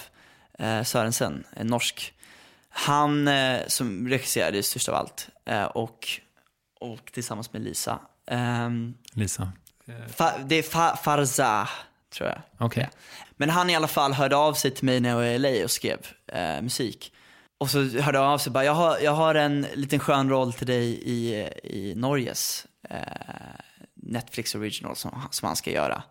eh, 0.59 0.82
Sörensen, 0.82 1.45
en 1.57 1.66
norsk. 1.66 2.14
Han 2.68 3.28
eh, 3.28 3.61
som 3.66 4.09
regisserade 4.09 4.62
Störst 4.62 4.89
av 4.89 4.95
allt 4.95 5.28
och, 5.74 6.09
och 6.80 7.11
tillsammans 7.12 7.53
med 7.53 7.62
Lisa. 7.62 7.99
Eh, 8.27 8.70
Lisa. 9.12 9.53
fa, 10.16 10.33
det 10.45 10.55
är 10.55 10.62
fa, 10.62 10.97
Farza, 10.97 11.68
tror 12.14 12.29
jag. 12.29 12.39
Okej. 12.59 12.89
Men 13.37 13.51
han 13.51 13.70
i 13.70 13.77
alla 13.77 13.89
fall 13.89 14.12
hörde 14.12 14.37
av 14.37 14.55
sig 14.55 14.70
till 14.70 14.85
mig 14.85 15.01
när 15.01 15.09
jag 15.09 15.16
var 15.16 15.24
i 15.24 15.39
LA 15.39 15.64
och 15.64 15.70
skrev 15.70 15.99
eh, 16.33 16.62
musik. 16.62 17.12
Och 17.59 17.70
så 17.70 17.83
hörde 17.85 18.18
han 18.18 18.29
av 18.29 18.39
sig 18.39 18.53
bara, 18.53 18.64
jag 18.64 18.74
har, 18.74 18.99
jag 18.99 19.12
har 19.12 19.35
en 19.35 19.66
liten 19.74 19.99
skön 19.99 20.29
roll 20.29 20.53
till 20.53 20.66
dig 20.66 20.87
i, 21.03 21.49
i 21.64 21.95
Norges 21.95 22.66
eh, 22.91 22.99
Netflix 23.95 24.55
original 24.55 24.97
som, 24.97 25.22
som 25.31 25.47
han 25.47 25.57
ska 25.57 25.70
göra. 25.70 26.03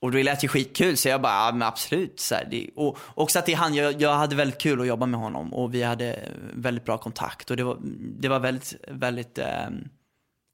Och 0.00 0.12
det 0.12 0.22
lät 0.22 0.44
ju 0.44 0.48
skitkul 0.48 0.96
så 0.96 1.08
jag 1.08 1.22
bara, 1.22 1.58
ja 1.58 1.66
absolut. 1.66 2.20
Så 2.20 2.34
här, 2.34 2.48
det, 2.50 2.68
och 2.76 2.98
också 3.14 3.38
att 3.38 3.46
det 3.46 3.52
är 3.52 3.56
han, 3.56 3.74
jag, 3.74 4.00
jag 4.00 4.14
hade 4.14 4.36
väldigt 4.36 4.60
kul 4.60 4.80
att 4.80 4.86
jobba 4.86 5.06
med 5.06 5.20
honom 5.20 5.54
och 5.54 5.74
vi 5.74 5.82
hade 5.82 6.28
väldigt 6.54 6.84
bra 6.84 6.98
kontakt. 6.98 7.50
Och 7.50 7.56
det 7.56 7.62
var, 7.62 7.78
det 8.20 8.28
var 8.28 8.40
väldigt, 8.40 8.74
väldigt 8.88 9.38
eh, 9.38 9.68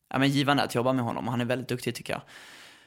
ja, 0.09 0.19
men 0.19 0.29
givande 0.29 0.63
att 0.63 0.75
jobba 0.75 0.93
med 0.93 1.05
honom. 1.05 1.29
Han 1.29 1.41
är 1.41 1.45
väldigt 1.45 1.69
duktig 1.69 1.95
tycker 1.95 2.13
jag. 2.13 2.23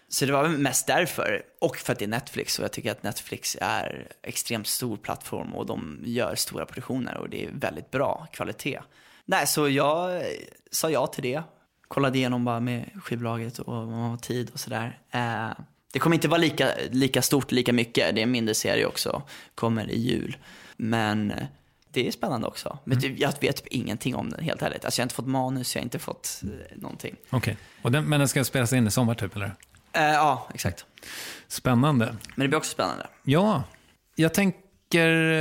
Så 0.09 0.25
det 0.25 0.31
var 0.31 0.47
mest 0.47 0.87
därför. 0.87 1.41
Och 1.59 1.77
för 1.77 1.93
att 1.93 1.99
det 1.99 2.05
är 2.05 2.09
Netflix. 2.09 2.59
Och 2.59 2.63
jag 2.63 2.71
tycker 2.71 2.91
att 2.91 3.03
Netflix 3.03 3.57
är 3.61 4.07
extremt 4.23 4.67
stor 4.67 4.97
plattform 4.97 5.55
och 5.55 5.65
de 5.65 5.99
gör 6.03 6.35
stora 6.35 6.65
produktioner 6.65 7.17
och 7.17 7.29
det 7.29 7.45
är 7.45 7.49
väldigt 7.53 7.91
bra 7.91 8.27
kvalitet. 8.31 8.79
Nej, 9.25 9.47
så 9.47 9.69
jag 9.69 10.23
sa 10.71 10.89
ja 10.89 11.07
till 11.07 11.23
det. 11.23 11.43
Kollade 11.87 12.17
igenom 12.17 12.45
bara 12.45 12.59
med 12.59 12.89
skivbolaget 13.03 13.59
och 13.59 13.73
vad 13.73 13.87
man 13.87 14.09
har 14.09 14.17
tid 14.17 14.49
och 14.53 14.59
sådär. 14.59 14.99
Eh, 15.11 15.49
det 15.93 15.99
kommer 15.99 16.15
inte 16.15 16.27
vara 16.27 16.41
lika, 16.41 16.69
lika 16.89 17.21
stort, 17.21 17.51
lika 17.51 17.73
mycket. 17.73 18.15
Det 18.15 18.21
är 18.21 18.23
en 18.23 18.31
mindre 18.31 18.55
serie 18.55 18.85
också. 18.85 19.21
Kommer 19.55 19.89
i 19.89 19.99
jul. 19.99 20.37
Men 20.77 21.31
eh, 21.31 21.43
det 21.91 22.07
är 22.07 22.11
spännande 22.11 22.47
också. 22.47 22.77
Men 22.83 23.01
typ, 23.01 23.19
jag 23.19 23.33
vet 23.41 23.55
typ 23.55 23.67
ingenting 23.67 24.15
om 24.15 24.29
den, 24.29 24.43
helt 24.43 24.61
ärligt. 24.61 24.85
Alltså 24.85 24.99
jag 24.99 25.03
har 25.03 25.05
inte 25.05 25.15
fått 25.15 25.27
manus, 25.27 25.75
jag 25.75 25.81
har 25.81 25.83
inte 25.83 25.99
fått 25.99 26.41
eh, 26.43 26.77
någonting. 26.77 27.15
Okej. 27.29 27.57
Och 27.81 27.91
den, 27.91 28.09
men 28.09 28.19
den 28.19 28.27
ska 28.27 28.43
spelas 28.43 28.73
in 28.73 28.87
i 28.87 28.91
sommar 28.91 29.15
typ, 29.15 29.35
eller? 29.35 29.55
Eh, 29.93 30.03
ja, 30.03 30.47
exakt. 30.53 30.85
Spännande. 31.47 32.05
Men 32.35 32.45
det 32.45 32.47
blir 32.47 32.57
också 32.57 32.71
spännande. 32.71 33.07
Ja, 33.23 33.63
jag 34.15 34.33
tänker 34.33 35.31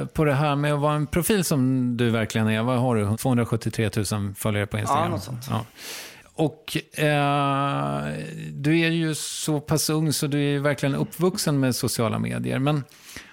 eh, 0.00 0.06
på 0.06 0.24
det 0.24 0.34
här 0.34 0.56
med 0.56 0.74
att 0.74 0.80
vara 0.80 0.94
en 0.94 1.06
profil 1.06 1.44
som 1.44 1.96
du 1.96 2.10
verkligen 2.10 2.48
är. 2.48 2.62
Vad 2.62 2.78
har 2.78 2.96
du? 2.96 3.16
273 3.16 3.90
000 4.12 4.34
följare 4.34 4.66
på 4.66 4.78
Instagram? 4.78 5.04
Ja, 5.04 5.08
något 5.08 5.22
sånt. 5.22 5.46
Ja. 5.50 5.64
Och 6.34 6.76
eh, 6.98 8.12
du 8.52 8.80
är 8.80 8.90
ju 8.90 9.14
så 9.14 9.60
pass 9.60 9.90
ung 9.90 10.12
så 10.12 10.26
du 10.26 10.54
är 10.54 10.58
verkligen 10.58 10.94
uppvuxen 10.94 11.60
med 11.60 11.76
sociala 11.76 12.18
medier. 12.18 12.58
Men 12.58 12.84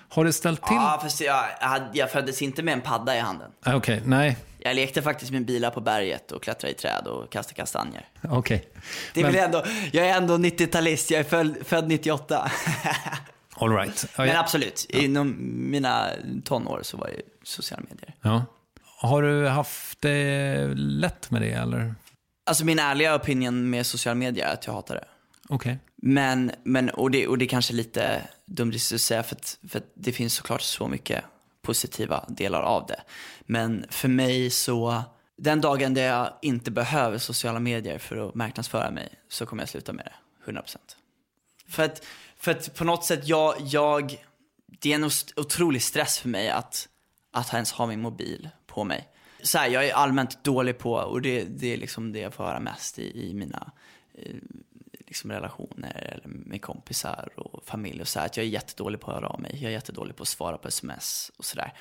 har 0.09 0.25
det 0.25 0.33
ställt 0.33 0.65
till? 0.65 0.75
Ja, 0.75 0.99
fast 1.03 1.21
jag, 1.21 1.45
jag, 1.93 2.11
föddes 2.11 2.41
inte 2.41 2.63
med 2.63 2.73
en 2.73 2.81
padda 2.81 3.15
i 3.15 3.19
handen. 3.19 3.51
Ah, 3.63 3.75
Okej, 3.75 4.01
nej. 4.05 4.37
Jag 4.59 4.75
lekte 4.75 5.01
faktiskt 5.01 5.31
med 5.31 5.45
bilar 5.45 5.71
på 5.71 5.81
berget 5.81 6.31
och 6.31 6.43
klättrade 6.43 6.71
i 6.71 6.75
träd 6.75 7.07
och 7.07 7.29
kastade 7.31 7.55
kastanjer. 7.55 8.07
Okej. 8.29 8.67
Det 9.13 9.19
är 9.21 9.23
Men- 9.31 9.35
ändå, 9.35 9.63
jag 9.91 10.07
är 10.09 10.17
ändå 10.17 10.37
90-talist, 10.37 11.11
jag 11.11 11.19
är 11.19 11.23
född, 11.23 11.55
född 11.65 11.87
98. 11.87 12.51
All 13.55 13.75
right. 13.75 14.05
Ja, 14.17 14.23
Men 14.23 14.27
ja. 14.27 14.39
absolut, 14.39 14.85
inom 14.89 15.35
mina 15.71 16.07
tonår 16.45 16.79
så 16.83 16.97
var 16.97 17.07
det 17.07 17.21
sociala 17.43 17.83
medier. 17.89 18.15
ja. 18.21 18.45
Har 19.01 19.21
du 19.21 19.47
haft 19.47 20.01
det 20.01 20.67
lätt 20.75 21.31
med 21.31 21.41
det, 21.41 21.51
eller? 21.51 21.95
Alltså 22.45 22.65
min 22.65 22.79
ärliga 22.79 23.15
opinion 23.15 23.69
med 23.69 23.85
sociala 23.85 24.15
medier 24.15 24.47
är 24.47 24.53
att 24.53 24.65
jag 24.67 24.73
hatar 24.73 24.95
det. 24.95 25.03
Okej. 25.49 25.79
Men, 26.01 26.51
men 26.63 26.89
och, 26.89 27.11
det, 27.11 27.27
och 27.27 27.37
det 27.37 27.45
är 27.45 27.49
kanske 27.49 27.73
lite 27.73 28.27
dumt 28.45 28.73
att 28.75 29.01
säga 29.01 29.23
för 29.23 29.35
att, 29.35 29.57
för 29.69 29.79
att 29.79 29.91
det 29.93 30.11
finns 30.11 30.33
såklart 30.33 30.61
så 30.61 30.87
mycket 30.87 31.23
positiva 31.61 32.25
delar 32.27 32.61
av 32.61 32.85
det. 32.85 33.01
Men 33.41 33.85
för 33.89 34.07
mig 34.07 34.49
så, 34.49 35.03
den 35.37 35.61
dagen 35.61 35.93
där 35.93 36.07
jag 36.07 36.33
inte 36.41 36.71
behöver 36.71 37.17
sociala 37.17 37.59
medier 37.59 37.97
för 37.97 38.29
att 38.29 38.35
marknadsföra 38.35 38.91
mig 38.91 39.09
så 39.29 39.45
kommer 39.45 39.61
jag 39.63 39.69
sluta 39.69 39.93
med 39.93 40.09
det, 40.45 40.51
100%. 40.51 40.77
För 41.67 41.83
att, 41.83 42.05
för 42.37 42.51
att 42.51 42.75
på 42.75 42.83
något 42.83 43.05
sätt, 43.05 43.27
jag, 43.27 43.55
jag, 43.59 44.25
det 44.65 44.91
är 44.91 44.95
en 44.95 45.09
otrolig 45.35 45.81
stress 45.81 46.19
för 46.19 46.29
mig 46.29 46.49
att, 46.49 46.87
att 47.31 47.53
ens 47.53 47.71
ha 47.71 47.85
min 47.85 48.01
mobil 48.01 48.49
på 48.67 48.83
mig. 48.83 49.07
Så 49.43 49.57
här, 49.57 49.69
jag 49.69 49.87
är 49.87 49.93
allmänt 49.93 50.43
dålig 50.43 50.77
på, 50.77 50.93
och 50.93 51.21
det, 51.21 51.43
det 51.43 51.73
är 51.73 51.77
liksom 51.77 52.13
det 52.13 52.19
jag 52.19 52.33
får 52.33 52.43
höra 52.43 52.59
mest 52.59 52.99
i, 52.99 53.29
i 53.29 53.33
mina 53.33 53.71
eh, 54.13 54.35
liksom 55.09 55.31
relationer 55.31 56.11
eller 56.15 56.27
med 56.27 56.61
kompisar 56.61 57.29
och 57.35 57.63
familj 57.65 58.01
och 58.01 58.07
så 58.07 58.19
här, 58.19 58.25
att 58.25 58.37
jag 58.37 58.45
är 58.45 58.49
jättedålig 58.49 58.99
på 58.99 59.11
att 59.11 59.17
höra 59.17 59.27
av 59.27 59.41
mig. 59.41 59.51
Jag 59.53 59.63
är 59.63 59.73
jättedålig 59.73 60.15
på 60.15 60.23
att 60.23 60.27
svara 60.27 60.57
på 60.57 60.67
sms 60.67 61.31
och 61.37 61.45
sådär. 61.45 61.73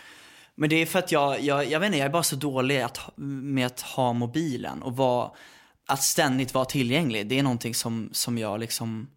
Men 0.55 0.71
det 0.71 0.77
är 0.77 0.87
för 0.87 0.99
att 0.99 1.13
jag, 1.13 1.41
jag, 1.41 1.71
jag 1.71 1.81
vet 1.81 1.87
inte, 1.87 1.99
jag 1.99 2.07
är 2.07 2.11
bara 2.11 2.23
så 2.23 2.37
dålig 2.37 2.81
att, 2.81 3.11
med 3.17 3.67
att 3.67 3.81
ha 3.81 4.13
mobilen 4.13 4.83
och 4.83 4.97
vara, 4.97 5.31
att 5.87 6.03
ständigt 6.03 6.55
vara 6.55 6.65
tillgänglig. 6.65 7.29
Det 7.29 7.39
är 7.39 7.43
någonting 7.43 7.75
som, 7.75 8.09
som 8.13 8.39
jag 8.39 8.61
liksom 8.61 9.09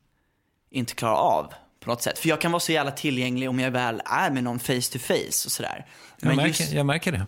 inte 0.69 0.95
klarar 0.95 1.15
av 1.15 1.53
på 1.79 1.89
något 1.89 2.01
sätt. 2.01 2.19
För 2.19 2.29
jag 2.29 2.41
kan 2.41 2.51
vara 2.51 2.59
så 2.59 2.71
jävla 2.71 2.91
tillgänglig 2.91 3.49
om 3.49 3.59
jag 3.59 3.71
väl 3.71 4.01
är 4.05 4.31
med 4.31 4.43
någon 4.43 4.59
face 4.59 4.91
to 4.91 4.99
face 4.99 5.45
och 5.45 5.51
sådär. 5.51 5.85
Jag, 6.19 6.35
märker, 6.35 6.75
jag 6.75 6.85
märker 6.85 7.11
det. 7.11 7.25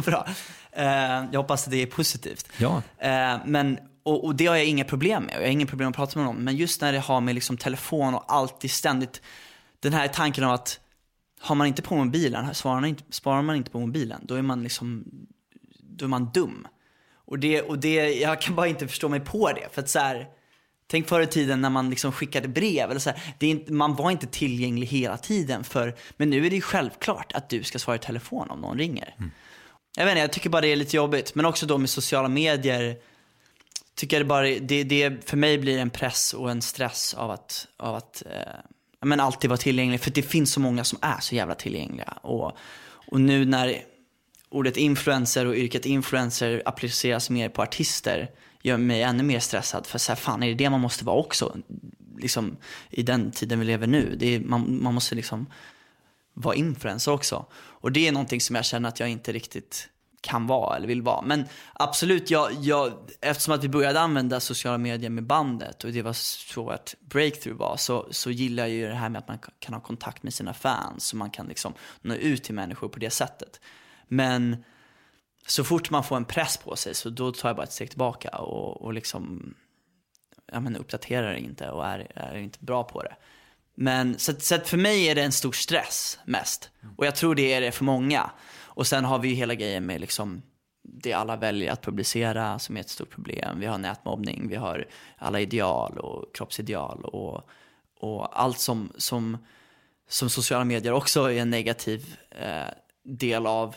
Bra. 0.04 0.26
Eh, 0.72 1.24
jag 1.32 1.40
hoppas 1.40 1.64
att 1.64 1.70
det 1.70 1.82
är 1.82 1.86
positivt. 1.86 2.48
Ja. 2.58 2.82
Eh, 2.98 3.36
men, 3.44 3.78
och, 4.06 4.24
och 4.24 4.34
det 4.34 4.46
har 4.46 4.56
jag 4.56 4.66
inga 4.66 4.84
problem 4.84 5.22
med. 5.22 5.34
Jag 5.34 5.40
har 5.40 5.46
inga 5.46 5.66
problem 5.66 5.88
att 5.88 5.96
prata 5.96 6.18
med 6.18 6.26
någon. 6.26 6.36
Men 6.36 6.56
just 6.56 6.80
när 6.80 6.92
det 6.92 6.98
har 6.98 7.20
med 7.20 7.34
liksom 7.34 7.56
telefon 7.56 8.14
och 8.14 8.24
alltid 8.32 8.70
ständigt 8.70 9.22
den 9.80 9.92
här 9.92 10.08
tanken 10.08 10.44
av 10.44 10.52
att 10.52 10.80
har 11.40 11.54
man 11.54 11.66
inte 11.66 11.82
på 11.82 11.96
mobilen, 11.96 12.54
svarar 12.54 12.80
man 12.80 12.84
inte, 12.84 13.02
sparar 13.10 13.42
man 13.42 13.56
inte 13.56 13.70
på 13.70 13.80
mobilen, 13.80 14.20
då 14.22 14.34
är 14.34 14.42
man 14.42 14.62
liksom, 14.62 15.04
då 15.80 16.04
är 16.04 16.08
man 16.08 16.30
dum. 16.34 16.66
Och 17.14 17.38
det, 17.38 17.62
och 17.62 17.78
det, 17.78 17.94
jag 17.94 18.40
kan 18.40 18.54
bara 18.54 18.66
inte 18.66 18.88
förstå 18.88 19.08
mig 19.08 19.20
på 19.20 19.52
det. 19.52 19.68
För 19.72 19.82
att 19.82 19.88
så 19.88 19.98
här, 19.98 20.26
tänk 20.86 21.08
förr 21.08 21.20
i 21.20 21.26
tiden 21.26 21.60
när 21.60 21.70
man 21.70 21.90
liksom 21.90 22.12
skickade 22.12 22.48
brev. 22.48 22.90
Eller 22.90 23.00
så 23.00 23.10
här, 23.10 23.34
det 23.38 23.46
är 23.46 23.50
inte, 23.50 23.72
man 23.72 23.94
var 23.94 24.10
inte 24.10 24.26
tillgänglig 24.26 24.86
hela 24.86 25.16
tiden. 25.16 25.64
För, 25.64 25.96
men 26.16 26.30
nu 26.30 26.46
är 26.46 26.50
det 26.50 26.56
ju 26.56 26.62
självklart 26.62 27.32
att 27.32 27.48
du 27.48 27.62
ska 27.62 27.78
svara 27.78 27.96
i 27.96 27.98
telefon 27.98 28.50
om 28.50 28.60
någon 28.60 28.78
ringer. 28.78 29.14
Mm. 29.18 29.30
Jag 29.96 30.04
vet 30.04 30.12
inte, 30.12 30.20
jag 30.20 30.32
tycker 30.32 30.50
bara 30.50 30.60
det 30.62 30.68
är 30.68 30.76
lite 30.76 30.96
jobbigt. 30.96 31.34
Men 31.34 31.46
också 31.46 31.66
då 31.66 31.78
med 31.78 31.90
sociala 31.90 32.28
medier. 32.28 32.96
Tycker 33.96 34.18
det 34.18 34.24
bara, 34.24 34.42
det, 34.42 34.84
det 34.84 35.28
för 35.28 35.36
mig 35.36 35.58
blir 35.58 35.78
en 35.78 35.90
press 35.90 36.34
och 36.34 36.50
en 36.50 36.62
stress 36.62 37.14
av 37.14 37.30
att, 37.30 37.66
av 37.76 37.94
att 37.94 38.22
eh, 38.26 38.60
men 39.00 39.20
alltid 39.20 39.50
vara 39.50 39.58
tillgänglig. 39.58 40.00
För 40.00 40.10
det 40.10 40.22
finns 40.22 40.52
så 40.52 40.60
många 40.60 40.84
som 40.84 40.98
är 41.02 41.20
så 41.20 41.34
jävla 41.34 41.54
tillgängliga. 41.54 42.18
Och, 42.22 42.52
och 42.88 43.20
nu 43.20 43.44
när 43.44 43.82
ordet 44.48 44.76
influencer 44.76 45.46
och 45.46 45.54
yrket 45.54 45.86
influencer 45.86 46.62
appliceras 46.64 47.30
mer 47.30 47.48
på 47.48 47.62
artister 47.62 48.30
gör 48.62 48.76
mig 48.76 49.02
ännu 49.02 49.22
mer 49.22 49.40
stressad. 49.40 49.86
För 49.86 49.98
så 49.98 50.12
här, 50.12 50.16
fan 50.16 50.42
är 50.42 50.48
det 50.48 50.54
det 50.54 50.70
man 50.70 50.80
måste 50.80 51.04
vara 51.04 51.16
också? 51.16 51.56
Liksom, 52.18 52.56
I 52.90 53.02
den 53.02 53.30
tiden 53.30 53.58
vi 53.58 53.64
lever 53.64 53.86
nu. 53.86 54.16
Det 54.18 54.34
är, 54.34 54.40
man, 54.40 54.82
man 54.82 54.94
måste 54.94 55.14
liksom 55.14 55.46
vara 56.34 56.54
influencer 56.54 57.12
också. 57.12 57.46
Och 57.54 57.92
det 57.92 58.08
är 58.08 58.12
någonting 58.12 58.40
som 58.40 58.56
jag 58.56 58.64
känner 58.64 58.88
att 58.88 59.00
jag 59.00 59.08
inte 59.08 59.32
riktigt 59.32 59.88
kan 60.26 60.46
vara 60.46 60.76
eller 60.76 60.86
vill 60.86 61.02
vara. 61.02 61.22
Men 61.22 61.44
absolut, 61.72 62.30
jag, 62.30 62.52
jag, 62.52 62.92
eftersom 63.20 63.54
att 63.54 63.64
vi 63.64 63.68
började 63.68 64.00
använda 64.00 64.40
sociala 64.40 64.78
medier 64.78 65.10
med 65.10 65.24
bandet 65.24 65.84
och 65.84 65.90
det 65.90 66.02
var 66.02 66.12
så 66.12 66.70
att 66.70 66.94
breakthrough 67.00 67.58
var, 67.58 67.76
så, 67.76 68.08
så 68.10 68.30
gillar 68.30 68.62
jag 68.62 68.70
ju 68.70 68.88
det 68.88 68.94
här 68.94 69.08
med 69.08 69.18
att 69.18 69.28
man 69.28 69.38
kan 69.58 69.74
ha 69.74 69.80
kontakt 69.80 70.22
med 70.22 70.34
sina 70.34 70.54
fans 70.54 71.12
och 71.12 71.18
man 71.18 71.30
kan 71.30 71.46
liksom 71.46 71.74
nå 72.02 72.14
ut 72.14 72.44
till 72.44 72.54
människor 72.54 72.88
på 72.88 72.98
det 72.98 73.10
sättet. 73.10 73.60
Men 74.08 74.64
så 75.46 75.64
fort 75.64 75.90
man 75.90 76.04
får 76.04 76.16
en 76.16 76.24
press 76.24 76.56
på 76.56 76.76
sig 76.76 76.94
så 76.94 77.10
då 77.10 77.32
tar 77.32 77.48
jag 77.48 77.56
bara 77.56 77.64
ett 77.64 77.72
steg 77.72 77.88
tillbaka 77.88 78.38
och, 78.38 78.82
och 78.82 78.92
liksom 78.92 79.54
ja, 80.52 80.60
men 80.60 80.76
uppdaterar 80.76 81.34
inte 81.34 81.70
och 81.70 81.86
är, 81.86 82.12
är 82.14 82.36
inte 82.36 82.58
bra 82.60 82.84
på 82.84 83.02
det. 83.02 83.16
Men 83.74 84.18
så, 84.18 84.32
så 84.38 84.58
för 84.58 84.76
mig 84.76 85.08
är 85.08 85.14
det 85.14 85.22
en 85.22 85.32
stor 85.32 85.52
stress 85.52 86.18
mest. 86.24 86.70
Och 86.96 87.06
jag 87.06 87.16
tror 87.16 87.34
det 87.34 87.52
är 87.54 87.60
det 87.60 87.72
för 87.72 87.84
många. 87.84 88.30
Och 88.76 88.86
sen 88.86 89.04
har 89.04 89.18
vi 89.18 89.28
ju 89.28 89.34
hela 89.34 89.54
grejen 89.54 89.86
med 89.86 90.00
liksom 90.00 90.42
det 90.82 91.12
alla 91.12 91.36
väljer 91.36 91.72
att 91.72 91.82
publicera 91.82 92.58
som 92.58 92.76
är 92.76 92.80
ett 92.80 92.88
stort 92.88 93.10
problem. 93.10 93.60
Vi 93.60 93.66
har 93.66 93.78
nätmobbning, 93.78 94.48
vi 94.48 94.56
har 94.56 94.86
alla 95.18 95.40
ideal 95.40 95.98
och 95.98 96.34
kroppsideal 96.34 97.04
och, 97.04 97.48
och 98.00 98.40
allt 98.40 98.58
som, 98.58 98.92
som, 98.96 99.38
som 100.08 100.30
sociala 100.30 100.64
medier 100.64 100.92
också 100.92 101.30
är 101.30 101.40
en 101.40 101.50
negativ 101.50 102.16
eh, 102.30 102.68
del 103.04 103.46
av 103.46 103.74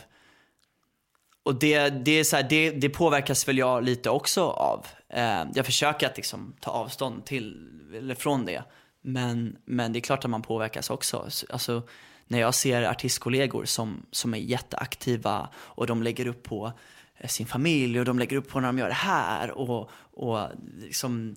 och 1.42 1.54
det, 1.54 1.90
det, 1.90 2.10
är 2.10 2.24
så 2.24 2.36
här, 2.36 2.42
det, 2.42 2.70
det 2.70 2.88
påverkas 2.88 3.48
väl 3.48 3.58
jag 3.58 3.84
lite 3.84 4.10
också 4.10 4.42
av. 4.42 4.86
Eh, 5.08 5.44
jag 5.54 5.66
försöker 5.66 6.06
att 6.06 6.16
liksom 6.16 6.56
ta 6.60 6.70
avstånd 6.70 7.24
till, 7.24 7.68
eller 7.94 8.14
från 8.14 8.44
det. 8.44 8.62
Men, 9.02 9.56
men 9.64 9.92
det 9.92 9.98
är 9.98 10.00
klart 10.00 10.24
att 10.24 10.30
man 10.30 10.42
påverkas 10.42 10.90
också. 10.90 11.28
Alltså, 11.50 11.82
när 12.30 12.40
jag 12.40 12.54
ser 12.54 12.82
artistkollegor 12.82 13.64
som, 13.64 14.06
som 14.10 14.34
är 14.34 14.38
jätteaktiva 14.38 15.48
och 15.54 15.86
de 15.86 16.02
lägger 16.02 16.26
upp 16.26 16.42
på 16.42 16.72
eh, 17.16 17.28
sin 17.28 17.46
familj 17.46 17.98
och 17.98 18.04
de 18.04 18.18
lägger 18.18 18.36
upp 18.36 18.48
på 18.48 18.60
när 18.60 18.68
de 18.68 18.78
gör 18.78 18.88
det 18.88 18.94
här. 18.94 19.50
Och, 19.50 19.90
och 20.14 20.48
liksom, 20.78 21.36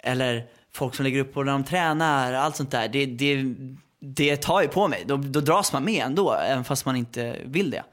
eller 0.00 0.46
folk 0.72 0.94
som 0.94 1.04
lägger 1.04 1.20
upp 1.20 1.34
på 1.34 1.42
när 1.42 1.52
de 1.52 1.64
tränar, 1.64 2.32
allt 2.32 2.56
sånt 2.56 2.70
där. 2.70 2.88
Det, 2.88 3.06
det, 3.06 3.54
det 4.00 4.36
tar 4.36 4.62
ju 4.62 4.68
på 4.68 4.88
mig. 4.88 5.04
Då, 5.06 5.16
då 5.16 5.40
dras 5.40 5.72
man 5.72 5.84
med 5.84 6.04
ändå, 6.06 6.32
även 6.32 6.64
fast 6.64 6.86
man 6.86 6.96
inte 6.96 7.40
vill 7.44 7.70
det. 7.70 7.84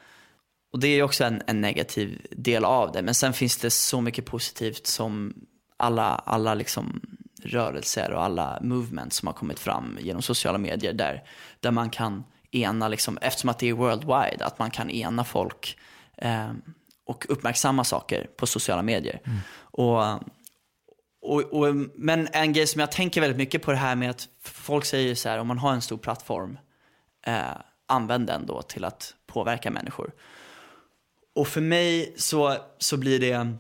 Och 0.74 0.80
det 0.80 0.88
är 0.88 0.96
ju 0.96 1.04
också 1.04 1.24
en, 1.24 1.42
en, 1.48 1.62
negativ 1.62 2.26
del 2.32 2.66
av 2.66 2.92
det. 2.92 3.02
Men 3.02 3.16
sen 3.16 3.34
finns 3.34 3.58
det 3.58 3.70
så 3.70 4.02
mycket 4.02 4.26
positivt 4.26 4.88
som 4.88 5.34
alla, 5.78 6.16
alla 6.16 6.54
liksom 6.54 7.02
rörelser 7.44 8.12
och 8.12 8.24
alla 8.24 8.60
movements 8.62 9.18
som 9.18 9.28
har 9.28 9.34
kommit 9.34 9.60
fram 9.60 9.98
genom 10.02 10.22
sociala 10.22 10.58
medier 10.58 10.94
där, 10.94 11.24
där 11.60 11.72
man 11.72 11.90
kan 11.90 12.24
ena, 12.52 12.88
liksom, 12.88 13.18
eftersom 13.22 13.50
att 13.50 13.60
det 13.60 13.70
är 13.70 13.74
worldwide, 13.74 14.46
att 14.46 14.60
man 14.60 14.72
kan 14.72 14.90
ena 14.90 15.24
folk 15.24 15.78
eh, 16.18 16.52
och 17.06 17.26
uppmärksamma 17.30 17.84
saker 17.84 18.30
på 18.38 18.48
sociala 18.48 18.82
medier. 18.82 19.22
Mm. 19.24 19.40
Och, 19.56 20.04
och, 21.22 21.42
och, 21.42 21.76
men 21.96 22.28
en 22.32 22.54
grej 22.54 22.68
som 22.68 22.80
jag 22.80 22.92
tänker 22.92 23.22
väldigt 23.22 23.38
mycket 23.38 23.62
på 23.62 23.72
det 23.72 23.78
här 23.78 23.96
med 23.96 24.10
att 24.10 24.28
folk 24.42 24.86
säger 24.86 25.16
så 25.16 25.30
här, 25.30 25.38
om 25.38 25.48
man 25.48 25.58
har 25.58 25.74
en 25.74 25.82
stor 25.82 25.98
plattform, 25.98 26.58
eh, 27.26 27.42
använd 27.88 28.28
den 28.28 28.46
då 28.46 28.62
till 28.62 28.86
att 28.86 29.16
påverka 29.28 29.72
människor. 29.72 30.12
Och 31.36 31.48
för 31.48 31.62
mig 31.62 32.14
så, 32.18 32.58
så 32.78 32.98
blir 32.98 33.20
det, 33.20 33.56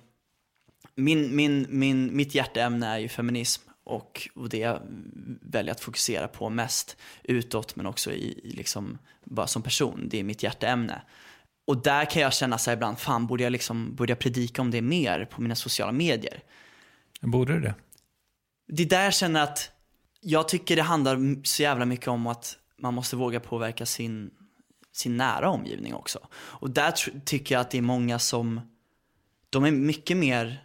min, 0.95 1.35
min, 1.35 1.65
min, 1.69 2.15
mitt 2.15 2.35
hjärteämne 2.35 2.87
är 2.87 2.97
ju 2.97 3.09
feminism 3.09 3.70
och, 3.91 4.29
och 4.35 4.49
det 4.49 4.57
jag 4.57 4.81
väljer 5.41 5.71
att 5.71 5.79
fokusera 5.79 6.27
på 6.27 6.49
mest 6.49 6.97
utåt 7.23 7.75
men 7.75 7.85
också 7.85 8.11
i, 8.11 8.39
i 8.43 8.51
liksom, 8.51 8.97
bara 9.23 9.47
som 9.47 9.61
person. 9.61 10.07
Det 10.09 10.19
är 10.19 10.23
mitt 10.23 10.43
hjärteämne. 10.43 11.01
Och 11.65 11.83
där 11.83 12.05
kan 12.05 12.21
jag 12.21 12.33
känna 12.33 12.57
så 12.57 12.69
här 12.69 12.77
ibland, 12.77 12.99
fan 12.99 13.27
borde 13.27 13.43
jag, 13.43 13.51
liksom, 13.51 13.95
borde 13.95 14.11
jag 14.11 14.19
predika 14.19 14.61
om 14.61 14.71
det 14.71 14.81
mer 14.81 15.25
på 15.25 15.41
mina 15.41 15.55
sociala 15.55 15.91
medier? 15.91 16.43
Borde 17.21 17.53
du 17.53 17.59
det? 17.59 17.75
Det 18.67 18.83
är 18.83 18.87
där 18.87 19.03
jag 19.03 19.13
känner 19.13 19.43
att 19.43 19.71
jag 20.21 20.47
tycker 20.47 20.75
det 20.75 20.81
handlar 20.81 21.45
så 21.45 21.61
jävla 21.61 21.85
mycket 21.85 22.07
om 22.07 22.27
att 22.27 22.57
man 22.77 22.93
måste 22.93 23.15
våga 23.15 23.39
påverka 23.39 23.85
sin 23.85 24.31
sin 24.91 25.17
nära 25.17 25.49
omgivning 25.49 25.93
också. 25.93 26.19
Och 26.33 26.69
där 26.69 27.19
tycker 27.25 27.55
jag 27.55 27.61
att 27.61 27.71
det 27.71 27.77
är 27.77 27.81
många 27.81 28.19
som, 28.19 28.61
de 29.49 29.65
är 29.65 29.71
mycket 29.71 30.17
mer 30.17 30.63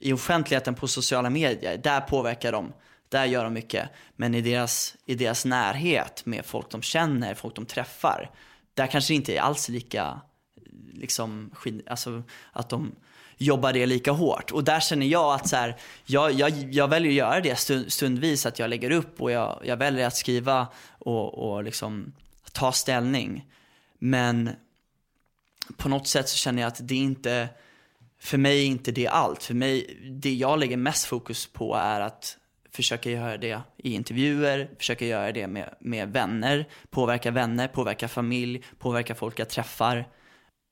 i 0.00 0.12
offentligheten 0.12 0.74
på 0.74 0.88
sociala 0.88 1.30
medier, 1.30 1.78
där 1.78 2.00
påverkar 2.00 2.52
de, 2.52 2.72
där 3.08 3.24
gör 3.24 3.44
de 3.44 3.52
mycket. 3.52 3.88
Men 4.16 4.34
i 4.34 4.40
deras, 4.40 4.96
i 5.04 5.14
deras 5.14 5.44
närhet 5.44 6.26
med 6.26 6.44
folk 6.46 6.70
de 6.70 6.82
känner, 6.82 7.34
folk 7.34 7.56
de 7.56 7.66
träffar, 7.66 8.30
där 8.74 8.86
kanske 8.86 9.12
det 9.12 9.16
inte 9.16 9.36
är 9.36 9.40
alls 9.40 9.68
lika, 9.68 10.20
liksom, 10.92 11.50
alltså 11.86 12.22
att 12.52 12.68
de 12.68 12.94
jobbar 13.36 13.72
det 13.72 13.86
lika 13.86 14.12
hårt. 14.12 14.50
Och 14.50 14.64
där 14.64 14.80
känner 14.80 15.06
jag 15.06 15.34
att 15.34 15.48
så 15.48 15.56
här, 15.56 15.76
jag, 16.04 16.32
jag, 16.32 16.50
jag 16.72 16.88
väljer 16.88 17.10
att 17.10 17.16
göra 17.16 17.40
det 17.40 17.56
stund, 17.56 17.92
stundvis, 17.92 18.46
att 18.46 18.58
jag 18.58 18.70
lägger 18.70 18.90
upp 18.90 19.20
och 19.20 19.30
jag, 19.30 19.62
jag 19.64 19.76
väljer 19.76 20.06
att 20.06 20.16
skriva 20.16 20.66
och, 20.98 21.34
och 21.34 21.64
liksom 21.64 22.12
ta 22.52 22.72
ställning. 22.72 23.44
Men 23.98 24.50
på 25.76 25.88
något 25.88 26.08
sätt 26.08 26.28
så 26.28 26.36
känner 26.36 26.62
jag 26.62 26.68
att 26.68 26.88
det 26.88 26.96
inte, 26.96 27.48
för 28.20 28.38
mig 28.38 28.62
är 28.62 28.66
inte 28.66 28.92
det 28.92 29.08
allt. 29.08 29.42
För 29.42 29.54
mig, 29.54 29.98
det 30.22 30.34
jag 30.34 30.58
lägger 30.58 30.76
mest 30.76 31.04
fokus 31.04 31.46
på 31.46 31.74
är 31.74 32.00
att 32.00 32.36
försöka 32.72 33.10
göra 33.10 33.36
det 33.36 33.60
i 33.76 33.92
intervjuer, 33.94 34.70
försöka 34.78 35.06
göra 35.06 35.32
det 35.32 35.46
med, 35.46 35.74
med 35.80 36.12
vänner, 36.12 36.68
påverka 36.90 37.30
vänner, 37.30 37.68
påverka 37.68 38.08
familj, 38.08 38.64
påverka 38.78 39.14
folk 39.14 39.38
jag 39.38 39.48
träffar. 39.48 39.96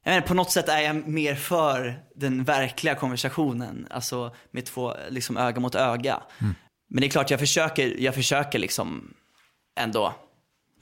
Jag 0.05 0.13
menar, 0.13 0.27
på 0.27 0.35
något 0.35 0.51
sätt 0.51 0.69
är 0.69 0.81
jag 0.81 1.09
mer 1.09 1.35
för 1.35 2.03
den 2.15 2.45
verkliga 2.45 2.95
konversationen, 2.95 3.87
alltså 3.91 4.35
med 4.51 4.65
två, 4.65 4.95
liksom 5.09 5.37
öga 5.37 5.61
mot 5.61 5.75
öga. 5.75 6.23
Mm. 6.41 6.55
Men 6.89 7.01
det 7.01 7.07
är 7.07 7.11
klart, 7.11 7.31
jag 7.31 7.41
försöker, 7.41 7.97
jag 8.01 8.15
försöker 8.15 8.59
liksom 8.59 9.15
ändå 9.81 10.15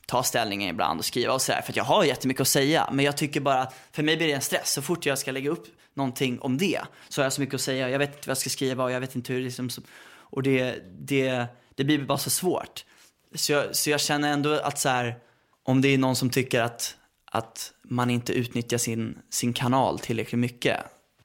ta 0.07 0.23
ställningen 0.23 0.71
ibland 0.71 0.99
och 0.99 1.05
skriva 1.05 1.33
och 1.33 1.43
sådär. 1.43 1.63
För 1.63 1.73
jag 1.77 1.85
har 1.85 2.05
jättemycket 2.05 2.41
att 2.41 2.49
säga. 2.49 2.89
Men 2.93 3.05
jag 3.05 3.17
tycker 3.17 3.41
bara 3.41 3.63
att 3.63 3.75
för 3.93 4.03
mig 4.03 4.17
blir 4.17 4.27
det 4.27 4.33
en 4.33 4.41
stress. 4.41 4.73
Så 4.73 4.83
fort 4.83 5.07
jag 5.07 5.19
ska 5.19 5.33
lägga 5.33 5.51
upp 5.51 5.67
någonting 5.95 6.41
om 6.41 6.59
det 6.59 6.81
så 7.09 7.21
har 7.21 7.25
jag 7.25 7.33
så 7.33 7.41
mycket 7.41 7.55
att 7.55 7.61
säga. 7.61 7.91
Jag 7.91 7.99
vet 7.99 8.09
inte 8.09 8.29
vad 8.29 8.31
jag 8.31 8.39
ska 8.39 8.51
skriva 8.51 8.85
och 8.85 8.91
jag 8.91 9.01
vet 9.01 9.15
inte 9.15 9.33
hur 9.33 9.41
det 9.41 9.45
liksom, 9.45 9.71
Och 10.15 10.43
det, 10.43 10.83
det, 10.99 11.47
det 11.75 11.85
blir 11.85 11.99
bara 11.99 12.19
så 12.19 12.31
svårt. 12.31 12.85
Så 13.35 13.53
jag, 13.53 13.77
så 13.77 13.91
jag 13.91 14.01
känner 14.01 14.33
ändå 14.33 14.61
att 14.61 14.79
så 14.79 14.89
här, 14.89 15.19
om 15.63 15.81
det 15.81 15.89
är 15.89 15.99
någon 15.99 16.17
som 16.17 16.31
tycker 16.31 16.61
att, 16.61 16.97
att 17.25 17.73
man 17.85 18.11
inte 18.11 18.33
utnyttjar 18.33 18.79
sin, 18.79 19.19
sin 19.31 19.53
kanal 19.53 19.99
tillräckligt 19.99 20.39
mycket. 20.39 20.81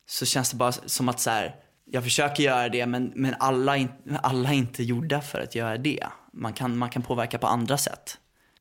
Så 0.05 0.25
känns 0.25 0.49
det 0.49 0.57
bara 0.57 0.71
som 0.71 1.09
att 1.09 1.19
så 1.19 1.29
här, 1.29 1.55
jag 1.85 2.03
försöker 2.03 2.43
göra 2.43 2.69
det 2.69 2.85
men, 2.85 3.11
men 3.15 3.35
alla, 3.39 3.77
in, 3.77 3.89
alla 4.23 4.49
är 4.49 4.53
inte 4.53 4.83
gjorda 4.83 5.21
för 5.21 5.39
att 5.39 5.55
göra 5.55 5.77
det. 5.77 6.07
Man 6.33 6.53
kan, 6.53 6.77
man 6.77 6.89
kan 6.89 7.01
påverka 7.01 7.37
på 7.37 7.47
andra 7.47 7.77
sätt 7.77 8.17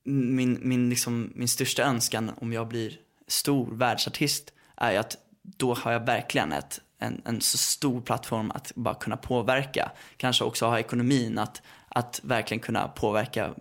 min, 0.09 0.59
min, 0.63 0.91
liksom, 0.91 1.33
min 1.35 1.49
största 1.49 1.83
önskan 1.83 2.31
om 2.37 2.53
jag 2.53 2.69
blir 2.69 2.93
stor 3.27 3.69
världsartist 3.73 4.53
är 4.77 4.99
att 4.99 5.17
då 5.43 5.75
har 5.75 5.93
jag 5.93 6.07
verkligen 6.07 6.53
ett, 6.53 6.81
en, 6.99 7.23
en 7.25 7.41
så 7.41 7.59
stor 7.59 8.01
plattform 8.01 8.51
att 8.51 8.73
bara 8.75 8.95
kunna 8.95 9.17
påverka. 9.17 9.91
Kanske 10.17 10.45
också 10.45 10.67
ha 10.67 10.79
ekonomin 10.79 11.39
att, 11.39 11.63
att 11.89 12.21
verkligen 12.25 12.61
kunna 12.61 12.89
påverka 12.89 13.55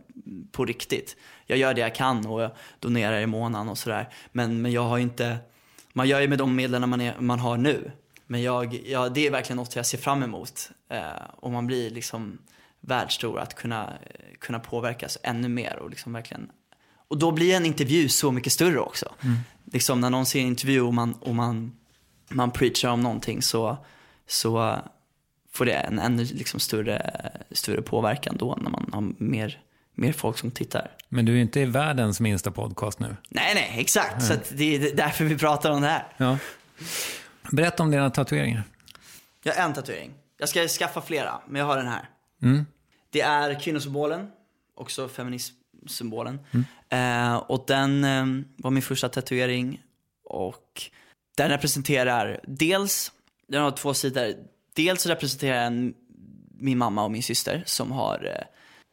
på 0.51 0.65
riktigt. 0.65 1.15
Jag 1.45 1.57
gör 1.57 1.73
det 1.73 1.81
jag 1.81 1.95
kan 1.95 2.25
och 2.25 2.41
jag 2.41 2.51
donerar 2.79 3.19
i 3.19 3.25
månaden 3.25 3.69
och 3.69 3.77
sådär. 3.77 4.09
Men, 4.31 4.61
men 4.61 4.71
jag 4.71 4.83
har 4.83 4.97
inte, 4.97 5.37
man 5.93 6.07
gör 6.07 6.21
ju 6.21 6.27
med 6.27 6.37
de 6.37 6.55
medlen 6.55 6.89
man, 6.89 7.01
är, 7.01 7.19
man 7.19 7.39
har 7.39 7.57
nu. 7.57 7.91
Men 8.27 8.41
jag, 8.41 8.73
jag, 8.73 9.13
det 9.13 9.27
är 9.27 9.31
verkligen 9.31 9.57
något 9.57 9.75
jag 9.75 9.85
ser 9.85 9.97
fram 9.97 10.23
emot. 10.23 10.71
Eh, 10.89 11.01
och 11.35 11.51
man 11.51 11.67
blir 11.67 11.89
liksom 11.89 12.37
världsstor, 12.87 13.39
att 13.39 13.53
kunna, 13.55 13.93
kunna 14.39 14.59
påverkas 14.59 15.17
ännu 15.23 15.49
mer 15.49 15.75
och 15.75 15.89
liksom 15.89 16.13
verkligen 16.13 16.51
och 17.07 17.17
då 17.17 17.31
blir 17.31 17.55
en 17.55 17.65
intervju 17.65 18.09
så 18.09 18.31
mycket 18.31 18.53
större 18.53 18.79
också. 18.79 19.13
Liksom 19.71 20.01
när 20.01 20.09
någon 20.09 20.25
ser 20.25 20.39
en 20.39 20.47
intervju 20.47 20.81
och 20.81 20.93
man, 20.93 21.13
och 21.13 21.35
man, 21.35 21.71
man 22.29 22.51
preachar 22.51 22.89
om 22.89 23.01
någonting 23.01 23.41
så, 23.41 23.77
så 24.27 24.81
får 25.51 25.65
det 25.65 25.73
en 25.73 25.99
ännu 25.99 26.23
liksom 26.23 26.59
större, 26.59 27.21
större 27.51 27.81
påverkan 27.81 28.37
då 28.37 28.57
när 28.61 28.69
man 28.69 28.89
har 28.93 29.23
mer, 29.23 29.61
mer 29.93 30.13
folk 30.13 30.37
som 30.37 30.51
tittar. 30.51 30.91
Men 31.09 31.25
du 31.25 31.37
är 31.37 31.41
inte 31.41 31.59
i 31.59 31.65
världens 31.65 32.19
minsta 32.19 32.51
podcast 32.51 32.99
nu. 32.99 33.15
Nej, 33.29 33.55
nej, 33.55 33.75
exakt. 33.77 34.23
Så 34.25 34.33
att 34.33 34.51
det 34.57 34.75
är 34.75 34.95
därför 34.95 35.25
vi 35.25 35.37
pratar 35.37 35.71
om 35.71 35.81
det 35.81 35.87
här. 35.87 36.07
Ja. 36.17 36.37
Berätta 37.51 37.83
om 37.83 37.91
dina 37.91 38.09
tatueringar. 38.09 38.63
Jag 39.43 39.53
har 39.53 39.63
en 39.63 39.73
tatuering. 39.73 40.13
Jag 40.37 40.49
ska 40.49 40.67
skaffa 40.67 41.01
flera, 41.01 41.41
men 41.47 41.59
jag 41.59 41.65
har 41.65 41.77
den 41.77 41.87
här. 41.87 42.09
Mm. 42.41 42.65
Det 43.09 43.21
är 43.21 43.59
kvinnosymbolen, 43.59 44.31
också 44.75 45.07
feminismsymbolen. 45.07 46.39
Mm. 46.51 46.65
Eh, 46.89 47.37
och 47.37 47.63
den 47.67 48.03
eh, 48.03 48.25
var 48.57 48.71
min 48.71 48.83
första 48.83 49.09
tatuering. 49.09 49.81
Och 50.23 50.81
den 51.37 51.49
representerar 51.49 52.39
dels, 52.47 53.11
den 53.47 53.61
har 53.61 53.71
två 53.71 53.93
sidor. 53.93 54.33
Dels 54.73 55.05
representerar 55.05 55.63
den 55.63 55.93
min 56.59 56.77
mamma 56.77 57.03
och 57.03 57.11
min 57.11 57.23
syster 57.23 57.63
som 57.65 57.91
har 57.91 58.25
eh, 58.25 58.45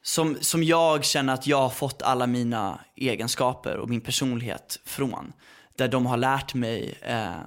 som, 0.02 0.36
som 0.40 0.62
jag 0.62 1.04
känner 1.04 1.34
att 1.34 1.46
jag 1.46 1.60
har 1.60 1.70
fått 1.70 2.02
alla 2.02 2.26
mina 2.26 2.80
egenskaper 2.96 3.76
och 3.76 3.88
min 3.88 4.00
personlighet 4.00 4.80
från. 4.84 5.32
Där 5.76 5.88
de 5.88 6.06
har 6.06 6.16
lärt 6.16 6.54
mig 6.54 6.98
eh, 7.02 7.40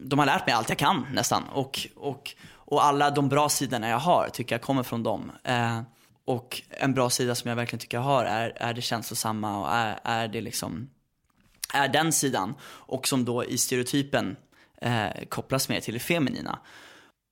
de 0.00 0.18
har 0.18 0.26
lärt 0.26 0.46
mig 0.46 0.54
allt 0.54 0.68
jag 0.68 0.78
kan 0.78 1.06
nästan. 1.12 1.44
Och, 1.52 1.88
och, 1.96 2.34
och 2.70 2.84
alla 2.84 3.10
de 3.10 3.28
bra 3.28 3.48
sidorna 3.48 3.88
jag 3.88 3.98
har 3.98 4.28
tycker 4.28 4.54
jag 4.54 4.62
kommer 4.62 4.82
från 4.82 5.02
dem. 5.02 5.32
Eh, 5.44 5.80
och 6.24 6.62
en 6.70 6.94
bra 6.94 7.10
sida 7.10 7.34
som 7.34 7.48
jag 7.48 7.56
verkligen 7.56 7.80
tycker 7.80 7.96
jag 7.96 8.04
har 8.04 8.24
är, 8.24 8.52
är 8.56 8.74
det 8.74 8.82
känslosamma 8.82 9.60
och 9.60 9.72
är, 9.72 10.00
är 10.02 10.28
det 10.28 10.40
liksom, 10.40 10.90
är 11.74 11.88
den 11.88 12.12
sidan. 12.12 12.54
Och 12.62 13.08
som 13.08 13.24
då 13.24 13.44
i 13.44 13.58
stereotypen 13.58 14.36
eh, 14.80 15.08
kopplas 15.28 15.68
mer 15.68 15.80
till 15.80 15.94
det 15.94 16.00
feminina. 16.00 16.58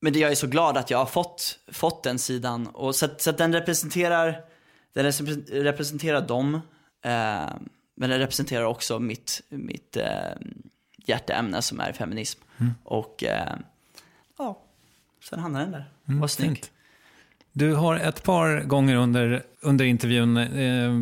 Men 0.00 0.12
det 0.12 0.18
jag 0.18 0.30
är 0.30 0.34
så 0.34 0.46
glad 0.46 0.76
att 0.76 0.90
jag 0.90 0.98
har 0.98 1.06
fått, 1.06 1.58
fått 1.72 2.02
den 2.02 2.18
sidan. 2.18 2.66
Och 2.66 2.94
så, 2.94 3.04
att, 3.04 3.20
så 3.20 3.30
att 3.30 3.38
den 3.38 3.52
representerar, 3.52 4.40
den 4.92 5.12
representerar 5.50 6.20
dem. 6.20 6.54
Eh, 7.04 7.50
men 7.96 8.10
den 8.10 8.18
representerar 8.18 8.64
också 8.64 8.98
mitt, 8.98 9.40
mitt 9.48 9.96
eh, 9.96 10.32
hjärteämne 10.96 11.62
som 11.62 11.80
är 11.80 11.92
feminism. 11.92 12.40
Och 12.84 13.24
eh, 13.24 13.56
sen 15.28 15.38
hamnar 15.38 15.60
den 15.60 15.70
där. 15.70 15.90
Mm, 16.08 16.20
Vad 16.20 16.30
snygg. 16.30 16.48
fint. 16.48 16.70
Du 17.52 17.74
har 17.74 17.96
ett 17.96 18.22
par 18.22 18.60
gånger 18.60 18.96
under, 18.96 19.42
under 19.60 19.84
intervjun 19.84 20.36
eh, 20.36 20.92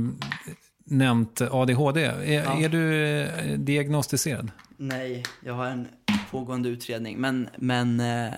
nämnt 0.84 1.40
ADHD. 1.40 2.04
Är, 2.04 2.32
Ja. 2.44 2.60
är 2.60 2.68
du 2.68 3.02
eh, 3.20 3.58
diagnostiserad? 3.58 4.50
Nej, 4.76 5.22
jag 5.44 5.54
har 5.54 5.66
en 5.66 5.88
pågående 6.30 6.68
utredning. 6.68 7.18
Men, 7.18 7.48
men 7.58 8.00
eh, 8.00 8.32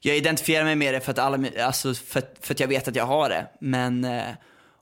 jag 0.00 0.16
identifierar 0.16 0.64
mig 0.64 0.76
med 0.76 0.94
det 0.94 1.00
för 1.00 1.10
att, 1.12 1.18
alla, 1.18 1.48
alltså 1.64 1.94
för, 1.94 2.22
för 2.40 2.54
att 2.54 2.60
jag 2.60 2.68
vet 2.68 2.88
att 2.88 2.96
jag 2.96 3.06
har 3.06 3.28
det. 3.28 3.46
Men, 3.60 4.04
eh, 4.04 4.22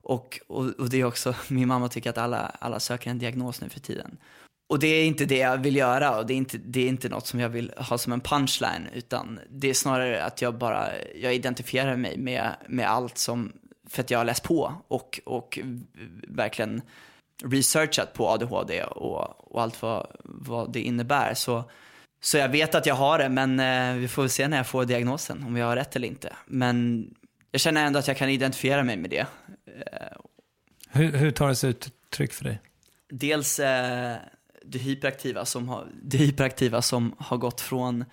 och, 0.03 0.41
och, 0.49 0.65
och 0.67 0.91
det 0.91 1.01
är 1.01 1.05
också, 1.05 1.35
min 1.49 1.69
mamma 1.69 1.89
tycker 1.89 2.11
att 2.11 2.19
alla, 2.19 2.39
alla 2.59 2.81
söker 2.81 3.11
en 3.11 3.19
diagnos 3.19 3.61
nu 3.61 3.69
för 3.69 3.81
tiden. 3.81 4.17
Och 4.73 4.79
det 4.79 4.87
är 4.87 5.05
inte 5.05 5.25
det 5.25 5.39
jag 5.39 5.59
vill 5.59 5.77
göra 5.77 6.19
och 6.19 6.27
det 6.27 6.33
är 6.35 6.37
inte, 6.37 6.59
det 6.59 6.81
är 6.81 6.89
inte 6.89 7.09
något 7.09 7.27
som 7.27 7.41
jag 7.41 7.49
vill 7.49 7.73
ha 7.77 7.99
som 7.99 8.13
en 8.13 8.21
punchline. 8.21 8.89
Utan 8.95 9.41
det 9.51 9.71
är 9.71 9.75
snarare 9.75 10.25
att 10.25 10.43
jag 10.43 10.59
bara, 10.59 10.89
jag 11.15 11.35
identifierar 11.35 11.97
mig 11.97 12.19
med, 12.19 12.51
med 12.69 12.91
allt 12.91 13.19
som, 13.19 13.53
för 13.89 14.03
att 14.03 14.11
jag 14.11 14.19
har 14.19 14.25
läst 14.25 14.43
på 14.43 14.75
och, 14.89 15.21
och 15.25 15.59
verkligen 16.29 16.83
researchat 17.45 18.15
på 18.15 18.29
ADHD 18.29 18.85
och, 18.85 19.53
och 19.53 19.63
allt 19.63 19.83
vad, 19.83 20.07
vad 20.25 20.73
det 20.73 20.81
innebär. 20.81 21.35
Så, 21.35 21.65
så 22.21 22.39
jag 22.39 22.49
vet 22.49 22.75
att 22.75 22.87
jag 22.87 22.95
har 22.95 23.19
det, 23.19 23.29
men 23.29 23.61
eh, 23.61 23.95
vi 23.95 24.09
får 24.09 24.23
väl 24.23 24.31
se 24.31 24.49
när 24.49 24.57
jag 24.57 24.67
får 24.67 24.85
diagnosen, 24.85 25.45
om 25.47 25.57
jag 25.57 25.67
har 25.67 25.77
rätt 25.77 25.97
eller 25.97 26.09
inte. 26.09 26.33
Men 26.47 27.07
jag 27.51 27.61
känner 27.61 27.87
ändå 27.87 27.99
att 27.99 28.09
jag 28.09 28.17
kan 28.17 28.29
identifiera 28.29 28.83
mig 28.83 28.97
med 28.97 29.11
det. 29.11 29.27
Hur, 30.91 31.13
hur 31.13 31.31
tar 31.31 31.49
det 31.49 31.57
sig 31.57 31.71
uttryck 31.71 32.33
för 32.33 32.45
dig? 32.45 32.61
Dels 33.11 33.59
eh, 33.59 34.17
det, 34.65 34.79
hyperaktiva 34.79 35.45
som 35.45 35.69
har, 35.69 35.87
det 36.03 36.19
hyperaktiva 36.19 36.83
som 36.83 37.15
har 37.19 37.37
gått 37.37 37.61
från 37.61 38.05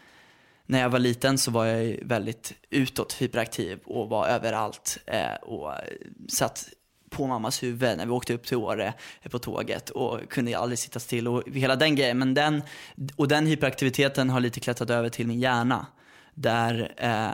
när 0.65 0.79
jag 0.79 0.89
var 0.89 0.99
liten 0.99 1.37
så 1.37 1.51
var 1.51 1.65
jag 1.65 1.99
väldigt 2.01 2.53
utåt 2.69 3.13
hyperaktiv 3.13 3.79
och 3.85 4.09
var 4.09 4.27
överallt 4.27 4.97
eh, 5.05 5.33
och 5.41 5.73
satt 6.29 6.69
på 7.09 7.27
mammas 7.27 7.63
huvud 7.63 7.97
när 7.97 8.05
vi 8.05 8.11
åkte 8.11 8.33
upp 8.33 8.45
till 8.45 8.57
Åre 8.57 8.93
eh, 9.21 9.31
på 9.31 9.39
tåget 9.39 9.89
och 9.89 10.29
kunde 10.29 10.57
aldrig 10.57 10.79
sitta 10.79 10.99
still 10.99 11.27
och 11.27 11.43
hela 11.53 11.75
den 11.75 11.95
grejen. 11.95 12.19
Men 12.19 12.33
den, 12.33 12.61
och 13.15 13.27
den 13.27 13.47
hyperaktiviteten 13.47 14.29
har 14.29 14.39
lite 14.39 14.59
klättrat 14.59 14.89
över 14.89 15.09
till 15.09 15.27
min 15.27 15.39
hjärna 15.39 15.85
där, 16.33 16.93
eh, 16.97 17.29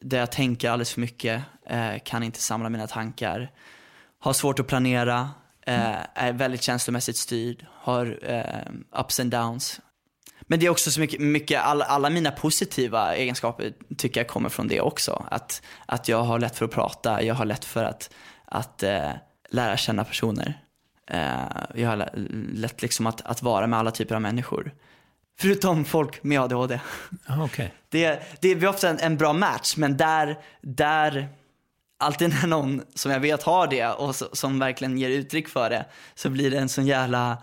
där 0.00 0.18
jag 0.18 0.32
tänker 0.32 0.70
alldeles 0.70 0.92
för 0.92 1.00
mycket, 1.00 1.42
eh, 1.66 1.94
kan 2.04 2.22
inte 2.22 2.40
samla 2.40 2.68
mina 2.68 2.86
tankar, 2.86 3.50
har 4.18 4.32
svårt 4.32 4.58
att 4.58 4.66
planera, 4.66 5.30
är 6.14 6.32
väldigt 6.32 6.62
känslomässigt 6.62 7.16
styrd, 7.16 7.66
har 7.72 8.18
eh, 8.22 9.00
ups 9.00 9.20
and 9.20 9.30
downs. 9.30 9.80
Men 10.40 10.60
det 10.60 10.66
är 10.66 10.70
också 10.70 10.90
så 10.90 11.00
mycket, 11.00 11.20
mycket 11.20 11.62
alla, 11.62 11.84
alla 11.84 12.10
mina 12.10 12.30
positiva 12.30 13.14
egenskaper 13.14 13.72
tycker 13.98 14.20
jag 14.20 14.28
kommer 14.28 14.48
från 14.48 14.68
det 14.68 14.80
också. 14.80 15.26
Att, 15.30 15.62
att 15.86 16.08
jag 16.08 16.22
har 16.22 16.38
lätt 16.38 16.56
för 16.56 16.64
att 16.64 16.70
prata, 16.70 17.22
jag 17.22 17.34
har 17.34 17.44
lätt 17.44 17.64
för 17.64 17.84
att, 17.84 18.10
att 18.44 18.82
eh, 18.82 19.10
lära 19.50 19.76
känna 19.76 20.04
personer. 20.04 20.60
Eh, 21.10 21.30
jag 21.74 21.88
har 21.88 21.96
lä- 21.96 22.10
lätt 22.54 22.82
liksom 22.82 23.06
att, 23.06 23.20
att 23.20 23.42
vara 23.42 23.66
med 23.66 23.78
alla 23.78 23.90
typer 23.90 24.14
av 24.14 24.22
människor. 24.22 24.74
Förutom 25.38 25.84
folk 25.84 26.22
med 26.22 26.40
ADHD. 26.40 26.80
Ah, 27.26 27.44
Okej. 27.44 27.74
Det, 27.88 28.22
det 28.40 28.48
är 28.48 28.66
ofta 28.66 28.88
en, 28.90 28.98
en 28.98 29.16
bra 29.16 29.32
match, 29.32 29.76
men 29.76 29.96
där, 29.96 30.38
där, 30.62 31.28
alltid 31.98 32.28
när 32.28 32.46
någon 32.46 32.82
som 32.94 33.12
jag 33.12 33.20
vet 33.20 33.42
har 33.42 33.66
det 33.66 33.86
och 33.86 34.16
så, 34.16 34.28
som 34.32 34.58
verkligen 34.58 34.98
ger 34.98 35.08
uttryck 35.08 35.48
för 35.48 35.70
det, 35.70 35.86
så 36.14 36.30
blir 36.30 36.50
det 36.50 36.58
en 36.58 36.68
sån 36.68 36.86
jävla, 36.86 37.38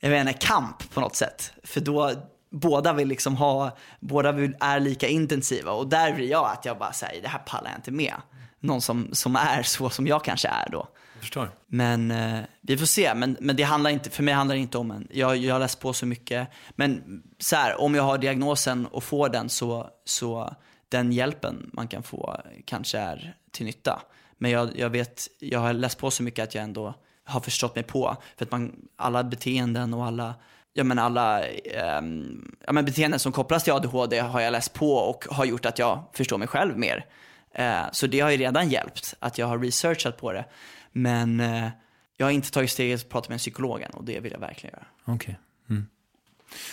jag 0.00 0.10
vet 0.10 0.20
inte, 0.20 0.46
kamp 0.46 0.94
på 0.94 1.00
något 1.00 1.16
sätt. 1.16 1.52
För 1.64 1.80
då, 1.80 2.12
båda 2.50 2.92
vill 2.92 3.08
liksom 3.08 3.36
ha, 3.36 3.76
båda 4.00 4.32
vill, 4.32 4.56
är 4.60 4.80
lika 4.80 5.08
intensiva 5.08 5.72
och 5.72 5.88
där 5.88 6.12
blir 6.12 6.30
jag 6.30 6.50
att 6.50 6.64
jag 6.64 6.78
bara 6.78 6.92
säger, 6.92 7.22
det 7.22 7.28
här 7.28 7.38
pallar 7.38 7.70
jag 7.70 7.78
inte 7.78 7.90
med. 7.90 8.14
Någon 8.60 8.80
som, 8.80 9.08
som 9.12 9.36
är 9.36 9.62
så 9.62 9.90
som 9.90 10.06
jag 10.06 10.24
kanske 10.24 10.48
är 10.48 10.68
då. 10.70 10.88
Jag 11.12 11.20
förstår. 11.20 11.50
Men 11.66 12.10
eh, 12.10 12.40
vi 12.60 12.78
får 12.78 12.86
se. 12.86 13.14
Men, 13.14 13.36
men 13.40 13.56
det 13.56 13.62
handlar 13.62 13.90
inte, 13.90 14.10
för 14.10 14.22
mig 14.22 14.34
handlar 14.34 14.54
det 14.54 14.60
inte 14.60 14.78
om 14.78 14.90
en, 14.90 15.08
jag, 15.10 15.36
jag 15.36 15.54
har 15.54 15.60
läst 15.60 15.80
på 15.80 15.92
så 15.92 16.06
mycket. 16.06 16.48
Men 16.70 17.22
så 17.38 17.56
här, 17.56 17.80
om 17.80 17.94
jag 17.94 18.02
har 18.02 18.18
diagnosen 18.18 18.86
och 18.86 19.04
får 19.04 19.28
den 19.28 19.48
så, 19.48 19.90
så 20.04 20.56
den 20.88 21.12
hjälpen 21.12 21.70
man 21.72 21.88
kan 21.88 22.02
få 22.02 22.40
kanske 22.64 22.98
är 22.98 23.36
till 23.56 23.66
nytta. 23.66 24.02
Men 24.38 24.50
jag, 24.50 24.78
jag 24.78 24.90
vet, 24.90 25.28
jag 25.38 25.58
har 25.58 25.72
läst 25.72 25.98
på 25.98 26.10
så 26.10 26.22
mycket 26.22 26.42
att 26.42 26.54
jag 26.54 26.64
ändå 26.64 26.94
har 27.24 27.40
förstått 27.40 27.74
mig 27.74 27.84
på. 27.84 28.16
För 28.36 28.44
att 28.44 28.50
man, 28.50 28.88
alla 28.96 29.24
beteenden 29.24 29.94
och 29.94 30.06
alla, 30.06 30.34
ja 30.72 30.84
men 30.84 30.98
alla 30.98 31.46
ehm, 31.46 32.56
ja 32.66 32.72
men 32.72 32.84
beteenden 32.84 33.20
som 33.20 33.32
kopplas 33.32 33.64
till 33.64 33.72
ADHD 33.72 34.18
har 34.18 34.40
jag 34.40 34.52
läst 34.52 34.72
på 34.72 34.92
och 34.94 35.24
har 35.30 35.44
gjort 35.44 35.66
att 35.66 35.78
jag 35.78 36.04
förstår 36.12 36.38
mig 36.38 36.48
själv 36.48 36.78
mer. 36.78 37.06
Eh, 37.52 37.82
så 37.92 38.06
det 38.06 38.20
har 38.20 38.30
ju 38.30 38.36
redan 38.36 38.68
hjälpt 38.68 39.14
att 39.18 39.38
jag 39.38 39.46
har 39.46 39.58
researchat 39.58 40.16
på 40.16 40.32
det. 40.32 40.44
Men 40.92 41.40
eh, 41.40 41.68
jag 42.16 42.26
har 42.26 42.30
inte 42.30 42.50
tagit 42.50 42.70
steget 42.70 43.00
att 43.00 43.08
prata 43.08 43.28
med 43.28 43.34
en 43.34 43.38
psykolog 43.38 43.82
än 43.82 43.90
och 43.90 44.04
det 44.04 44.20
vill 44.20 44.32
jag 44.32 44.40
verkligen 44.40 44.74
göra. 44.74 45.14
Okej. 45.14 45.38
Mm. 45.70 45.86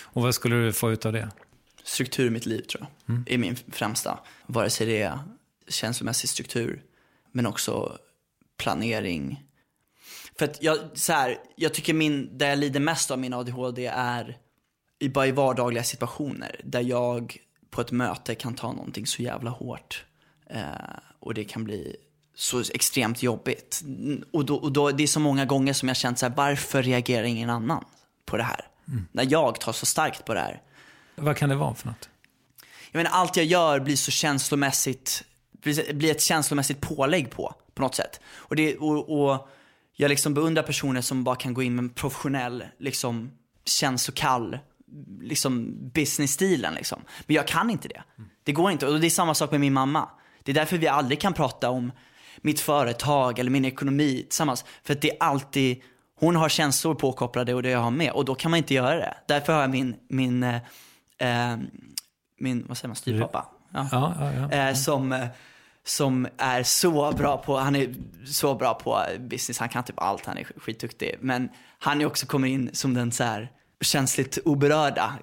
Och 0.03 0.21
vad 0.21 0.35
skulle 0.35 0.55
du 0.55 0.73
få 0.73 0.91
ut 0.91 1.05
av 1.05 1.13
det? 1.13 1.29
Struktur 1.83 2.27
i 2.27 2.29
mitt 2.29 2.45
liv 2.45 2.61
tror 2.61 2.85
jag 3.05 3.33
är 3.33 3.37
min 3.37 3.55
främsta. 3.55 4.19
Vare 4.45 4.69
sig 4.69 4.87
det 4.87 5.01
är 5.01 5.19
känslomässig 5.67 6.29
struktur 6.29 6.83
men 7.31 7.45
också 7.45 7.97
planering. 8.57 9.43
För 10.37 10.45
att 10.45 10.63
jag, 10.63 10.77
så 10.93 11.13
här, 11.13 11.37
jag 11.55 11.73
tycker 11.73 11.93
min, 11.93 12.37
där 12.37 12.49
jag 12.49 12.57
lider 12.57 12.79
mest 12.79 13.11
av 13.11 13.19
min 13.19 13.33
ADHD 13.33 13.85
är 13.85 14.37
i, 14.99 15.09
bara 15.09 15.27
i 15.27 15.31
vardagliga 15.31 15.83
situationer 15.83 16.61
där 16.63 16.81
jag 16.81 17.37
på 17.69 17.81
ett 17.81 17.91
möte 17.91 18.35
kan 18.35 18.55
ta 18.55 18.71
någonting 18.71 19.05
så 19.07 19.21
jävla 19.21 19.49
hårt. 19.49 20.05
Eh, 20.49 20.61
och 21.19 21.33
det 21.33 21.43
kan 21.43 21.63
bli 21.63 21.95
så 22.35 22.59
extremt 22.59 23.23
jobbigt. 23.23 23.81
Mm, 23.83 24.23
Och, 24.33 24.45
då, 24.45 24.55
och 24.55 24.71
då, 24.71 24.91
det 24.91 25.03
är 25.03 25.07
så 25.07 25.19
många 25.19 25.45
gånger 25.45 25.73
som 25.73 25.87
jag 25.87 25.97
känt 25.97 26.19
så 26.19 26.25
här, 26.25 26.33
varför 26.35 26.83
reagerar 26.83 27.23
ingen 27.23 27.49
annan 27.49 27.85
på 28.25 28.37
det 28.37 28.43
här? 28.43 28.67
När 29.11 29.27
jag 29.31 29.59
tar 29.59 29.73
så 29.73 29.85
starkt 29.85 30.25
på 30.25 30.33
det 30.33 30.39
här. 30.39 30.61
Vad 31.15 31.37
kan 31.37 31.49
det 31.49 31.55
vara 31.55 31.75
för 31.75 31.87
något? 31.87 32.09
Jag 32.91 32.99
menar, 32.99 33.11
allt 33.11 33.35
jag 33.37 33.45
gör 33.45 33.79
blir 33.79 33.95
så 33.95 34.11
känslomässigt, 34.11 35.23
blir 35.63 35.93
blir 35.93 36.11
ett 36.11 36.21
känslomässigt 36.21 36.81
pålägg 36.81 37.31
på, 37.31 37.55
på 37.73 37.81
något 37.81 37.95
sätt. 37.95 38.19
Och, 38.35 38.55
det, 38.55 38.77
och, 38.77 39.25
och 39.25 39.47
jag 39.95 40.09
liksom 40.09 40.33
beundrar 40.33 40.63
personer 40.63 41.01
som 41.01 41.23
bara 41.23 41.35
kan 41.35 41.53
gå 41.53 41.63
in 41.63 41.75
med 41.75 41.83
en 41.83 41.89
professionell, 41.89 42.63
liksom 42.79 43.31
känslokall, 43.65 44.59
liksom 45.21 45.77
business-stilen 45.93 46.73
liksom. 46.73 47.01
Men 47.25 47.35
jag 47.35 47.47
kan 47.47 47.69
inte 47.69 47.87
det. 47.87 48.03
Det 48.43 48.51
går 48.51 48.71
inte. 48.71 48.87
Och 48.87 48.99
det 48.99 49.07
är 49.07 49.09
samma 49.09 49.33
sak 49.33 49.51
med 49.51 49.59
min 49.59 49.73
mamma. 49.73 50.09
Det 50.43 50.51
är 50.51 50.55
därför 50.55 50.77
vi 50.77 50.87
aldrig 50.87 51.21
kan 51.21 51.33
prata 51.33 51.69
om, 51.69 51.91
mitt 52.41 52.59
företag 52.59 53.39
eller 53.39 53.51
min 53.51 53.65
ekonomi 53.65 54.25
tillsammans. 54.29 54.65
För 54.83 54.93
att 54.93 55.01
det 55.01 55.11
är 55.11 55.17
alltid, 55.23 55.81
hon 56.19 56.35
har 56.35 56.49
känslor 56.49 56.95
påkopplade 56.95 57.53
och 57.53 57.63
det 57.63 57.69
jag 57.69 57.79
har 57.79 57.91
med 57.91 58.11
och 58.11 58.25
då 58.25 58.35
kan 58.35 58.51
man 58.51 58.57
inte 58.57 58.73
göra 58.73 58.95
det. 58.95 59.17
Därför 59.27 59.53
har 59.53 59.61
jag 59.61 59.69
min, 59.69 59.95
min, 60.07 60.43
eh, 60.43 60.55
eh, 61.17 61.57
min 62.39 62.65
vad 62.67 62.77
säger 62.77 62.87
man, 62.87 62.95
styvpappa. 62.95 63.45
Ja. 63.73 63.87
Ja, 63.91 64.15
ja, 64.19 64.33
ja. 64.33 64.69
Eh, 64.69 64.75
som, 64.75 65.11
eh, 65.11 65.27
som 65.85 66.27
är 66.37 66.63
så 66.63 67.11
bra 67.11 67.37
på, 67.37 67.57
han 67.57 67.75
är 67.75 67.95
så 68.25 68.55
bra 68.55 68.73
på 68.73 69.05
business, 69.19 69.57
han 69.57 69.69
kan 69.69 69.83
typ 69.83 69.99
allt, 69.99 70.25
han 70.25 70.37
är 70.37 70.43
skitduktig. 70.43 71.15
Men 71.19 71.49
han 71.79 72.01
är 72.01 72.05
också 72.05 72.25
kommer 72.25 72.47
in 72.47 72.69
som 72.73 72.93
den 72.93 73.11
så 73.11 73.23
här 73.23 73.51
känsligt 73.81 74.37
oberörda 74.45 75.13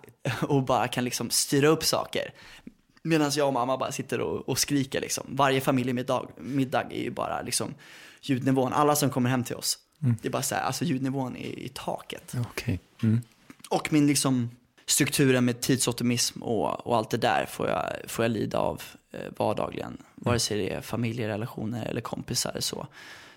och 0.41 0.63
bara 0.63 0.89
kan 0.89 1.05
liksom 1.05 1.31
styra 1.31 1.69
upp 1.69 1.85
saker. 1.85 2.35
Medan 3.03 3.31
jag 3.35 3.47
och 3.47 3.53
mamma 3.53 3.77
bara 3.77 3.93
sitter 3.93 4.21
och, 4.21 4.49
och 4.49 4.59
skriker 4.59 5.01
liksom. 5.01 5.27
Varje 5.29 5.61
familjemiddag 5.61 6.27
middag 6.37 6.83
är 6.91 7.03
ju 7.03 7.11
bara 7.11 7.43
liksom 7.43 7.75
ljudnivån, 8.23 8.73
alla 8.73 8.97
som 8.97 9.11
kommer 9.11 9.31
hem 9.31 9.45
till 9.45 9.57
oss. 9.57 9.79
Det 9.99 10.29
är 10.29 10.33
bara 10.33 10.43
så 10.43 10.55
här, 10.55 10.63
alltså 10.63 10.85
ljudnivån 10.85 11.37
är 11.37 11.59
i 11.59 11.69
taket. 11.75 12.35
Okej. 12.51 12.81
Mm. 13.03 13.21
Och 13.69 13.93
min 13.93 14.07
liksom 14.07 14.51
strukturen 14.91 15.45
med 15.45 15.61
tidsoptimism 15.61 16.43
och, 16.43 16.87
och 16.87 16.97
allt 16.97 17.11
det 17.11 17.17
där 17.17 17.47
får 17.47 17.69
jag, 17.69 17.85
får 18.07 18.25
jag 18.25 18.33
lida 18.33 18.59
av 18.59 18.83
eh, 19.13 19.21
vardagligen. 19.37 19.99
Vare 20.15 20.39
sig 20.39 20.59
det 20.59 20.71
är 20.71 20.81
familjerelationer 20.81 21.87
eller 21.87 22.01
kompisar. 22.01 22.57
Så. 22.59 22.87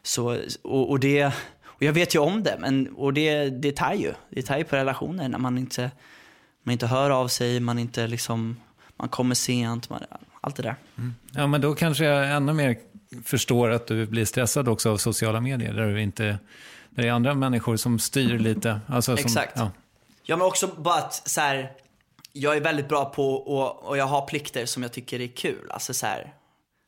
Så, 0.03 0.37
och, 0.61 0.89
och, 0.89 0.99
det, 0.99 1.25
och 1.65 1.83
jag 1.83 1.93
vet 1.93 2.15
ju 2.15 2.19
om 2.19 2.43
det, 2.43 2.57
men, 2.59 2.87
och 2.87 3.13
det, 3.13 3.49
det 3.49 3.71
tar 3.71 3.93
ju. 3.93 4.13
Det 4.29 4.41
tar 4.41 4.57
ju 4.57 4.63
på 4.63 4.75
relationer 4.75 5.29
när 5.29 5.37
man 5.37 5.57
inte, 5.57 5.91
man 6.63 6.73
inte 6.73 6.87
hör 6.87 7.09
av 7.09 7.27
sig, 7.27 7.59
man 7.59 7.79
inte 7.79 8.07
liksom, 8.07 8.57
man 8.95 9.09
kommer 9.09 9.35
sent, 9.35 9.89
man, 9.89 10.03
allt 10.41 10.55
det 10.55 10.63
där. 10.63 10.75
Ja, 11.35 11.47
men 11.47 11.61
då 11.61 11.75
kanske 11.75 12.05
jag 12.05 12.35
ännu 12.35 12.53
mer 12.53 12.77
förstår 13.23 13.69
att 13.69 13.87
du 13.87 14.05
blir 14.05 14.25
stressad 14.25 14.67
också 14.67 14.91
av 14.91 14.97
sociala 14.97 15.41
medier, 15.41 15.73
där 15.73 15.87
du 15.87 16.01
inte... 16.01 16.23
Där 16.95 17.03
det 17.03 17.07
är 17.07 17.11
andra 17.11 17.33
människor 17.33 17.77
som 17.77 17.99
styr 17.99 18.39
lite. 18.39 18.79
Alltså 18.87 19.17
som, 19.17 19.25
Exakt. 19.25 19.53
Ja. 19.55 19.71
Ja 20.23 20.37
men 20.37 20.47
också 20.47 20.67
bara 20.67 20.95
att 20.95 21.29
så 21.29 21.41
här, 21.41 21.71
jag 22.33 22.57
är 22.57 22.61
väldigt 22.61 22.89
bra 22.89 23.05
på 23.05 23.35
och, 23.35 23.83
och 23.83 23.97
jag 23.97 24.05
har 24.05 24.25
plikter 24.25 24.65
som 24.65 24.83
jag 24.83 24.93
tycker 24.93 25.21
är 25.21 25.27
kul. 25.27 25.71
Alltså 25.71 25.93
så 25.93 26.05
här, 26.05 26.33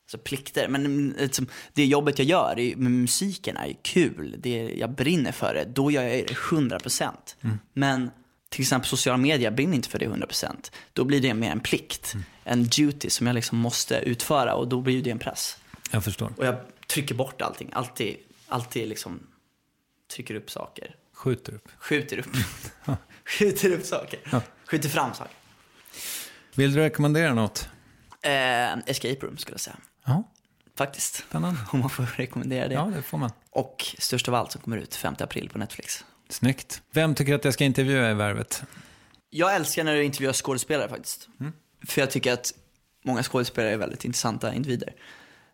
alltså 0.04 0.18
plikter, 0.18 0.68
men 0.68 1.14
liksom, 1.18 1.46
det 1.72 1.86
jobbet 1.86 2.18
jag 2.18 2.28
gör 2.28 2.54
det 2.56 2.76
med 2.76 2.92
musiken 2.92 3.56
är 3.56 3.66
ju 3.66 3.74
kul. 3.82 4.34
Det, 4.38 4.74
jag 4.78 4.90
brinner 4.90 5.32
för 5.32 5.54
det, 5.54 5.64
då 5.64 5.90
gör 5.90 6.02
jag 6.02 6.26
det 6.26 6.34
100%. 6.34 7.12
Men 7.72 8.10
till 8.48 8.60
exempel 8.62 8.88
sociala 8.88 9.16
medier, 9.16 9.50
brinner 9.50 9.74
inte 9.74 9.88
för 9.88 9.98
det 9.98 10.06
100%. 10.06 10.70
Då 10.92 11.04
blir 11.04 11.20
det 11.20 11.34
mer 11.34 11.50
en 11.50 11.60
plikt, 11.60 12.14
en 12.44 12.64
duty 12.64 13.10
som 13.10 13.26
jag 13.26 13.34
liksom 13.34 13.58
måste 13.58 13.96
utföra 13.96 14.54
och 14.54 14.68
då 14.68 14.80
blir 14.80 15.02
det 15.02 15.10
en 15.10 15.18
press. 15.18 15.58
Jag 15.90 16.04
förstår. 16.04 16.32
Och 16.36 16.46
jag 16.46 16.56
trycker 16.86 17.14
bort 17.14 17.42
allting, 17.42 17.70
alltid, 17.72 18.16
alltid 18.48 18.88
liksom 18.88 19.20
trycker 20.08 20.34
upp 20.34 20.50
saker 20.50 20.94
Skjuter 21.16 21.54
upp. 21.54 21.68
skjuter 21.78 22.18
upp. 22.18 22.36
skjuter 23.24 23.72
upp 23.72 23.84
saker. 23.86 24.20
Skjuter 24.66 24.88
fram 24.88 25.14
saker. 25.14 25.34
Vill 26.54 26.72
du 26.72 26.80
rekommendera 26.80 27.34
något? 27.34 27.68
Eh, 28.22 28.78
escape 28.86 29.26
room 29.26 29.36
skulle 29.38 29.54
jag 29.54 29.60
säga. 29.60 29.76
Ja, 30.04 30.30
Faktiskt. 30.76 31.14
spännande. 31.14 31.60
Om 31.72 31.80
man 31.80 31.90
får 31.90 32.06
rekommendera 32.16 32.68
det. 32.68 32.74
Ja, 32.74 32.92
det 32.96 33.02
får 33.02 33.18
man. 33.18 33.30
Och 33.50 33.94
störst 33.98 34.28
av 34.28 34.34
allt 34.34 34.52
som 34.52 34.60
kommer 34.60 34.76
ut 34.76 34.94
5 34.94 35.14
april 35.18 35.48
på 35.48 35.58
Netflix. 35.58 36.04
Snyggt. 36.28 36.82
Vem 36.90 37.14
tycker 37.14 37.34
att 37.34 37.44
jag 37.44 37.54
ska 37.54 37.64
intervjua 37.64 38.10
i 38.10 38.14
Värvet? 38.14 38.62
Jag 39.30 39.54
älskar 39.54 39.84
när 39.84 39.94
du 39.94 40.04
intervjuar 40.04 40.32
skådespelare 40.32 40.88
faktiskt. 40.88 41.28
För 41.86 42.00
jag 42.00 42.10
tycker 42.10 42.32
att 42.32 42.52
många 43.04 43.22
skådespelare 43.22 43.72
är 43.72 43.76
väldigt 43.76 44.04
intressanta 44.04 44.54
individer. 44.54 44.94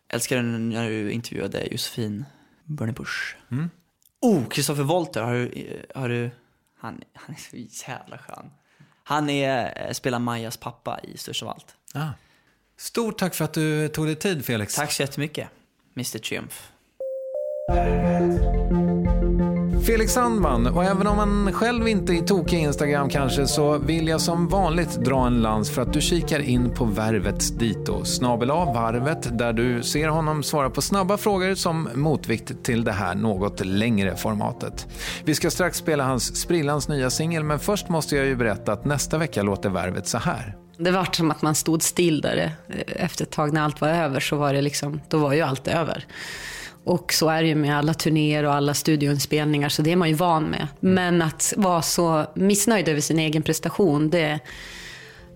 Älskar 0.09 0.41
när 0.41 0.89
du 0.89 1.11
intervjuade 1.11 1.67
Josefin 1.71 2.25
Bernie 2.63 2.93
Busch. 2.93 3.37
Oh, 4.23 4.49
Christopher 4.49 4.83
Walter, 4.83 5.21
har 5.21 5.33
du, 5.33 5.85
har 5.95 6.09
du 6.09 6.31
han, 6.79 7.03
han 7.13 7.35
är 7.35 7.39
så 7.39 7.89
jävla 7.89 8.17
skön. 8.17 8.51
Han 9.03 9.29
är, 9.29 9.87
eh, 9.87 9.91
spelar 9.93 10.19
Majas 10.19 10.57
pappa 10.57 10.99
i 11.03 11.17
Störst 11.17 11.43
av 11.43 11.49
allt. 11.49 11.75
Ah. 11.93 12.09
Stort 12.77 13.17
tack 13.17 13.35
för 13.35 13.45
att 13.45 13.53
du 13.53 13.87
tog 13.87 14.05
dig 14.05 14.15
tid, 14.15 14.45
Felix. 14.45 14.75
Tack 14.75 14.91
så 14.91 15.03
jättemycket, 15.03 15.49
Mr 15.95 16.19
Triumph. 16.19 16.55
Felix 19.85 20.13
Sandman, 20.13 20.67
och 20.67 20.83
även 20.83 21.07
om 21.07 21.17
man 21.17 21.53
själv 21.53 21.87
inte 21.87 22.13
är 22.13 22.21
tokig 22.21 22.57
i 22.57 22.61
Instagram 22.61 23.09
kanske, 23.09 23.47
så 23.47 23.77
vill 23.77 24.07
jag 24.07 24.21
som 24.21 24.47
vanligt 24.47 24.95
dra 24.95 25.27
en 25.27 25.41
lans 25.41 25.71
för 25.71 25.81
att 25.81 25.93
du 25.93 26.01
kikar 26.01 26.39
in 26.39 26.69
på 26.69 26.85
Värvets 26.85 27.49
dito, 27.49 28.05
snabel 28.05 28.51
av 28.51 28.73
Varvet, 28.73 29.37
där 29.37 29.53
du 29.53 29.83
ser 29.83 30.07
honom 30.07 30.43
svara 30.43 30.69
på 30.69 30.81
snabba 30.81 31.17
frågor 31.17 31.55
som 31.55 31.89
motvikt 31.93 32.63
till 32.63 32.83
det 32.83 32.91
här 32.91 33.15
något 33.15 33.65
längre 33.65 34.15
formatet. 34.15 34.87
Vi 35.23 35.35
ska 35.35 35.51
strax 35.51 35.77
spela 35.77 36.03
hans 36.03 36.35
sprillans 36.35 36.87
nya 36.87 37.09
singel, 37.09 37.43
men 37.43 37.59
först 37.59 37.89
måste 37.89 38.15
jag 38.15 38.25
ju 38.25 38.35
berätta 38.35 38.73
att 38.73 38.85
nästa 38.85 39.17
vecka 39.17 39.43
låter 39.43 39.69
Värvet 39.69 40.07
så 40.07 40.17
här. 40.17 40.55
Det 40.77 40.91
var 40.91 41.07
som 41.11 41.31
att 41.31 41.41
man 41.41 41.55
stod 41.55 41.83
still 41.83 42.21
där. 42.21 42.51
Eh, 42.67 43.03
efter 43.05 43.25
ett 43.25 43.31
tag 43.31 43.53
när 43.53 43.61
allt 43.61 43.81
var 43.81 43.89
över 43.89 44.19
så 44.19 44.35
var 44.35 44.53
det 44.53 44.61
liksom, 44.61 45.01
då 45.09 45.17
var 45.17 45.33
ju 45.33 45.41
allt 45.41 45.67
över. 45.67 46.05
Och 46.85 47.13
så 47.13 47.29
är 47.29 47.41
det 47.41 47.47
ju 47.47 47.55
med 47.55 47.77
alla 47.77 47.93
turnéer 47.93 48.43
och 48.43 48.53
alla 48.53 48.73
studioinspelningar, 48.73 49.69
så 49.69 49.81
det 49.81 49.91
är 49.91 49.95
man 49.95 50.09
ju 50.09 50.15
van 50.15 50.43
med. 50.43 50.67
Men 50.79 51.21
att 51.21 51.53
vara 51.57 51.81
så 51.81 52.25
missnöjd 52.35 52.87
över 52.87 53.01
sin 53.01 53.19
egen 53.19 53.43
prestation, 53.43 54.09
det, 54.09 54.39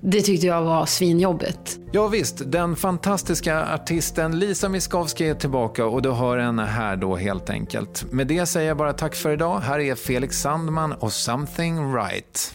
det 0.02 0.22
tyckte 0.22 0.48
jag 0.48 0.61
var 0.61 0.86
svinjobbigt. 0.86 1.80
Ja, 1.91 2.07
visst, 2.07 2.52
den 2.52 2.76
fantastiska 2.76 3.74
artisten 3.74 4.40
Lisa 4.40 4.69
Miskovsky 4.69 5.26
är 5.26 5.36
tillbaka 5.36 5.86
och 5.86 6.02
du 6.02 6.11
hör 6.11 6.38
henne 6.38 6.65
här 6.65 6.95
då 6.95 7.15
helt 7.15 7.49
enkelt. 7.49 8.11
Med 8.11 8.28
det 8.28 8.45
säger 8.45 8.68
jag 8.68 8.78
bara 8.78 8.94
tack 8.94 9.15
för 9.15 9.32
idag. 9.34 9.60
Här 9.60 9.80
är 9.80 9.95
Felix 9.95 10.41
Sandman 10.41 10.94
och 10.94 11.14
Something 11.14 11.94
Right. 11.95 12.53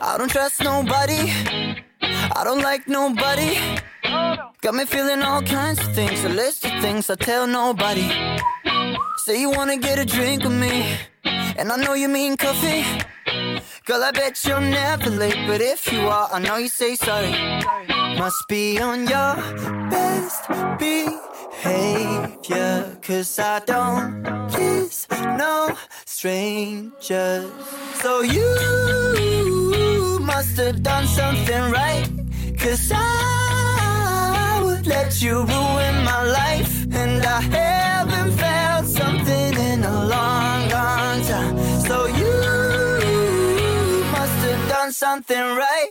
I 0.00 0.18
don't 0.18 0.28
trust 0.28 0.62
nobody. 0.64 1.32
I 2.36 2.42
don't 2.44 2.62
like 2.62 2.88
nobody. 2.88 3.58
Got 4.60 4.74
me 4.74 4.84
feeling 4.84 5.22
all 5.22 5.42
kinds 5.42 5.78
of 5.80 5.94
things, 5.94 6.24
a 6.24 6.28
list 6.28 6.64
of 6.64 6.72
things 6.80 7.10
I 7.10 7.14
tell 7.16 7.46
nobody. 7.46 8.08
Say 9.24 9.40
you 9.40 9.50
wanna 9.50 9.76
get 9.76 9.98
a 9.98 10.04
drink 10.04 10.42
with 10.42 10.52
me, 10.52 10.96
and 11.56 11.70
I 11.72 11.76
know 11.76 11.94
you 11.94 12.08
mean 12.08 12.36
coffee. 12.36 12.84
Girl, 13.86 14.02
I 14.02 14.10
bet 14.12 14.42
you're 14.46 14.60
never 14.60 15.10
late, 15.10 15.46
but 15.46 15.60
if 15.60 15.92
you 15.92 16.08
are, 16.08 16.28
I 16.32 16.38
know 16.38 16.56
you 16.56 16.68
say 16.68 16.96
sorry. 16.96 17.32
Must 18.18 18.48
be 18.48 18.80
on 18.80 19.06
your 19.06 19.36
best 19.90 20.48
behavior, 20.78 22.16
cause 23.02 23.38
I 23.38 23.60
don't 23.60 24.24
kiss 24.50 25.06
no 25.10 25.76
strangers. 26.06 27.50
So 28.00 28.22
you 28.22 29.33
must 30.24 30.56
have 30.56 30.82
done 30.82 31.06
something 31.06 31.62
right, 31.70 32.08
cause 32.58 32.90
I 32.94 34.60
would 34.64 34.86
let 34.86 35.20
you 35.20 35.34
ruin 35.44 35.96
my 36.04 36.22
life, 36.24 36.86
and 36.92 37.24
I 37.24 37.40
haven't 37.40 38.32
felt 38.32 38.86
something 38.86 39.54
in 39.70 39.84
a 39.84 40.06
long, 40.06 40.68
long 40.70 41.22
time. 41.22 41.58
So 41.86 42.06
you 42.06 42.34
must 44.12 44.38
have 44.48 44.68
done 44.68 44.92
something 44.92 45.44
right. 45.64 45.90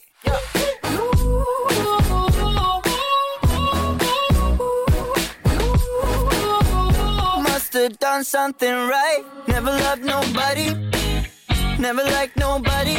Must 7.43 7.73
have 7.73 7.99
done 7.99 8.23
something 8.23 8.73
right. 8.73 9.23
Never 9.47 9.71
loved 9.71 10.03
nobody. 10.03 10.73
Never 11.77 12.03
liked 12.03 12.37
nobody. 12.37 12.97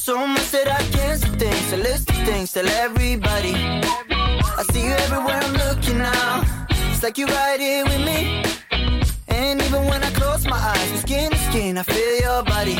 So 0.00 0.16
much 0.26 0.50
that 0.52 0.66
I 0.66 0.82
cancel 0.96 1.34
things, 1.34 1.72
a 1.74 1.76
list 1.76 2.08
of 2.08 2.16
things, 2.24 2.52
tell 2.52 2.66
everybody. 2.66 3.52
I 3.52 4.64
see 4.72 4.84
you 4.86 4.92
everywhere 4.92 5.36
I'm 5.36 5.52
looking 5.52 5.98
now. 5.98 6.42
It's 6.90 7.02
like 7.02 7.18
you're 7.18 7.28
right 7.28 7.60
here 7.60 7.84
with 7.84 8.00
me. 8.00 8.42
And 9.28 9.60
even 9.60 9.84
when 9.84 10.02
I 10.02 10.10
close 10.12 10.46
my 10.46 10.56
eyes, 10.56 11.00
skin 11.00 11.30
to 11.30 11.36
skin, 11.36 11.76
I 11.76 11.82
feel 11.82 12.16
your 12.18 12.42
body. 12.42 12.76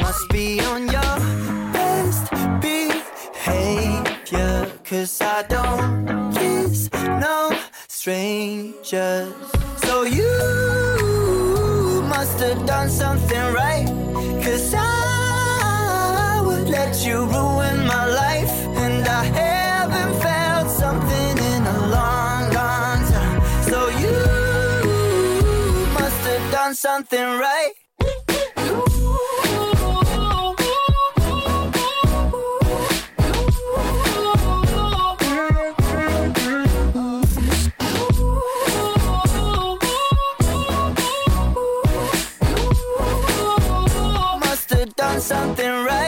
Must 0.00 0.28
be 0.30 0.60
on 0.60 0.82
your 0.82 1.18
best 1.72 2.30
behavior. 2.62 3.90
Cause 4.84 5.20
I 5.20 5.42
don't 5.42 6.32
kiss 6.34 6.88
no 7.20 7.50
strangers. 7.88 9.34
So 9.78 10.04
you 10.04 10.30
must 12.08 12.38
have 12.38 12.64
done 12.64 12.88
something 12.90 13.52
right. 13.52 13.86
Cause 14.40 14.72
I 14.72 14.97
let 16.68 17.04
you 17.06 17.24
ruin 17.24 17.86
my 17.86 18.06
life, 18.06 18.54
and 18.84 19.06
I 19.06 19.24
haven't 19.24 20.20
felt 20.20 20.70
something 20.70 21.38
in 21.52 21.62
a 21.66 21.78
long, 21.88 22.42
long 22.52 22.98
time. 23.16 23.40
So 23.70 23.88
you 24.02 24.16
must 25.94 26.20
have 26.30 26.52
done 26.52 26.74
something 26.74 27.26
right. 27.38 27.72
something 45.20 45.84
right 45.84 46.07